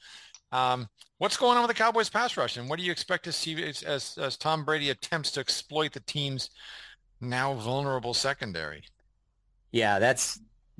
Um, 0.51 0.87
what's 1.17 1.37
going 1.37 1.57
on 1.57 1.63
with 1.63 1.75
the 1.75 1.81
Cowboys 1.81 2.09
pass 2.09 2.37
rush, 2.37 2.57
and 2.57 2.69
what 2.69 2.77
do 2.77 2.85
you 2.85 2.91
expect 2.91 3.23
to 3.25 3.31
see 3.31 3.61
as, 3.63 3.81
as, 3.83 4.17
as 4.19 4.37
Tom 4.37 4.65
Brady 4.65 4.89
attempts 4.89 5.31
to 5.31 5.39
exploit 5.39 5.93
the 5.93 5.99
team's 6.01 6.49
now 7.21 7.53
vulnerable 7.53 8.13
secondary? 8.13 8.83
Yeah, 9.71 9.99
that's 9.99 10.39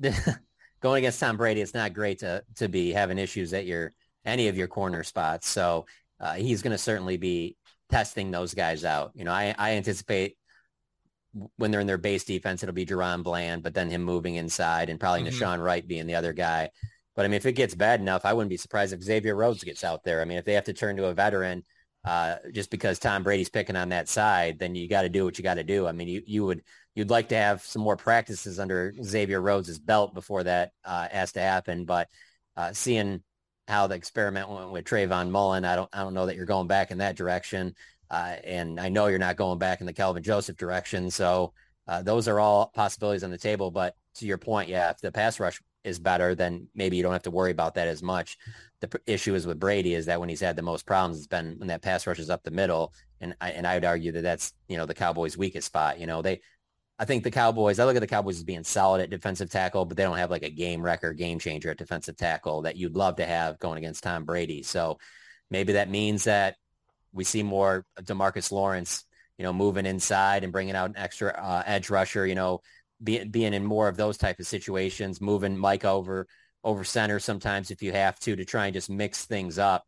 going 0.84 0.98
against 0.98 1.18
Tom 1.18 1.38
Brady. 1.38 1.62
It's 1.62 1.72
not 1.72 1.94
great 1.94 2.18
to 2.18 2.44
to 2.56 2.68
be 2.68 2.92
having 2.92 3.16
issues 3.18 3.54
at 3.54 3.64
your 3.64 3.92
any 4.24 4.48
of 4.48 4.56
your 4.56 4.68
corner 4.68 5.02
spots. 5.02 5.48
So 5.48 5.86
uh, 6.20 6.34
he's 6.34 6.60
going 6.60 6.72
to 6.72 6.78
certainly 6.78 7.16
be 7.16 7.56
testing 7.90 8.30
those 8.30 8.52
guys 8.52 8.84
out. 8.84 9.12
You 9.14 9.24
know, 9.24 9.32
I, 9.32 9.54
I 9.58 9.72
anticipate 9.72 10.36
when 11.56 11.70
they're 11.70 11.80
in 11.80 11.86
their 11.86 11.98
base 11.98 12.24
defense, 12.24 12.62
it'll 12.62 12.74
be 12.74 12.86
DaRon 12.86 13.22
Bland, 13.22 13.62
but 13.62 13.74
then 13.74 13.90
him 13.90 14.02
moving 14.02 14.36
inside 14.36 14.90
and 14.90 15.00
probably 15.00 15.22
mm-hmm. 15.22 15.42
Nahshon 15.42 15.64
Wright 15.64 15.86
being 15.86 16.06
the 16.06 16.14
other 16.14 16.32
guy. 16.32 16.68
But 17.16 17.24
I 17.24 17.28
mean, 17.28 17.36
if 17.36 17.46
it 17.46 17.52
gets 17.52 17.74
bad 17.74 18.00
enough, 18.00 18.24
I 18.24 18.34
wouldn't 18.34 18.50
be 18.50 18.56
surprised 18.56 18.92
if 18.92 19.02
Xavier 19.02 19.34
Rhodes 19.34 19.64
gets 19.64 19.84
out 19.84 20.04
there. 20.04 20.20
I 20.20 20.26
mean, 20.26 20.38
if 20.38 20.44
they 20.44 20.52
have 20.52 20.64
to 20.64 20.74
turn 20.74 20.96
to 20.96 21.06
a 21.06 21.14
veteran 21.14 21.62
uh, 22.04 22.36
just 22.52 22.70
because 22.70 22.98
Tom 22.98 23.22
Brady's 23.22 23.48
picking 23.48 23.76
on 23.76 23.88
that 23.88 24.08
side, 24.08 24.58
then 24.58 24.74
you 24.74 24.86
got 24.88 25.02
to 25.02 25.08
do 25.08 25.24
what 25.24 25.38
you 25.38 25.44
got 25.44 25.54
to 25.54 25.64
do. 25.64 25.86
I 25.86 25.92
mean, 25.92 26.08
you, 26.08 26.22
you 26.26 26.44
would 26.44 26.62
you'd 26.94 27.10
like 27.10 27.28
to 27.30 27.36
have 27.36 27.62
some 27.62 27.82
more 27.82 27.96
practices 27.96 28.58
under 28.58 28.92
Xavier 29.02 29.40
Rhodes' 29.40 29.78
belt 29.78 30.14
before 30.14 30.44
that 30.44 30.72
uh, 30.84 31.08
has 31.10 31.32
to 31.32 31.40
happen. 31.40 31.84
But 31.84 32.08
uh, 32.56 32.72
seeing 32.72 33.22
how 33.68 33.86
the 33.86 33.94
experiment 33.94 34.48
went 34.48 34.70
with 34.70 34.84
Trayvon 34.84 35.30
Mullen. 35.30 35.64
I 35.64 35.76
don't 35.76 35.88
I 35.92 36.00
don't 36.00 36.14
know 36.14 36.26
that 36.26 36.36
you're 36.36 36.44
going 36.44 36.66
back 36.66 36.90
in 36.90 36.98
that 36.98 37.16
direction. 37.16 37.74
Uh, 38.10 38.36
and 38.44 38.78
I 38.78 38.90
know 38.90 39.06
you're 39.06 39.18
not 39.18 39.36
going 39.36 39.58
back 39.58 39.80
in 39.80 39.86
the 39.86 39.92
Kelvin 39.92 40.22
Joseph 40.22 40.56
direction. 40.56 41.10
So 41.10 41.52
uh, 41.88 42.02
those 42.02 42.28
are 42.28 42.38
all 42.38 42.70
possibilities 42.74 43.24
on 43.24 43.30
the 43.30 43.38
table. 43.38 43.70
But 43.70 43.96
to 44.16 44.26
your 44.26 44.38
point, 44.38 44.68
yeah, 44.68 44.90
if 44.90 44.98
the 45.00 45.10
pass 45.10 45.40
rush 45.40 45.60
is 45.82 45.98
better, 45.98 46.34
then 46.34 46.68
maybe 46.74 46.96
you 46.96 47.02
don't 47.02 47.12
have 47.12 47.22
to 47.22 47.30
worry 47.30 47.50
about 47.50 47.74
that 47.74 47.88
as 47.88 48.02
much. 48.02 48.36
The 48.80 48.88
p- 48.88 48.98
issue 49.06 49.34
is 49.34 49.46
with 49.46 49.58
Brady 49.58 49.94
is 49.94 50.06
that 50.06 50.20
when 50.20 50.28
he's 50.28 50.40
had 50.40 50.56
the 50.56 50.62
most 50.62 50.86
problems, 50.86 51.18
it's 51.18 51.26
been 51.26 51.56
when 51.58 51.68
that 51.68 51.82
pass 51.82 52.06
rush 52.06 52.18
is 52.18 52.30
up 52.30 52.42
the 52.42 52.50
middle. 52.50 52.92
And 53.20 53.34
I, 53.40 53.50
and 53.50 53.66
I 53.66 53.74
would 53.74 53.84
argue 53.84 54.12
that 54.12 54.22
that's, 54.22 54.52
you 54.68 54.76
know, 54.76 54.86
the 54.86 54.94
Cowboys' 54.94 55.36
weakest 55.36 55.66
spot. 55.66 55.98
You 55.98 56.06
know, 56.06 56.22
they, 56.22 56.40
I 56.98 57.04
think 57.04 57.24
the 57.24 57.30
Cowboys, 57.30 57.78
I 57.78 57.84
look 57.84 57.96
at 57.96 58.00
the 58.00 58.06
Cowboys 58.06 58.36
as 58.36 58.44
being 58.44 58.62
solid 58.62 59.00
at 59.00 59.10
defensive 59.10 59.50
tackle, 59.50 59.84
but 59.84 59.96
they 59.96 60.04
don't 60.04 60.18
have 60.18 60.30
like 60.30 60.44
a 60.44 60.50
game 60.50 60.80
record, 60.80 61.18
game 61.18 61.40
changer 61.40 61.70
at 61.70 61.78
defensive 61.78 62.16
tackle 62.16 62.62
that 62.62 62.76
you'd 62.76 62.94
love 62.94 63.16
to 63.16 63.26
have 63.26 63.58
going 63.58 63.78
against 63.78 64.04
Tom 64.04 64.24
Brady. 64.24 64.62
So 64.62 64.98
maybe 65.50 65.72
that 65.72 65.90
means 65.90 66.24
that 66.24 66.56
we 67.12 67.24
see 67.24 67.42
more 67.42 67.84
Demarcus 68.00 68.52
Lawrence, 68.52 69.04
you 69.38 69.42
know, 69.42 69.52
moving 69.52 69.86
inside 69.86 70.44
and 70.44 70.52
bringing 70.52 70.76
out 70.76 70.90
an 70.90 70.96
extra 70.96 71.30
uh, 71.30 71.62
edge 71.66 71.90
rusher, 71.90 72.24
you 72.26 72.36
know, 72.36 72.60
be, 73.02 73.24
being 73.24 73.54
in 73.54 73.64
more 73.64 73.88
of 73.88 73.96
those 73.96 74.16
type 74.16 74.38
of 74.38 74.46
situations, 74.46 75.20
moving 75.20 75.58
Mike 75.58 75.84
over, 75.84 76.28
over 76.62 76.84
center 76.84 77.18
sometimes 77.18 77.72
if 77.72 77.82
you 77.82 77.90
have 77.90 78.18
to, 78.20 78.36
to 78.36 78.44
try 78.44 78.66
and 78.66 78.74
just 78.74 78.88
mix 78.88 79.24
things 79.24 79.58
up. 79.58 79.84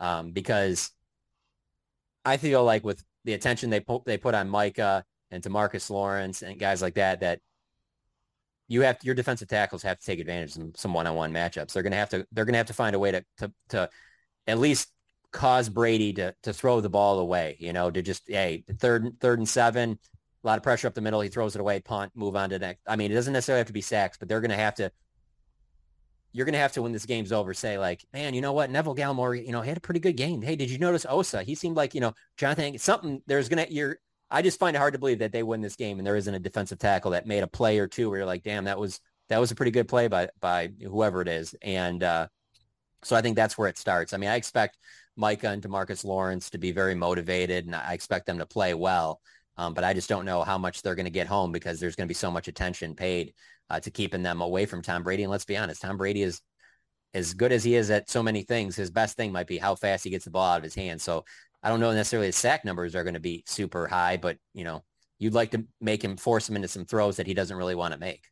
Um, 0.00 0.32
because 0.32 0.90
I 2.24 2.38
feel 2.38 2.64
like 2.64 2.84
with 2.84 3.04
the 3.24 3.34
attention 3.34 3.70
they 3.70 3.84
they 4.06 4.18
put 4.18 4.34
on 4.34 4.48
Micah, 4.48 5.04
and 5.30 5.42
Demarcus 5.42 5.90
Lawrence 5.90 6.42
and 6.42 6.58
guys 6.58 6.82
like 6.82 6.94
that 6.94 7.20
that 7.20 7.40
you 8.68 8.82
have 8.82 8.98
your 9.02 9.14
defensive 9.14 9.48
tackles 9.48 9.82
have 9.82 9.98
to 9.98 10.06
take 10.06 10.20
advantage 10.20 10.56
of 10.56 10.76
some 10.76 10.94
one-on-one 10.94 11.32
matchups. 11.32 11.72
They're 11.72 11.82
going 11.82 11.92
to 11.92 11.98
have 11.98 12.10
to 12.10 12.26
they're 12.32 12.44
going 12.44 12.54
to 12.54 12.58
have 12.58 12.68
to 12.68 12.74
find 12.74 12.94
a 12.94 12.98
way 12.98 13.10
to 13.12 13.24
to 13.38 13.52
to 13.70 13.90
at 14.46 14.58
least 14.58 14.92
cause 15.32 15.68
Brady 15.68 16.12
to 16.14 16.34
to 16.42 16.52
throw 16.52 16.80
the 16.80 16.88
ball 16.88 17.18
away. 17.18 17.56
You 17.58 17.72
know, 17.72 17.90
to 17.90 18.02
just 18.02 18.22
hey 18.26 18.64
third 18.78 19.18
third 19.20 19.38
and 19.38 19.48
seven, 19.48 19.98
a 20.42 20.46
lot 20.46 20.56
of 20.56 20.62
pressure 20.62 20.86
up 20.86 20.94
the 20.94 21.00
middle. 21.00 21.20
He 21.20 21.28
throws 21.28 21.54
it 21.54 21.60
away, 21.60 21.80
punt, 21.80 22.12
move 22.14 22.36
on 22.36 22.50
to 22.50 22.58
next. 22.58 22.82
I 22.86 22.96
mean, 22.96 23.10
it 23.10 23.14
doesn't 23.14 23.32
necessarily 23.32 23.60
have 23.60 23.66
to 23.66 23.72
be 23.72 23.80
sacks, 23.80 24.16
but 24.18 24.28
they're 24.28 24.40
going 24.40 24.50
to 24.50 24.56
have 24.56 24.76
to. 24.76 24.92
You're 26.32 26.46
going 26.46 26.52
to 26.52 26.60
have 26.60 26.70
to, 26.74 26.82
when 26.82 26.92
this 26.92 27.06
game's 27.06 27.32
over, 27.32 27.52
say 27.52 27.76
like, 27.76 28.04
man, 28.12 28.34
you 28.34 28.40
know 28.40 28.52
what? 28.52 28.70
Neville 28.70 28.94
Gallimore, 28.94 29.44
you 29.44 29.50
know, 29.50 29.62
he 29.62 29.68
had 29.68 29.78
a 29.78 29.80
pretty 29.80 29.98
good 29.98 30.16
game. 30.16 30.42
Hey, 30.42 30.54
did 30.54 30.70
you 30.70 30.78
notice 30.78 31.04
Osa? 31.04 31.42
He 31.42 31.56
seemed 31.56 31.76
like, 31.76 31.92
you 31.92 32.00
know, 32.00 32.14
Jonathan, 32.36 32.78
something 32.78 33.20
there's 33.26 33.48
going 33.48 33.66
to, 33.66 33.74
you're, 33.74 33.98
I 34.30 34.42
just 34.42 34.58
find 34.58 34.76
it 34.76 34.78
hard 34.78 34.92
to 34.92 34.98
believe 34.98 35.18
that 35.18 35.32
they 35.32 35.42
win 35.42 35.60
this 35.60 35.76
game 35.76 35.98
and 35.98 36.06
there 36.06 36.16
isn't 36.16 36.34
a 36.34 36.38
defensive 36.38 36.78
tackle 36.78 37.12
that 37.12 37.26
made 37.26 37.42
a 37.42 37.48
play 37.48 37.78
or 37.78 37.86
two 37.86 38.08
where 38.08 38.20
you're 38.20 38.26
like, 38.26 38.42
damn, 38.42 38.64
that 38.64 38.78
was 38.78 39.00
that 39.28 39.38
was 39.38 39.50
a 39.50 39.54
pretty 39.54 39.72
good 39.72 39.88
play 39.88 40.08
by 40.08 40.28
by 40.40 40.70
whoever 40.82 41.22
it 41.22 41.28
is. 41.28 41.54
And 41.62 42.02
uh, 42.02 42.28
so 43.02 43.16
I 43.16 43.22
think 43.22 43.36
that's 43.36 43.58
where 43.58 43.68
it 43.68 43.78
starts. 43.78 44.12
I 44.12 44.18
mean, 44.18 44.30
I 44.30 44.36
expect 44.36 44.76
Micah 45.16 45.50
and 45.50 45.62
Demarcus 45.62 46.04
Lawrence 46.04 46.50
to 46.50 46.58
be 46.58 46.72
very 46.72 46.94
motivated 46.94 47.66
and 47.66 47.74
I 47.74 47.92
expect 47.92 48.26
them 48.26 48.38
to 48.38 48.46
play 48.46 48.74
well. 48.74 49.20
Um, 49.56 49.74
but 49.74 49.84
I 49.84 49.92
just 49.92 50.08
don't 50.08 50.24
know 50.24 50.42
how 50.42 50.58
much 50.58 50.80
they're 50.80 50.94
going 50.94 51.04
to 51.04 51.10
get 51.10 51.26
home 51.26 51.52
because 51.52 51.80
there's 51.80 51.96
going 51.96 52.06
to 52.06 52.10
be 52.10 52.14
so 52.14 52.30
much 52.30 52.48
attention 52.48 52.94
paid 52.94 53.34
uh, 53.68 53.80
to 53.80 53.90
keeping 53.90 54.22
them 54.22 54.40
away 54.40 54.64
from 54.64 54.80
Tom 54.80 55.02
Brady. 55.02 55.24
And 55.24 55.30
let's 55.30 55.44
be 55.44 55.56
honest, 55.56 55.82
Tom 55.82 55.96
Brady 55.96 56.22
is 56.22 56.40
as 57.12 57.34
good 57.34 57.52
as 57.52 57.64
he 57.64 57.74
is 57.74 57.90
at 57.90 58.08
so 58.08 58.22
many 58.22 58.42
things. 58.42 58.76
His 58.76 58.90
best 58.90 59.16
thing 59.16 59.32
might 59.32 59.46
be 59.46 59.58
how 59.58 59.74
fast 59.74 60.04
he 60.04 60.10
gets 60.10 60.24
the 60.24 60.30
ball 60.30 60.52
out 60.52 60.58
of 60.58 60.64
his 60.64 60.74
hands. 60.74 61.02
So 61.02 61.24
I 61.62 61.68
don't 61.68 61.80
know 61.80 61.92
necessarily 61.92 62.28
the 62.28 62.32
sack 62.32 62.64
numbers 62.64 62.94
are 62.94 63.04
going 63.04 63.14
to 63.14 63.20
be 63.20 63.44
super 63.46 63.86
high, 63.86 64.16
but 64.16 64.38
you 64.54 64.64
know, 64.64 64.82
you'd 65.18 65.34
like 65.34 65.50
to 65.52 65.64
make 65.80 66.02
him 66.02 66.16
force 66.16 66.48
him 66.48 66.56
into 66.56 66.68
some 66.68 66.84
throws 66.84 67.16
that 67.16 67.26
he 67.26 67.34
doesn't 67.34 67.56
really 67.56 67.74
want 67.74 67.92
to 67.92 68.00
make. 68.00 68.24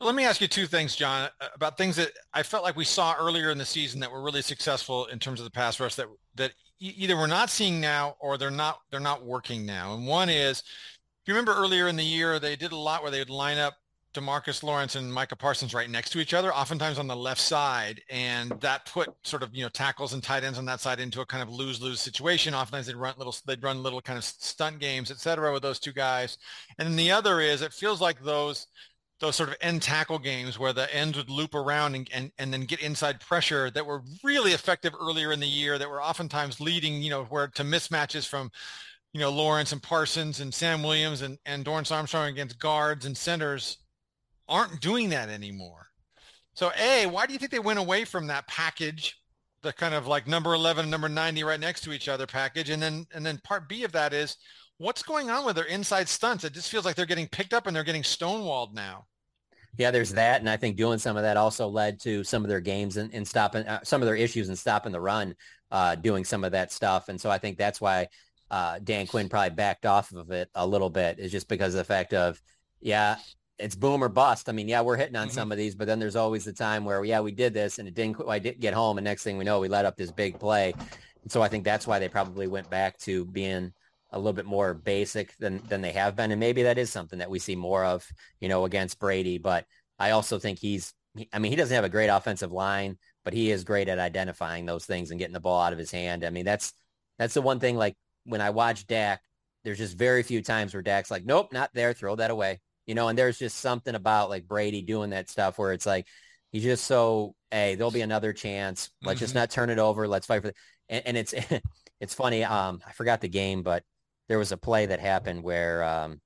Let 0.00 0.16
me 0.16 0.24
ask 0.24 0.40
you 0.40 0.48
two 0.48 0.66
things, 0.66 0.96
Jon, 0.96 1.30
uh, 1.40 1.46
about 1.54 1.78
things 1.78 1.94
that 1.96 2.10
I 2.34 2.42
felt 2.42 2.64
like 2.64 2.76
we 2.76 2.84
saw 2.84 3.14
earlier 3.18 3.50
in 3.50 3.58
the 3.58 3.64
season 3.64 4.00
that 4.00 4.10
were 4.10 4.22
really 4.22 4.42
successful 4.42 5.06
in 5.06 5.20
terms 5.20 5.38
of 5.38 5.44
the 5.44 5.50
pass 5.50 5.78
rush 5.78 5.94
that 5.94 6.06
that 6.34 6.52
either 6.80 7.16
we're 7.16 7.28
not 7.28 7.50
seeing 7.50 7.80
now 7.80 8.16
or 8.18 8.36
they're 8.36 8.50
not 8.50 8.80
they're 8.90 9.00
not 9.00 9.24
working 9.24 9.64
now. 9.64 9.94
And 9.94 10.06
one 10.06 10.28
is, 10.28 10.58
if 10.58 11.28
you 11.28 11.34
remember 11.34 11.54
earlier 11.54 11.86
in 11.86 11.94
the 11.94 12.04
year, 12.04 12.40
they 12.40 12.56
did 12.56 12.72
a 12.72 12.76
lot 12.76 13.02
where 13.02 13.12
they 13.12 13.20
would 13.20 13.30
line 13.30 13.58
up 13.58 13.76
Demarcus 14.14 14.62
Lawrence 14.62 14.94
and 14.94 15.12
Micah 15.12 15.36
Parsons 15.36 15.74
right 15.74 15.88
next 15.88 16.10
to 16.10 16.20
each 16.20 16.34
other, 16.34 16.54
oftentimes 16.54 16.98
on 16.98 17.06
the 17.06 17.16
left 17.16 17.40
side, 17.40 18.02
and 18.10 18.50
that 18.60 18.86
put 18.86 19.08
sort 19.24 19.42
of 19.42 19.54
you 19.54 19.62
know 19.62 19.68
tackles 19.70 20.12
and 20.12 20.22
tight 20.22 20.44
ends 20.44 20.58
on 20.58 20.64
that 20.66 20.80
side 20.80 21.00
into 21.00 21.20
a 21.20 21.26
kind 21.26 21.42
of 21.42 21.48
lose 21.48 21.80
lose 21.80 22.00
situation. 22.00 22.54
Oftentimes 22.54 22.86
they'd 22.86 22.96
run 22.96 23.14
little 23.16 23.34
they'd 23.46 23.62
run 23.62 23.82
little 23.82 24.00
kind 24.00 24.18
of 24.18 24.24
stunt 24.24 24.78
games, 24.78 25.10
et 25.10 25.18
cetera, 25.18 25.52
with 25.52 25.62
those 25.62 25.78
two 25.78 25.92
guys. 25.92 26.38
And 26.78 26.86
then 26.86 26.96
the 26.96 27.10
other 27.10 27.40
is 27.40 27.62
it 27.62 27.72
feels 27.72 28.00
like 28.00 28.22
those 28.22 28.66
those 29.22 29.36
sort 29.36 29.48
of 29.48 29.56
end 29.60 29.80
tackle 29.80 30.18
games 30.18 30.58
where 30.58 30.72
the 30.72 30.92
ends 30.94 31.16
would 31.16 31.30
loop 31.30 31.54
around 31.54 31.94
and, 31.94 32.10
and, 32.12 32.32
and 32.38 32.52
then 32.52 32.64
get 32.64 32.80
inside 32.80 33.20
pressure 33.20 33.70
that 33.70 33.86
were 33.86 34.02
really 34.24 34.50
effective 34.50 34.92
earlier 35.00 35.30
in 35.30 35.38
the 35.38 35.46
year 35.46 35.78
that 35.78 35.88
were 35.88 36.02
oftentimes 36.02 36.60
leading, 36.60 37.00
you 37.00 37.08
know, 37.08 37.24
where 37.26 37.46
to 37.46 37.62
mismatches 37.62 38.26
from, 38.26 38.50
you 39.12 39.20
know, 39.20 39.30
Lawrence 39.30 39.70
and 39.70 39.80
Parsons 39.80 40.40
and 40.40 40.52
Sam 40.52 40.82
Williams 40.82 41.22
and, 41.22 41.38
and 41.46 41.64
Dorance 41.64 41.94
Armstrong 41.94 42.30
against 42.30 42.58
guards 42.58 43.06
and 43.06 43.16
centers 43.16 43.78
aren't 44.48 44.80
doing 44.80 45.10
that 45.10 45.28
anymore. 45.28 45.86
So 46.54 46.70
A, 46.78 47.06
why 47.06 47.26
do 47.26 47.32
you 47.32 47.38
think 47.38 47.50
they 47.50 47.58
went 47.58 47.78
away 47.78 48.04
from 48.04 48.26
that 48.26 48.46
package, 48.46 49.18
the 49.62 49.72
kind 49.72 49.94
of 49.94 50.06
like 50.06 50.26
number 50.26 50.52
11, 50.54 50.90
number 50.90 51.08
90 51.08 51.44
right 51.44 51.60
next 51.60 51.82
to 51.82 51.92
each 51.92 52.08
other 52.08 52.26
package? 52.26 52.70
And 52.70 52.82
then, 52.82 53.06
and 53.14 53.24
then 53.24 53.40
part 53.42 53.68
B 53.68 53.84
of 53.84 53.92
that 53.92 54.12
is 54.12 54.36
what's 54.78 55.02
going 55.02 55.30
on 55.30 55.46
with 55.46 55.56
their 55.56 55.64
inside 55.64 56.08
stunts? 56.08 56.44
It 56.44 56.52
just 56.52 56.70
feels 56.70 56.84
like 56.84 56.96
they're 56.96 57.06
getting 57.06 57.28
picked 57.28 57.54
up 57.54 57.66
and 57.66 57.74
they're 57.74 57.84
getting 57.84 58.02
stonewalled 58.02 58.74
now. 58.74 59.06
Yeah, 59.78 59.90
there's 59.90 60.12
that. 60.12 60.40
And 60.40 60.50
I 60.50 60.58
think 60.58 60.76
doing 60.76 60.98
some 60.98 61.16
of 61.16 61.22
that 61.22 61.38
also 61.38 61.66
led 61.66 61.98
to 62.00 62.22
some 62.24 62.42
of 62.42 62.48
their 62.48 62.60
games 62.60 62.98
and, 62.98 63.12
and 63.14 63.26
stopping 63.26 63.66
uh, 63.66 63.80
some 63.82 64.02
of 64.02 64.06
their 64.06 64.16
issues 64.16 64.48
and 64.48 64.58
stopping 64.58 64.92
the 64.92 65.00
run, 65.00 65.34
uh, 65.70 65.94
doing 65.94 66.24
some 66.24 66.44
of 66.44 66.52
that 66.52 66.70
stuff. 66.70 67.08
And 67.08 67.18
so 67.18 67.30
I 67.30 67.38
think 67.38 67.56
that's 67.56 67.80
why 67.80 68.08
uh, 68.50 68.80
Dan 68.84 69.06
Quinn 69.06 69.30
probably 69.30 69.54
backed 69.54 69.86
off 69.86 70.12
of 70.12 70.30
it 70.30 70.50
a 70.54 70.66
little 70.66 70.90
bit 70.90 71.18
is 71.18 71.32
just 71.32 71.48
because 71.48 71.72
of 71.72 71.78
the 71.78 71.84
fact 71.84 72.12
of, 72.12 72.40
yeah, 72.82 73.16
it's 73.58 73.74
boom 73.74 74.02
or 74.02 74.08
bust. 74.08 74.48
I 74.48 74.52
mean, 74.52 74.68
yeah, 74.68 74.80
we're 74.80 74.96
hitting 74.96 75.16
on 75.16 75.28
Mhm. 75.28 75.32
some 75.32 75.52
of 75.52 75.58
these, 75.58 75.74
but 75.74 75.86
then 75.86 75.98
there's 75.98 76.16
always 76.16 76.44
the 76.44 76.52
time 76.52 76.84
where, 76.84 77.04
yeah, 77.04 77.20
we 77.20 77.32
did 77.32 77.54
this 77.54 77.78
and 77.78 77.86
it 77.86 77.94
didn't 77.94 78.16
quite 78.16 78.42
didn't 78.42 78.60
get 78.60 78.74
home. 78.74 78.98
And 78.98 79.04
next 79.04 79.22
thing 79.22 79.38
we 79.38 79.44
know, 79.44 79.60
we 79.60 79.68
let 79.68 79.84
up 79.84 79.96
this 79.96 80.10
big 80.10 80.38
play. 80.38 80.72
And 81.22 81.30
so 81.30 81.42
I 81.42 81.48
think 81.48 81.64
that's 81.64 81.86
why 81.86 81.98
they 81.98 82.08
probably 82.08 82.48
went 82.48 82.68
back 82.70 82.98
to 83.00 83.24
being 83.26 83.72
a 84.10 84.18
little 84.18 84.32
bit 84.32 84.46
more 84.46 84.74
basic 84.74 85.36
than, 85.38 85.62
than 85.68 85.80
they 85.80 85.92
have 85.92 86.16
been. 86.16 86.32
And 86.32 86.40
maybe 86.40 86.64
that 86.64 86.78
is 86.78 86.90
something 86.90 87.18
that 87.20 87.30
we 87.30 87.38
see 87.38 87.56
more 87.56 87.84
of, 87.84 88.06
you 88.40 88.48
know, 88.48 88.64
against 88.64 88.98
Brady. 88.98 89.38
But 89.38 89.64
I 89.98 90.10
also 90.10 90.38
think 90.38 90.58
he's, 90.58 90.92
I 91.32 91.38
mean, 91.38 91.52
he 91.52 91.56
doesn't 91.56 91.74
have 91.74 91.84
a 91.84 91.88
great 91.88 92.08
offensive 92.08 92.52
line, 92.52 92.98
but 93.24 93.32
he 93.32 93.50
is 93.50 93.64
great 93.64 93.88
at 93.88 93.98
identifying 93.98 94.66
those 94.66 94.86
things 94.86 95.10
and 95.10 95.18
getting 95.18 95.34
the 95.34 95.40
ball 95.40 95.62
out 95.62 95.72
of 95.72 95.78
his 95.78 95.90
hand. 95.90 96.24
I 96.24 96.30
mean, 96.30 96.44
that's, 96.44 96.72
that's 97.18 97.34
the 97.34 97.42
one 97.42 97.60
thing, 97.60 97.76
like 97.76 97.94
when 98.24 98.40
I 98.40 98.50
watch 98.50 98.86
Dak, 98.86 99.22
there's 99.64 99.78
just 99.78 99.96
very 99.96 100.22
few 100.22 100.42
times 100.42 100.74
where 100.74 100.82
Dak's 100.82 101.10
like, 101.10 101.24
nope, 101.24 101.52
not 101.52 101.70
there. 101.72 101.92
Throw 101.92 102.16
that 102.16 102.30
away 102.30 102.60
you 102.92 102.94
know, 102.94 103.08
and 103.08 103.16
there's 103.18 103.38
just 103.38 103.56
something 103.56 103.94
about 103.94 104.28
like 104.28 104.46
Brady 104.46 104.82
doing 104.82 105.10
that 105.10 105.30
stuff 105.30 105.56
where 105.58 105.72
it's 105.72 105.86
like 105.86 106.06
he's 106.50 106.62
just 106.62 106.84
so 106.84 107.34
hey, 107.50 107.74
there'll 107.74 107.90
be 107.90 108.02
another 108.02 108.34
chance. 108.34 108.90
Let's 109.02 109.18
just 109.18 109.32
Mhm. 109.32 109.36
not 109.36 109.50
turn 109.50 109.70
it 109.70 109.78
over. 109.78 110.06
Let's 110.06 110.26
fight 110.26 110.42
for 110.42 110.48
it. 110.48 110.56
and, 110.90 111.02
and 111.06 111.16
it's 111.16 111.32
it's 112.00 112.12
funny. 112.12 112.44
Um, 112.44 112.82
I 112.86 112.92
forgot 112.92 113.22
the 113.22 113.30
game, 113.30 113.62
but 113.62 113.82
there 114.28 114.38
was 114.38 114.52
a 114.52 114.58
play 114.58 114.84
that 114.84 115.00
happened 115.00 115.42
where 115.42 115.82
um, 115.82 116.20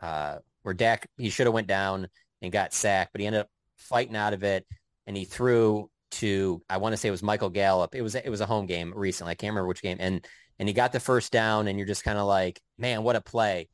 uh, 0.00 0.38
where 0.62 0.72
Dak 0.72 1.08
he 1.16 1.30
should 1.30 1.48
have 1.48 1.54
went 1.54 1.66
down 1.66 2.06
and 2.42 2.52
got 2.52 2.72
sacked, 2.72 3.10
but 3.10 3.20
he 3.20 3.26
ended 3.26 3.40
up 3.40 3.48
fighting 3.76 4.14
out 4.14 4.34
of 4.34 4.44
it, 4.44 4.64
and 5.08 5.16
he 5.16 5.24
threw 5.24 5.90
to 6.12 6.62
I 6.70 6.76
want 6.76 6.92
to 6.92 6.96
say 6.96 7.08
it 7.08 7.10
was 7.10 7.24
Michael 7.24 7.50
Gallup. 7.50 7.96
It 7.96 8.02
was 8.02 8.14
it 8.14 8.28
was 8.30 8.40
a 8.40 8.46
home 8.46 8.66
game 8.66 8.92
recently. 8.94 9.32
I 9.32 9.34
can't 9.34 9.50
remember 9.50 9.66
which 9.66 9.82
game, 9.82 9.96
and 9.98 10.24
and 10.60 10.68
he 10.68 10.72
got 10.74 10.92
the 10.92 11.00
first 11.00 11.32
down, 11.32 11.66
and 11.66 11.76
you're 11.76 11.88
just 11.88 12.04
kind 12.04 12.18
of 12.18 12.28
like, 12.28 12.60
man, 12.78 13.02
what 13.02 13.16
a 13.16 13.20
play. 13.20 13.68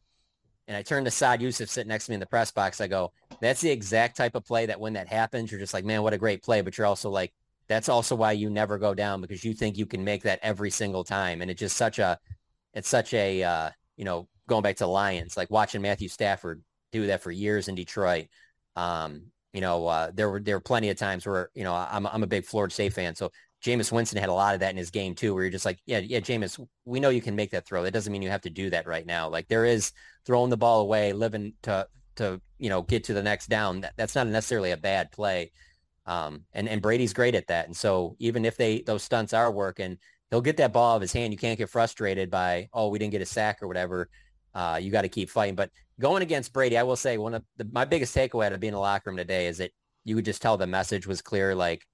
And 0.66 0.76
I 0.76 0.82
turned 0.82 1.04
to 1.04 1.10
Saad 1.10 1.42
Yusuf 1.42 1.68
sitting 1.68 1.88
next 1.88 2.06
to 2.06 2.12
me 2.12 2.14
in 2.14 2.20
the 2.20 2.26
press 2.26 2.50
box. 2.50 2.80
I 2.80 2.86
go, 2.86 3.12
that's 3.40 3.60
the 3.60 3.70
exact 3.70 4.16
type 4.16 4.34
of 4.34 4.44
play 4.44 4.66
that 4.66 4.80
when 4.80 4.94
that 4.94 5.08
happens, 5.08 5.50
you're 5.50 5.60
just 5.60 5.74
like, 5.74 5.84
man, 5.84 6.02
what 6.02 6.14
a 6.14 6.18
great 6.18 6.42
play. 6.42 6.62
But 6.62 6.78
you're 6.78 6.86
also 6.86 7.10
like, 7.10 7.32
that's 7.68 7.88
also 7.88 8.14
why 8.14 8.32
you 8.32 8.50
never 8.50 8.78
go 8.78 8.94
down 8.94 9.20
because 9.20 9.44
you 9.44 9.54
think 9.54 9.76
you 9.76 9.86
can 9.86 10.04
make 10.04 10.22
that 10.22 10.40
every 10.42 10.70
single 10.70 11.04
time. 11.04 11.42
And 11.42 11.50
it's 11.50 11.60
just 11.60 11.76
such 11.76 11.98
a, 11.98 12.18
it's 12.72 12.88
such 12.88 13.12
a, 13.14 13.42
uh, 13.42 13.70
you 13.96 14.04
know, 14.04 14.28
going 14.48 14.62
back 14.62 14.76
to 14.76 14.86
Lions, 14.86 15.36
like 15.36 15.50
watching 15.50 15.82
Matthew 15.82 16.08
Stafford 16.08 16.62
do 16.92 17.06
that 17.06 17.22
for 17.22 17.30
years 17.30 17.68
in 17.68 17.74
Detroit. 17.74 18.26
Um, 18.76 19.26
you 19.52 19.60
know, 19.60 19.86
uh, 19.86 20.10
there 20.12 20.28
were 20.28 20.40
there 20.40 20.56
were 20.56 20.60
plenty 20.60 20.90
of 20.90 20.96
times 20.96 21.24
where 21.24 21.48
you 21.54 21.62
know 21.62 21.74
I'm 21.74 22.06
I'm 22.08 22.24
a 22.24 22.26
big 22.26 22.44
Florida 22.44 22.74
State 22.74 22.92
fan, 22.92 23.14
so 23.14 23.30
Jameis 23.64 23.90
Winston 23.90 24.20
had 24.20 24.28
a 24.28 24.34
lot 24.34 24.52
of 24.52 24.60
that 24.60 24.70
in 24.70 24.76
his 24.76 24.90
game 24.90 25.14
too, 25.14 25.32
where 25.32 25.44
you're 25.44 25.50
just 25.50 25.64
like, 25.64 25.78
yeah, 25.86 25.98
yeah, 25.98 26.20
Jameis, 26.20 26.64
we 26.84 27.00
know 27.00 27.08
you 27.08 27.22
can 27.22 27.34
make 27.34 27.50
that 27.52 27.66
throw. 27.66 27.82
That 27.82 27.94
doesn't 27.94 28.12
mean 28.12 28.20
you 28.20 28.28
have 28.28 28.42
to 28.42 28.50
do 28.50 28.68
that 28.70 28.86
right 28.86 29.06
now. 29.06 29.28
Like 29.28 29.48
there 29.48 29.64
is 29.64 29.92
throwing 30.26 30.50
the 30.50 30.56
ball 30.58 30.82
away, 30.82 31.14
living 31.14 31.54
to 31.62 31.88
to 32.16 32.40
you 32.58 32.68
know 32.68 32.82
get 32.82 33.04
to 33.04 33.14
the 33.14 33.22
next 33.22 33.48
down. 33.48 33.80
That, 33.80 33.94
that's 33.96 34.14
not 34.14 34.26
necessarily 34.26 34.72
a 34.72 34.76
bad 34.76 35.10
play. 35.12 35.50
Um, 36.04 36.42
and 36.52 36.68
and 36.68 36.82
Brady's 36.82 37.14
great 37.14 37.34
at 37.34 37.46
that. 37.46 37.66
And 37.66 37.74
so 37.74 38.16
even 38.18 38.44
if 38.44 38.58
they 38.58 38.82
those 38.82 39.02
stunts 39.02 39.32
are 39.32 39.50
working, 39.50 39.96
he'll 40.30 40.42
get 40.42 40.58
that 40.58 40.74
ball 40.74 40.92
out 40.92 40.96
of 40.96 41.02
his 41.02 41.14
hand. 41.14 41.32
You 41.32 41.38
can't 41.38 41.58
get 41.58 41.70
frustrated 41.70 42.30
by 42.30 42.68
oh 42.74 42.88
we 42.88 42.98
didn't 42.98 43.12
get 43.12 43.22
a 43.22 43.26
sack 43.26 43.62
or 43.62 43.68
whatever. 43.68 44.10
Uh, 44.54 44.78
you 44.80 44.90
got 44.90 45.02
to 45.02 45.08
keep 45.08 45.30
fighting. 45.30 45.54
But 45.54 45.70
going 45.98 46.22
against 46.22 46.52
Brady, 46.52 46.76
I 46.76 46.82
will 46.82 46.96
say 46.96 47.16
one 47.16 47.34
of 47.34 47.42
the, 47.56 47.66
my 47.72 47.86
biggest 47.86 48.14
takeaway 48.14 48.46
out 48.46 48.52
of 48.52 48.60
being 48.60 48.72
in 48.72 48.74
the 48.74 48.80
locker 48.80 49.08
room 49.08 49.16
today 49.16 49.46
is 49.46 49.58
that 49.58 49.72
you 50.04 50.14
could 50.16 50.26
just 50.26 50.42
tell 50.42 50.58
the 50.58 50.66
message 50.66 51.06
was 51.06 51.22
clear. 51.22 51.54
Like 51.54 51.86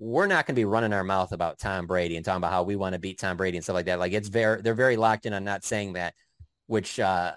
we're 0.00 0.26
not 0.26 0.46
going 0.46 0.54
to 0.54 0.60
be 0.60 0.64
running 0.64 0.94
our 0.94 1.04
mouth 1.04 1.30
about 1.30 1.58
Tom 1.58 1.86
Brady 1.86 2.16
and 2.16 2.24
talking 2.24 2.38
about 2.38 2.52
how 2.52 2.62
we 2.62 2.74
want 2.74 2.94
to 2.94 2.98
beat 2.98 3.18
Tom 3.18 3.36
Brady 3.36 3.58
and 3.58 3.62
stuff 3.62 3.74
like 3.74 3.84
that. 3.84 3.98
Like 3.98 4.14
it's 4.14 4.28
very, 4.28 4.62
they're 4.62 4.72
very 4.72 4.96
locked 4.96 5.26
in 5.26 5.34
on 5.34 5.44
not 5.44 5.62
saying 5.62 5.92
that, 5.92 6.14
which 6.68 6.98
uh, 6.98 7.32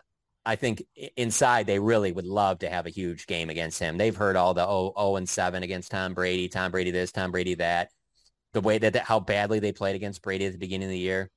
I 0.46 0.56
think 0.56 0.82
inside 1.18 1.68
they 1.68 1.78
really 1.78 2.14
would 2.14 2.26
love 2.26 2.60
to 2.60 2.70
have 2.70 2.86
a 2.86 2.90
huge 2.90 3.28
game 3.28 3.50
against 3.50 3.80
him. 3.80 3.98
They've 3.98 4.16
heard 4.16 4.38
all 4.38 4.54
the 4.54 4.66
oh, 4.66 4.94
oh 4.96 5.18
and 5.18 5.28
7 5.28 5.62
against 5.62 5.92
Tom 5.92 6.14
Brady, 6.14 6.48
Tom 6.48 6.72
Brady 6.72 6.92
this, 6.92 7.12
Tom 7.12 7.32
Brady 7.32 7.56
that, 7.56 7.90
the 8.54 8.62
way 8.62 8.78
that, 8.78 8.94
that 8.94 9.04
how 9.04 9.20
badly 9.20 9.60
they 9.60 9.74
played 9.74 9.98
against 9.98 10.22
Brady 10.22 10.46
at 10.46 10.54
the 10.54 10.58
beginning 10.58 10.86
of 10.86 10.92
the 10.92 10.98
year. 10.98 11.30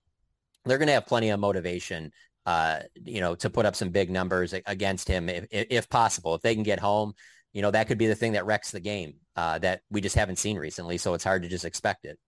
They're 0.65 0.79
going 0.79 0.89
to 0.89 0.95
have 0.95 1.07
plenty 1.07 1.31
of 1.31 1.41
motivation, 1.41 2.13
uh, 2.45 2.81
you 3.05 3.21
know, 3.21 3.35
to 3.35 3.51
put 3.51 3.67
up 3.67 3.75
some 3.75 3.91
big 3.91 4.11
numbers 4.11 4.55
against 4.65 5.09
him 5.09 5.29
if, 5.29 5.47
if 5.51 5.89
possible. 5.89 6.37
If 6.37 6.43
they 6.43 6.55
can 6.55 6.63
get 6.63 6.79
home, 6.79 7.15
you 7.57 7.63
know, 7.63 7.71
that 7.71 7.89
could 7.89 7.97
be 7.97 8.07
the 8.07 8.15
thing 8.15 8.33
that 8.33 8.45
wrecks 8.45 8.71
the 8.71 8.81
game 8.81 9.15
uh, 9.35 9.59
that 9.61 9.81
we 9.91 10.03
just 10.03 10.15
haven't 10.15 10.37
seen 10.37 10.59
recently. 10.59 10.99
So 10.99 11.15
it's 11.15 11.25
hard 11.25 11.41
to 11.41 11.49
just 11.49 11.65
expect 11.65 12.05
it. 12.05 12.19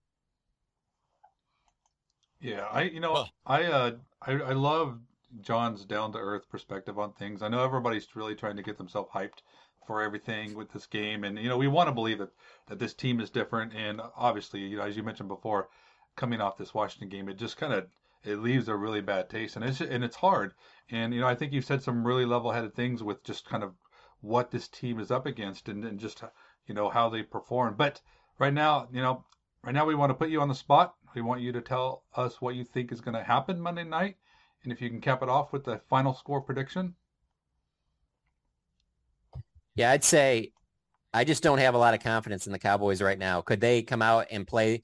Yeah, 2.41 2.67
I 2.73 2.85
you 2.85 3.01
know 3.01 3.27
I 3.45 3.65
uh 3.65 3.91
I, 4.23 4.33
I 4.33 4.53
love 4.55 4.99
Jon's 5.43 5.85
down 5.85 6.13
to 6.13 6.19
earth 6.19 6.49
perspective 6.49 6.99
on 6.99 7.13
things. 7.13 7.43
I 7.43 7.49
know 7.49 7.63
everybody's 7.63 8.17
really 8.17 8.37
trying 8.37 8.57
to 8.57 8.63
get 8.63 8.79
themselves 8.79 9.11
hyped 9.13 9.43
for 9.87 10.01
everything 10.01 10.55
with 10.55 10.73
this 10.73 10.87
game, 10.87 11.25
and 11.25 11.39
you 11.39 11.51
know 11.51 11.59
we 11.59 11.69
want 11.69 11.89
to 11.89 11.95
believe 11.95 12.21
that 12.21 12.33
that 12.69 12.79
this 12.79 12.95
team 12.95 13.21
is 13.21 13.29
different. 13.29 13.75
And 13.75 14.01
obviously, 14.17 14.61
you 14.61 14.79
know, 14.79 14.85
as 14.85 14.97
you 14.97 15.03
mentioned 15.03 15.29
before, 15.29 15.69
coming 16.17 16.41
off 16.41 16.57
this 16.57 16.73
Washington 16.73 17.11
game, 17.11 17.29
it 17.29 17.37
just 17.37 17.59
kind 17.59 17.75
of 17.75 17.89
it 18.25 18.37
leaves 18.37 18.67
a 18.69 18.75
really 18.75 19.03
bad 19.03 19.29
taste, 19.29 19.57
and 19.57 19.65
it's 19.67 19.83
and 19.83 20.03
it's 20.03 20.17
hard. 20.17 20.55
And 20.91 21.13
you 21.13 21.21
know, 21.21 21.29
I 21.29 21.35
think 21.35 21.53
you've 21.53 21.67
said 21.67 21.83
some 21.83 22.07
really 22.07 22.25
level-headed 22.25 22.75
things 22.75 23.03
with 23.03 23.23
just 23.25 23.45
kind 23.45 23.63
of 23.63 23.75
what 24.21 24.51
this 24.51 24.69
team 24.69 24.99
is 25.01 25.11
up 25.11 25.27
against, 25.27 25.69
and, 25.69 25.85
and 25.85 25.99
just 25.99 26.23
you 26.67 26.75
know 26.75 26.89
how 26.89 27.09
they 27.09 27.23
perform. 27.23 27.75
But 27.77 28.01
right 28.39 28.53
now, 28.53 28.89
you 28.93 29.01
know, 29.01 29.25
right 29.63 29.75
now 29.75 29.87
we 29.87 29.95
want 29.95 30.11
to 30.11 30.15
put 30.15 30.31
you 30.31 30.41
on 30.41 30.49
the 30.49 30.55
spot. 30.55 30.95
We 31.15 31.23
want 31.23 31.41
you 31.41 31.53
to 31.53 31.61
tell 31.61 32.05
us 32.15 32.41
what 32.41 32.55
you 32.55 32.65
think 32.65 32.93
is 32.93 33.01
going 33.01 33.17
to 33.17 33.23
happen 33.23 33.61
Monday 33.61 33.85
night, 33.85 34.17
and 34.63 34.73
if 34.73 34.81
you 34.81 34.91
can 34.91 35.01
cap 35.01 35.23
it 35.23 35.29
off 35.29 35.53
with 35.53 35.65
the 35.65 35.81
final 35.89 36.15
score 36.15 36.41
prediction. 36.41 36.95
Yeah, 39.75 39.93
I'd 39.93 40.05
say 40.05 40.53
I 41.15 41.25
just 41.25 41.43
don't 41.43 41.59
have 41.59 41.75
a 41.75 41.79
lot 41.79 41.95
of 41.95 42.03
confidence 42.03 42.47
in 42.47 42.53
the 42.53 42.59
Cowboys 42.59 43.01
right 43.01 43.19
now. 43.19 43.41
Could 43.41 43.61
they 43.61 43.83
come 43.83 44.03
out 44.03 44.27
and 44.31 44.47
play 44.47 44.83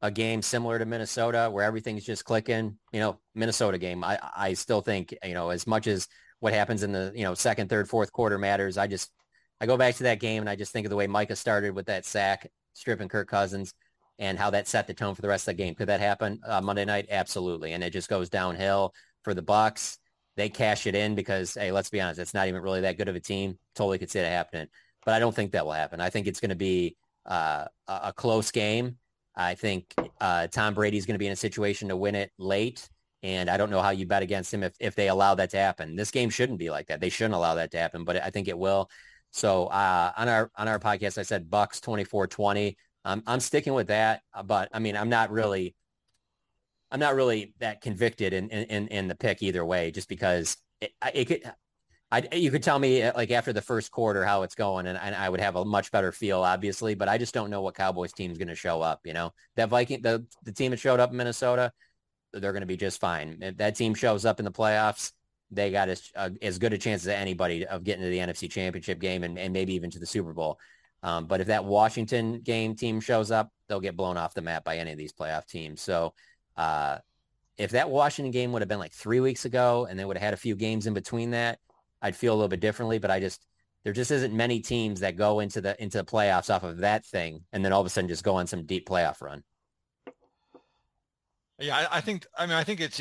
a 0.00 0.10
game 0.10 0.42
similar 0.42 0.78
to 0.78 0.84
Minnesota 0.84 1.48
where 1.52 1.64
everything's 1.64 2.04
just 2.04 2.24
clicking? 2.24 2.78
You 2.92 3.00
know, 3.00 3.20
Minnesota 3.34 3.78
game. 3.78 4.02
I 4.02 4.18
I 4.34 4.54
still 4.54 4.80
think, 4.80 5.14
you 5.22 5.34
know, 5.34 5.50
as 5.50 5.66
much 5.66 5.86
as 5.86 6.08
what 6.42 6.52
happens 6.52 6.82
in 6.82 6.90
the, 6.90 7.12
you 7.14 7.22
know, 7.22 7.34
second, 7.34 7.70
third, 7.70 7.88
fourth 7.88 8.10
quarter 8.10 8.36
matters, 8.36 8.76
I 8.76 8.88
just 8.88 9.12
I 9.60 9.66
go 9.66 9.76
back 9.76 9.94
to 9.96 10.02
that 10.02 10.18
game 10.18 10.42
and 10.42 10.50
I 10.50 10.56
just 10.56 10.72
think 10.72 10.84
of 10.84 10.90
the 10.90 10.96
way 10.96 11.06
Micah 11.06 11.36
started 11.36 11.72
with 11.72 11.86
that 11.86 12.04
sack, 12.04 12.50
stripping 12.72 13.08
Kirk 13.08 13.28
Cousins 13.28 13.74
and 14.18 14.36
how 14.36 14.50
that 14.50 14.66
set 14.66 14.88
the 14.88 14.92
tone 14.92 15.14
for 15.14 15.22
the 15.22 15.28
rest 15.28 15.46
of 15.46 15.56
the 15.56 15.62
game. 15.62 15.76
Could 15.76 15.86
that 15.86 16.00
happen 16.00 16.40
uh, 16.44 16.60
Monday 16.60 16.84
night? 16.84 17.06
Absolutely. 17.10 17.74
And 17.74 17.84
it 17.84 17.92
just 17.92 18.08
goes 18.08 18.28
downhill 18.28 18.92
for 19.22 19.34
the 19.34 19.42
Bucks. 19.42 19.98
They 20.36 20.48
cash 20.48 20.88
it 20.88 20.96
in 20.96 21.14
because, 21.14 21.54
hey, 21.54 21.70
let's 21.70 21.90
be 21.90 22.00
honest, 22.00 22.18
it's 22.18 22.34
not 22.34 22.48
even 22.48 22.60
really 22.60 22.80
that 22.80 22.98
good 22.98 23.08
of 23.08 23.14
a 23.14 23.20
team. 23.20 23.56
Totally 23.76 23.98
could 23.98 24.10
see 24.10 24.18
that 24.18 24.28
happening. 24.28 24.66
But 25.04 25.14
I 25.14 25.20
don't 25.20 25.34
think 25.34 25.52
that 25.52 25.64
will 25.64 25.72
happen. 25.72 26.00
I 26.00 26.10
think 26.10 26.26
it's 26.26 26.40
going 26.40 26.48
to 26.48 26.56
be 26.56 26.96
uh, 27.24 27.66
a 27.86 28.12
close 28.12 28.50
game. 28.50 28.96
I 29.36 29.54
think 29.54 29.94
uh, 30.20 30.48
Tom 30.48 30.74
Brady's 30.74 31.06
going 31.06 31.14
to 31.14 31.20
be 31.20 31.28
in 31.28 31.32
a 31.32 31.36
situation 31.36 31.88
to 31.90 31.96
win 31.96 32.16
it 32.16 32.32
late. 32.36 32.88
And 33.22 33.48
I 33.48 33.56
don't 33.56 33.70
know 33.70 33.82
how 33.82 33.90
you 33.90 34.06
bet 34.06 34.22
against 34.22 34.52
him 34.52 34.62
if, 34.62 34.74
if 34.80 34.94
they 34.94 35.08
allow 35.08 35.34
that 35.36 35.50
to 35.50 35.56
happen. 35.56 35.94
This 35.94 36.10
game 36.10 36.28
shouldn't 36.28 36.58
be 36.58 36.70
like 36.70 36.88
that. 36.88 37.00
They 37.00 37.08
shouldn't 37.08 37.34
allow 37.34 37.54
that 37.54 37.70
to 37.70 37.78
happen, 37.78 38.04
but 38.04 38.22
I 38.22 38.30
think 38.30 38.48
it 38.48 38.58
will. 38.58 38.90
So 39.30 39.66
uh, 39.66 40.12
on 40.16 40.28
our 40.28 40.50
on 40.56 40.68
our 40.68 40.78
podcast, 40.78 41.18
I 41.18 41.22
said 41.22 41.50
Bucks 41.50 41.80
24-20. 41.80 42.76
Um, 43.04 43.22
I'm 43.26 43.40
sticking 43.40 43.74
with 43.74 43.88
that, 43.88 44.22
uh, 44.34 44.42
but 44.42 44.68
I 44.72 44.78
mean, 44.78 44.96
I'm 44.96 45.08
not 45.08 45.30
really, 45.30 45.74
I'm 46.90 47.00
not 47.00 47.14
really 47.14 47.54
that 47.58 47.80
convicted 47.80 48.32
in 48.32 48.50
in, 48.50 48.88
in 48.88 49.08
the 49.08 49.14
pick 49.14 49.42
either 49.42 49.64
way, 49.64 49.90
just 49.90 50.08
because 50.08 50.56
it, 50.80 50.92
it 51.14 51.24
could, 51.24 51.52
I 52.12 52.28
you 52.32 52.50
could 52.50 52.62
tell 52.62 52.78
me 52.78 53.02
uh, 53.02 53.12
like 53.16 53.30
after 53.30 53.54
the 53.54 53.62
first 53.62 53.90
quarter 53.90 54.22
how 54.24 54.42
it's 54.42 54.54
going, 54.54 54.86
and, 54.86 54.98
and 54.98 55.14
I 55.14 55.30
would 55.30 55.40
have 55.40 55.56
a 55.56 55.64
much 55.64 55.90
better 55.90 56.12
feel, 56.12 56.42
obviously. 56.42 56.94
But 56.94 57.08
I 57.08 57.16
just 57.16 57.32
don't 57.32 57.48
know 57.48 57.62
what 57.62 57.74
Cowboys 57.74 58.12
team 58.12 58.30
is 58.30 58.38
going 58.38 58.48
to 58.48 58.54
show 58.54 58.82
up. 58.82 59.00
You 59.04 59.14
know, 59.14 59.32
that 59.56 59.70
Viking, 59.70 60.02
the 60.02 60.26
the 60.44 60.52
team 60.52 60.72
that 60.72 60.76
showed 60.78 61.00
up 61.00 61.10
in 61.10 61.16
Minnesota, 61.16 61.72
they're 62.32 62.52
going 62.52 62.62
to 62.62 62.66
be 62.66 62.76
just 62.76 63.00
fine. 63.00 63.38
If 63.40 63.56
that 63.58 63.76
team 63.76 63.94
shows 63.94 64.24
up 64.24 64.38
in 64.38 64.44
the 64.44 64.52
playoffs, 64.52 65.12
they 65.50 65.70
got 65.70 65.88
as, 65.88 66.10
uh, 66.16 66.30
as 66.40 66.58
good 66.58 66.72
a 66.72 66.78
chance 66.78 67.02
as 67.02 67.08
anybody 67.08 67.66
of 67.66 67.84
getting 67.84 68.02
to 68.02 68.10
the 68.10 68.18
NFC 68.18 68.50
Championship 68.50 68.98
game 68.98 69.22
and, 69.22 69.38
and 69.38 69.52
maybe 69.52 69.74
even 69.74 69.90
to 69.90 69.98
the 69.98 70.06
Super 70.06 70.32
Bowl. 70.32 70.58
Um, 71.02 71.26
but 71.26 71.40
if 71.40 71.48
that 71.48 71.64
Washington 71.64 72.40
game 72.40 72.74
team 72.74 73.00
shows 73.00 73.30
up, 73.30 73.50
they'll 73.68 73.80
get 73.80 73.96
blown 73.96 74.16
off 74.16 74.34
the 74.34 74.40
map 74.42 74.64
by 74.64 74.78
any 74.78 74.92
of 74.92 74.98
these 74.98 75.12
playoff 75.12 75.46
teams. 75.46 75.82
So 75.82 76.14
uh, 76.56 76.98
if 77.58 77.72
that 77.72 77.90
Washington 77.90 78.30
game 78.30 78.52
would 78.52 78.62
have 78.62 78.68
been 78.68 78.78
like 78.78 78.92
three 78.92 79.20
weeks 79.20 79.44
ago 79.44 79.86
and 79.88 79.98
they 79.98 80.04
would 80.04 80.16
have 80.16 80.24
had 80.24 80.34
a 80.34 80.38
few 80.38 80.54
games 80.54 80.86
in 80.86 80.94
between 80.94 81.30
that, 81.32 81.58
I'd 82.00 82.16
feel 82.16 82.32
a 82.32 82.36
little 82.36 82.48
bit 82.48 82.60
differently. 82.60 82.98
But 82.98 83.10
I 83.10 83.20
just 83.20 83.44
there 83.84 83.92
just 83.92 84.10
isn't 84.10 84.34
many 84.34 84.60
teams 84.60 85.00
that 85.00 85.16
go 85.16 85.40
into 85.40 85.60
the 85.60 85.80
into 85.82 85.98
the 85.98 86.04
playoffs 86.04 86.54
off 86.54 86.62
of 86.62 86.78
that 86.78 87.04
thing 87.04 87.42
and 87.52 87.64
then 87.64 87.72
all 87.72 87.80
of 87.80 87.86
a 87.86 87.90
sudden 87.90 88.08
just 88.08 88.24
go 88.24 88.36
on 88.36 88.46
some 88.46 88.64
deep 88.64 88.88
playoff 88.88 89.20
run. 89.20 89.42
Yeah, 91.62 91.76
I, 91.76 91.98
I 91.98 92.00
think. 92.00 92.26
I 92.36 92.46
mean, 92.46 92.56
I 92.56 92.64
think 92.64 92.80
it's 92.80 93.00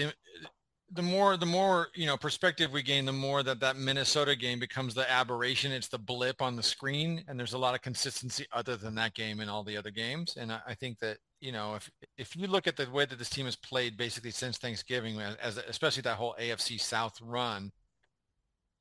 the 0.93 1.01
more 1.01 1.37
the 1.37 1.45
more 1.45 1.87
you 1.95 2.05
know 2.05 2.17
perspective 2.17 2.71
we 2.71 2.83
gain, 2.83 3.05
the 3.05 3.13
more 3.13 3.43
that 3.43 3.59
that 3.61 3.77
Minnesota 3.77 4.35
game 4.35 4.59
becomes 4.59 4.93
the 4.93 5.09
aberration. 5.09 5.71
It's 5.71 5.87
the 5.87 5.97
blip 5.97 6.41
on 6.41 6.55
the 6.55 6.63
screen, 6.63 7.23
and 7.27 7.39
there's 7.39 7.53
a 7.53 7.57
lot 7.57 7.75
of 7.75 7.81
consistency 7.81 8.45
other 8.51 8.75
than 8.75 8.95
that 8.95 9.13
game 9.13 9.39
and 9.39 9.49
all 9.49 9.63
the 9.63 9.77
other 9.77 9.91
games. 9.91 10.37
And 10.37 10.51
I, 10.51 10.59
I 10.67 10.73
think 10.73 10.99
that 10.99 11.17
you 11.39 11.51
know 11.51 11.75
if 11.75 11.89
if 12.17 12.35
you 12.35 12.47
look 12.47 12.67
at 12.67 12.75
the 12.75 12.89
way 12.89 13.05
that 13.05 13.17
this 13.17 13.29
team 13.29 13.45
has 13.45 13.55
played 13.55 13.97
basically 13.97 14.31
since 14.31 14.57
Thanksgiving, 14.57 15.19
as, 15.19 15.57
especially 15.57 16.01
that 16.03 16.17
whole 16.17 16.35
AFC 16.39 16.79
South 16.79 17.19
run, 17.21 17.71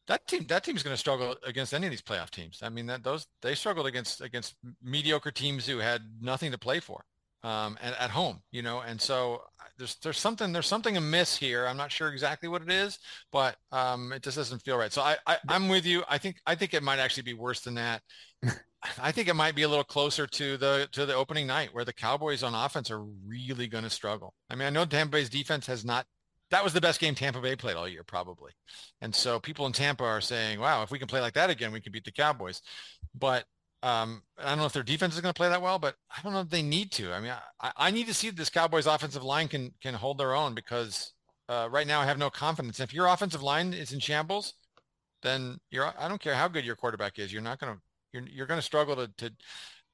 that 0.09 0.27
team 0.27 0.47
that 0.49 0.65
team's 0.65 0.83
going 0.83 0.95
to 0.95 1.01
struggle 1.01 1.37
against 1.47 1.73
any 1.73 1.87
of 1.87 1.91
these 1.91 2.03
playoff 2.03 2.31
teams. 2.31 2.59
I 2.63 2.71
mean, 2.71 2.87
that 2.87 3.05
those 3.05 3.29
they 3.41 3.55
struggled 3.55 3.87
against 3.87 4.21
against 4.21 4.57
mediocre 4.83 5.31
teams 5.31 5.67
who 5.67 5.79
had 5.79 6.03
nothing 6.21 6.51
to 6.51 6.59
play 6.59 6.81
for 6.81 7.05
um, 7.43 7.79
at, 7.81 7.99
at 7.99 8.11
home, 8.11 8.41
you 8.51 8.63
know. 8.63 8.81
And 8.81 9.01
so 9.01 9.43
there's 9.79 9.97
there's 9.97 10.19
something 10.19 10.53
there's 10.53 10.67
something 10.67 10.97
amiss 10.97 11.37
here. 11.37 11.67
I'm 11.67 11.77
not 11.77 11.93
sure 11.93 12.09
exactly 12.09 12.49
what 12.49 12.63
it 12.63 12.71
is, 12.71 12.99
but 13.33 13.57
um, 13.73 14.13
it 14.13 14.23
just 14.23 14.37
doesn't 14.37 14.63
feel 14.63 14.77
right. 14.77 14.93
So 14.93 15.03
I, 15.03 15.17
I 15.27 15.39
I'm 15.49 15.69
with 15.69 15.87
you. 15.87 16.03
I 16.09 16.19
think 16.19 16.37
I 16.47 16.55
think 16.55 16.75
it 16.75 16.83
might 16.83 16.99
actually 16.99 17.25
be 17.25 17.35
worse 17.35 17.61
than 17.61 17.75
that. 17.75 18.03
I 19.03 19.13
think 19.13 19.29
it 19.29 19.35
might 19.35 19.55
be 19.55 19.63
a 19.63 19.69
little 19.69 19.85
closer 19.85 20.27
to 20.27 20.57
the 20.57 20.89
to 20.93 21.05
the 21.07 21.15
opening 21.15 21.47
night 21.47 21.71
where 21.73 21.85
the 21.85 21.93
Cowboys 21.93 22.43
on 22.43 22.55
offense 22.55 22.91
are 22.91 23.03
really 23.27 23.67
going 23.67 23.85
to 23.85 23.91
struggle. 23.91 24.35
I 24.49 24.55
mean, 24.55 24.67
I 24.67 24.71
know 24.71 24.85
Tampa 24.85 25.13
Bay's 25.13 25.29
defense 25.29 25.67
has 25.67 25.85
not 25.85 26.07
that 26.51 26.65
was 26.65 26.73
the 26.73 26.81
best 26.81 27.01
game 27.01 27.15
Tampa 27.15 27.41
Bay 27.41 27.57
played 27.57 27.77
all 27.77 27.89
year, 27.89 28.03
probably. 28.03 28.53
And 29.01 29.15
so 29.15 29.39
people 29.39 29.67
in 29.67 29.73
Tampa 29.73 30.05
are 30.05 30.21
saying, 30.21 30.59
wow, 30.59 30.83
if 30.83 30.91
we 30.91 30.99
can 30.99 31.09
play 31.09 31.21
like 31.21 31.35
that 31.35 31.51
again, 31.51 31.73
we 31.73 31.81
can 31.81 31.93
beat 31.93 32.05
the 32.05 32.13
Cowboys. 32.13 32.61
But 33.15 33.45
um, 33.83 34.23
I 34.39 34.51
don't 34.51 34.59
know 34.59 34.67
if 34.67 34.73
their 34.73 34.83
defense 34.83 35.15
is 35.15 35.21
going 35.21 35.33
to 35.33 35.37
play 35.37 35.49
that 35.49 35.63
well, 35.63 35.79
but 35.79 35.97
I 36.15 36.21
don't 36.23 36.33
know 36.33 36.41
if 36.41 36.51
they 36.51 36.63
need 36.63 36.93
to. 36.93 37.13
I 37.13 37.21
mean, 37.21 37.33
I, 37.61 37.73
I 37.77 37.91
need 37.91 38.07
to 38.09 38.15
see 38.15 38.31
this 38.31 38.51
Cowboys 38.51 38.87
offensive 38.87 39.25
line 39.25 39.49
can 39.49 39.73
can 39.81 39.95
hold 39.95 40.19
their 40.19 40.35
own 40.35 40.55
because 40.55 41.13
uh, 41.49 41.69
right 41.71 41.87
now 41.87 42.01
I 42.01 42.05
have 42.05 42.19
no 42.19 42.31
confidence. 42.31 42.79
If 42.79 42.93
your 42.93 43.07
offensive 43.07 43.43
line 43.43 43.73
is 43.73 43.93
in 43.93 44.01
shambles, 44.01 44.55
then 45.23 45.59
you're 45.71 45.93
I 45.99 46.09
don't 46.09 46.21
care 46.21 46.35
how 46.35 46.49
good 46.49 46.65
your 46.65 46.77
quarterback 46.77 47.19
is, 47.19 47.33
you're 47.33 47.43
not 47.43 47.59
going 47.59 47.75
to 47.75 47.81
you're 48.13 48.29
you're 48.29 48.47
going 48.47 48.59
to 48.59 48.65
struggle 48.65 48.97
to 48.97 49.11
to 49.19 49.33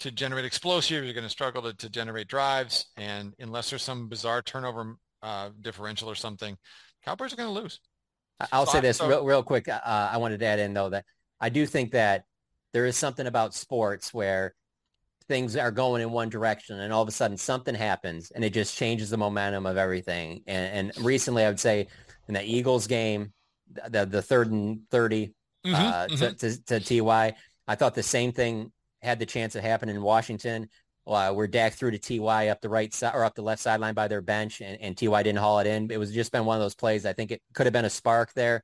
to 0.00 0.10
generate 0.10 0.44
explosives. 0.44 1.04
You're 1.04 1.14
going 1.14 1.24
to 1.24 1.30
struggle 1.30 1.62
to, 1.62 1.72
to 1.74 1.88
generate 1.88 2.28
drives, 2.28 2.86
and 2.96 3.34
unless 3.38 3.70
there's 3.70 3.82
some 3.82 4.08
bizarre 4.08 4.42
turnover 4.42 4.96
uh, 5.22 5.50
differential 5.60 6.10
or 6.10 6.14
something, 6.14 6.56
Cowboys 7.04 7.32
are 7.32 7.36
going 7.36 7.54
to 7.54 7.60
lose. 7.60 7.80
I'll 8.52 8.66
so 8.66 8.72
say 8.72 8.80
this 8.80 8.98
so, 8.98 9.08
real, 9.08 9.24
real 9.24 9.42
quick. 9.42 9.68
Uh, 9.68 9.80
I 9.84 10.18
wanted 10.18 10.40
to 10.40 10.46
add 10.46 10.58
in 10.58 10.74
though 10.74 10.90
that 10.90 11.04
I 11.40 11.48
do 11.48 11.66
think 11.66 11.92
that 11.92 12.24
there 12.72 12.86
is 12.86 12.96
something 12.96 13.26
about 13.26 13.54
sports 13.54 14.12
where 14.12 14.54
things 15.28 15.56
are 15.56 15.70
going 15.70 16.02
in 16.02 16.10
one 16.10 16.28
direction 16.28 16.78
and 16.78 16.92
all 16.92 17.02
of 17.02 17.08
a 17.08 17.12
sudden 17.12 17.36
something 17.36 17.74
happens 17.74 18.30
and 18.30 18.44
it 18.44 18.50
just 18.50 18.76
changes 18.76 19.10
the 19.10 19.16
momentum 19.16 19.66
of 19.66 19.76
everything. 19.76 20.42
And, 20.46 20.94
and 20.96 21.04
recently 21.04 21.44
I 21.44 21.48
would 21.48 21.60
say 21.60 21.88
in 22.28 22.34
the 22.34 22.44
Eagles 22.44 22.86
game, 22.86 23.32
the, 23.88 24.06
the 24.06 24.22
third 24.22 24.52
and 24.52 24.80
30 24.90 25.34
mm-hmm, 25.66 25.74
uh, 25.74 26.06
mm-hmm. 26.06 26.16
To, 26.16 26.32
to, 26.34 26.80
to 26.80 27.00
TY, 27.02 27.34
I 27.66 27.74
thought 27.74 27.94
the 27.94 28.02
same 28.02 28.32
thing 28.32 28.70
had 29.02 29.18
the 29.18 29.26
chance 29.26 29.56
of 29.56 29.62
happening 29.62 29.96
in 29.96 30.02
Washington 30.02 30.68
uh, 31.06 31.32
where 31.32 31.46
Dak 31.46 31.74
threw 31.74 31.90
to 31.90 31.98
Ty 31.98 32.48
up 32.48 32.60
the 32.60 32.68
right 32.68 32.92
side 32.92 33.14
or 33.14 33.24
up 33.24 33.34
the 33.34 33.42
left 33.42 33.62
sideline 33.62 33.94
by 33.94 34.08
their 34.08 34.20
bench, 34.20 34.60
and, 34.60 34.80
and 34.80 34.96
Ty 34.96 35.22
didn't 35.22 35.38
haul 35.38 35.60
it 35.60 35.66
in. 35.66 35.90
It 35.90 35.98
was 35.98 36.12
just 36.12 36.32
been 36.32 36.44
one 36.44 36.56
of 36.56 36.62
those 36.62 36.74
plays. 36.74 37.06
I 37.06 37.12
think 37.12 37.30
it 37.30 37.42
could 37.54 37.66
have 37.66 37.72
been 37.72 37.84
a 37.84 37.90
spark 37.90 38.32
there. 38.34 38.62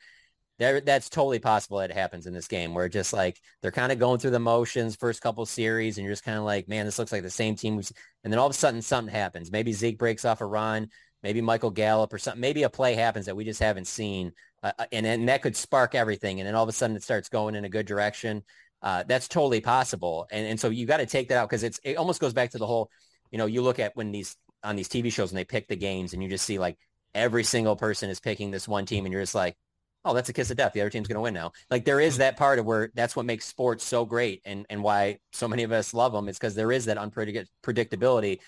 That's 0.58 1.08
totally 1.08 1.40
possible 1.40 1.78
that 1.78 1.90
it 1.90 1.96
happens 1.96 2.26
in 2.26 2.32
this 2.32 2.46
game 2.46 2.72
where 2.72 2.88
just 2.88 3.12
like 3.12 3.40
they're 3.60 3.72
kind 3.72 3.90
of 3.90 3.98
going 3.98 4.20
through 4.20 4.30
the 4.30 4.38
motions 4.38 4.94
first 4.94 5.20
couple 5.20 5.44
series, 5.44 5.98
and 5.98 6.04
you're 6.04 6.12
just 6.12 6.24
kind 6.24 6.38
of 6.38 6.44
like, 6.44 6.68
man, 6.68 6.86
this 6.86 6.98
looks 6.98 7.10
like 7.10 7.22
the 7.22 7.30
same 7.30 7.56
team. 7.56 7.80
And 8.22 8.32
then 8.32 8.38
all 8.38 8.46
of 8.46 8.52
a 8.52 8.54
sudden 8.54 8.82
something 8.82 9.12
happens. 9.12 9.50
Maybe 9.50 9.72
Zeke 9.72 9.98
breaks 9.98 10.24
off 10.24 10.40
a 10.40 10.46
run. 10.46 10.88
Maybe 11.22 11.40
Michael 11.40 11.70
Gallup 11.70 12.12
or 12.12 12.18
something. 12.18 12.40
Maybe 12.40 12.64
a 12.64 12.70
play 12.70 12.94
happens 12.94 13.26
that 13.26 13.36
we 13.36 13.44
just 13.44 13.60
haven't 13.60 13.86
seen, 13.86 14.32
uh, 14.62 14.72
uh 14.78 14.86
and 14.92 15.06
and 15.06 15.28
that 15.28 15.42
could 15.42 15.56
spark 15.56 15.94
everything. 15.94 16.40
And 16.40 16.46
then 16.46 16.54
all 16.54 16.62
of 16.62 16.68
a 16.68 16.72
sudden 16.72 16.96
it 16.96 17.02
starts 17.02 17.28
going 17.28 17.54
in 17.54 17.64
a 17.64 17.68
good 17.68 17.86
direction 17.86 18.44
uh, 18.82 19.04
that's 19.06 19.28
totally 19.28 19.60
possible. 19.60 20.26
And, 20.30 20.46
and 20.46 20.60
so 20.60 20.68
you 20.68 20.86
got 20.86 20.96
to 20.98 21.06
take 21.06 21.28
that 21.28 21.38
out 21.38 21.48
because 21.48 21.62
it's, 21.62 21.80
it 21.84 21.96
almost 21.96 22.20
goes 22.20 22.32
back 22.32 22.50
to 22.50 22.58
the 22.58 22.66
whole, 22.66 22.90
you 23.30 23.38
know, 23.38 23.46
you 23.46 23.62
look 23.62 23.78
at 23.78 23.96
when 23.96 24.10
these, 24.10 24.36
on 24.64 24.76
these 24.76 24.88
TV 24.88 25.12
shows 25.12 25.30
and 25.30 25.38
they 25.38 25.44
pick 25.44 25.68
the 25.68 25.76
games 25.76 26.12
and 26.12 26.22
you 26.22 26.28
just 26.28 26.44
see 26.44 26.58
like 26.58 26.76
every 27.14 27.44
single 27.44 27.76
person 27.76 28.10
is 28.10 28.20
picking 28.20 28.50
this 28.50 28.66
one 28.66 28.84
team 28.84 29.04
and 29.04 29.12
you're 29.12 29.22
just 29.22 29.34
like, 29.34 29.56
oh, 30.04 30.14
that's 30.14 30.28
a 30.28 30.32
kiss 30.32 30.50
of 30.50 30.56
death. 30.56 30.72
The 30.72 30.80
other 30.80 30.90
team's 30.90 31.08
going 31.08 31.16
to 31.16 31.22
win 31.22 31.34
now. 31.34 31.52
Like 31.70 31.84
there 31.84 32.00
is 32.00 32.16
hmm. 32.16 32.20
that 32.20 32.36
part 32.36 32.58
of 32.58 32.66
where 32.66 32.90
that's 32.94 33.16
what 33.16 33.26
makes 33.26 33.46
sports 33.46 33.84
so 33.84 34.04
great 34.04 34.42
and, 34.44 34.66
and 34.68 34.82
why 34.82 35.18
so 35.32 35.48
many 35.48 35.62
of 35.62 35.72
us 35.72 35.94
love 35.94 36.12
them 36.12 36.28
is 36.28 36.38
because 36.38 36.54
there 36.54 36.72
is 36.72 36.86
that 36.86 36.96
unpredictability. 36.96 38.40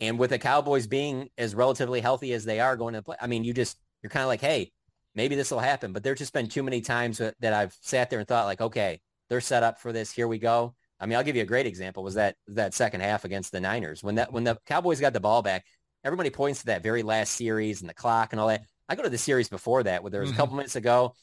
And 0.00 0.18
with 0.18 0.30
the 0.30 0.38
Cowboys 0.38 0.86
being 0.86 1.28
as 1.36 1.54
relatively 1.54 2.00
healthy 2.00 2.32
as 2.32 2.44
they 2.44 2.60
are 2.60 2.76
going 2.76 2.94
to 2.94 3.02
play, 3.02 3.16
I 3.20 3.26
mean, 3.26 3.44
you 3.44 3.52
just, 3.52 3.78
you're 4.02 4.10
kind 4.10 4.22
of 4.22 4.28
like, 4.28 4.40
hey, 4.40 4.72
maybe 5.14 5.34
this 5.34 5.50
will 5.50 5.58
happen. 5.58 5.92
But 5.92 6.02
there's 6.02 6.18
just 6.18 6.32
been 6.32 6.48
too 6.48 6.62
many 6.62 6.80
times 6.80 7.18
that 7.18 7.52
I've 7.52 7.76
sat 7.82 8.08
there 8.08 8.18
and 8.18 8.28
thought 8.28 8.46
like, 8.46 8.60
okay, 8.60 9.00
they're 9.28 9.40
set 9.40 9.62
up 9.62 9.78
for 9.80 9.92
this. 9.92 10.10
Here 10.10 10.28
we 10.28 10.38
go. 10.38 10.74
I 10.98 11.06
mean, 11.06 11.16
I'll 11.16 11.24
give 11.24 11.36
you 11.36 11.42
a 11.42 11.46
great 11.46 11.66
example 11.66 12.02
was 12.02 12.14
that 12.14 12.36
that 12.48 12.74
second 12.74 13.00
half 13.00 13.24
against 13.24 13.52
the 13.52 13.60
Niners. 13.60 14.02
When 14.02 14.16
that 14.16 14.32
when 14.32 14.44
the 14.44 14.58
Cowboys 14.66 15.00
got 15.00 15.14
the 15.14 15.20
ball 15.20 15.40
back, 15.40 15.64
everybody 16.04 16.28
points 16.30 16.60
to 16.60 16.66
that 16.66 16.82
very 16.82 17.02
last 17.02 17.34
series 17.34 17.80
and 17.80 17.88
the 17.88 17.94
clock 17.94 18.32
and 18.32 18.40
all 18.40 18.48
that. 18.48 18.62
I 18.90 18.96
go 18.96 19.04
to 19.04 19.08
the 19.08 19.18
series 19.18 19.48
before 19.48 19.84
that 19.84 20.02
where 20.02 20.10
there 20.10 20.20
was 20.20 20.30
mm-hmm. 20.30 20.40
a 20.40 20.42
couple 20.42 20.56
minutes 20.56 20.76
ago. 20.76 21.14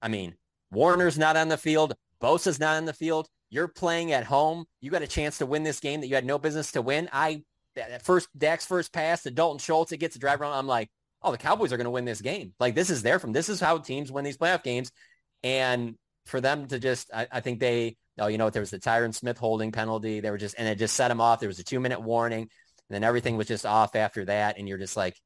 I 0.00 0.08
mean, 0.08 0.36
Warner's 0.70 1.18
not 1.18 1.36
on 1.36 1.48
the 1.48 1.56
field. 1.56 1.94
Bosa's 2.22 2.60
not 2.60 2.76
on 2.76 2.84
the 2.84 2.92
field. 2.92 3.28
You're 3.50 3.68
playing 3.68 4.12
at 4.12 4.24
home. 4.24 4.64
You 4.80 4.90
got 4.90 5.02
a 5.02 5.08
chance 5.08 5.38
to 5.38 5.46
win 5.46 5.64
this 5.64 5.80
game 5.80 6.00
that 6.00 6.06
you 6.06 6.14
had 6.14 6.24
no 6.24 6.38
business 6.38 6.72
to 6.72 6.82
win. 6.82 7.08
I 7.12 7.42
that 7.74 8.04
first 8.04 8.28
Dak's 8.38 8.64
first 8.64 8.92
pass 8.92 9.22
to 9.24 9.30
Dalton 9.30 9.58
Schultz, 9.58 9.92
it 9.92 9.98
gets 9.98 10.16
a 10.16 10.18
drive 10.18 10.40
around. 10.40 10.54
I'm 10.54 10.66
like, 10.66 10.90
oh, 11.22 11.32
the 11.32 11.38
Cowboys 11.38 11.72
are 11.72 11.76
going 11.76 11.86
to 11.86 11.90
win 11.90 12.04
this 12.04 12.20
game. 12.20 12.54
Like 12.60 12.74
this 12.74 12.90
is 12.90 13.02
there 13.02 13.18
from. 13.18 13.32
This 13.32 13.48
is 13.48 13.60
how 13.60 13.78
teams 13.78 14.12
win 14.12 14.24
these 14.24 14.38
playoff 14.38 14.62
games. 14.62 14.92
And 15.42 15.96
for 16.26 16.40
them 16.40 16.68
to 16.68 16.78
just, 16.78 17.10
I, 17.12 17.26
I 17.32 17.40
think 17.40 17.58
they, 17.58 17.96
oh, 18.18 18.26
you 18.26 18.38
know, 18.38 18.44
what? 18.44 18.52
there 18.52 18.62
was 18.62 18.70
the 18.70 18.78
Tyron 18.78 19.14
Smith 19.14 19.38
holding 19.38 19.72
penalty. 19.72 20.20
They 20.20 20.30
were 20.30 20.38
just, 20.38 20.56
and 20.58 20.68
it 20.68 20.76
just 20.76 20.94
set 20.94 21.08
them 21.08 21.20
off. 21.20 21.40
There 21.40 21.48
was 21.48 21.58
a 21.58 21.64
two 21.64 21.80
minute 21.80 22.00
warning. 22.00 22.42
And 22.42 22.94
then 22.94 23.04
everything 23.04 23.36
was 23.36 23.46
just 23.46 23.66
off 23.66 23.96
after 23.96 24.24
that. 24.26 24.58
And 24.58 24.68
you're 24.68 24.78
just 24.78 24.96
like, 24.96 25.16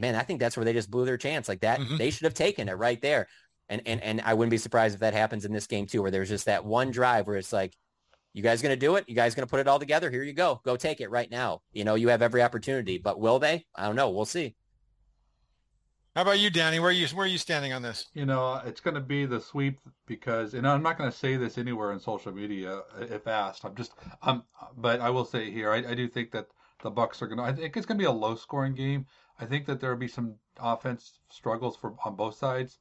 man, 0.00 0.14
I 0.14 0.22
think 0.22 0.40
that's 0.40 0.56
where 0.56 0.64
they 0.64 0.72
just 0.72 0.90
blew 0.90 1.04
their 1.04 1.16
chance. 1.16 1.48
Like 1.48 1.60
that, 1.60 1.80
mm-hmm. 1.80 1.96
they 1.96 2.10
should 2.10 2.24
have 2.24 2.34
taken 2.34 2.68
it 2.68 2.72
right 2.72 3.00
there. 3.00 3.28
And, 3.68 3.82
and, 3.86 4.02
and 4.02 4.20
I 4.22 4.34
wouldn't 4.34 4.50
be 4.50 4.58
surprised 4.58 4.94
if 4.94 5.00
that 5.00 5.14
happens 5.14 5.44
in 5.44 5.52
this 5.52 5.66
game 5.66 5.86
too, 5.86 6.02
where 6.02 6.10
there's 6.10 6.28
just 6.28 6.46
that 6.46 6.64
one 6.64 6.90
drive 6.90 7.26
where 7.26 7.36
it's 7.36 7.52
like, 7.52 7.76
you 8.32 8.42
guys 8.42 8.62
going 8.62 8.72
to 8.72 8.76
do 8.76 8.96
it? 8.96 9.08
You 9.08 9.14
guys 9.14 9.34
going 9.34 9.46
to 9.46 9.50
put 9.50 9.60
it 9.60 9.68
all 9.68 9.78
together? 9.78 10.10
Here 10.10 10.22
you 10.22 10.32
go. 10.32 10.60
Go 10.64 10.76
take 10.76 11.00
it 11.00 11.10
right 11.10 11.30
now. 11.30 11.62
You 11.72 11.84
know, 11.84 11.96
you 11.96 12.08
have 12.08 12.22
every 12.22 12.42
opportunity, 12.42 12.96
but 12.98 13.18
will 13.18 13.38
they? 13.38 13.66
I 13.74 13.86
don't 13.86 13.96
know. 13.96 14.10
We'll 14.10 14.24
see. 14.24 14.54
How 16.14 16.22
about 16.22 16.40
you, 16.40 16.50
Danny? 16.50 16.80
Where 16.80 16.90
are 16.90 16.92
you 16.92 17.06
where 17.08 17.24
are 17.24 17.28
you 17.28 17.38
standing 17.38 17.72
on 17.72 17.82
this? 17.82 18.08
You 18.14 18.26
know, 18.26 18.60
it's 18.64 18.80
going 18.80 18.94
to 18.94 19.00
be 19.00 19.26
the 19.26 19.40
sweep 19.40 19.78
because, 20.06 20.54
and 20.54 20.66
I'm 20.66 20.82
not 20.82 20.98
going 20.98 21.10
to 21.10 21.16
say 21.16 21.36
this 21.36 21.56
anywhere 21.56 21.92
in 21.92 22.00
social 22.00 22.32
media 22.32 22.78
uh, 22.78 23.04
if 23.08 23.28
asked. 23.28 23.64
I'm 23.64 23.76
just, 23.76 23.94
um, 24.22 24.42
but 24.76 25.00
I 25.00 25.10
will 25.10 25.24
say 25.24 25.50
here, 25.50 25.70
I, 25.70 25.78
I 25.78 25.94
do 25.94 26.08
think 26.08 26.32
that 26.32 26.48
the 26.82 26.90
Bucs 26.90 27.22
are 27.22 27.28
going 27.28 27.38
to. 27.38 27.44
I 27.44 27.52
think 27.52 27.76
it's 27.76 27.86
going 27.86 27.96
to 27.96 28.02
be 28.02 28.06
a 28.06 28.12
low 28.12 28.34
scoring 28.34 28.74
game. 28.74 29.06
I 29.40 29.46
think 29.46 29.66
that 29.66 29.80
there 29.80 29.90
will 29.90 29.98
be 29.98 30.08
some 30.08 30.34
offense 30.58 31.18
struggles 31.30 31.76
for 31.76 31.94
on 32.04 32.14
both 32.14 32.36
sides. 32.36 32.78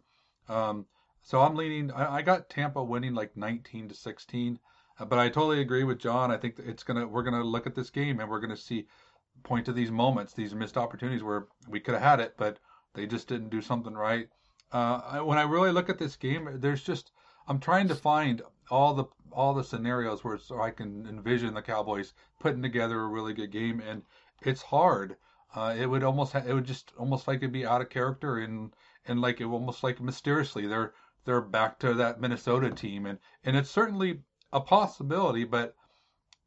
Um, 0.49 0.85
so 1.21 1.41
I'm 1.41 1.55
leaning. 1.55 1.91
I, 1.91 2.17
I 2.17 2.21
got 2.21 2.49
Tampa 2.49 2.83
winning 2.83 3.13
like 3.13 3.37
19 3.37 3.89
to 3.89 3.95
16, 3.95 4.59
uh, 4.99 5.05
but 5.05 5.19
I 5.19 5.29
totally 5.29 5.61
agree 5.61 5.83
with 5.83 5.99
Jon. 5.99 6.31
I 6.31 6.37
think 6.37 6.59
it's 6.59 6.83
gonna. 6.83 7.07
We're 7.07 7.23
gonna 7.23 7.43
look 7.43 7.65
at 7.65 7.75
this 7.75 7.89
game 7.89 8.19
and 8.19 8.29
we're 8.29 8.41
gonna 8.41 8.57
see 8.57 8.87
point 9.43 9.65
to 9.65 9.73
these 9.73 9.91
moments, 9.91 10.33
these 10.33 10.53
missed 10.53 10.77
opportunities 10.77 11.23
where 11.23 11.47
we 11.67 11.79
could 11.79 11.93
have 11.93 12.03
had 12.03 12.19
it, 12.19 12.35
but 12.37 12.59
they 12.93 13.05
just 13.05 13.27
didn't 13.27 13.49
do 13.49 13.61
something 13.61 13.93
right. 13.93 14.27
Uh, 14.71 15.19
when 15.19 15.37
I 15.37 15.43
really 15.43 15.71
look 15.71 15.89
at 15.89 15.97
this 15.97 16.15
game, 16.15 16.49
there's 16.55 16.83
just 16.83 17.11
I'm 17.47 17.59
trying 17.59 17.87
to 17.87 17.95
find 17.95 18.41
all 18.69 18.93
the 18.93 19.05
all 19.31 19.53
the 19.53 19.63
scenarios 19.63 20.23
where 20.23 20.37
so 20.37 20.61
I 20.61 20.71
can 20.71 21.07
envision 21.07 21.53
the 21.53 21.61
Cowboys 21.61 22.13
putting 22.39 22.61
together 22.61 22.99
a 22.99 23.07
really 23.07 23.33
good 23.33 23.51
game, 23.51 23.79
and 23.79 24.03
it's 24.41 24.61
hard. 24.61 25.15
Uh, 25.55 25.75
it 25.77 25.87
would 25.87 26.03
almost 26.03 26.33
ha- 26.33 26.43
it 26.45 26.53
would 26.53 26.65
just 26.65 26.93
almost 26.97 27.27
like 27.27 27.37
it'd 27.37 27.51
be 27.51 27.65
out 27.65 27.81
of 27.81 27.89
character 27.89 28.37
and 28.37 28.73
and 29.05 29.19
like 29.21 29.41
it 29.41 29.45
almost 29.45 29.83
like 29.83 29.99
mysteriously 29.99 30.67
they're 30.67 30.93
they're 31.25 31.41
back 31.41 31.77
to 31.79 31.93
that 31.93 32.19
Minnesota 32.19 32.69
team, 32.71 33.05
and 33.05 33.19
and 33.43 33.55
it's 33.55 33.69
certainly 33.69 34.21
a 34.51 34.59
possibility, 34.61 35.43
but 35.43 35.75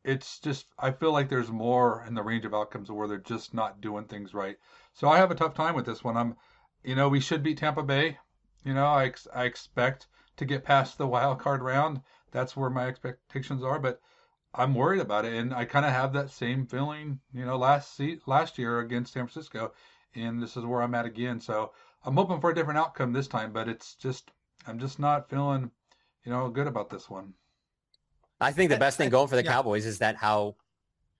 it's 0.05 0.38
just 0.40 0.66
I 0.78 0.90
feel 0.90 1.12
like 1.12 1.28
there's 1.28 1.50
more 1.50 2.05
in 2.07 2.14
the 2.14 2.22
range 2.22 2.44
of 2.44 2.55
outcomes 2.55 2.90
where 2.90 3.07
they're 3.07 3.18
just 3.18 3.55
not 3.55 3.80
doing 3.80 4.07
things 4.07 4.34
right. 4.34 4.59
So 4.92 5.09
I 5.09 5.18
have 5.18 5.30
a 5.30 5.36
tough 5.36 5.55
time 5.55 5.74
with 5.74 5.86
this 5.86 6.03
one. 6.03 6.16
I'm, 6.16 6.36
you 6.82 6.94
know, 6.94 7.09
we 7.09 7.20
should 7.20 7.42
beat 7.42 7.59
Tampa 7.59 7.82
Bay. 7.82 8.18
You 8.64 8.74
know, 8.74 8.86
I 8.86 9.05
ex- 9.05 9.28
I 9.34 9.44
expect 9.44 10.07
to 10.36 10.44
get 10.44 10.64
past 10.64 10.98
the 10.98 11.07
wild 11.07 11.38
card 11.38 11.62
round. 11.62 12.00
That's 12.30 12.57
where 12.57 12.70
my 12.70 12.86
expectations 12.86 13.62
are, 13.62 13.78
but 13.78 14.00
I'm 14.55 14.74
worried 14.74 15.00
about 15.00 15.24
it, 15.24 15.34
and 15.34 15.55
I 15.55 15.64
kind 15.64 15.86
of 15.86 15.92
have 15.92 16.12
that 16.12 16.30
same 16.30 16.66
feeling. 16.66 17.20
You 17.32 17.46
know, 17.46 17.57
last 17.57 17.96
se- 17.96 18.20
last 18.26 18.59
year 18.59 18.80
against 18.80 19.12
San 19.12 19.26
Francisco, 19.26 19.72
and 20.14 20.42
this 20.42 20.57
is 20.57 20.64
where 20.64 20.82
I'm 20.82 20.94
at 20.94 21.07
again. 21.07 21.40
So 21.40 21.72
I'm 22.05 22.16
hoping 22.16 22.40
for 22.40 22.50
a 22.50 22.55
different 22.55 22.78
outcome 22.78 23.12
this 23.12 23.28
time, 23.28 23.53
but 23.53 23.68
it's 23.68 23.94
just 23.94 24.30
I'm 24.66 24.78
just 24.78 24.98
not 24.98 25.30
feeling, 25.30 25.70
you 26.24 26.32
know, 26.32 26.48
good 26.48 26.66
about 26.66 26.90
this 26.90 27.09
one. 27.09 27.34
I 28.40 28.53
think 28.53 28.70
the 28.70 28.76
best 28.76 28.98
thing 28.98 29.09
going 29.09 29.28
for 29.28 29.36
the 29.36 29.44
yeah. 29.44 29.53
Cowboys 29.53 29.86
is 29.86 29.98
that 29.98 30.16
how 30.16 30.57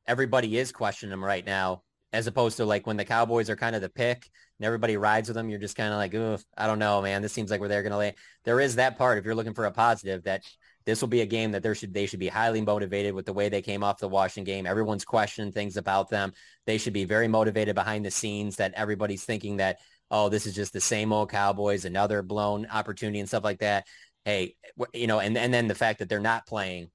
everybody 0.07 0.59
is 0.59 0.73
questioning 0.73 1.11
them 1.11 1.25
right 1.25 1.47
now, 1.47 1.83
as 2.13 2.27
opposed 2.27 2.57
to 2.57 2.65
like 2.65 2.87
when 2.87 2.97
the 2.97 3.05
Cowboys 3.05 3.49
are 3.49 3.57
kind 3.57 3.77
of 3.77 3.83
the 3.83 3.89
pick 3.89 4.29
and 4.59 4.67
everybody 4.67 4.97
rides 4.97 5.29
with 5.29 5.37
them. 5.37 5.49
You're 5.49 5.61
just 5.61 5.77
kind 5.77 5.93
of 5.93 5.99
like, 5.99 6.15
oh, 6.15 6.39
I 6.57 6.67
don't 6.67 6.81
know, 6.81 7.01
man. 7.01 7.23
This 7.23 7.33
seems 7.33 7.51
like 7.51 7.61
where 7.61 7.69
they're 7.69 7.83
going 7.83 7.93
to 7.93 7.99
lay. 7.99 8.15
There 8.45 8.61
is 8.61 8.77
that 8.77 8.99
part. 8.99 9.19
If 9.19 9.25
you're 9.25 9.35
looking 9.37 9.55
for 9.55 9.67
a 9.67 9.71
positive, 9.71 10.25
that 10.25 10.43
this 10.85 11.01
will 11.01 11.09
be 11.09 11.21
a 11.21 11.27
game 11.27 11.53
that 11.53 11.63
there 11.63 11.75
should 11.75 11.95
they 11.95 12.07
should 12.07 12.21
be 12.21 12.29
highly 12.29 12.61
motivated 12.61 13.15
with 13.15 13.27
the 13.27 13.33
way 13.33 13.49
they 13.49 13.63
came 13.63 13.85
off 13.85 13.99
the 13.99 14.09
Washington 14.09 14.45
game. 14.45 14.67
Everyone's 14.67 15.05
questioning 15.05 15.53
things 15.53 15.77
about 15.77 16.11
them. 16.11 16.33
They 16.67 16.79
should 16.79 16.93
be 16.93 17.05
very 17.05 17.29
motivated 17.29 17.75
behind 17.75 18.05
the 18.05 18.11
scenes. 18.11 18.57
That 18.57 18.75
everybody's 18.75 19.25
thinking 19.25 19.59
that 19.59 19.79
oh, 20.11 20.29
this 20.29 20.47
is 20.47 20.55
just 20.55 20.75
the 20.75 20.81
same 20.81 21.13
old 21.13 21.31
Cowboys, 21.31 21.87
another 21.87 22.23
blown 22.23 22.67
opportunity 22.67 23.19
and 23.19 23.29
stuff 23.29 23.45
like 23.45 23.61
that 23.61 23.87
hey, 24.25 24.55
you 24.93 25.07
know, 25.07 25.19
and 25.19 25.37
and 25.37 25.53
then 25.53 25.69
the 25.69 25.75
fact 25.75 25.99
that 25.99 26.09
they're 26.09 26.21
not 26.21 26.47
playing 26.47 26.91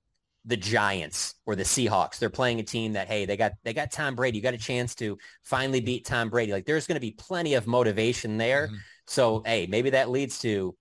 the 0.45 0.57
Giants 0.57 1.35
or 1.45 1.55
the 1.55 1.63
Seahawks. 1.63 2.19
They're 2.19 2.29
playing 2.29 2.59
a 2.59 2.63
team 2.63 2.93
that 2.93 3.07
hey, 3.07 3.25
they 3.25 3.37
got 3.37 3.53
they 3.63 3.73
got 3.73 3.91
Tom 3.91 4.15
Brady. 4.15 4.37
You 4.37 4.43
got 4.43 4.53
a 4.53 4.57
chance 4.57 4.95
to 4.95 5.17
finally 5.43 5.81
beat 5.81 6.05
Tom 6.05 6.29
Brady. 6.29 6.51
Like 6.51 6.65
there's 6.65 6.87
going 6.87 6.95
to 6.95 7.01
be 7.01 7.11
plenty 7.11 7.55
of 7.55 7.67
motivation 7.67 8.37
there. 8.37 8.67
Mm-hmm. 8.67 8.75
So 9.07 9.43
hey, 9.45 9.67
maybe 9.69 9.91
that 9.91 10.09
leads 10.09 10.39
to 10.39 10.75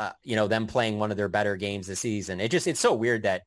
uh, 0.00 0.12
you 0.22 0.36
know 0.36 0.48
them 0.48 0.66
playing 0.66 0.98
one 0.98 1.10
of 1.10 1.16
their 1.16 1.28
better 1.28 1.56
games 1.56 1.86
this 1.86 2.00
season. 2.00 2.40
It 2.40 2.50
just 2.50 2.66
it's 2.66 2.80
so 2.80 2.94
weird 2.94 3.22
that 3.24 3.42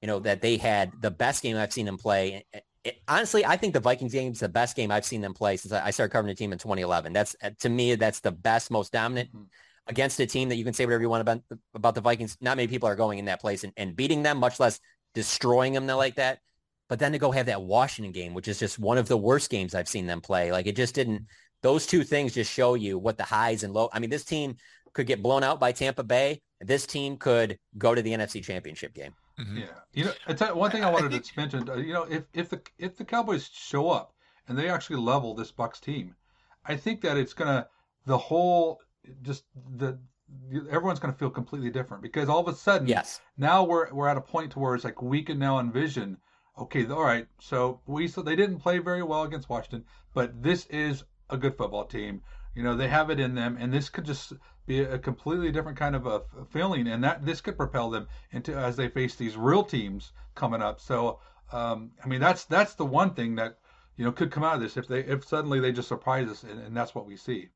you 0.00 0.06
know 0.06 0.20
that 0.20 0.40
they 0.40 0.56
had 0.56 0.92
the 1.00 1.10
best 1.10 1.42
game 1.42 1.56
I've 1.56 1.72
seen 1.72 1.86
them 1.86 1.98
play. 1.98 2.44
It, 2.52 2.62
it, 2.84 2.96
honestly, 3.08 3.44
I 3.44 3.56
think 3.56 3.74
the 3.74 3.80
Vikings 3.80 4.12
game 4.12 4.32
is 4.32 4.40
the 4.40 4.48
best 4.48 4.76
game 4.76 4.90
I've 4.90 5.04
seen 5.04 5.20
them 5.20 5.34
play 5.34 5.56
since 5.56 5.72
I 5.72 5.90
started 5.90 6.12
covering 6.12 6.32
the 6.32 6.38
team 6.38 6.52
in 6.52 6.58
2011. 6.58 7.12
That's 7.12 7.36
to 7.60 7.68
me 7.68 7.94
that's 7.96 8.20
the 8.20 8.32
best, 8.32 8.70
most 8.70 8.92
dominant. 8.92 9.30
Mm-hmm 9.30 9.44
against 9.88 10.20
a 10.20 10.26
team 10.26 10.50
that 10.50 10.56
you 10.56 10.64
can 10.64 10.74
say 10.74 10.84
whatever 10.84 11.02
you 11.02 11.08
want 11.08 11.22
about 11.22 11.42
about 11.74 11.94
the 11.94 12.00
Vikings. 12.00 12.36
Not 12.40 12.56
many 12.56 12.68
people 12.68 12.88
are 12.88 12.94
going 12.94 13.18
in 13.18 13.24
that 13.24 13.40
place 13.40 13.64
and, 13.64 13.72
and 13.76 13.96
beating 13.96 14.22
them, 14.22 14.38
much 14.38 14.60
less 14.60 14.80
destroying 15.14 15.72
them 15.72 15.86
like 15.86 16.16
that. 16.16 16.40
But 16.88 16.98
then 16.98 17.12
to 17.12 17.18
go 17.18 17.30
have 17.32 17.46
that 17.46 17.62
Washington 17.62 18.12
game, 18.12 18.34
which 18.34 18.48
is 18.48 18.58
just 18.58 18.78
one 18.78 18.98
of 18.98 19.08
the 19.08 19.16
worst 19.16 19.50
games 19.50 19.74
I've 19.74 19.88
seen 19.88 20.06
them 20.06 20.20
play. 20.20 20.52
Like 20.52 20.66
it 20.66 20.76
just 20.76 20.94
didn't. 20.94 21.26
Those 21.60 21.86
two 21.86 22.04
things 22.04 22.34
just 22.34 22.52
show 22.52 22.74
you 22.74 22.98
what 22.98 23.18
the 23.18 23.24
highs 23.24 23.64
and 23.64 23.74
low. 23.74 23.88
I 23.92 23.98
mean, 23.98 24.10
this 24.10 24.24
team 24.24 24.56
could 24.92 25.06
get 25.06 25.22
blown 25.22 25.42
out 25.42 25.60
by 25.60 25.72
Tampa 25.72 26.02
Bay. 26.02 26.40
This 26.60 26.86
team 26.86 27.16
could 27.16 27.58
go 27.76 27.94
to 27.94 28.02
the 28.02 28.12
NFC 28.12 28.42
Championship 28.42 28.94
game. 28.94 29.14
Mm-hmm. 29.38 29.58
Yeah, 29.58 29.64
you 29.92 30.04
know, 30.04 30.12
it's 30.26 30.42
one 30.42 30.70
thing 30.70 30.82
I 30.82 30.90
wanted 30.90 31.08
I 31.08 31.18
think... 31.18 31.24
to 31.24 31.32
mention. 31.36 31.68
Uh, 31.68 31.76
you 31.76 31.92
know, 31.92 32.04
if 32.04 32.24
if 32.32 32.48
the 32.48 32.60
if 32.78 32.96
the 32.96 33.04
Cowboys 33.04 33.48
show 33.52 33.90
up 33.90 34.12
and 34.48 34.58
they 34.58 34.68
actually 34.68 34.96
level 34.96 35.34
this 35.34 35.52
Bucs 35.52 35.80
team, 35.80 36.16
I 36.64 36.76
think 36.76 37.02
that 37.02 37.16
it's 37.16 37.34
gonna 37.34 37.68
the 38.04 38.18
whole 38.18 38.80
just 39.22 39.44
the 39.76 39.98
everyone's 40.70 40.98
going 40.98 41.12
to 41.12 41.18
feel 41.18 41.30
completely 41.30 41.70
different 41.70 42.02
because 42.02 42.28
all 42.28 42.40
of 42.40 42.48
a 42.48 42.54
sudden, 42.54 42.88
yes, 42.88 43.20
now 43.36 43.64
we're 43.64 43.92
we're 43.92 44.08
at 44.08 44.16
a 44.16 44.20
point 44.20 44.52
to 44.52 44.58
where 44.58 44.74
it's 44.74 44.84
like 44.84 45.00
we 45.00 45.22
can 45.22 45.38
now 45.38 45.58
envision. 45.58 46.18
Okay, 46.58 46.86
all 46.86 47.02
right. 47.02 47.26
So 47.40 47.80
we 47.86 48.08
so 48.08 48.22
they 48.22 48.36
didn't 48.36 48.58
play 48.58 48.78
very 48.78 49.02
well 49.02 49.22
against 49.22 49.48
Washington, 49.48 49.84
but 50.14 50.42
this 50.42 50.66
is 50.66 51.04
a 51.30 51.36
good 51.36 51.56
football 51.56 51.84
team. 51.84 52.22
You 52.54 52.62
know 52.62 52.76
they 52.76 52.88
have 52.88 53.10
it 53.10 53.20
in 53.20 53.34
them, 53.34 53.56
and 53.60 53.72
this 53.72 53.88
could 53.88 54.04
just 54.04 54.32
be 54.68 54.80
a 54.80 54.98
completely 54.98 55.50
different 55.50 55.78
kind 55.78 55.96
of 55.96 56.06
a 56.06 56.22
feeling, 56.50 56.86
and 56.86 57.02
that 57.02 57.24
this 57.24 57.40
could 57.40 57.56
propel 57.56 57.90
them 57.90 58.06
into 58.32 58.54
as 58.54 58.76
they 58.76 58.88
face 58.88 59.16
these 59.16 59.36
real 59.36 59.64
teams 59.64 60.12
coming 60.34 60.62
up. 60.62 60.80
So 60.80 61.18
um, 61.52 61.90
I 62.04 62.06
mean 62.06 62.20
that's 62.20 62.44
that's 62.44 62.74
the 62.74 62.86
one 62.86 63.14
thing 63.14 63.34
that 63.36 63.58
you 63.96 64.04
know 64.04 64.12
could 64.12 64.30
come 64.30 64.44
out 64.44 64.56
of 64.56 64.60
this 64.60 64.76
if 64.76 64.86
they 64.86 65.00
if 65.00 65.26
suddenly 65.26 65.58
they 65.58 65.72
just 65.72 65.88
surprise 65.88 66.28
us, 66.28 66.44
and, 66.44 66.60
and 66.60 66.76
that's 66.76 66.94
what 66.94 67.06
we 67.06 67.16
see. 67.16 67.48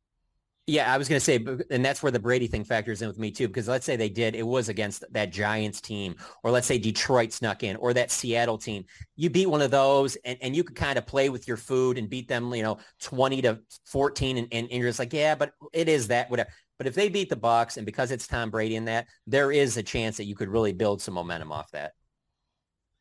Yeah, 0.69 0.95
I 0.95 0.97
was 0.97 1.09
going 1.09 1.19
to 1.19 1.25
say, 1.25 1.45
and 1.73 1.85
that's 1.85 2.05
where 2.05 2.13
the 2.13 2.21
Brady 2.21 2.47
thing 2.47 2.63
factors 2.63 3.03
in 3.03 3.09
with 3.09 3.19
me 3.19 3.33
too, 3.33 3.49
because 3.49 3.67
let's 3.67 3.85
say 3.85 3.97
they 3.97 4.09
did, 4.09 4.37
it 4.37 4.47
was 4.47 4.69
against 4.69 5.05
that 5.11 5.33
Giants 5.33 5.81
team, 5.81 6.15
or 6.45 6.53
let's 6.53 6.69
say 6.69 6.79
Detroit 6.79 7.33
snuck 7.33 7.65
in, 7.65 7.75
or 7.77 7.93
that 7.93 8.13
Seattle 8.13 8.59
team. 8.59 8.85
You 9.17 9.29
beat 9.29 9.47
one 9.47 9.61
of 9.61 9.73
those, 9.73 10.15
and, 10.25 10.39
and 10.41 10.55
you 10.55 10.63
could 10.63 10.77
kind 10.77 10.99
of 10.99 11.05
play 11.05 11.31
with 11.31 11.49
your 11.49 11.57
food 11.57 11.99
and 11.99 12.09
beat 12.09 12.29
them, 12.29 12.55
you 12.55 12.63
know, 12.63 12.79
20 13.01 13.43
to 13.43 13.59
14, 13.87 14.37
and, 14.37 14.47
and, 14.53 14.69
and 14.71 14.81
you're 14.81 14.89
just 14.89 15.01
like, 15.01 15.13
yeah, 15.13 15.35
but 15.35 15.53
it 15.73 15.89
is 15.89 16.07
that, 16.09 16.31
whatever. 16.31 16.49
But 16.83 16.89
if 16.89 16.97
they 16.97 17.09
beat 17.09 17.29
the 17.29 17.37
Bucs, 17.37 17.77
and 17.77 17.87
because 17.87 18.11
it's 18.11 18.27
Tom 18.27 18.51
Brady 18.51 18.75
in 18.75 18.87
that, 18.87 19.07
there 19.25 19.53
is 19.53 19.77
a 19.77 19.85
chance 19.85 20.17
that 20.17 20.25
you 20.25 20.35
could 20.35 20.49
really 20.49 20.73
build 20.73 21.01
some 21.01 21.15
momentum 21.15 21.53
off 21.53 21.71
that. 21.71 21.93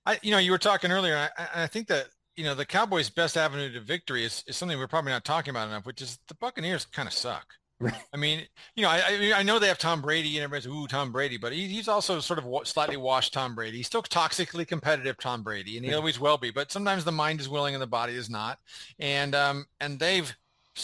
I, 0.06 0.20
you 0.22 0.30
know, 0.30 0.38
you 0.38 0.52
were 0.52 0.60
talking 0.60 0.92
earlier, 0.92 1.32
I, 1.36 1.64
I 1.64 1.66
think 1.66 1.88
that 1.88 2.10
you 2.36 2.44
know, 2.44 2.54
the 2.54 2.64
Cowboys' 2.64 3.10
best 3.10 3.38
avenue 3.38 3.74
to 3.74 3.80
victory 3.80 4.24
is, 4.24 4.44
is 4.46 4.56
something 4.56 4.78
we're 4.78 4.86
probably 4.88 5.14
not 5.14 5.26
talking 5.26 5.50
about 5.50 5.68
enough, 5.68 5.88
which 5.88 6.00
is 6.00 6.20
the 6.28 6.36
Buccaneers 6.36 6.86
kind 6.86 7.08
of 7.08 7.14
suck. 7.14 7.56
Right. 7.80 7.96
I 8.14 8.18
mean, 8.18 8.46
you 8.76 8.84
know, 8.84 8.90
I, 8.90 9.02
I, 9.08 9.40
I 9.40 9.44
know 9.44 9.58
they 9.58 9.68
have 9.68 9.80
Tom 9.80 10.00
Brady 10.00 10.38
and 10.38 10.44
everybody's 10.44 10.72
ooh 10.72 10.86
Tom 10.86 11.12
Brady, 11.12 11.38
but 11.38 11.52
he, 11.52 11.66
he's 11.66 11.88
also 11.88 12.20
sort 12.20 12.38
of 12.38 12.68
slightly 12.68 12.98
washed 12.98 13.34
Tom 13.34 13.56
Brady. 13.56 13.78
He's 13.78 13.88
still 13.88 14.04
toxically 14.04 14.68
competitive 14.68 15.18
Tom 15.18 15.42
Brady, 15.42 15.78
and 15.78 15.86
he 15.88 15.96
always 15.96 16.20
will 16.20 16.38
be. 16.38 16.52
But 16.52 16.72
sometimes 16.72 17.04
the 17.04 17.12
mind 17.12 17.42
is 17.42 17.50
willing 17.50 17.74
and 17.74 17.82
the 17.82 17.88
body 17.88 18.14
is 18.14 18.30
not. 18.30 18.60
And 19.00 19.34
um, 19.34 19.66
and 19.80 19.98
they've 19.98 20.32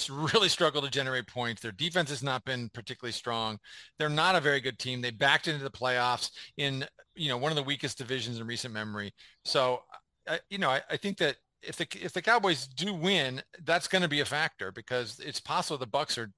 really 0.10 0.50
struggled 0.50 0.84
to 0.84 0.92
generate 0.92 1.28
points. 1.28 1.62
Their 1.62 1.72
defense 1.72 2.10
has 2.10 2.24
not 2.24 2.44
been 2.46 2.70
particularly 2.70 3.14
strong. 3.14 3.58
They're 3.98 4.10
not 4.10 4.36
a 4.36 4.42
very 4.42 4.60
good 4.60 4.80
team. 4.80 5.02
They 5.02 5.12
backed 5.12 5.48
into 5.48 5.64
the 5.64 5.72
playoffs 5.72 6.32
in 6.58 6.86
you 7.16 7.30
know 7.30 7.38
one 7.38 7.52
of 7.52 7.56
the 7.56 7.64
weakest 7.64 7.98
divisions 7.98 8.40
in 8.40 8.48
recent 8.48 8.74
memory. 8.74 9.14
So, 9.44 9.84
I, 10.28 10.40
you 10.50 10.58
know, 10.58 10.70
I, 10.70 10.82
I 10.90 10.98
think 10.98 11.18
that 11.20 11.38
if 11.62 11.78
the 11.78 11.88
if 12.02 12.14
the 12.14 12.22
Cowboys 12.22 12.68
do 12.68 12.94
win, 12.94 13.42
that's 13.66 13.88
going 13.88 14.02
to 14.02 14.08
be 14.08 14.20
a 14.20 14.26
factor 14.26 14.72
because 14.72 15.20
it's 15.20 15.40
possible 15.40 15.78
the 15.78 15.88
Bucs 15.88 16.18
are 16.18 16.32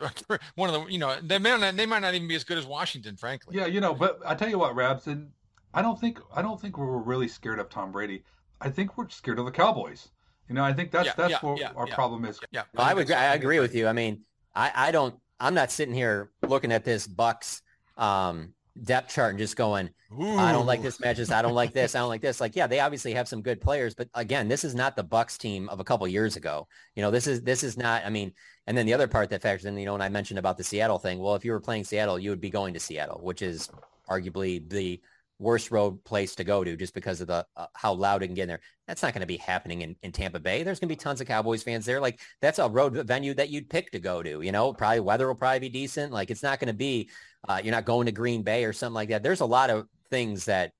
one 0.56 0.68
of 0.72 0.74
the 0.74 0.92
you 0.92 0.98
know 0.98 1.16
they 1.22 1.38
may 1.38 1.56
not 1.56 1.76
they 1.76 1.86
might 1.86 2.00
not 2.00 2.14
even 2.14 2.28
be 2.28 2.34
as 2.34 2.44
good 2.44 2.58
as 2.58 2.66
Washington, 2.66 3.16
frankly. 3.16 3.56
Yeah, 3.56 3.66
you 3.66 3.80
know, 3.80 3.94
but 3.94 4.20
I 4.26 4.34
tell 4.34 4.48
you 4.48 4.58
what, 4.58 4.74
Rabson, 4.74 5.28
I 5.74 5.82
don't 5.82 5.98
think 5.98 6.18
I 6.34 6.42
don't 6.42 6.60
think 6.60 6.78
we're 6.78 6.98
really 6.98 7.28
scared 7.28 7.58
of 7.58 7.68
Tom 7.68 7.92
Brady. 7.92 8.24
I 8.60 8.70
think 8.70 8.96
we're 8.96 9.08
scared 9.08 9.38
of 9.38 9.44
the 9.44 9.50
Cowboys. 9.50 10.08
You 10.52 10.56
know, 10.56 10.64
I 10.64 10.74
think 10.74 10.90
that's 10.90 11.06
yeah, 11.06 11.14
that's 11.16 11.30
yeah, 11.30 11.38
what 11.40 11.58
yeah, 11.58 11.72
our 11.74 11.86
problem 11.86 12.26
is. 12.26 12.38
Yeah, 12.50 12.64
well, 12.74 12.86
I 12.86 12.92
would 12.92 13.10
I 13.10 13.34
agree 13.34 13.58
with 13.58 13.74
you. 13.74 13.86
I 13.86 13.94
mean, 13.94 14.20
I 14.54 14.70
I 14.74 14.90
don't 14.90 15.14
I'm 15.40 15.54
not 15.54 15.72
sitting 15.72 15.94
here 15.94 16.30
looking 16.46 16.72
at 16.72 16.84
this 16.84 17.08
Bucs 17.08 17.62
um, 17.96 18.52
depth 18.84 19.14
chart 19.14 19.30
and 19.30 19.38
just 19.38 19.56
going, 19.56 19.88
Ooh. 20.20 20.36
I 20.36 20.52
don't 20.52 20.66
like 20.66 20.82
this 20.82 21.00
matches. 21.00 21.30
I 21.30 21.40
don't 21.40 21.54
like 21.54 21.72
this. 21.72 21.94
I 21.94 22.00
don't 22.00 22.10
like 22.10 22.20
this. 22.20 22.38
Like, 22.38 22.54
yeah, 22.54 22.66
they 22.66 22.80
obviously 22.80 23.14
have 23.14 23.28
some 23.28 23.40
good 23.40 23.62
players, 23.62 23.94
but 23.94 24.08
again, 24.12 24.46
this 24.46 24.62
is 24.62 24.74
not 24.74 24.94
the 24.94 25.04
Bucs 25.04 25.38
team 25.38 25.70
of 25.70 25.80
a 25.80 25.84
couple 25.84 26.06
years 26.06 26.36
ago. 26.36 26.68
You 26.96 27.02
know, 27.02 27.10
this 27.10 27.26
is 27.26 27.40
this 27.40 27.64
is 27.64 27.78
not. 27.78 28.04
I 28.04 28.10
mean, 28.10 28.34
and 28.66 28.76
then 28.76 28.84
the 28.84 28.92
other 28.92 29.08
part 29.08 29.30
that 29.30 29.40
factors 29.40 29.64
in, 29.64 29.78
you 29.78 29.86
know, 29.86 29.92
when 29.92 30.02
I 30.02 30.10
mentioned 30.10 30.38
about 30.38 30.58
the 30.58 30.64
Seattle 30.64 30.98
thing, 30.98 31.18
well, 31.18 31.34
if 31.34 31.46
you 31.46 31.52
were 31.52 31.60
playing 31.60 31.84
Seattle, 31.84 32.18
you 32.18 32.28
would 32.28 32.42
be 32.42 32.50
going 32.50 32.74
to 32.74 32.80
Seattle, 32.80 33.20
which 33.22 33.40
is 33.40 33.70
arguably 34.06 34.68
the 34.68 35.00
worst 35.42 35.70
road 35.70 36.02
place 36.04 36.34
to 36.36 36.44
go 36.44 36.64
to 36.64 36.76
just 36.76 36.94
because 36.94 37.20
of 37.20 37.26
the 37.26 37.46
uh, 37.56 37.66
how 37.74 37.92
loud 37.92 38.22
it 38.22 38.26
can 38.26 38.34
get 38.34 38.42
in 38.42 38.48
there. 38.48 38.60
That's 38.86 39.02
not 39.02 39.12
going 39.12 39.20
to 39.22 39.26
be 39.26 39.36
happening 39.36 39.82
in, 39.82 39.96
in 40.02 40.12
Tampa 40.12 40.40
Bay. 40.40 40.62
There's 40.62 40.78
going 40.78 40.88
to 40.88 40.94
be 40.94 40.96
tons 40.96 41.20
of 41.20 41.26
Cowboys 41.26 41.62
fans 41.62 41.84
there. 41.84 42.00
Like 42.00 42.20
that's 42.40 42.58
a 42.58 42.68
road 42.68 42.94
venue 43.06 43.34
that 43.34 43.50
you'd 43.50 43.68
pick 43.68 43.90
to 43.92 43.98
go 43.98 44.22
to. 44.22 44.40
You 44.42 44.52
know, 44.52 44.72
probably 44.72 45.00
weather 45.00 45.26
will 45.26 45.34
probably 45.34 45.60
be 45.60 45.68
decent. 45.68 46.12
Like 46.12 46.30
it's 46.30 46.42
not 46.42 46.60
going 46.60 46.68
to 46.68 46.74
be 46.74 47.10
uh, 47.48 47.60
you're 47.62 47.74
not 47.74 47.84
going 47.84 48.06
to 48.06 48.12
Green 48.12 48.42
Bay 48.42 48.64
or 48.64 48.72
something 48.72 48.94
like 48.94 49.08
that. 49.10 49.22
There's 49.22 49.40
a 49.40 49.46
lot 49.46 49.70
of 49.70 49.86
things 50.10 50.46
that 50.46 50.72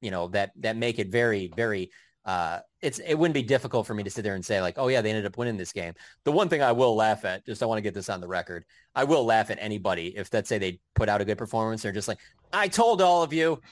you 0.00 0.10
know 0.10 0.28
that 0.28 0.52
that 0.56 0.76
make 0.76 0.98
it 0.98 1.08
very 1.08 1.52
very 1.54 1.90
uh, 2.28 2.60
it's 2.82 2.98
it 2.98 3.14
wouldn't 3.14 3.34
be 3.34 3.42
difficult 3.42 3.86
for 3.86 3.94
me 3.94 4.02
to 4.02 4.10
sit 4.10 4.22
there 4.22 4.34
and 4.34 4.44
say 4.44 4.60
like, 4.60 4.74
oh 4.76 4.88
yeah, 4.88 5.00
they 5.00 5.08
ended 5.08 5.24
up 5.24 5.38
winning 5.38 5.56
this 5.56 5.72
game. 5.72 5.94
The 6.24 6.32
one 6.32 6.50
thing 6.50 6.60
I 6.60 6.72
will 6.72 6.94
laugh 6.94 7.24
at, 7.24 7.46
just 7.46 7.62
I 7.62 7.66
want 7.66 7.78
to 7.78 7.82
get 7.82 7.94
this 7.94 8.10
on 8.10 8.20
the 8.20 8.28
record, 8.28 8.66
I 8.94 9.04
will 9.04 9.24
laugh 9.24 9.50
at 9.50 9.56
anybody 9.58 10.14
if 10.14 10.30
let's 10.30 10.46
say 10.46 10.58
they 10.58 10.78
put 10.94 11.08
out 11.08 11.22
a 11.22 11.24
good 11.24 11.38
performance, 11.38 11.82
they're 11.82 11.90
just 11.90 12.06
like, 12.06 12.18
I 12.52 12.68
told 12.68 13.00
all 13.00 13.22
of 13.22 13.32
you. 13.32 13.62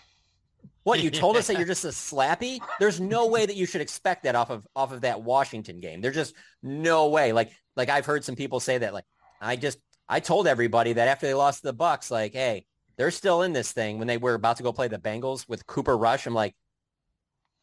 What 0.87 1.03
you 1.03 1.11
told 1.11 1.37
us 1.37 1.49
that 1.49 1.57
you're 1.59 1.67
just 1.67 1.85
a 1.85 1.89
slappy? 1.89 2.61
There's 2.79 3.01
no 3.01 3.27
way 3.27 3.45
that 3.45 3.57
you 3.57 3.67
should 3.67 3.81
expect 3.81 4.23
that 4.23 4.37
off 4.37 4.51
of 4.51 4.65
off 4.77 4.93
of 4.93 5.01
that 5.01 5.21
Washington 5.21 5.81
game. 5.81 6.01
There's 6.01 6.15
just 6.15 6.37
no 6.63 7.09
way. 7.09 7.33
Like 7.33 7.51
like 7.75 7.89
I've 7.89 8.07
heard 8.07 8.23
some 8.23 8.37
people 8.37 8.61
say 8.61 8.79
that 8.79 8.95
like 8.95 9.05
I 9.41 9.57
just 9.57 9.79
I 10.09 10.21
told 10.21 10.47
everybody 10.47 10.93
that 10.93 11.09
after 11.09 11.27
they 11.27 11.35
lost 11.35 11.65
the 11.65 11.75
Bucs, 11.75 12.13
like, 12.13 12.35
hey, 12.35 12.67
they're 12.97 13.11
still 13.11 13.43
in 13.43 13.53
this 13.53 13.73
thing 13.73 13.99
when 13.99 14.07
they 14.07 14.17
were 14.17 14.35
about 14.35 14.59
to 14.59 14.63
go 14.63 14.73
play 14.73 14.87
the 14.87 14.97
Bengals 14.97 15.49
with 15.49 15.67
Cooper 15.67 15.97
Rush. 15.97 16.25
I'm 16.25 16.35
like, 16.35 16.55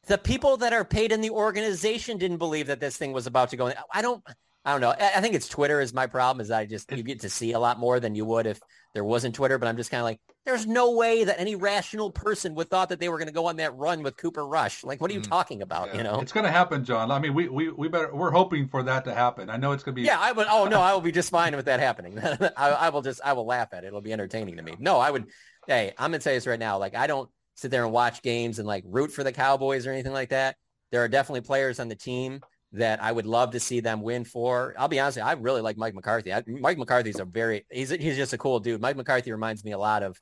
the 0.08 0.18
people 0.18 0.58
that 0.58 0.74
are 0.74 0.84
paid 0.84 1.14
in 1.14 1.22
the 1.22 1.30
organization 1.30 2.18
didn't 2.18 2.40
believe 2.40 2.68
that 2.68 2.82
this 2.82 2.98
thing 2.98 3.14
was 3.14 3.26
about 3.26 3.52
to 3.52 3.56
go. 3.56 3.72
I 3.94 4.02
don't, 4.02 4.22
I 4.66 4.72
don't 4.72 4.82
know. 4.82 4.92
I 4.98 5.20
think 5.20 5.36
it's 5.36 5.50
Twitter 5.50 5.82
is 5.82 5.94
my 5.94 6.08
problem 6.08 6.42
is 6.42 6.50
I 6.50 6.66
just, 6.66 6.92
you 6.92 7.04
get 7.04 7.22
to 7.22 7.30
see 7.30 7.52
a 7.52 7.60
lot 7.60 7.80
more 7.80 8.00
than 8.00 8.16
you 8.16 8.24
would 8.24 8.48
if 8.48 8.62
there 8.94 9.04
wasn't 9.04 9.36
Twitter, 9.36 9.58
but 9.58 9.68
I'm 9.68 9.76
just 9.76 9.92
kind 9.92 10.00
of 10.00 10.06
like, 10.06 10.20
there's 10.46 10.66
no 10.66 10.92
way 10.92 11.26
that 11.26 11.38
any 11.38 11.56
rational 11.56 12.12
person 12.12 12.56
would 12.56 12.70
thought 12.70 12.90
that 12.90 13.00
they 13.00 13.10
were 13.10 13.18
going 13.18 13.28
to 13.28 13.34
go 13.34 13.48
on 13.48 13.58
that 13.58 13.76
run 13.76 14.04
with 14.04 14.16
Cooper 14.16 14.46
Rush. 14.48 14.84
Like, 14.84 15.02
what 15.02 15.12
are 15.12 15.14
you 15.14 15.20
mm. 15.20 15.28
talking 15.28 15.62
about? 15.62 15.90
Yeah. 15.90 15.98
You 15.98 16.04
know, 16.04 16.20
it's 16.22 16.32
going 16.32 16.46
to 16.46 16.52
happen, 16.52 16.86
Jon. 16.86 17.12
I 17.12 17.20
mean, 17.20 17.34
we, 17.34 17.50
we, 17.50 17.72
we 17.72 17.90
better, 17.90 18.16
we're 18.16 18.32
hoping 18.32 18.70
for 18.70 18.84
that 18.84 19.04
to 19.06 19.14
happen. 19.14 19.50
I 19.50 19.58
know 19.58 19.74
it's 19.74 19.84
going 19.84 19.96
to 19.96 20.02
be. 20.02 20.08
Yeah, 20.08 20.20
I 20.20 20.32
would. 20.32 20.48
Oh 20.50 20.66
no, 20.66 20.80
I 20.80 20.94
will 20.94 21.02
be 21.02 21.12
just 21.12 21.30
fine 21.30 21.56
with 21.56 21.66
that 21.66 21.80
happening. 21.82 22.18
I, 22.58 22.70
I 22.70 22.90
will 22.90 23.02
just, 23.02 23.20
I 23.24 23.34
will 23.34 23.46
laugh 23.46 23.74
at 23.74 23.84
it. 23.84 23.88
It'll 23.88 24.02
be 24.02 24.14
entertaining 24.14 24.58
to 24.58 24.64
me. 24.64 24.76
No, 24.80 24.98
I 24.98 25.12
would, 25.12 25.26
Hey, 25.68 25.94
I'm 25.98 26.12
going 26.12 26.20
to 26.20 26.24
say 26.24 26.36
this 26.36 26.48
right 26.48 26.60
now. 26.60 26.78
Like, 26.78 26.96
I 26.96 27.08
don't, 27.08 27.30
sit 27.56 27.72
there 27.72 27.84
and 27.84 27.94
watch 27.94 28.22
games 28.22 28.60
and 28.60 28.68
like 28.68 28.84
root 28.88 29.12
for 29.12 29.24
the 29.24 29.32
Cowboys 29.32 29.86
or 29.86 29.92
anything 29.92 30.14
like 30.14 30.30
that. 30.30 30.56
There 30.92 31.04
are 31.04 31.08
definitely 31.08 31.42
players 31.42 31.80
on 31.80 31.88
the 31.88 31.96
team 31.96 32.42
that 32.74 33.02
I 33.02 33.12
would 33.12 33.26
love 33.26 33.52
to 33.52 33.60
see 33.60 33.80
them 33.80 34.02
win 34.02 34.26
for. 34.26 34.76
I'll 34.78 34.88
be 34.88 35.00
honest, 35.00 35.18
you, 35.18 35.24
I 35.24 35.34
really 35.34 35.62
like 35.62 35.78
Mike 35.78 35.94
McCarthy. 35.94 36.34
I, 36.34 36.44
Mike 36.48 36.78
McCarthy's 36.78 37.20
a 37.20 37.26
very 37.26 37.66
he's 37.72 37.90
he's 37.90 38.18
just 38.18 38.34
a 38.34 38.38
cool 38.38 38.60
dude. 38.60 38.82
Mike 38.82 38.98
McCarthy 38.98 39.32
reminds 39.32 39.64
me 39.64 39.72
a 39.72 39.78
lot 39.78 40.04
of 40.04 40.20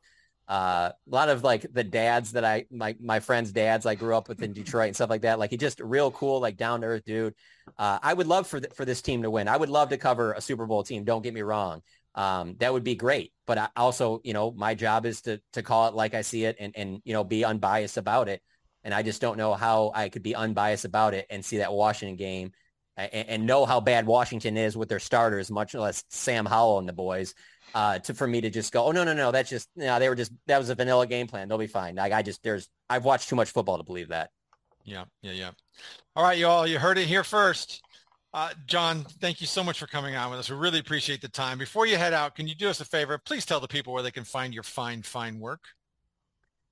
uh, 0.48 0.92
a 0.92 1.16
lot 1.16 1.30
of 1.30 1.44
like 1.44 1.66
the 1.72 1.84
dads 1.84 2.34
that 2.34 2.44
I 2.44 2.66
my 2.72 2.96
my 3.02 3.20
friends' 3.20 3.52
dads 3.52 3.86
I 3.86 3.96
grew 3.96 4.16
up 4.16 4.30
with 4.30 4.42
in 4.42 4.54
Detroit 4.54 4.88
and 4.88 4.96
stuff 4.96 5.10
like 5.10 5.22
that. 5.22 5.40
Like 5.40 5.50
he 5.50 5.58
just 5.58 5.80
real 5.80 6.12
cool, 6.12 6.40
like 6.40 6.58
down 6.58 6.82
to 6.82 6.88
earth 6.88 7.06
dude. 7.06 7.36
Uh, 7.78 8.00
I 8.02 8.14
would 8.14 8.28
love 8.28 8.48
for 8.48 8.60
th- 8.60 8.74
for 8.74 8.86
this 8.86 9.02
team 9.02 9.24
to 9.24 9.32
win. 9.32 9.48
I 9.48 9.58
would 9.58 9.70
love 9.70 9.90
to 9.90 9.98
cover 9.98 10.34
a 10.34 10.42
Super 10.42 10.66
Bowl 10.66 10.84
team. 10.84 11.04
Don't 11.04 11.22
get 11.22 11.34
me 11.34 11.42
wrong 11.42 11.82
um, 12.16 12.56
that 12.60 12.74
would 12.74 12.84
be 12.84 12.96
great. 12.96 13.34
But 13.46 13.58
I 13.58 13.70
also, 13.76 14.22
you 14.24 14.34
know, 14.34 14.52
my 14.52 14.76
job 14.76 15.06
is 15.06 15.22
to 15.24 15.42
to 15.54 15.64
call 15.64 15.88
it 15.88 15.94
like 15.94 16.14
I 16.14 16.22
see 16.22 16.46
it 16.46 16.58
and 16.60 16.74
and 16.76 17.02
you 17.04 17.14
know 17.14 17.24
be 17.24 17.46
unbiased 17.46 17.98
about 17.98 18.30
it. 18.30 18.42
And 18.84 18.94
I 18.94 19.04
just 19.04 19.22
don't 19.22 19.38
know 19.38 19.54
how 19.54 19.92
I 19.94 20.10
could 20.10 20.24
be 20.24 20.36
unbiased 20.36 20.86
about 20.86 21.14
it 21.14 21.28
and 21.30 21.46
see 21.46 21.58
that 21.58 21.72
Washington 21.72 22.16
game 22.16 22.52
and, 22.98 23.30
and, 23.30 23.46
know 23.46 23.66
how 23.66 23.80
bad 23.80 24.06
Washington 24.06 24.58
is 24.58 24.76
with 24.76 24.90
their 24.90 25.00
starters, 25.00 25.50
much 25.50 25.74
less 25.74 26.04
Sam 26.10 26.46
Howell 26.46 26.80
and 26.80 26.90
the 26.90 26.94
boys. 26.94 27.34
Uh, 27.74 28.00
to 28.00 28.14
for 28.14 28.28
me 28.28 28.42
to 28.42 28.50
just 28.50 28.74
go, 28.74 28.84
oh 28.86 28.92
no 28.92 29.06
no 29.06 29.14
no, 29.14 29.32
that's 29.32 29.50
just 29.50 29.70
no, 29.78 29.98
they 29.98 30.10
were 30.10 30.16
just 30.16 30.34
that 30.48 30.58
was 30.58 30.70
a 30.70 30.76
vanilla 30.76 31.08
game 31.08 31.26
plan. 31.28 31.48
They'll 31.48 31.58
be 31.58 31.68
fine. 31.68 31.96
Like 31.96 32.12
I 32.12 32.22
just 32.22 32.44
there's 32.44 32.68
I've 32.90 33.06
watched 33.06 33.30
too 33.30 33.38
much 33.38 33.52
football 33.52 33.78
to 33.78 33.84
believe 33.84 34.10
that. 34.10 34.30
Yeah, 34.84 35.06
yeah, 35.22 35.32
yeah. 35.32 35.52
All 36.16 36.24
right, 36.24 36.38
y'all, 36.38 36.68
you 36.68 36.80
heard 36.80 36.98
it 36.98 37.08
here 37.08 37.24
first. 37.24 37.82
Uh, 38.34 38.50
Jon, 38.66 39.06
thank 39.20 39.42
you 39.42 39.48
so 39.48 39.64
much 39.64 39.80
for 39.80 39.88
coming 39.88 40.16
on 40.16 40.32
with 40.32 40.40
us. 40.40 40.50
We 40.50 40.56
really 40.56 40.80
appreciate 40.80 41.22
the 41.22 41.30
time. 41.30 41.58
Before 41.58 41.86
you 41.86 41.98
head 41.98 42.14
out, 42.14 42.36
can 42.36 42.48
you 42.48 42.56
do 42.56 42.70
us 42.70 42.80
a 42.80 42.86
favor? 42.86 43.18
Please 43.18 43.46
tell 43.46 43.60
the 43.60 43.68
people 43.68 43.94
where 43.94 44.04
they 44.04 44.12
can 44.12 44.24
find 44.24 44.54
your 44.54 44.64
fine, 44.64 45.02
fine 45.02 45.40
work. 45.40 45.62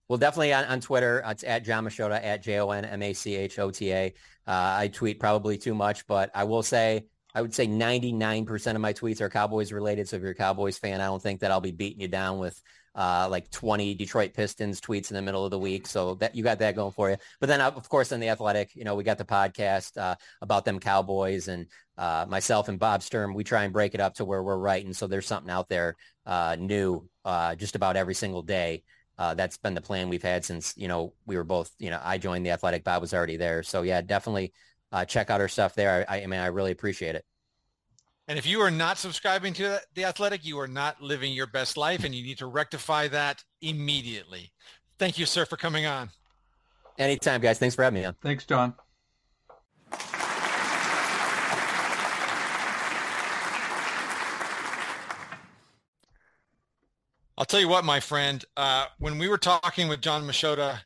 Well, 0.10 0.18
definitely 0.18 0.54
on, 0.54 0.66
on 0.66 0.82
Twitter. 0.82 1.24
It's 1.28 1.44
at 1.44 1.64
Jon 1.64 1.86
Machota, 1.86 2.20
at 2.24 2.42
J-O-N-M-A-C-H-O-T-A. 2.42 4.08
Uh, 4.08 4.12
I 4.48 4.88
tweet 4.88 5.20
probably 5.20 5.58
too 5.58 5.76
much, 5.76 6.08
but 6.08 6.32
I 6.34 6.46
will 6.46 6.64
say, 6.64 7.06
I 7.36 7.44
would 7.44 7.54
say 7.54 7.68
99% 7.68 8.76
of 8.76 8.82
my 8.82 8.92
tweets 8.92 9.22
are 9.22 9.30
Cowboys 9.30 9.72
related. 9.72 10.10
So 10.10 10.16
if 10.16 10.24
you're 10.24 10.32
a 10.32 10.36
Cowboys 10.36 10.80
fan, 10.80 11.00
I 11.00 11.06
don't 11.06 11.22
think 11.22 11.42
that 11.42 11.52
I'll 11.52 11.62
be 11.62 11.72
beating 11.72 12.02
you 12.02 12.08
down 12.08 12.40
with 12.40 12.60
uh, 12.96 13.28
like 13.30 13.52
20 13.52 13.94
Detroit 13.94 14.34
Pistons 14.34 14.82
tweets 14.82 15.12
in 15.12 15.16
the 15.16 15.22
middle 15.22 15.46
of 15.46 15.52
the 15.52 15.60
week. 15.60 15.86
So 15.86 16.16
that 16.16 16.34
you 16.34 16.44
got 16.44 16.58
that 16.58 16.76
going 16.76 16.92
for 16.92 17.12
you. 17.12 17.18
But 17.40 17.48
then, 17.48 17.62
of 17.62 17.88
course, 17.88 18.12
on 18.12 18.20
the 18.20 18.30
Athletic, 18.30 18.76
you 18.76 18.86
know, 18.86 18.96
we 18.96 19.04
got 19.04 19.20
the 19.20 19.26
podcast 19.26 19.96
uh, 19.96 20.16
about 20.42 20.66
them 20.66 20.80
Cowboys 20.80 21.50
and 21.50 21.68
uh, 22.00 22.26
myself 22.28 22.68
and 22.68 22.80
Bob 22.80 23.04
Sturm. 23.04 23.36
We 23.36 23.44
try 23.44 23.64
and 23.64 23.72
break 23.72 23.94
it 23.94 24.02
up 24.02 24.16
to 24.16 24.26
where 24.26 24.42
we're 24.42 24.58
writing. 24.58 24.94
So 24.94 25.06
there's 25.06 25.28
something 25.28 25.52
out 25.52 25.70
there 25.70 25.96
uh, 26.26 26.58
new 26.60 27.08
uh, 27.26 27.54
just 27.54 27.76
about 27.76 27.96
every 27.96 28.16
single 28.16 28.42
day. 28.42 28.82
Uh, 29.20 29.34
that's 29.34 29.58
been 29.58 29.74
the 29.74 29.82
plan 29.82 30.08
we've 30.08 30.24
had 30.24 30.46
since 30.46 30.74
you 30.78 30.88
know 30.88 31.14
we 31.28 31.36
were 31.36 31.44
both 31.44 31.72
you 31.78 31.90
know 31.90 32.00
I 32.02 32.18
joined 32.18 32.46
the 32.46 32.52
Athletic, 32.52 32.86
Bob 32.86 33.02
was 33.02 33.14
already 33.14 33.36
there. 33.36 33.62
So 33.64 33.82
yeah, 33.82 34.02
definitely 34.02 34.54
uh, 34.92 35.04
check 35.04 35.30
out 35.30 35.42
our 35.42 35.50
stuff 35.50 35.76
there. 35.76 36.06
I, 36.10 36.24
I, 36.24 36.26
mean, 36.26 36.40
I 36.40 36.48
really 36.48 36.72
appreciate 36.72 37.16
it. 37.16 37.26
And 38.28 38.40
if 38.40 38.46
you 38.46 38.62
are 38.62 38.72
not 38.72 38.98
subscribing 38.98 39.54
to 39.56 39.82
the 39.94 40.06
Athletic, 40.06 40.46
you 40.46 40.60
are 40.60 40.68
not 40.68 41.02
living 41.02 41.34
your 41.34 41.48
best 41.48 41.78
life, 41.78 42.04
and 42.04 42.16
you 42.16 42.24
need 42.24 42.38
to 42.38 42.48
rectify 42.48 43.08
that 43.10 43.44
immediately. 43.62 44.52
Thank 45.00 45.18
you, 45.18 45.26
sir, 45.26 45.46
for 45.46 45.58
coming 45.58 45.86
on. 45.86 46.12
Anytime, 46.98 47.42
guys. 47.42 47.60
Thanks 47.60 47.76
for 47.76 47.84
having 47.84 48.02
me 48.02 48.06
on. 48.06 48.16
Thanks, 48.22 48.46
Jon. 48.46 48.74
I'll 57.40 57.46
tell 57.46 57.62
you 57.62 57.70
what, 57.70 57.86
my 57.86 58.02
friend, 58.02 58.44
uh, 58.58 58.88
when 58.98 59.18
we 59.18 59.30
were 59.30 59.38
talking 59.38 59.88
with 59.88 60.02
Jon 60.02 60.24
Machota, 60.24 60.82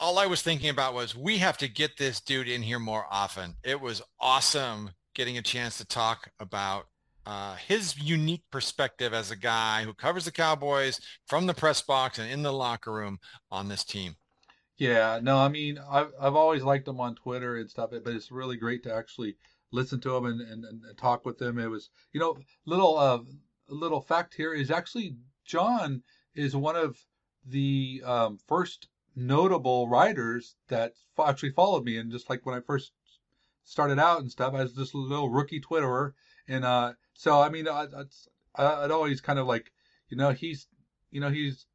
all 0.00 0.18
I 0.18 0.24
was 0.24 0.40
thinking 0.40 0.70
about 0.70 0.94
was 0.94 1.14
we 1.14 1.36
have 1.36 1.58
to 1.58 1.68
get 1.68 1.98
this 1.98 2.22
dude 2.22 2.48
in 2.48 2.62
here 2.62 2.78
more 2.78 3.04
often. 3.10 3.54
It 3.62 3.78
was 3.78 4.00
awesome 4.18 4.92
getting 5.14 5.36
a 5.36 5.42
chance 5.42 5.76
to 5.76 5.84
talk 5.84 6.30
about 6.40 6.86
uh, 7.26 7.56
his 7.56 8.00
unique 8.00 8.44
perspective 8.50 9.12
as 9.12 9.30
a 9.30 9.36
guy 9.36 9.84
who 9.84 9.92
covers 9.92 10.24
the 10.24 10.32
Cowboys 10.32 11.02
from 11.26 11.44
the 11.44 11.52
press 11.52 11.82
box 11.82 12.18
and 12.18 12.30
in 12.30 12.42
the 12.42 12.50
locker 12.50 12.90
room 12.90 13.18
on 13.50 13.68
this 13.68 13.84
team. 13.84 14.16
Yeah, 14.78 15.20
no, 15.22 15.36
I 15.36 15.48
mean, 15.48 15.78
I've, 15.90 16.12
I've 16.18 16.34
always 16.34 16.62
liked 16.62 16.88
him 16.88 16.98
on 16.98 17.14
Twitter 17.14 17.58
and 17.58 17.68
stuff, 17.68 17.90
but 17.90 18.14
it's 18.14 18.30
really 18.30 18.56
great 18.56 18.82
to 18.84 18.94
actually 18.94 19.36
listen 19.70 20.00
to 20.00 20.16
him 20.16 20.24
and, 20.24 20.40
and, 20.40 20.64
and 20.64 20.96
talk 20.96 21.26
with 21.26 21.42
him. 21.42 21.58
It 21.58 21.68
was, 21.68 21.90
you 22.14 22.20
know, 22.20 22.38
little 22.64 22.96
uh, 22.96 23.18
little 23.68 24.00
fact 24.00 24.32
here 24.32 24.54
is 24.54 24.70
actually 24.70 25.16
Jon 25.44 26.02
is 26.34 26.56
one 26.56 26.76
of 26.76 26.98
the 27.46 28.02
um, 28.04 28.38
first 28.46 28.88
notable 29.16 29.88
writers 29.88 30.56
that 30.68 30.94
actually 31.24 31.50
followed 31.50 31.84
me. 31.84 31.96
And 31.98 32.10
just 32.10 32.28
like 32.28 32.44
when 32.44 32.56
I 32.56 32.60
first 32.60 32.92
started 33.64 33.98
out 33.98 34.20
and 34.20 34.30
stuff, 34.30 34.54
I 34.54 34.62
was 34.62 34.74
just 34.74 34.94
a 34.94 34.98
little 34.98 35.30
rookie 35.30 35.60
Twitterer. 35.60 36.12
And 36.48 36.64
uh, 36.64 36.94
so, 37.14 37.40
I 37.40 37.48
mean, 37.48 37.68
I, 37.68 37.86
I'd 38.56 38.90
always 38.90 39.20
kind 39.20 39.38
of 39.38 39.46
like, 39.46 39.70
you 40.08 40.16
know, 40.16 40.30
he's, 40.30 40.66
you 41.10 41.20
know, 41.20 41.30
he's 41.30 41.66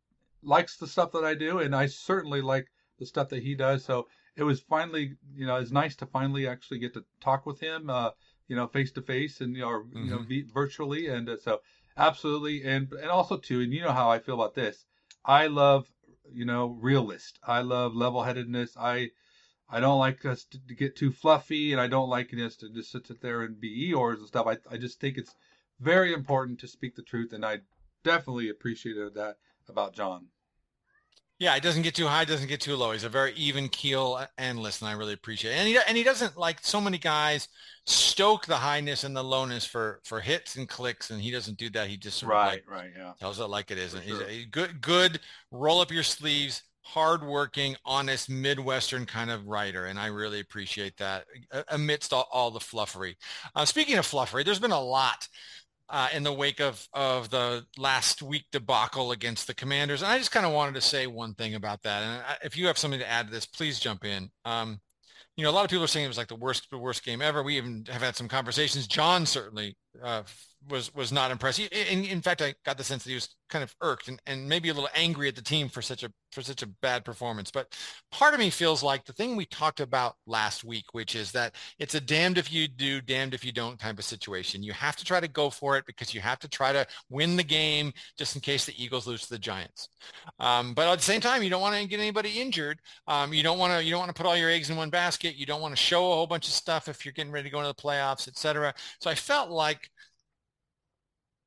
likes 0.42 0.78
the 0.78 0.88
stuff 0.88 1.12
that 1.12 1.26
I 1.26 1.34
do, 1.34 1.60
and 1.60 1.76
I 1.76 1.88
certainly 1.88 2.42
like 2.42 2.68
the 2.98 3.06
stuff 3.06 3.30
that 3.30 3.44
he 3.44 3.56
does. 3.56 3.84
So 3.84 4.08
it 4.36 4.44
was 4.44 4.62
finally, 4.62 5.16
you 5.36 5.46
know, 5.46 5.58
it's 5.58 5.72
nice 5.72 5.96
to 5.98 6.06
finally 6.06 6.48
actually 6.48 6.80
get 6.80 6.94
to 6.94 7.04
talk 7.20 7.46
with 7.46 7.60
him, 7.60 7.90
uh, 7.90 8.12
you 8.48 8.56
know, 8.56 8.68
face 8.68 8.92
to 8.94 9.02
face 9.02 9.42
and 9.42 9.56
you 9.56 9.62
know, 9.62 9.70
or, 9.70 9.84
mm-hmm. 9.84 10.06
you 10.06 10.12
know, 10.12 10.20
mm-hmm. 10.20 10.54
virtually. 10.54 11.08
And 11.08 11.30
uh, 11.30 11.38
so 11.38 11.60
Absolutely, 12.00 12.64
and 12.64 12.92
and 12.94 13.12
also 13.12 13.38
too, 13.38 13.62
and 13.62 13.72
you 13.72 13.82
know 13.82 13.92
how 13.92 14.10
I 14.10 14.18
feel 14.18 14.34
about 14.34 14.56
this. 14.56 14.88
I 15.24 15.46
love 15.46 15.92
you 16.32 16.44
know 16.44 16.70
realist. 16.82 17.38
I 17.44 17.62
love 17.62 17.94
level-headedness. 17.94 18.76
I 18.76 19.12
I 19.70 19.80
don't 19.82 20.00
like 20.00 20.26
us 20.26 20.46
to, 20.46 20.60
to 20.68 20.74
get 20.76 20.96
too 20.96 21.12
fluffy, 21.12 21.72
and 21.74 21.82
I 21.82 21.88
don't 21.88 22.10
like 22.10 22.34
us 22.34 22.56
to 22.58 22.70
just 22.70 22.92
sit 22.92 23.22
there 23.22 23.42
and 23.44 23.60
be 23.60 23.92
Eeyores 23.92 24.20
and 24.20 24.28
stuff. 24.28 24.48
I 24.48 24.58
I 24.72 24.78
just 24.78 25.00
think 25.00 25.18
it's 25.18 25.36
very 25.80 26.14
important 26.14 26.60
to 26.62 26.68
speak 26.68 26.96
the 26.96 27.04
truth, 27.04 27.34
and 27.34 27.46
I 27.46 27.60
definitely 28.04 28.50
appreciated 28.50 29.14
that 29.16 29.38
about 29.68 29.94
Jon. 29.94 30.30
Yeah, 31.40 31.56
it 31.56 31.64
doesn't 31.64 31.84
get 31.84 31.96
too 31.96 32.06
high, 32.06 32.26
doesn't 32.26 32.50
get 32.50 32.60
too 32.60 32.76
low. 32.76 32.92
He's 32.92 33.06
a 33.06 33.10
very 33.10 33.34
even 33.34 33.70
keel 33.70 34.26
analyst, 34.38 34.82
and 34.82 34.90
I 34.90 34.94
really 34.94 35.14
appreciate 35.14 35.52
it. 35.52 35.56
And 35.56 35.68
he 35.70 35.80
and 35.88 35.96
he 35.96 36.04
doesn't 36.04 36.36
like 36.38 36.60
so 36.62 36.82
many 36.82 36.98
guys 36.98 37.48
stoke 37.86 38.46
the 38.46 38.58
highness 38.58 39.06
and 39.06 39.16
the 39.16 39.24
lowness 39.24 39.66
for 39.66 40.02
for 40.04 40.20
hits 40.20 40.58
and 40.58 40.68
clicks, 40.68 41.12
and 41.12 41.22
he 41.22 41.32
doesn't 41.32 41.58
do 41.58 41.70
that. 41.70 41.88
He 41.88 41.96
just 41.96 42.24
right, 42.24 42.62
like 42.68 42.70
right, 42.70 42.92
yeah, 42.96 43.14
tells 43.22 43.40
it 43.40 43.46
like 43.46 43.72
it 43.72 43.78
is. 43.78 43.94
And 43.94 44.04
sure. 44.04 44.28
he's 44.28 44.44
a 44.44 44.50
good, 44.50 44.82
good. 44.82 45.22
Roll 45.50 45.80
up 45.80 45.94
your 45.94 46.04
sleeves, 46.04 46.64
hardworking, 46.82 47.78
honest, 47.86 48.30
Midwestern 48.30 49.06
kind 49.06 49.32
of 49.32 49.48
writer, 49.48 49.86
and 49.86 49.98
I 49.98 50.08
really 50.08 50.42
appreciate 50.42 50.98
that 50.98 51.26
amidst 51.70 52.12
all, 52.12 52.28
all 52.34 52.52
the 52.52 52.60
fluffery. 52.60 53.16
Uh, 53.56 53.64
speaking 53.64 53.98
of 53.98 54.06
fluffery, 54.06 54.44
there's 54.44 54.60
been 54.60 54.72
a 54.72 54.82
lot 54.82 55.26
uh, 55.90 56.08
in 56.14 56.24
the 56.24 56.34
wake 56.34 56.60
of, 56.60 56.88
of 56.94 57.30
the 57.30 57.66
last 57.78 58.22
week 58.22 58.46
debacle 58.52 59.12
against 59.12 59.48
the 59.48 59.56
commanders. 59.56 60.02
And 60.02 60.12
I 60.12 60.18
just 60.18 60.32
kind 60.32 60.46
of 60.46 60.54
wanted 60.54 60.76
to 60.76 60.82
say 60.82 61.08
one 61.08 61.34
thing 61.34 61.56
about 61.56 61.82
that. 61.84 62.04
And 62.04 62.22
I, 62.22 62.38
if 62.44 62.56
you 62.56 62.68
have 62.68 62.78
something 62.78 63.00
to 63.00 63.10
add 63.10 63.28
to 63.28 63.34
this, 63.34 63.46
please 63.46 63.80
jump 63.80 64.06
in. 64.06 64.30
Um, 64.46 64.80
you 65.36 65.44
know, 65.44 65.50
a 65.50 65.52
lot 65.52 65.64
of 65.64 65.72
people 65.72 65.84
are 65.84 65.88
saying 65.88 66.06
it 66.06 66.10
was 66.10 66.18
like 66.18 66.28
the 66.28 66.36
worst, 66.36 66.68
the 66.70 66.78
worst 66.78 67.04
game 67.04 67.22
ever. 67.22 67.42
We 67.42 67.58
even 67.58 67.86
have 67.90 68.02
had 68.02 68.16
some 68.16 68.28
conversations. 68.28 68.88
Jon 68.88 69.26
certainly 69.26 69.76
uh, 70.04 70.24
was 70.68 70.94
was 70.94 71.12
not 71.12 71.32
impressed. 71.32 71.60
In, 71.60 72.04
in 72.06 72.22
fact, 72.22 72.42
I 72.42 72.54
got 72.66 72.78
the 72.78 72.84
sense 72.84 73.04
that 73.04 73.10
he 73.10 73.16
was 73.16 73.36
kind 73.50 73.64
of 73.64 73.74
irked 73.82 74.08
and, 74.08 74.22
and 74.28 74.48
maybe 74.48 74.70
a 74.70 74.74
little 74.74 74.90
angry 74.94 75.28
at 75.28 75.36
the 75.36 75.42
team 75.42 75.70
for 75.70 75.82
such 75.82 76.04
a 76.04 76.12
for 76.32 76.42
such 76.42 76.62
a 76.62 76.68
bad 76.68 77.04
performance. 77.04 77.50
But 77.50 77.76
part 78.12 78.34
of 78.34 78.40
me 78.40 78.50
feels 78.50 78.84
like 78.84 79.06
the 79.06 79.14
thing 79.14 79.36
we 79.36 79.46
talked 79.46 79.80
about 79.80 80.16
last 80.28 80.64
week, 80.64 80.86
which 80.92 81.16
is 81.16 81.32
that 81.32 81.56
it's 81.80 81.96
a 81.96 82.02
damned 82.02 82.38
if 82.38 82.52
you 82.52 82.68
do, 82.68 83.02
damned 83.02 83.34
if 83.34 83.44
you 83.44 83.52
don't 83.52 83.80
type 83.80 83.98
of 83.98 84.06
situation. 84.06 84.62
You 84.62 84.74
have 84.74 84.96
to 84.98 85.06
try 85.06 85.20
to 85.20 85.28
go 85.28 85.50
for 85.50 85.78
it 85.78 85.86
because 85.86 86.14
you 86.14 86.22
have 86.22 86.40
to 86.40 86.48
try 86.48 86.72
to 86.72 86.86
win 87.10 87.36
the 87.36 87.44
game 87.44 87.94
just 88.18 88.36
in 88.36 88.42
case 88.42 88.66
the 88.66 88.84
Eagles 88.84 89.08
lose 89.08 89.24
to 89.24 89.30
the 89.30 89.40
Giants. 89.40 89.90
Um, 90.40 90.74
but 90.74 90.88
at 90.88 91.00
the 91.00 91.04
same 91.04 91.22
time, 91.22 91.42
you 91.42 91.50
don't 91.50 91.62
want 91.62 91.76
to 91.76 91.88
get 91.88 92.00
anybody 92.00 92.40
injured. 92.40 92.80
Um, 93.08 93.34
you 93.34 93.44
don't 93.44 93.58
want 93.58 93.74
to 93.74 93.84
you 93.84 93.92
don't 93.92 94.00
want 94.00 94.16
to 94.16 94.20
put 94.20 94.28
all 94.28 94.38
your 94.38 94.52
eggs 94.52 94.70
in 94.70 94.78
one 94.78 94.90
basket. 94.90 95.36
You 95.36 95.46
don't 95.46 95.62
want 95.62 95.76
to 95.76 95.82
show 95.82 96.12
a 96.12 96.16
whole 96.16 96.28
bunch 96.28 96.48
of 96.48 96.54
stuff 96.54 96.88
if 96.88 97.06
you're 97.06 97.14
getting 97.14 97.32
ready 97.32 97.50
to 97.50 97.54
go 97.54 97.60
into 97.60 97.70
the 97.70 97.82
playoffs, 97.82 98.28
et 98.28 98.38
cetera. 98.38 98.74
So 99.00 99.10
I 99.10 99.16
felt 99.16 99.50
like 99.50 99.90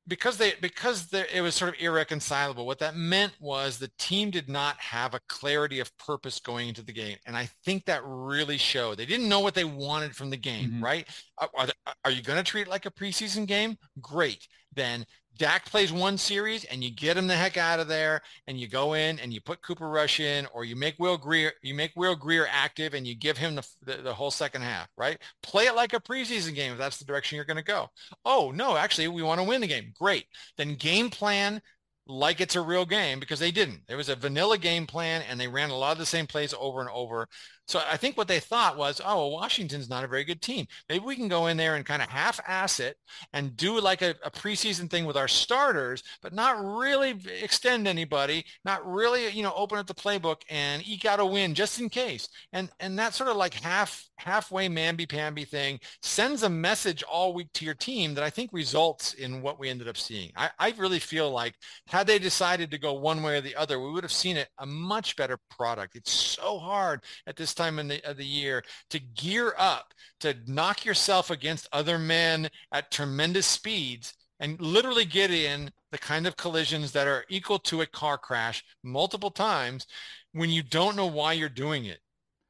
because 0.07 0.37
they 0.37 0.53
because 0.61 1.07
they, 1.07 1.25
it 1.33 1.41
was 1.41 1.55
sort 1.55 1.73
of 1.73 1.81
irreconcilable 1.81 2.65
what 2.65 2.79
that 2.79 2.95
meant 2.95 3.33
was 3.39 3.77
the 3.77 3.91
team 3.97 4.29
did 4.29 4.49
not 4.49 4.75
have 4.77 5.13
a 5.13 5.21
clarity 5.29 5.79
of 5.79 5.95
purpose 5.97 6.39
going 6.39 6.67
into 6.67 6.83
the 6.83 6.91
game 6.91 7.17
and 7.25 7.37
i 7.37 7.49
think 7.63 7.85
that 7.85 8.01
really 8.33 8.57
showed. 8.57 8.97
They 8.97 9.05
didn't 9.05 9.29
know 9.29 9.39
what 9.39 9.53
they 9.53 9.63
wanted 9.63 10.15
from 10.15 10.29
the 10.29 10.37
game 10.37 10.71
mm-hmm. 10.71 10.83
right? 10.83 11.07
Are, 11.37 11.49
are, 11.57 11.67
are 12.05 12.11
you 12.11 12.21
going 12.21 12.37
to 12.37 12.43
treat 12.43 12.63
it 12.63 12.69
like 12.69 12.85
a 12.85 12.91
preseason 12.91 13.45
game? 13.45 13.77
Great. 14.01 14.47
Then 14.73 15.05
Dak 15.37 15.65
plays 15.65 15.91
one 15.91 16.17
series 16.17 16.63
and 16.65 16.83
you 16.83 16.91
get 16.91 17.17
him 17.17 17.27
the 17.27 17.35
heck 17.35 17.57
out 17.57 17.79
of 17.79 17.87
there 17.87 18.21
and 18.47 18.59
you 18.59 18.67
go 18.67 18.93
in 18.93 19.19
and 19.19 19.33
you 19.33 19.41
put 19.41 19.61
Cooper 19.61 19.89
Rush 19.89 20.19
in 20.19 20.45
or 20.53 20.63
you 20.63 20.75
make 20.75 20.95
Will 20.99 21.17
Grier 21.17 21.53
you 21.61 21.73
make 21.73 21.91
Will 21.95 22.15
Grier 22.15 22.47
active 22.49 22.93
and 22.93 23.07
you 23.07 23.15
give 23.15 23.37
him 23.37 23.55
the, 23.55 23.67
the, 23.81 23.97
the 24.03 24.13
whole 24.13 24.31
second 24.31 24.61
half, 24.61 24.87
right? 24.97 25.17
Play 25.41 25.65
it 25.65 25.75
like 25.75 25.93
a 25.93 25.99
preseason 25.99 26.53
game 26.53 26.71
if 26.71 26.77
that's 26.77 26.97
the 26.97 27.05
direction 27.05 27.35
you're 27.35 27.45
going 27.45 27.57
to 27.57 27.63
go. 27.63 27.89
Oh, 28.25 28.51
no, 28.53 28.77
actually 28.77 29.07
we 29.07 29.23
want 29.23 29.39
to 29.39 29.47
win 29.47 29.61
the 29.61 29.67
game. 29.67 29.93
Great. 29.97 30.25
Then 30.57 30.75
game 30.75 31.09
plan 31.09 31.61
like 32.05 32.41
it's 32.41 32.55
a 32.55 32.61
real 32.61 32.85
game 32.85 33.19
because 33.19 33.39
they 33.39 33.51
didn't. 33.51 33.81
There 33.87 33.97
was 33.97 34.09
a 34.09 34.15
vanilla 34.15 34.57
game 34.57 34.85
plan 34.85 35.23
and 35.29 35.39
they 35.39 35.47
ran 35.47 35.69
a 35.69 35.77
lot 35.77 35.93
of 35.93 35.97
the 35.97 36.05
same 36.05 36.27
plays 36.27 36.53
over 36.59 36.81
and 36.81 36.89
over. 36.89 37.27
So 37.67 37.81
I 37.89 37.97
think 37.97 38.17
what 38.17 38.27
they 38.27 38.39
thought 38.39 38.77
was, 38.77 39.01
oh, 39.03 39.17
well, 39.17 39.31
Washington's 39.31 39.89
not 39.89 40.03
a 40.03 40.07
very 40.07 40.23
good 40.23 40.41
team. 40.41 40.67
Maybe 40.89 41.05
we 41.05 41.15
can 41.15 41.27
go 41.27 41.47
in 41.47 41.57
there 41.57 41.75
and 41.75 41.85
kind 41.85 42.01
of 42.01 42.09
half-ass 42.09 42.79
it 42.79 42.97
and 43.31 43.55
do 43.55 43.79
like 43.79 44.01
a, 44.01 44.15
a, 44.23 44.31
preseason 44.31 44.89
thing 44.89 45.05
with 45.05 45.15
our 45.15 45.27
starters, 45.27 46.03
but 46.21 46.33
not 46.33 46.63
really 46.63 47.15
extend 47.41 47.87
anybody, 47.87 48.43
not 48.65 48.85
really, 48.85 49.29
you 49.29 49.43
know, 49.43 49.53
open 49.55 49.77
up 49.77 49.87
the 49.87 49.93
playbook 49.93 50.41
and 50.49 50.85
eke 50.85 51.05
out 51.05 51.19
a 51.19 51.25
win 51.25 51.53
just 51.53 51.79
in 51.79 51.89
case. 51.89 52.27
And 52.51 52.69
and 52.79 52.99
that 52.99 53.13
sort 53.13 53.29
of 53.29 53.37
like 53.37 53.53
half 53.53 54.05
halfway 54.17 54.67
mamby-pamby 54.67 55.45
thing 55.45 55.79
sends 56.01 56.43
a 56.43 56.49
message 56.49 57.03
all 57.03 57.33
week 57.33 57.51
to 57.53 57.65
your 57.65 57.73
team 57.73 58.13
that 58.13 58.23
I 58.23 58.29
think 58.29 58.51
results 58.53 59.13
in 59.13 59.41
what 59.41 59.59
we 59.59 59.69
ended 59.69 59.87
up 59.87 59.97
seeing. 59.97 60.31
I, 60.35 60.49
I 60.59 60.73
really 60.77 60.99
feel 60.99 61.31
like 61.31 61.55
had 61.87 62.07
they 62.07 62.19
decided 62.19 62.71
to 62.71 62.77
go 62.77 62.93
one 62.93 63.21
way 63.23 63.37
or 63.37 63.41
the 63.41 63.55
other, 63.55 63.79
we 63.79 63.91
would 63.91 64.03
have 64.03 64.11
seen 64.11 64.37
it 64.37 64.49
a 64.59 64.65
much 64.65 65.15
better 65.15 65.37
product. 65.49 65.95
It's 65.95 66.11
so 66.11 66.57
hard 66.57 67.03
at 67.27 67.35
this 67.35 67.52
time 67.53 67.79
in 67.79 67.87
the, 67.87 68.03
of 68.09 68.17
the 68.17 68.25
year 68.25 68.63
to 68.89 68.99
gear 68.99 69.53
up, 69.57 69.93
to 70.21 70.35
knock 70.47 70.85
yourself 70.85 71.29
against 71.29 71.67
other 71.71 71.97
men 71.99 72.49
at 72.71 72.91
tremendous 72.91 73.45
speeds 73.45 74.13
and 74.39 74.59
literally 74.59 75.05
get 75.05 75.31
in 75.31 75.71
the 75.91 75.97
kind 75.97 76.27
of 76.27 76.35
collisions 76.37 76.91
that 76.91 77.07
are 77.07 77.25
equal 77.29 77.59
to 77.59 77.81
a 77.81 77.85
car 77.85 78.17
crash 78.17 78.63
multiple 78.83 79.31
times 79.31 79.87
when 80.33 80.49
you 80.49 80.63
don't 80.63 80.95
know 80.95 81.05
why 81.05 81.33
you're 81.33 81.49
doing 81.49 81.85
it, 81.85 81.99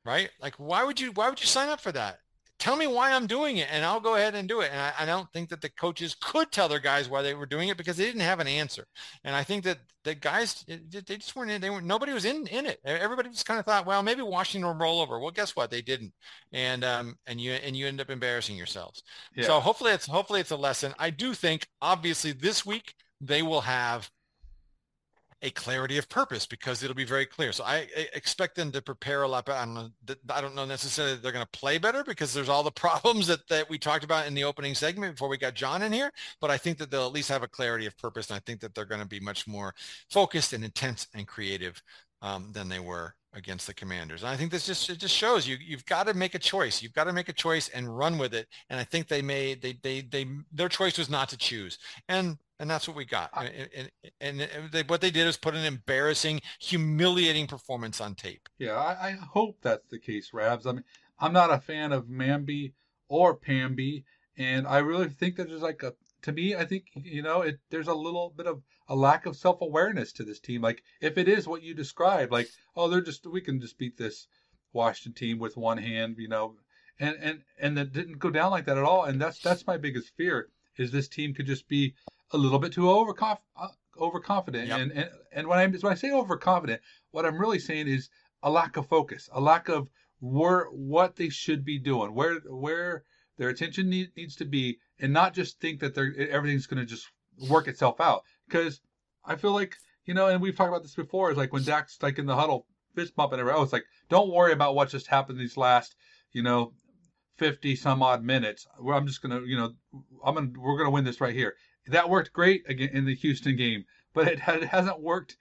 right? 0.05 0.29
Like, 0.41 0.55
why 0.55 0.83
would 0.83 0.99
you, 0.99 1.11
why 1.11 1.29
would 1.29 1.41
you 1.41 1.47
sign 1.47 1.69
up 1.69 1.81
for 1.81 1.91
that? 1.91 2.19
Tell 2.63 2.77
me 2.77 2.87
why 2.87 3.11
I'm 3.11 3.27
doing 3.27 3.57
it 3.57 3.67
and 3.69 3.83
I'll 3.83 3.99
go 3.99 4.15
ahead 4.15 4.35
and 4.35 4.47
do 4.47 4.61
it. 4.61 4.69
And 4.71 4.79
I, 4.79 4.93
I, 4.99 5.05
don't 5.05 5.29
think 5.33 5.49
that 5.49 5.59
the 5.59 5.69
coaches 5.71 6.15
could 6.21 6.49
tell 6.49 6.69
their 6.69 6.79
guys 6.79 7.09
why 7.09 7.21
they 7.21 7.33
were 7.33 7.45
doing 7.45 7.67
it 7.67 7.75
because 7.75 7.97
they 7.97 8.05
didn't 8.05 8.21
have 8.21 8.39
an 8.39 8.47
answer. 8.47 8.87
And 9.25 9.35
I 9.35 9.43
think 9.43 9.65
that 9.65 9.79
the 10.05 10.15
guys, 10.15 10.63
they 10.65 11.01
just 11.17 11.35
weren't 11.35 11.51
in, 11.51 11.59
they 11.59 11.69
weren't, 11.69 11.85
nobody 11.85 12.13
was 12.13 12.23
in, 12.23 12.47
in 12.47 12.65
it. 12.65 12.79
Everybody 12.85 13.31
just 13.31 13.45
kind 13.45 13.59
of 13.59 13.65
thought, 13.65 13.85
well, 13.85 14.01
maybe 14.01 14.21
Washington 14.21 14.65
will 14.65 14.79
roll 14.79 15.01
over. 15.01 15.19
Well, 15.19 15.31
guess 15.31 15.57
what? 15.57 15.71
They 15.71 15.81
didn't. 15.81 16.13
And, 16.53 16.85
um, 16.85 17.17
and 17.27 17.41
you, 17.41 17.51
and 17.51 17.75
you 17.75 17.85
end 17.85 17.99
up 17.99 18.09
embarrassing 18.09 18.55
yourselves. 18.55 19.03
Yeah. 19.35 19.43
So 19.43 19.59
hopefully 19.59 19.91
it's, 19.91 20.05
hopefully 20.05 20.39
it's 20.39 20.51
a 20.51 20.55
lesson. 20.55 20.93
I 20.97 21.09
do 21.09 21.33
think 21.33 21.67
obviously 21.81 22.31
this 22.31 22.65
week 22.65 22.93
they 23.19 23.41
will 23.41 23.61
have 23.61 24.09
a 25.43 25.49
clarity 25.51 25.97
of 25.97 26.07
purpose 26.07 26.45
because 26.45 26.81
it'll 26.81 26.95
be 26.95 27.03
very 27.03 27.25
clear. 27.25 27.51
So 27.51 27.65
I 27.65 27.87
expect 28.13 28.55
them 28.55 28.71
to 28.71 28.81
prepare 28.81 29.23
a 29.23 29.27
lot 29.27 29.45
better. 29.45 29.59
I 29.59 29.65
don't 29.65 29.75
know. 29.75 30.15
I 30.29 30.41
don't 30.41 30.55
know 30.55 30.65
necessarily 30.65 31.17
they're 31.17 31.33
going 31.33 31.45
to 31.45 31.59
play 31.59 31.77
better 31.77 32.03
because 32.03 32.33
there's 32.33 32.49
all 32.49 32.63
the 32.63 32.71
problems 32.83 33.27
that, 33.27 33.47
that 33.49 33.69
we 33.69 33.77
talked 33.77 34.05
about 34.05 34.25
in 34.25 34.33
the 34.33 34.45
opening 34.45 34.73
segment 34.73 35.15
before 35.15 35.27
we 35.27 35.37
got 35.37 35.53
Jon 35.53 35.83
in 35.83 35.91
here. 35.91 36.11
But 36.39 36.49
I 36.49 36.57
think 36.57 36.77
that 36.77 36.89
they'll 36.89 37.05
at 37.05 37.11
least 37.11 37.29
have 37.29 37.43
a 37.43 37.47
clarity 37.47 37.85
of 37.85 37.97
purpose. 37.97 38.29
And 38.29 38.37
I 38.37 38.39
think 38.45 38.61
that 38.61 38.73
they're 38.73 38.85
going 38.85 39.01
to 39.01 39.07
be 39.07 39.19
much 39.19 39.45
more 39.45 39.75
focused 40.09 40.53
and 40.53 40.63
intense 40.63 41.07
and 41.13 41.27
creative 41.27 41.81
um, 42.21 42.51
than 42.53 42.69
they 42.69 42.79
were 42.79 43.13
against 43.33 43.67
the 43.67 43.73
commanders. 43.73 44.21
And 44.21 44.29
I 44.29 44.37
think 44.37 44.51
this 44.51 44.65
just 44.65 44.89
it 44.89 44.97
just 44.97 45.15
shows 45.15 45.47
you 45.47 45.57
you've 45.63 45.85
got 45.85 46.07
to 46.07 46.13
make 46.13 46.35
a 46.35 46.39
choice. 46.39 46.81
You've 46.81 46.93
got 46.93 47.05
to 47.05 47.13
make 47.13 47.29
a 47.29 47.33
choice 47.33 47.69
and 47.69 47.95
run 47.97 48.17
with 48.17 48.33
it. 48.33 48.47
And 48.69 48.79
I 48.79 48.83
think 48.83 49.07
they 49.07 49.21
made 49.21 49.61
they 49.61 49.73
they 49.81 50.01
they 50.01 50.27
their 50.51 50.69
choice 50.69 50.97
was 50.97 51.09
not 51.09 51.29
to 51.29 51.37
choose. 51.37 51.77
And 52.07 52.37
and 52.59 52.69
that's 52.69 52.87
what 52.87 52.95
we 52.95 53.05
got. 53.05 53.29
And, 53.35 53.89
and, 54.21 54.41
and 54.41 54.71
they, 54.71 54.83
what 54.83 55.01
they 55.01 55.11
did 55.11 55.27
is 55.27 55.35
put 55.35 55.55
an 55.55 55.65
embarrassing, 55.65 56.41
humiliating 56.59 57.47
performance 57.47 57.99
on 57.99 58.15
tape. 58.15 58.47
Yeah, 58.57 58.75
I, 58.75 59.09
I, 59.09 59.11
hope 59.11 59.57
that's 59.61 59.89
the 59.89 59.99
case, 59.99 60.29
Rabs. 60.33 60.65
I 60.65 60.73
mean, 60.73 60.83
I'm 61.19 61.33
not 61.33 61.51
a 61.51 61.59
fan 61.59 61.91
of 61.91 62.05
Mamby 62.05 62.71
or 63.09 63.35
Pamby, 63.35 64.05
and 64.37 64.65
I 64.65 64.77
really 64.77 65.09
think 65.09 65.35
that 65.35 65.49
there's 65.49 65.61
like 65.61 65.83
a 65.83 65.93
to 66.23 66.31
me, 66.31 66.55
I 66.55 66.65
think 66.65 66.85
you 66.95 67.21
know 67.21 67.41
it. 67.41 67.59
There's 67.69 67.87
a 67.87 67.93
little 67.93 68.33
bit 68.35 68.47
of 68.47 68.61
a 68.93 68.95
lack 68.95 69.25
of 69.25 69.35
self 69.35 69.59
awareness 69.61 70.13
to 70.13 70.23
this 70.23 70.39
team. 70.39 70.61
Like 70.61 70.83
if 71.01 71.17
it 71.17 71.27
is 71.27 71.47
what 71.47 71.63
you 71.63 71.73
describe, 71.73 72.31
like 72.31 72.47
oh, 72.75 72.87
they're 72.87 73.01
just 73.01 73.25
we 73.25 73.41
can 73.41 73.59
just 73.59 73.79
beat 73.79 73.97
this 73.97 74.27
Washington 74.71 75.13
team 75.13 75.39
with 75.39 75.57
one 75.57 75.79
hand, 75.79 76.17
you 76.19 76.27
know, 76.27 76.55
and 76.99 77.15
and 77.19 77.41
and 77.59 77.75
that 77.75 77.91
didn't 77.91 78.19
go 78.19 78.29
down 78.29 78.51
like 78.51 78.65
that 78.65 78.77
at 78.77 78.83
all. 78.83 79.05
And 79.05 79.19
that's 79.19 79.39
that's 79.39 79.65
my 79.65 79.77
biggest 79.77 80.15
fear 80.15 80.49
is 80.77 80.91
this 80.91 81.07
team 81.07 81.33
could 81.33 81.47
just 81.47 81.67
be 81.67 81.95
a 82.31 82.37
little 82.37 82.59
bit 82.59 82.73
too 82.73 82.83
overconf- 82.83 83.39
uh, 83.57 83.69
overconfident. 83.99 84.67
Yep. 84.67 84.79
And, 84.79 84.91
and 84.91 85.09
and 85.31 85.47
when 85.47 85.57
I 85.57 85.67
when 85.67 85.91
I 85.91 85.95
say 85.95 86.11
overconfident, 86.11 86.79
what 87.09 87.25
I'm 87.25 87.39
really 87.39 87.59
saying 87.59 87.87
is 87.87 88.09
a 88.43 88.51
lack 88.51 88.77
of 88.77 88.87
focus, 88.87 89.27
a 89.33 89.41
lack 89.41 89.69
of 89.69 89.89
where 90.19 90.65
what 90.65 91.15
they 91.15 91.29
should 91.29 91.65
be 91.65 91.79
doing, 91.79 92.13
where 92.13 92.35
where 92.41 93.05
their 93.37 93.49
attention 93.49 93.89
need, 93.89 94.11
needs 94.15 94.35
to 94.35 94.45
be, 94.45 94.77
and 94.99 95.11
not 95.11 95.33
just 95.33 95.59
think 95.59 95.79
that 95.79 95.95
they're 95.95 96.13
everything's 96.29 96.67
going 96.67 96.79
to 96.79 96.85
just 96.85 97.07
work 97.49 97.67
itself 97.67 97.99
out. 97.99 98.23
Because 98.53 98.81
I 99.25 99.35
feel 99.35 99.51
like 99.51 99.75
you 100.05 100.13
know, 100.13 100.27
and 100.27 100.39
we've 100.39 100.55
talked 100.55 100.69
about 100.69 100.83
this 100.83 100.93
before. 100.93 101.31
Is 101.31 101.37
like 101.37 101.51
when 101.51 101.63
Dak's 101.63 101.97
like 102.03 102.19
in 102.19 102.27
the 102.27 102.35
huddle, 102.35 102.67
fist 102.93 103.13
everywhere. 103.17 103.55
Oh, 103.55 103.63
it's 103.63 103.73
like 103.73 103.85
don't 104.09 104.31
worry 104.31 104.53
about 104.53 104.75
what 104.75 104.89
just 104.89 105.07
happened 105.07 105.39
these 105.39 105.57
last 105.57 105.95
you 106.33 106.43
know 106.43 106.73
50 107.37 107.75
some 107.75 108.03
odd 108.03 108.23
minutes. 108.23 108.67
I'm 108.87 109.07
just 109.07 109.23
gonna, 109.23 109.41
you 109.41 109.57
know, 109.57 109.73
I'm 110.23 110.35
gonna, 110.35 110.51
we're 110.55 110.77
gonna 110.77 110.91
win 110.91 111.03
this 111.03 111.19
right 111.19 111.33
here. 111.33 111.55
That 111.87 112.09
worked 112.09 112.31
great 112.31 112.63
again 112.69 112.89
in 112.93 113.05
the 113.05 113.15
Houston 113.15 113.55
game, 113.55 113.85
but 114.13 114.27
it, 114.27 114.39
it 114.47 114.65
hasn't 114.65 115.01
worked, 115.01 115.35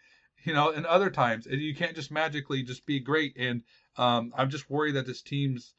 you 0.44 0.55
know, 0.55 0.70
in 0.70 0.86
other 0.86 1.10
times. 1.10 1.47
And 1.47 1.60
you 1.60 1.74
can't 1.74 1.94
just 1.94 2.10
magically 2.10 2.62
just 2.62 2.86
be 2.86 2.98
great. 2.98 3.36
And 3.36 3.62
um, 3.98 4.32
I'm 4.36 4.48
just 4.48 4.70
worried 4.70 4.94
that 4.94 5.06
this 5.06 5.20
team's 5.20 5.74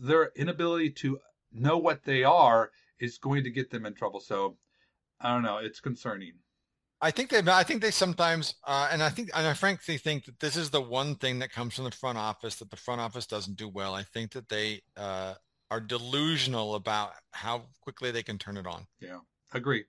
their 0.00 0.32
inability 0.36 0.90
to 0.90 1.18
know 1.52 1.76
what 1.76 2.04
they 2.04 2.24
are 2.24 2.70
is 2.98 3.18
going 3.18 3.44
to 3.44 3.50
get 3.50 3.70
them 3.70 3.84
in 3.84 3.94
trouble. 3.94 4.20
So 4.20 4.56
I 5.20 5.34
don't 5.34 5.42
know. 5.42 5.58
It's 5.58 5.80
concerning. 5.80 6.32
I 7.00 7.10
think 7.12 7.30
they, 7.30 7.40
I 7.46 7.62
think 7.62 7.80
they 7.80 7.92
sometimes, 7.92 8.54
uh, 8.64 8.88
and 8.90 9.02
I 9.02 9.08
think, 9.08 9.30
and 9.34 9.46
I 9.46 9.54
frankly 9.54 9.98
think 9.98 10.24
that 10.24 10.40
this 10.40 10.56
is 10.56 10.70
the 10.70 10.80
one 10.80 11.14
thing 11.14 11.38
that 11.38 11.52
comes 11.52 11.74
from 11.74 11.84
the 11.84 11.92
front 11.92 12.18
office 12.18 12.56
that 12.56 12.70
the 12.70 12.76
front 12.76 13.00
office 13.00 13.26
doesn't 13.26 13.56
do 13.56 13.68
well. 13.68 13.94
I 13.94 14.02
think 14.02 14.32
that 14.32 14.48
they 14.48 14.82
uh, 14.96 15.34
are 15.70 15.80
delusional 15.80 16.74
about 16.74 17.12
how 17.32 17.62
quickly 17.80 18.10
they 18.10 18.24
can 18.24 18.36
turn 18.36 18.56
it 18.56 18.66
on. 18.66 18.86
Yeah, 19.00 19.18
agree. 19.54 19.84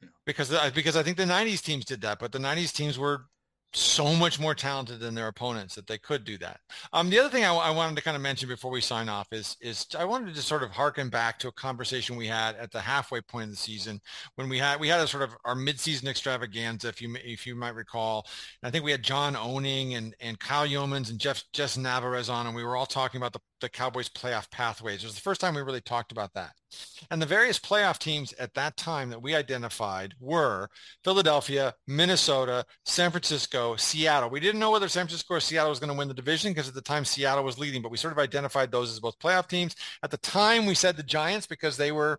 Yeah. 0.00 0.08
Because 0.24 0.50
because 0.72 0.96
I 0.96 1.02
think 1.02 1.16
the 1.16 1.24
'90s 1.24 1.62
teams 1.62 1.84
did 1.84 2.00
that, 2.02 2.20
but 2.20 2.30
the 2.30 2.38
'90s 2.38 2.72
teams 2.72 2.96
were 2.98 3.22
so 3.74 4.14
much 4.14 4.38
more 4.38 4.54
talented 4.54 5.00
than 5.00 5.14
their 5.14 5.28
opponents 5.28 5.74
that 5.74 5.86
they 5.86 5.98
could 5.98 6.24
do 6.24 6.36
that. 6.38 6.60
Um, 6.92 7.08
the 7.08 7.18
other 7.18 7.30
thing 7.30 7.44
I, 7.44 7.54
I, 7.54 7.70
wanted 7.70 7.96
to 7.96 8.02
kind 8.02 8.16
of 8.16 8.22
mention 8.22 8.48
before 8.48 8.70
we 8.70 8.80
sign 8.80 9.08
off 9.08 9.28
is 9.32 9.56
is 9.60 9.86
I 9.98 10.04
wanted 10.04 10.34
to 10.34 10.42
sort 10.42 10.62
of 10.62 10.70
harken 10.70 11.08
back 11.08 11.38
to 11.40 11.48
a 11.48 11.52
conversation 11.52 12.16
we 12.16 12.26
had 12.26 12.56
at 12.56 12.70
the 12.70 12.80
halfway 12.80 13.20
point 13.20 13.44
of 13.44 13.50
the 13.50 13.56
season 13.56 14.00
when 14.34 14.48
we 14.48 14.58
had 14.58 14.78
we 14.78 14.88
had 14.88 15.00
a 15.00 15.06
sort 15.06 15.22
of 15.22 15.34
our 15.44 15.54
midseason 15.54 16.08
extravaganza, 16.08 16.88
if 16.88 17.00
you 17.00 17.16
if 17.24 17.46
you 17.46 17.54
might 17.54 17.74
recall. 17.74 18.26
And 18.62 18.68
I 18.68 18.70
think 18.70 18.84
we 18.84 18.90
had 18.90 19.02
John 19.02 19.36
Owning 19.36 19.94
and 19.94 20.14
and 20.20 20.38
Kyle 20.38 20.66
Youmans 20.66 21.10
and 21.10 21.18
Jeff 21.18 21.42
Jess 21.52 21.76
Navarez 21.76 22.28
on, 22.28 22.46
and 22.46 22.54
we 22.54 22.64
were 22.64 22.76
all 22.76 22.86
talking 22.86 23.18
about 23.18 23.32
the 23.32 23.40
the 23.60 23.68
Cowboys 23.68 24.08
playoff 24.08 24.50
pathways. 24.50 25.02
It 25.02 25.06
was 25.06 25.14
the 25.14 25.20
first 25.20 25.40
time 25.40 25.54
we 25.54 25.62
really 25.62 25.80
talked 25.80 26.12
about 26.12 26.34
that. 26.34 26.52
And 27.10 27.20
the 27.20 27.26
various 27.26 27.58
playoff 27.58 27.98
teams 27.98 28.32
at 28.34 28.54
that 28.54 28.76
time 28.76 29.10
that 29.10 29.22
we 29.22 29.34
identified 29.34 30.14
were 30.20 30.68
Philadelphia, 31.04 31.74
Minnesota, 31.86 32.64
San 32.84 33.10
Francisco, 33.10 33.76
Seattle. 33.76 34.30
We 34.30 34.40
didn't 34.40 34.60
know 34.60 34.70
whether 34.70 34.88
San 34.88 35.06
Francisco 35.06 35.34
or 35.34 35.40
Seattle 35.40 35.70
was 35.70 35.80
going 35.80 35.92
to 35.92 35.98
win 35.98 36.08
the 36.08 36.14
division 36.14 36.52
because 36.52 36.68
at 36.68 36.74
the 36.74 36.80
time 36.80 37.04
Seattle 37.04 37.44
was 37.44 37.58
leading, 37.58 37.82
but 37.82 37.90
we 37.90 37.98
sort 37.98 38.12
of 38.12 38.18
identified 38.18 38.70
those 38.70 38.90
as 38.90 39.00
both 39.00 39.18
playoff 39.18 39.48
teams. 39.48 39.76
At 40.02 40.10
the 40.10 40.16
time 40.18 40.66
we 40.66 40.74
said 40.74 40.96
the 40.96 41.02
Giants 41.02 41.46
because 41.46 41.76
they 41.76 41.92
were 41.92 42.18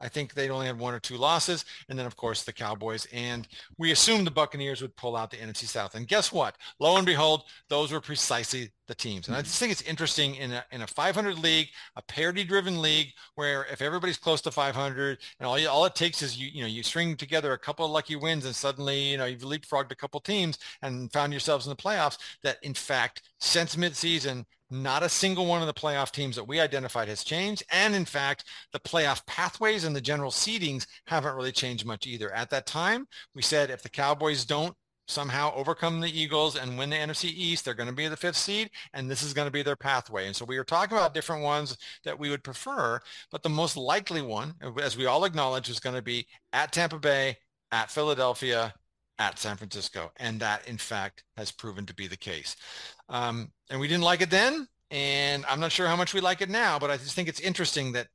I 0.00 0.08
think 0.08 0.34
they 0.34 0.48
only 0.48 0.66
had 0.66 0.78
one 0.78 0.94
or 0.94 1.00
two 1.00 1.16
losses. 1.16 1.64
And 1.88 1.98
then, 1.98 2.06
of 2.06 2.16
course, 2.16 2.44
the 2.44 2.52
Cowboys. 2.52 3.06
And 3.12 3.48
we 3.78 3.90
assumed 3.90 4.26
the 4.26 4.30
Buccaneers 4.30 4.80
would 4.80 4.96
pull 4.96 5.16
out 5.16 5.30
the 5.30 5.38
NFC 5.38 5.66
South. 5.66 5.94
And 5.94 6.06
guess 6.06 6.32
what? 6.32 6.56
Lo 6.78 6.96
and 6.96 7.06
behold, 7.06 7.44
those 7.68 7.92
were 7.92 8.00
precisely 8.00 8.70
the 8.88 8.94
teams. 8.94 9.28
And 9.28 9.36
I 9.36 9.42
just 9.42 9.58
think 9.58 9.70
it's 9.70 9.82
interesting 9.82 10.34
in 10.34 10.52
a, 10.52 10.64
in 10.72 10.82
a 10.82 10.86
500 10.86 11.38
league, 11.38 11.68
a 11.96 12.02
parity-driven 12.02 12.80
league, 12.80 13.12
where 13.36 13.66
if 13.70 13.80
everybody's 13.80 14.16
close 14.16 14.40
to 14.42 14.50
500, 14.50 15.18
and 15.38 15.46
all, 15.46 15.68
all 15.68 15.84
it 15.84 15.94
takes 15.94 16.22
is 16.22 16.36
you 16.36 16.48
you 16.52 16.62
know 16.62 16.66
you 16.66 16.82
string 16.82 17.16
together 17.16 17.52
a 17.52 17.58
couple 17.58 17.84
of 17.84 17.92
lucky 17.92 18.16
wins, 18.16 18.44
and 18.44 18.56
suddenly 18.56 18.98
you 18.98 19.18
know 19.18 19.26
you've 19.26 19.42
leapfrogged 19.42 19.92
a 19.92 19.96
couple 19.96 20.18
teams 20.20 20.58
and 20.82 21.12
found 21.12 21.32
yourselves 21.32 21.66
in 21.66 21.70
the 21.70 21.76
playoffs. 21.76 22.18
That 22.42 22.56
in 22.62 22.74
fact, 22.74 23.22
since 23.38 23.76
midseason, 23.76 24.44
not 24.70 25.02
a 25.02 25.08
single 25.08 25.46
one 25.46 25.60
of 25.60 25.66
the 25.66 25.74
playoff 25.74 26.10
teams 26.10 26.36
that 26.36 26.46
we 26.46 26.60
identified 26.60 27.08
has 27.08 27.24
changed. 27.24 27.62
And 27.70 27.94
in 27.94 28.04
fact, 28.04 28.44
the 28.72 28.80
playoff 28.80 29.24
pathways 29.26 29.84
and 29.84 29.94
the 29.94 30.00
general 30.00 30.30
seedings 30.30 30.86
haven't 31.06 31.36
really 31.36 31.52
changed 31.52 31.86
much 31.86 32.06
either. 32.06 32.32
At 32.32 32.50
that 32.50 32.66
time, 32.66 33.06
we 33.34 33.42
said 33.42 33.70
if 33.70 33.82
the 33.82 33.88
Cowboys 33.88 34.44
don't 34.44 34.74
somehow 35.08 35.52
overcome 35.54 36.00
the 36.00 36.20
Eagles 36.20 36.56
and 36.56 36.78
win 36.78 36.90
the 36.90 36.96
NFC 36.96 37.24
East, 37.24 37.64
they're 37.64 37.74
going 37.74 37.88
to 37.88 37.94
be 37.94 38.06
the 38.06 38.16
fifth 38.16 38.36
seed, 38.36 38.70
and 38.92 39.10
this 39.10 39.22
is 39.22 39.34
going 39.34 39.46
to 39.46 39.52
be 39.52 39.62
their 39.62 39.76
pathway. 39.76 40.26
And 40.26 40.36
so 40.36 40.44
we 40.44 40.58
were 40.58 40.64
talking 40.64 40.96
about 40.96 41.14
different 41.14 41.42
ones 41.42 41.76
that 42.04 42.18
we 42.18 42.30
would 42.30 42.44
prefer, 42.44 43.00
but 43.30 43.42
the 43.42 43.48
most 43.48 43.76
likely 43.76 44.22
one, 44.22 44.54
as 44.80 44.96
we 44.96 45.06
all 45.06 45.24
acknowledge, 45.24 45.68
is 45.68 45.80
going 45.80 45.96
to 45.96 46.02
be 46.02 46.26
at 46.52 46.72
Tampa 46.72 46.98
Bay, 46.98 47.38
at 47.72 47.90
Philadelphia, 47.90 48.74
at 49.18 49.38
San 49.38 49.56
Francisco. 49.56 50.12
And 50.16 50.38
that, 50.40 50.68
in 50.68 50.76
fact, 50.76 51.24
has 51.36 51.50
proven 51.50 51.86
to 51.86 51.94
be 51.94 52.06
the 52.06 52.16
case. 52.16 52.54
Um, 53.08 53.50
and 53.70 53.80
we 53.80 53.88
didn't 53.88 54.04
like 54.04 54.20
it 54.20 54.30
then. 54.30 54.68
And 54.90 55.44
I'm 55.46 55.60
not 55.60 55.72
sure 55.72 55.86
how 55.86 55.96
much 55.96 56.14
we 56.14 56.20
like 56.20 56.40
it 56.40 56.48
now, 56.48 56.78
but 56.78 56.90
I 56.90 56.96
just 56.96 57.14
think 57.14 57.28
it's 57.28 57.40
interesting 57.40 57.92
that, 57.92 58.08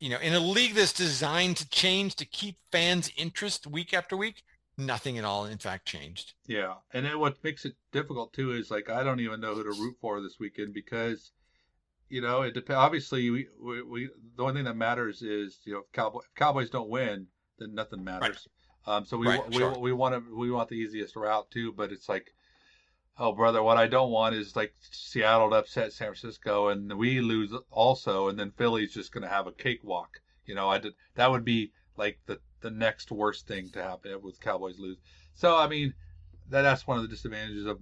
you 0.00 0.10
know, 0.10 0.18
in 0.18 0.34
a 0.34 0.40
league 0.40 0.74
that's 0.74 0.92
designed 0.92 1.56
to 1.58 1.68
change 1.70 2.16
to 2.16 2.26
keep 2.26 2.56
fans' 2.72 3.10
interest 3.16 3.66
week 3.66 3.94
after 3.94 4.16
week, 4.16 4.42
nothing 4.76 5.18
at 5.18 5.24
all, 5.24 5.46
in 5.46 5.58
fact, 5.58 5.86
changed. 5.86 6.34
Yeah. 6.46 6.74
And 6.92 7.06
then 7.06 7.18
what 7.18 7.42
makes 7.42 7.64
it 7.64 7.74
difficult, 7.92 8.32
too, 8.32 8.52
is 8.52 8.70
like, 8.70 8.90
I 8.90 9.02
don't 9.02 9.20
even 9.20 9.40
know 9.40 9.54
who 9.54 9.64
to 9.64 9.70
root 9.70 9.96
for 10.00 10.20
this 10.20 10.38
weekend 10.38 10.74
because 10.74 11.32
you 12.08 12.20
know, 12.20 12.42
it 12.42 12.54
depends. 12.54 12.78
Obviously, 12.78 13.30
we, 13.30 13.48
we, 13.60 13.82
we, 13.82 14.10
the 14.36 14.42
only 14.42 14.54
thing 14.54 14.64
that 14.64 14.76
matters 14.76 15.22
is 15.22 15.58
you 15.64 15.72
know 15.72 15.80
if, 15.80 15.92
Cowboy, 15.92 16.20
if 16.20 16.34
Cowboys 16.34 16.70
don't 16.70 16.88
win, 16.88 17.26
then 17.58 17.74
nothing 17.74 18.04
matters. 18.04 18.46
Um, 18.86 19.04
so 19.04 19.16
we 19.16 19.26
right, 19.26 19.48
we, 19.48 19.56
sure. 19.56 19.78
we 19.78 19.92
want 19.92 20.14
to 20.14 20.36
we 20.36 20.50
want 20.50 20.68
the 20.68 20.76
easiest 20.76 21.16
route 21.16 21.50
too, 21.50 21.72
but 21.72 21.90
it's 21.90 22.08
like, 22.08 22.34
oh 23.18 23.32
brother, 23.32 23.62
what 23.62 23.78
I 23.78 23.86
don't 23.86 24.10
want 24.10 24.34
is 24.34 24.54
like 24.54 24.74
Seattle 24.90 25.50
to 25.50 25.56
upset 25.56 25.92
San 25.92 26.08
Francisco 26.08 26.68
and 26.68 26.96
we 26.96 27.20
lose 27.20 27.52
also, 27.70 28.28
and 28.28 28.38
then 28.38 28.52
Philly's 28.56 28.92
just 28.92 29.12
going 29.12 29.22
to 29.22 29.28
have 29.28 29.46
a 29.46 29.52
cakewalk. 29.52 30.20
You 30.44 30.54
know, 30.54 30.68
I 30.68 30.78
did 30.78 30.94
that 31.14 31.30
would 31.30 31.44
be 31.44 31.72
like 31.96 32.18
the 32.26 32.38
the 32.64 32.70
next 32.70 33.12
worst 33.12 33.46
thing 33.46 33.68
to 33.68 33.82
happen 33.82 34.20
with 34.22 34.40
Cowboys 34.40 34.78
lose. 34.78 34.96
So 35.34 35.54
I 35.54 35.68
mean, 35.68 35.92
that 36.48 36.62
that's 36.62 36.86
one 36.86 36.96
of 36.96 37.02
the 37.02 37.08
disadvantages 37.08 37.66
of 37.66 37.78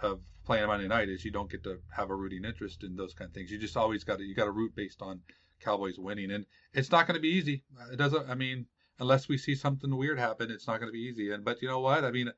of 0.00 0.20
playing 0.44 0.66
Monday 0.66 0.88
night 0.88 1.08
is 1.08 1.24
you 1.24 1.30
don't 1.30 1.50
get 1.50 1.62
to 1.64 1.78
have 1.96 2.10
a 2.10 2.14
rooting 2.14 2.44
interest 2.44 2.82
in 2.82 2.96
those 2.96 3.14
kind 3.14 3.28
of 3.28 3.34
things. 3.34 3.50
You 3.50 3.58
just 3.58 3.76
always 3.76 4.02
got 4.02 4.18
to 4.18 4.24
you 4.24 4.34
got 4.34 4.46
to 4.46 4.50
root 4.50 4.74
based 4.74 5.00
on 5.00 5.20
Cowboys 5.60 5.98
winning, 5.98 6.32
and 6.32 6.46
it's 6.72 6.90
not 6.90 7.06
going 7.06 7.14
to 7.14 7.22
be 7.22 7.28
easy. 7.28 7.62
It 7.92 7.96
doesn't. 7.96 8.28
I 8.28 8.34
mean, 8.34 8.66
unless 8.98 9.28
we 9.28 9.38
see 9.38 9.54
something 9.54 9.96
weird 9.96 10.18
happen, 10.18 10.50
it's 10.50 10.66
not 10.66 10.80
going 10.80 10.88
to 10.88 10.98
be 10.98 11.06
easy. 11.06 11.30
And 11.30 11.44
but 11.44 11.62
you 11.62 11.68
know 11.68 11.80
what? 11.80 12.04
I 12.04 12.10
mean, 12.10 12.32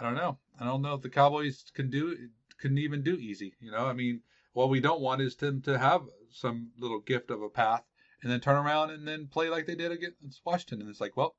I 0.00 0.02
don't 0.02 0.16
know. 0.16 0.38
I 0.58 0.64
don't 0.64 0.80
know 0.80 0.94
if 0.94 1.02
the 1.02 1.10
Cowboys 1.10 1.64
can 1.74 1.90
do 1.90 2.16
can 2.58 2.78
even 2.78 3.02
do 3.02 3.16
easy. 3.16 3.52
You 3.60 3.72
know, 3.72 3.86
I 3.86 3.92
mean, 3.92 4.22
what 4.54 4.70
we 4.70 4.80
don't 4.80 5.02
want 5.02 5.20
is 5.20 5.36
them 5.36 5.60
to 5.62 5.78
have 5.78 6.00
some 6.30 6.70
little 6.78 7.00
gift 7.00 7.30
of 7.30 7.42
a 7.42 7.50
path 7.50 7.82
and 8.26 8.32
then 8.32 8.40
turn 8.40 8.56
around 8.56 8.90
and 8.90 9.06
then 9.06 9.28
play 9.28 9.48
like 9.48 9.66
they 9.66 9.76
did 9.76 9.92
against 9.92 10.40
Washington. 10.44 10.80
And 10.80 10.90
it's 10.90 11.00
like, 11.00 11.16
well, 11.16 11.36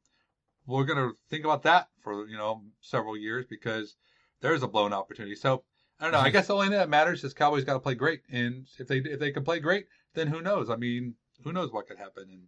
we're 0.66 0.86
going 0.86 0.98
to 0.98 1.18
think 1.30 1.44
about 1.44 1.64
that 1.64 1.90
for 2.02 2.26
you 2.30 2.38
know 2.38 2.62
several 2.80 3.18
years 3.18 3.46
because 3.46 3.98
there's 4.40 4.64
a 4.64 4.70
blown 4.70 4.94
opportunity. 4.94 5.36
So 5.36 5.66
I 6.00 6.06
don't 6.06 6.14
know. 6.14 6.20
I 6.20 6.30
guess 6.30 6.48
the 6.48 6.54
only 6.54 6.68
thing 6.68 6.78
that 6.78 6.88
matters 6.88 7.26
is 7.26 7.34
Cowboys 7.34 7.66
got 7.66 7.74
to 7.74 7.82
play 7.82 7.94
great, 7.94 8.22
and 8.32 8.68
if 8.80 8.88
they 8.88 9.00
if 9.00 9.20
they 9.20 9.32
can 9.32 9.44
play 9.44 9.60
great, 9.60 9.88
then 10.14 10.28
who 10.28 10.42
knows? 10.42 10.70
I 10.70 10.78
mean, 10.78 11.16
who 11.44 11.52
knows 11.52 11.74
what 11.74 11.90
could 11.90 11.98
happen? 11.98 12.24
And 12.30 12.44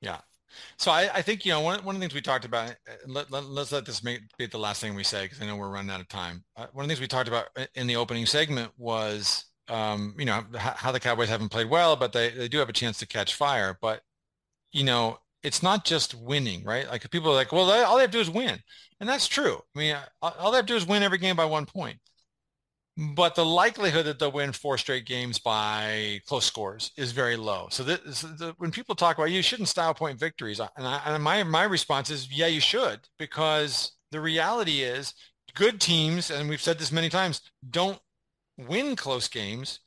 yeah. 0.00 0.18
So 0.76 0.92
I, 0.92 1.10
I 1.12 1.22
think 1.22 1.44
you 1.44 1.50
know 1.50 1.60
one, 1.60 1.84
one 1.84 1.96
of 1.96 2.00
the 2.00 2.04
things 2.04 2.14
we 2.14 2.20
talked 2.20 2.44
about. 2.44 2.70
Uh, 2.70 2.92
let, 3.08 3.28
let, 3.32 3.42
us 3.42 3.72
let 3.72 3.86
this 3.86 4.04
make, 4.04 4.20
be 4.38 4.46
the 4.46 4.56
last 4.56 4.80
thing 4.80 4.94
we 4.94 5.02
say 5.02 5.24
because 5.24 5.42
I 5.42 5.46
know 5.46 5.56
we're 5.56 5.68
running 5.68 5.90
out 5.90 6.00
of 6.00 6.08
time. 6.08 6.44
Uh, 6.56 6.66
one 6.72 6.84
of 6.84 6.88
the 6.88 6.94
things 6.94 7.00
we 7.00 7.08
talked 7.08 7.28
about 7.28 7.48
in 7.74 7.88
the 7.88 7.96
opening 7.96 8.24
segment 8.24 8.70
was 8.78 9.46
um, 9.70 10.14
you 10.18 10.24
know 10.24 10.44
how 10.56 10.92
the 10.92 11.00
Cowboys 11.00 11.28
haven't 11.28 11.50
played 11.50 11.70
well, 11.70 11.96
but 11.96 12.12
they 12.12 12.30
they 12.30 12.48
do 12.48 12.58
have 12.58 12.68
a 12.68 12.72
chance 12.72 12.98
to 12.98 13.06
catch 13.06 13.34
fire. 13.34 13.78
But 13.80 14.02
you 14.72 14.84
know 14.84 15.18
it's 15.42 15.62
not 15.62 15.84
just 15.84 16.14
winning, 16.14 16.64
right? 16.64 16.88
Like 16.88 17.08
people 17.10 17.30
are 17.30 17.34
like, 17.34 17.52
well, 17.52 17.70
all 17.84 17.96
they 17.96 18.02
have 18.02 18.10
to 18.10 18.16
do 18.18 18.20
is 18.20 18.30
win, 18.30 18.58
and 19.00 19.08
that's 19.08 19.28
true. 19.28 19.60
I 19.74 19.78
mean, 19.78 19.96
all 20.22 20.50
they 20.50 20.56
have 20.56 20.66
to 20.66 20.72
do 20.72 20.76
is 20.76 20.86
win 20.86 21.02
every 21.02 21.18
game 21.18 21.36
by 21.36 21.44
one 21.44 21.66
point 21.66 21.98
but 22.98 23.36
the 23.36 23.44
likelihood 23.44 24.06
that 24.06 24.18
they'll 24.18 24.32
win 24.32 24.52
four 24.52 24.76
straight 24.76 25.06
games 25.06 25.38
by 25.38 26.20
close 26.26 26.44
scores 26.44 26.90
is 26.96 27.12
very 27.12 27.36
low. 27.36 27.68
So 27.70 27.84
this, 27.84 28.22
the, 28.22 28.54
when 28.58 28.72
people 28.72 28.96
talk 28.96 29.16
about 29.16 29.30
you 29.30 29.40
shouldn't 29.40 29.68
style 29.68 29.94
point 29.94 30.18
victories, 30.18 30.58
and, 30.58 30.68
I, 30.84 31.00
and 31.06 31.22
my 31.22 31.44
my 31.44 31.62
response 31.62 32.10
is 32.10 32.28
yeah, 32.36 32.48
you 32.48 32.60
should 32.60 33.00
because 33.16 33.92
the 34.10 34.20
reality 34.20 34.80
is 34.80 35.14
good 35.54 35.80
teams, 35.80 36.32
and 36.32 36.48
we've 36.48 36.60
said 36.60 36.80
this 36.80 36.90
many 36.90 37.08
times, 37.08 37.40
don't 37.70 38.00
win 38.58 38.96
close 38.96 39.28
games. 39.28 39.80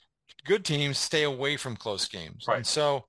Good 0.46 0.66
teams 0.66 0.98
stay 0.98 1.24
away 1.24 1.58
from 1.58 1.76
close 1.76 2.08
games, 2.08 2.46
right. 2.48 2.58
and 2.58 2.66
so 2.66 3.06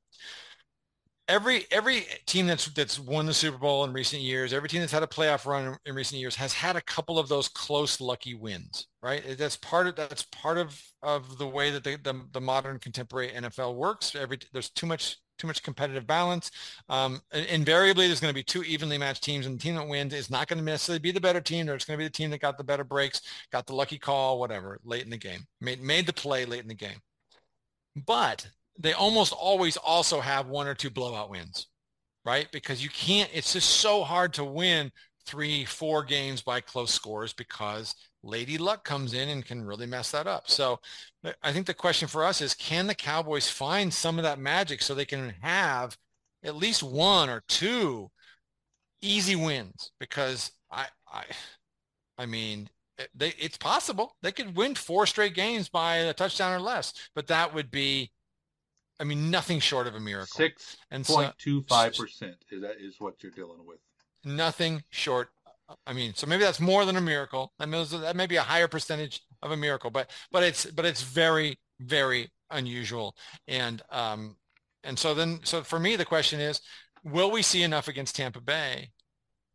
every 1.28 1.66
every 1.70 2.05
team 2.26 2.47
that's 2.47 2.66
that's 2.66 2.98
won 2.98 3.26
the 3.26 3.34
Super 3.34 3.59
Bowl 3.59 3.84
in 3.84 3.93
recent 3.93 4.22
years, 4.22 4.52
every 4.52 4.68
team 4.68 4.80
that's 4.80 4.93
had 4.93 5.02
a 5.02 5.06
playoff 5.06 5.47
run 5.47 5.66
in, 5.66 5.76
in, 5.86 5.94
recent 5.94 6.20
years 6.20 6.36
has 6.36 6.52
had 6.52 6.76
a 6.76 6.80
couple 6.82 7.18
of 7.18 7.28
those 7.28 7.48
close 7.48 8.01
lucky 8.01 8.34
wins, 8.34 8.89
right? 9.02 9.22
That's 9.39 9.56
part 9.56 9.86
of 9.86 9.97
that's 9.97 10.24
part 10.24 10.59
of 10.59 10.80
of 11.02 11.39
the 11.39 11.47
way 11.47 11.70
that 11.70 11.84
the 11.84 11.97
the, 12.02 12.20
the 12.32 12.40
modern 12.40 12.78
contemporary 12.78 13.30
NFL 13.30 13.74
works. 13.74 14.14
Every 14.14 14.39
there's 14.52 14.70
too 14.70 14.86
much 14.86 15.16
too 15.39 15.47
much 15.47 15.63
competitive 15.63 16.07
balance. 16.07 16.51
Um, 16.89 17.21
invariably, 17.33 18.07
there's 18.07 18.21
going 18.21 18.33
to 18.33 18.39
be 18.39 18.45
two 18.45 18.63
evenly 18.63 18.99
matched 18.99 19.25
teams, 19.25 19.47
and 19.47 19.59
the 19.59 19.63
team 19.63 19.75
that 19.75 19.89
wins 19.89 20.15
is 20.15 20.31
not 20.31 20.49
going 20.49 20.59
to 20.59 20.65
necessarily 20.65 21.01
be 21.01 21.11
the 21.11 21.21
better 21.21 21.41
team. 21.41 21.67
There's 21.67 21.85
going 21.85 21.99
to 21.99 22.03
be 22.03 22.07
the 22.07 22.11
team 22.11 22.31
that 22.31 22.41
got 22.41 22.59
the 22.59 22.65
better 22.65 22.85
breaks, 22.85 23.23
got 23.51 23.67
the 23.67 23.75
lucky 23.75 23.99
call, 23.99 24.39
whatever, 24.39 24.79
late 24.85 25.05
in 25.05 25.11
the 25.11 25.17
game, 25.17 25.47
made 25.61 25.83
made 25.83 26.07
the 26.07 26.13
play 26.13 26.45
late 26.45 26.63
in 26.63 26.69
the 26.69 26.75
game. 26.75 26.99
But 28.07 28.47
they 28.79 28.93
almost 28.93 29.33
always 29.33 29.77
also 29.77 30.21
have 30.21 30.47
one 30.47 30.67
or 30.67 30.75
two 30.75 30.91
blowout 30.91 31.31
wins, 31.31 31.69
right? 32.25 32.49
Because 32.53 32.83
you 32.83 32.89
can't, 32.91 33.31
it's 33.33 33.53
just 33.53 33.69
so 33.69 34.03
hard 34.03 34.33
to 34.35 34.45
win 34.45 34.91
three, 35.27 35.65
four 35.65 36.03
games 36.03 36.43
by 36.43 36.61
close 36.61 36.93
scores 36.93 37.33
because 37.33 37.95
Lady 38.23 38.59
Luck 38.59 38.85
comes 38.85 39.15
in 39.15 39.28
and 39.28 39.44
can 39.44 39.65
really 39.65 39.86
mess 39.86 40.11
that 40.12 40.27
up. 40.27 40.49
So 40.49 40.81
I 41.43 41.53
think 41.53 41.66
the 41.66 41.74
question 41.74 42.09
for 42.09 42.24
us 42.24 42.40
is, 42.40 42.55
can 42.55 42.86
the 42.86 42.94
Cowboys 42.94 43.49
find 43.49 43.93
some 43.93 44.19
of 44.19 44.23
that 44.24 44.39
magic 44.39 44.82
so 44.82 44.94
they 44.94 45.05
can 45.05 45.35
have 45.40 45.97
at 46.44 46.57
least 46.57 46.82
one 46.82 47.28
or 47.28 47.43
two 47.49 48.11
easy 49.01 49.36
wins? 49.36 49.90
Because 49.99 50.53
I, 50.70 50.86
I, 51.12 51.24
I 52.19 52.27
mean, 52.27 52.69
eh, 52.99 53.07
they, 53.15 53.35
it's 53.39 53.59
possible 53.59 54.16
they 54.23 54.32
could 54.32 54.57
win 54.57 54.74
four 54.74 55.07
straight 55.07 55.35
games 55.35 55.69
by 55.69 55.97
a 55.97 56.15
touchdown 56.15 56.53
or 56.53 56.61
less, 56.61 56.94
but 57.15 57.27
that 57.27 57.53
would 57.53 57.70
be 57.70 58.11
I 59.01 59.05
mean, 59.05 59.32
nothing 59.32 59.59
short 59.59 59.89
of 59.89 59.97
a 59.97 60.01
miracle. 60.01 60.28
and 60.93 61.05
Six 61.05 61.16
point 61.16 61.35
two 61.36 61.62
five 61.62 61.97
percent 61.97 62.36
is 62.53 62.62
that 62.62 62.77
is 62.81 63.01
what 63.01 63.20
you're 63.20 63.32
dealing 63.32 63.66
with. 63.66 63.78
Nothing 64.24 64.85
short. 64.90 65.31
I 65.86 65.93
mean, 65.93 66.12
so 66.14 66.26
maybe 66.26 66.43
that's 66.43 66.60
more 66.60 66.84
than 66.84 66.97
a 66.97 67.01
miracle. 67.01 67.52
I 67.59 67.66
mean, 67.66 67.86
that 67.90 68.16
may 68.16 68.26
be 68.26 68.36
a 68.36 68.43
higher 68.43 68.68
percentage 68.68 69.22
of 69.43 69.51
a 69.51 69.56
miracle, 69.56 69.90
but 69.90 70.10
but 70.30 70.43
it's 70.43 70.66
but 70.66 70.84
it's 70.84 71.02
very 71.02 71.59
very 71.80 72.30
unusual. 72.51 73.14
And 73.48 73.82
um 73.90 74.36
and 74.84 74.98
so 74.98 75.14
then 75.14 75.40
so 75.44 75.62
for 75.62 75.78
me 75.78 75.97
the 75.97 76.05
question 76.05 76.40
is, 76.40 76.60
will 77.05 77.30
we 77.30 77.43
see 77.43 77.62
enough 77.62 77.89
against 77.89 78.16
Tampa 78.16 78.40
Bay 78.40 78.90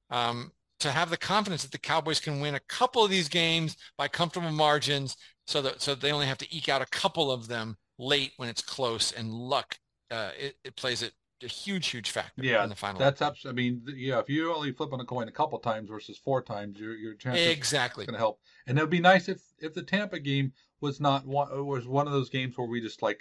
um, 0.09 0.51
to 0.79 0.91
have 0.91 1.09
the 1.09 1.17
confidence 1.17 1.63
that 1.63 1.71
the 1.71 1.77
Cowboys 1.77 2.19
can 2.19 2.39
win 2.39 2.55
a 2.55 2.59
couple 2.69 3.03
of 3.03 3.09
these 3.09 3.29
games 3.29 3.75
by 3.97 4.07
comfortable 4.07 4.51
margins, 4.51 5.15
so 5.45 5.61
that 5.61 5.81
so 5.81 5.95
they 5.95 6.11
only 6.11 6.25
have 6.25 6.37
to 6.37 6.55
eke 6.55 6.69
out 6.69 6.81
a 6.81 6.87
couple 6.87 7.31
of 7.31 7.47
them 7.47 7.75
late 7.99 8.33
when 8.37 8.49
it's 8.49 8.61
close, 8.61 9.11
and 9.11 9.31
luck 9.31 9.77
uh, 10.11 10.31
it, 10.39 10.55
it 10.63 10.75
plays 10.75 11.01
it 11.01 11.13
a 11.43 11.47
huge, 11.47 11.87
huge 11.87 12.09
factor 12.09 12.43
yeah, 12.43 12.63
in 12.63 12.69
the 12.69 12.75
final. 12.75 12.99
That's 12.99 13.21
absolutely. 13.21 13.63
I 13.63 13.69
mean, 13.69 13.81
yeah, 13.95 14.19
if 14.19 14.29
you 14.29 14.53
only 14.53 14.71
flip 14.71 14.93
on 14.93 14.99
a 14.99 15.05
coin 15.05 15.27
a 15.27 15.31
couple 15.31 15.59
times 15.59 15.89
versus 15.89 16.17
four 16.17 16.41
times, 16.41 16.79
your 16.79 16.95
your 16.95 17.13
chance 17.13 17.39
exactly 17.39 18.05
going 18.05 18.13
to 18.13 18.19
help. 18.19 18.39
And 18.65 18.77
it 18.77 18.81
would 18.81 18.89
be 18.89 18.99
nice 18.99 19.29
if 19.29 19.41
if 19.59 19.73
the 19.73 19.83
Tampa 19.83 20.19
game 20.19 20.53
was 20.81 20.99
not 20.99 21.25
one 21.25 21.65
was 21.65 21.87
one 21.87 22.07
of 22.07 22.13
those 22.13 22.29
games 22.29 22.57
where 22.57 22.67
we 22.67 22.81
just 22.81 23.01
like, 23.01 23.19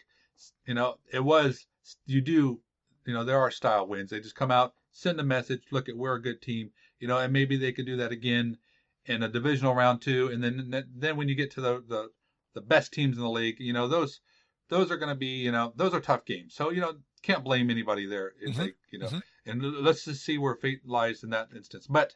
you 0.66 0.74
know, 0.74 0.96
it 1.12 1.24
was 1.24 1.66
you 2.06 2.20
do, 2.20 2.60
you 3.06 3.14
know, 3.14 3.24
there 3.24 3.38
are 3.38 3.50
style 3.50 3.86
wins. 3.86 4.10
They 4.10 4.20
just 4.20 4.34
come 4.34 4.50
out, 4.50 4.74
send 4.90 5.20
a 5.20 5.24
message, 5.24 5.62
look 5.70 5.88
at 5.88 5.96
we're 5.96 6.14
a 6.14 6.22
good 6.22 6.40
team, 6.40 6.70
you 6.98 7.08
know, 7.08 7.18
and 7.18 7.32
maybe 7.32 7.56
they 7.56 7.72
could 7.72 7.86
do 7.86 7.96
that 7.96 8.12
again 8.12 8.58
in 9.04 9.22
a 9.22 9.28
divisional 9.28 9.74
round 9.74 10.02
two, 10.02 10.28
and 10.28 10.42
then 10.42 10.84
then 10.94 11.16
when 11.16 11.28
you 11.28 11.34
get 11.34 11.50
to 11.52 11.60
the 11.60 11.84
the 11.86 12.08
the 12.54 12.60
best 12.60 12.92
teams 12.92 13.16
in 13.16 13.22
the 13.22 13.30
league, 13.30 13.56
you 13.60 13.72
know, 13.72 13.86
those 13.86 14.20
those 14.68 14.90
are 14.90 14.96
going 14.96 15.10
to 15.10 15.14
be, 15.14 15.26
you 15.26 15.52
know, 15.52 15.72
those 15.76 15.94
are 15.94 16.00
tough 16.00 16.24
games. 16.24 16.54
So, 16.54 16.70
you 16.70 16.80
know, 16.80 16.94
can't 17.26 17.44
blame 17.44 17.70
anybody 17.70 18.06
there. 18.06 18.32
It's 18.40 18.56
mm-hmm. 18.56 18.68
you 18.90 19.00
know, 19.00 19.06
mm-hmm. 19.06 19.50
and 19.50 19.62
let's 19.82 20.04
just 20.04 20.24
see 20.24 20.38
where 20.38 20.54
fate 20.54 20.86
lies 20.86 21.24
in 21.24 21.30
that 21.30 21.48
instance. 21.54 21.86
But 21.88 22.14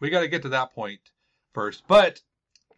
we 0.00 0.10
got 0.10 0.20
to 0.20 0.28
get 0.28 0.42
to 0.42 0.48
that 0.48 0.74
point 0.74 1.00
first. 1.54 1.84
But 1.86 2.20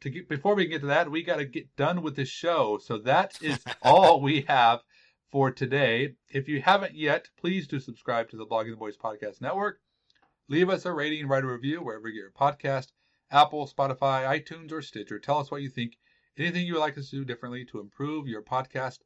to 0.00 0.10
get 0.10 0.28
before 0.28 0.54
we 0.54 0.66
get 0.66 0.82
to 0.82 0.88
that, 0.88 1.10
we 1.10 1.22
got 1.22 1.36
to 1.36 1.46
get 1.46 1.74
done 1.76 2.02
with 2.02 2.16
this 2.16 2.28
show. 2.28 2.78
So 2.78 2.98
that 2.98 3.38
is 3.42 3.58
all 3.82 4.20
we 4.20 4.42
have 4.42 4.80
for 5.30 5.50
today. 5.50 6.16
If 6.28 6.48
you 6.48 6.60
haven't 6.60 6.94
yet, 6.94 7.28
please 7.38 7.66
do 7.66 7.80
subscribe 7.80 8.28
to 8.30 8.36
the 8.36 8.46
Blogging 8.46 8.72
the 8.72 8.76
Boys 8.76 8.98
Podcast 8.98 9.40
Network. 9.40 9.80
Leave 10.48 10.68
us 10.68 10.84
a 10.84 10.92
rating, 10.92 11.28
write 11.28 11.44
a 11.44 11.46
review 11.46 11.80
wherever 11.80 12.08
you 12.08 12.14
get 12.14 12.20
your 12.20 12.30
podcast, 12.32 12.88
Apple, 13.30 13.66
Spotify, 13.66 14.26
iTunes, 14.26 14.72
or 14.72 14.82
Stitcher. 14.82 15.18
Tell 15.18 15.38
us 15.38 15.50
what 15.50 15.62
you 15.62 15.70
think. 15.70 15.96
Anything 16.36 16.66
you 16.66 16.74
would 16.74 16.80
like 16.80 16.98
us 16.98 17.10
to 17.10 17.16
do 17.16 17.24
differently 17.24 17.64
to 17.66 17.80
improve 17.80 18.26
your 18.26 18.42
podcast 18.42 18.98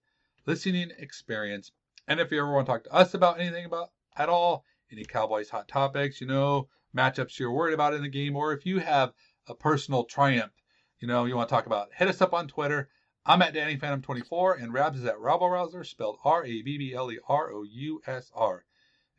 listening 0.46 0.90
experience. 0.98 1.70
And 2.06 2.20
if 2.20 2.30
you 2.30 2.38
ever 2.38 2.52
want 2.52 2.66
to 2.66 2.72
talk 2.72 2.84
to 2.84 2.92
us 2.92 3.14
about 3.14 3.40
anything 3.40 3.64
about 3.64 3.88
at 4.16 4.28
all, 4.28 4.64
any 4.92 5.04
Cowboys 5.04 5.50
hot 5.50 5.68
topics, 5.68 6.20
you 6.20 6.26
know, 6.26 6.68
matchups 6.96 7.38
you're 7.38 7.52
worried 7.52 7.74
about 7.74 7.94
in 7.94 8.02
the 8.02 8.08
game, 8.08 8.36
or 8.36 8.52
if 8.52 8.66
you 8.66 8.78
have 8.78 9.12
a 9.48 9.54
personal 9.54 10.04
triumph, 10.04 10.52
you 11.00 11.08
know, 11.08 11.24
you 11.24 11.36
want 11.36 11.48
to 11.48 11.54
talk 11.54 11.66
about, 11.66 11.88
hit 11.94 12.08
us 12.08 12.20
up 12.20 12.34
on 12.34 12.48
Twitter. 12.48 12.88
I'm 13.26 13.42
at 13.42 13.54
Danny 13.54 13.76
Phantom 13.76 14.02
24 14.02 14.54
and 14.54 14.72
Rabs 14.72 14.98
is 14.98 15.06
at 15.06 15.18
Rabble 15.18 15.84
spelled 15.84 16.18
R-A-B-B-L-E-R-O-U-S-R. 16.24 18.64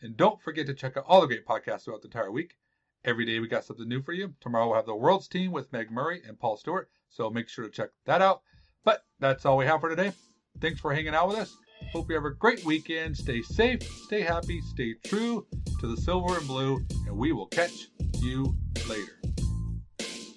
And 0.02 0.18
don't 0.18 0.42
forget 0.42 0.66
to 0.68 0.74
check 0.74 0.98
out 0.98 1.06
all 1.08 1.22
the 1.22 1.28
great 1.28 1.46
podcasts 1.46 1.86
throughout 1.86 2.02
the 2.02 2.08
entire 2.08 2.32
week. 2.32 2.56
Every 3.04 3.26
day 3.26 3.40
we 3.40 3.48
got 3.48 3.66
something 3.66 3.88
new 3.88 4.04
for 4.04 4.14
you. 4.14 4.36
Tomorrow 4.42 4.68
we'll 4.68 4.76
have 4.76 4.86
the 4.86 4.96
World's 4.96 5.28
Team 5.28 5.52
with 5.52 5.72
Meg 5.72 5.90
Murray 5.92 6.22
and 6.28 6.40
Paul 6.40 6.58
Stewart, 6.58 6.90
so 7.10 7.30
make 7.30 7.50
sure 7.50 7.66
to 7.66 7.72
check 7.72 7.90
that 8.06 8.22
out. 8.22 8.42
But 8.84 9.04
that's 9.20 9.46
all 9.46 9.58
we 9.58 9.66
have 9.66 9.82
for 9.82 9.90
today. 9.90 10.12
Thanks 10.60 10.80
for 10.80 10.94
hanging 10.94 11.16
out 11.16 11.28
with 11.28 11.38
us. 11.38 11.56
Hope 11.92 12.10
you 12.10 12.16
have 12.16 12.26
a 12.26 12.32
great 12.32 12.64
weekend. 12.66 13.18
Stay 13.18 13.42
safe, 13.42 13.82
stay 14.06 14.22
happy, 14.22 14.62
stay 14.62 14.96
true 15.06 15.46
to 15.80 15.88
the 15.88 15.98
silver 16.02 16.38
and 16.38 16.48
blue, 16.48 16.80
and 17.08 17.18
we 17.18 17.32
will 17.32 17.48
catch 17.48 17.88
you 18.20 18.56
later. 18.88 19.20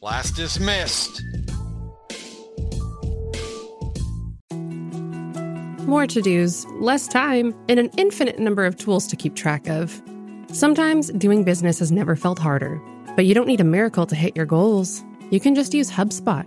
Last 0.01 0.37
dismissed. 0.37 1.23
More 5.87 6.07
to 6.07 6.21
dos, 6.21 6.67
less 6.81 7.09
time, 7.09 7.55
and 7.69 7.81
an 7.81 7.91
infinite 7.97 8.39
number 8.39 8.67
of 8.67 8.77
tools 8.77 9.07
to 9.07 9.17
keep 9.17 9.35
track 9.35 9.69
of. 9.69 10.03
Sometimes 10.53 11.11
doing 11.13 11.45
business 11.45 11.79
has 11.79 11.91
never 11.91 12.15
felt 12.15 12.39
harder, 12.39 12.81
but 13.17 13.27
you 13.27 13.35
don't 13.35 13.47
need 13.47 13.61
a 13.61 13.65
miracle 13.65 14.07
to 14.07 14.15
hit 14.15 14.37
your 14.37 14.47
goals 14.47 15.03
you 15.31 15.41
can 15.41 15.55
just 15.55 15.75
use 15.75 15.91
HubSpot 15.91 16.47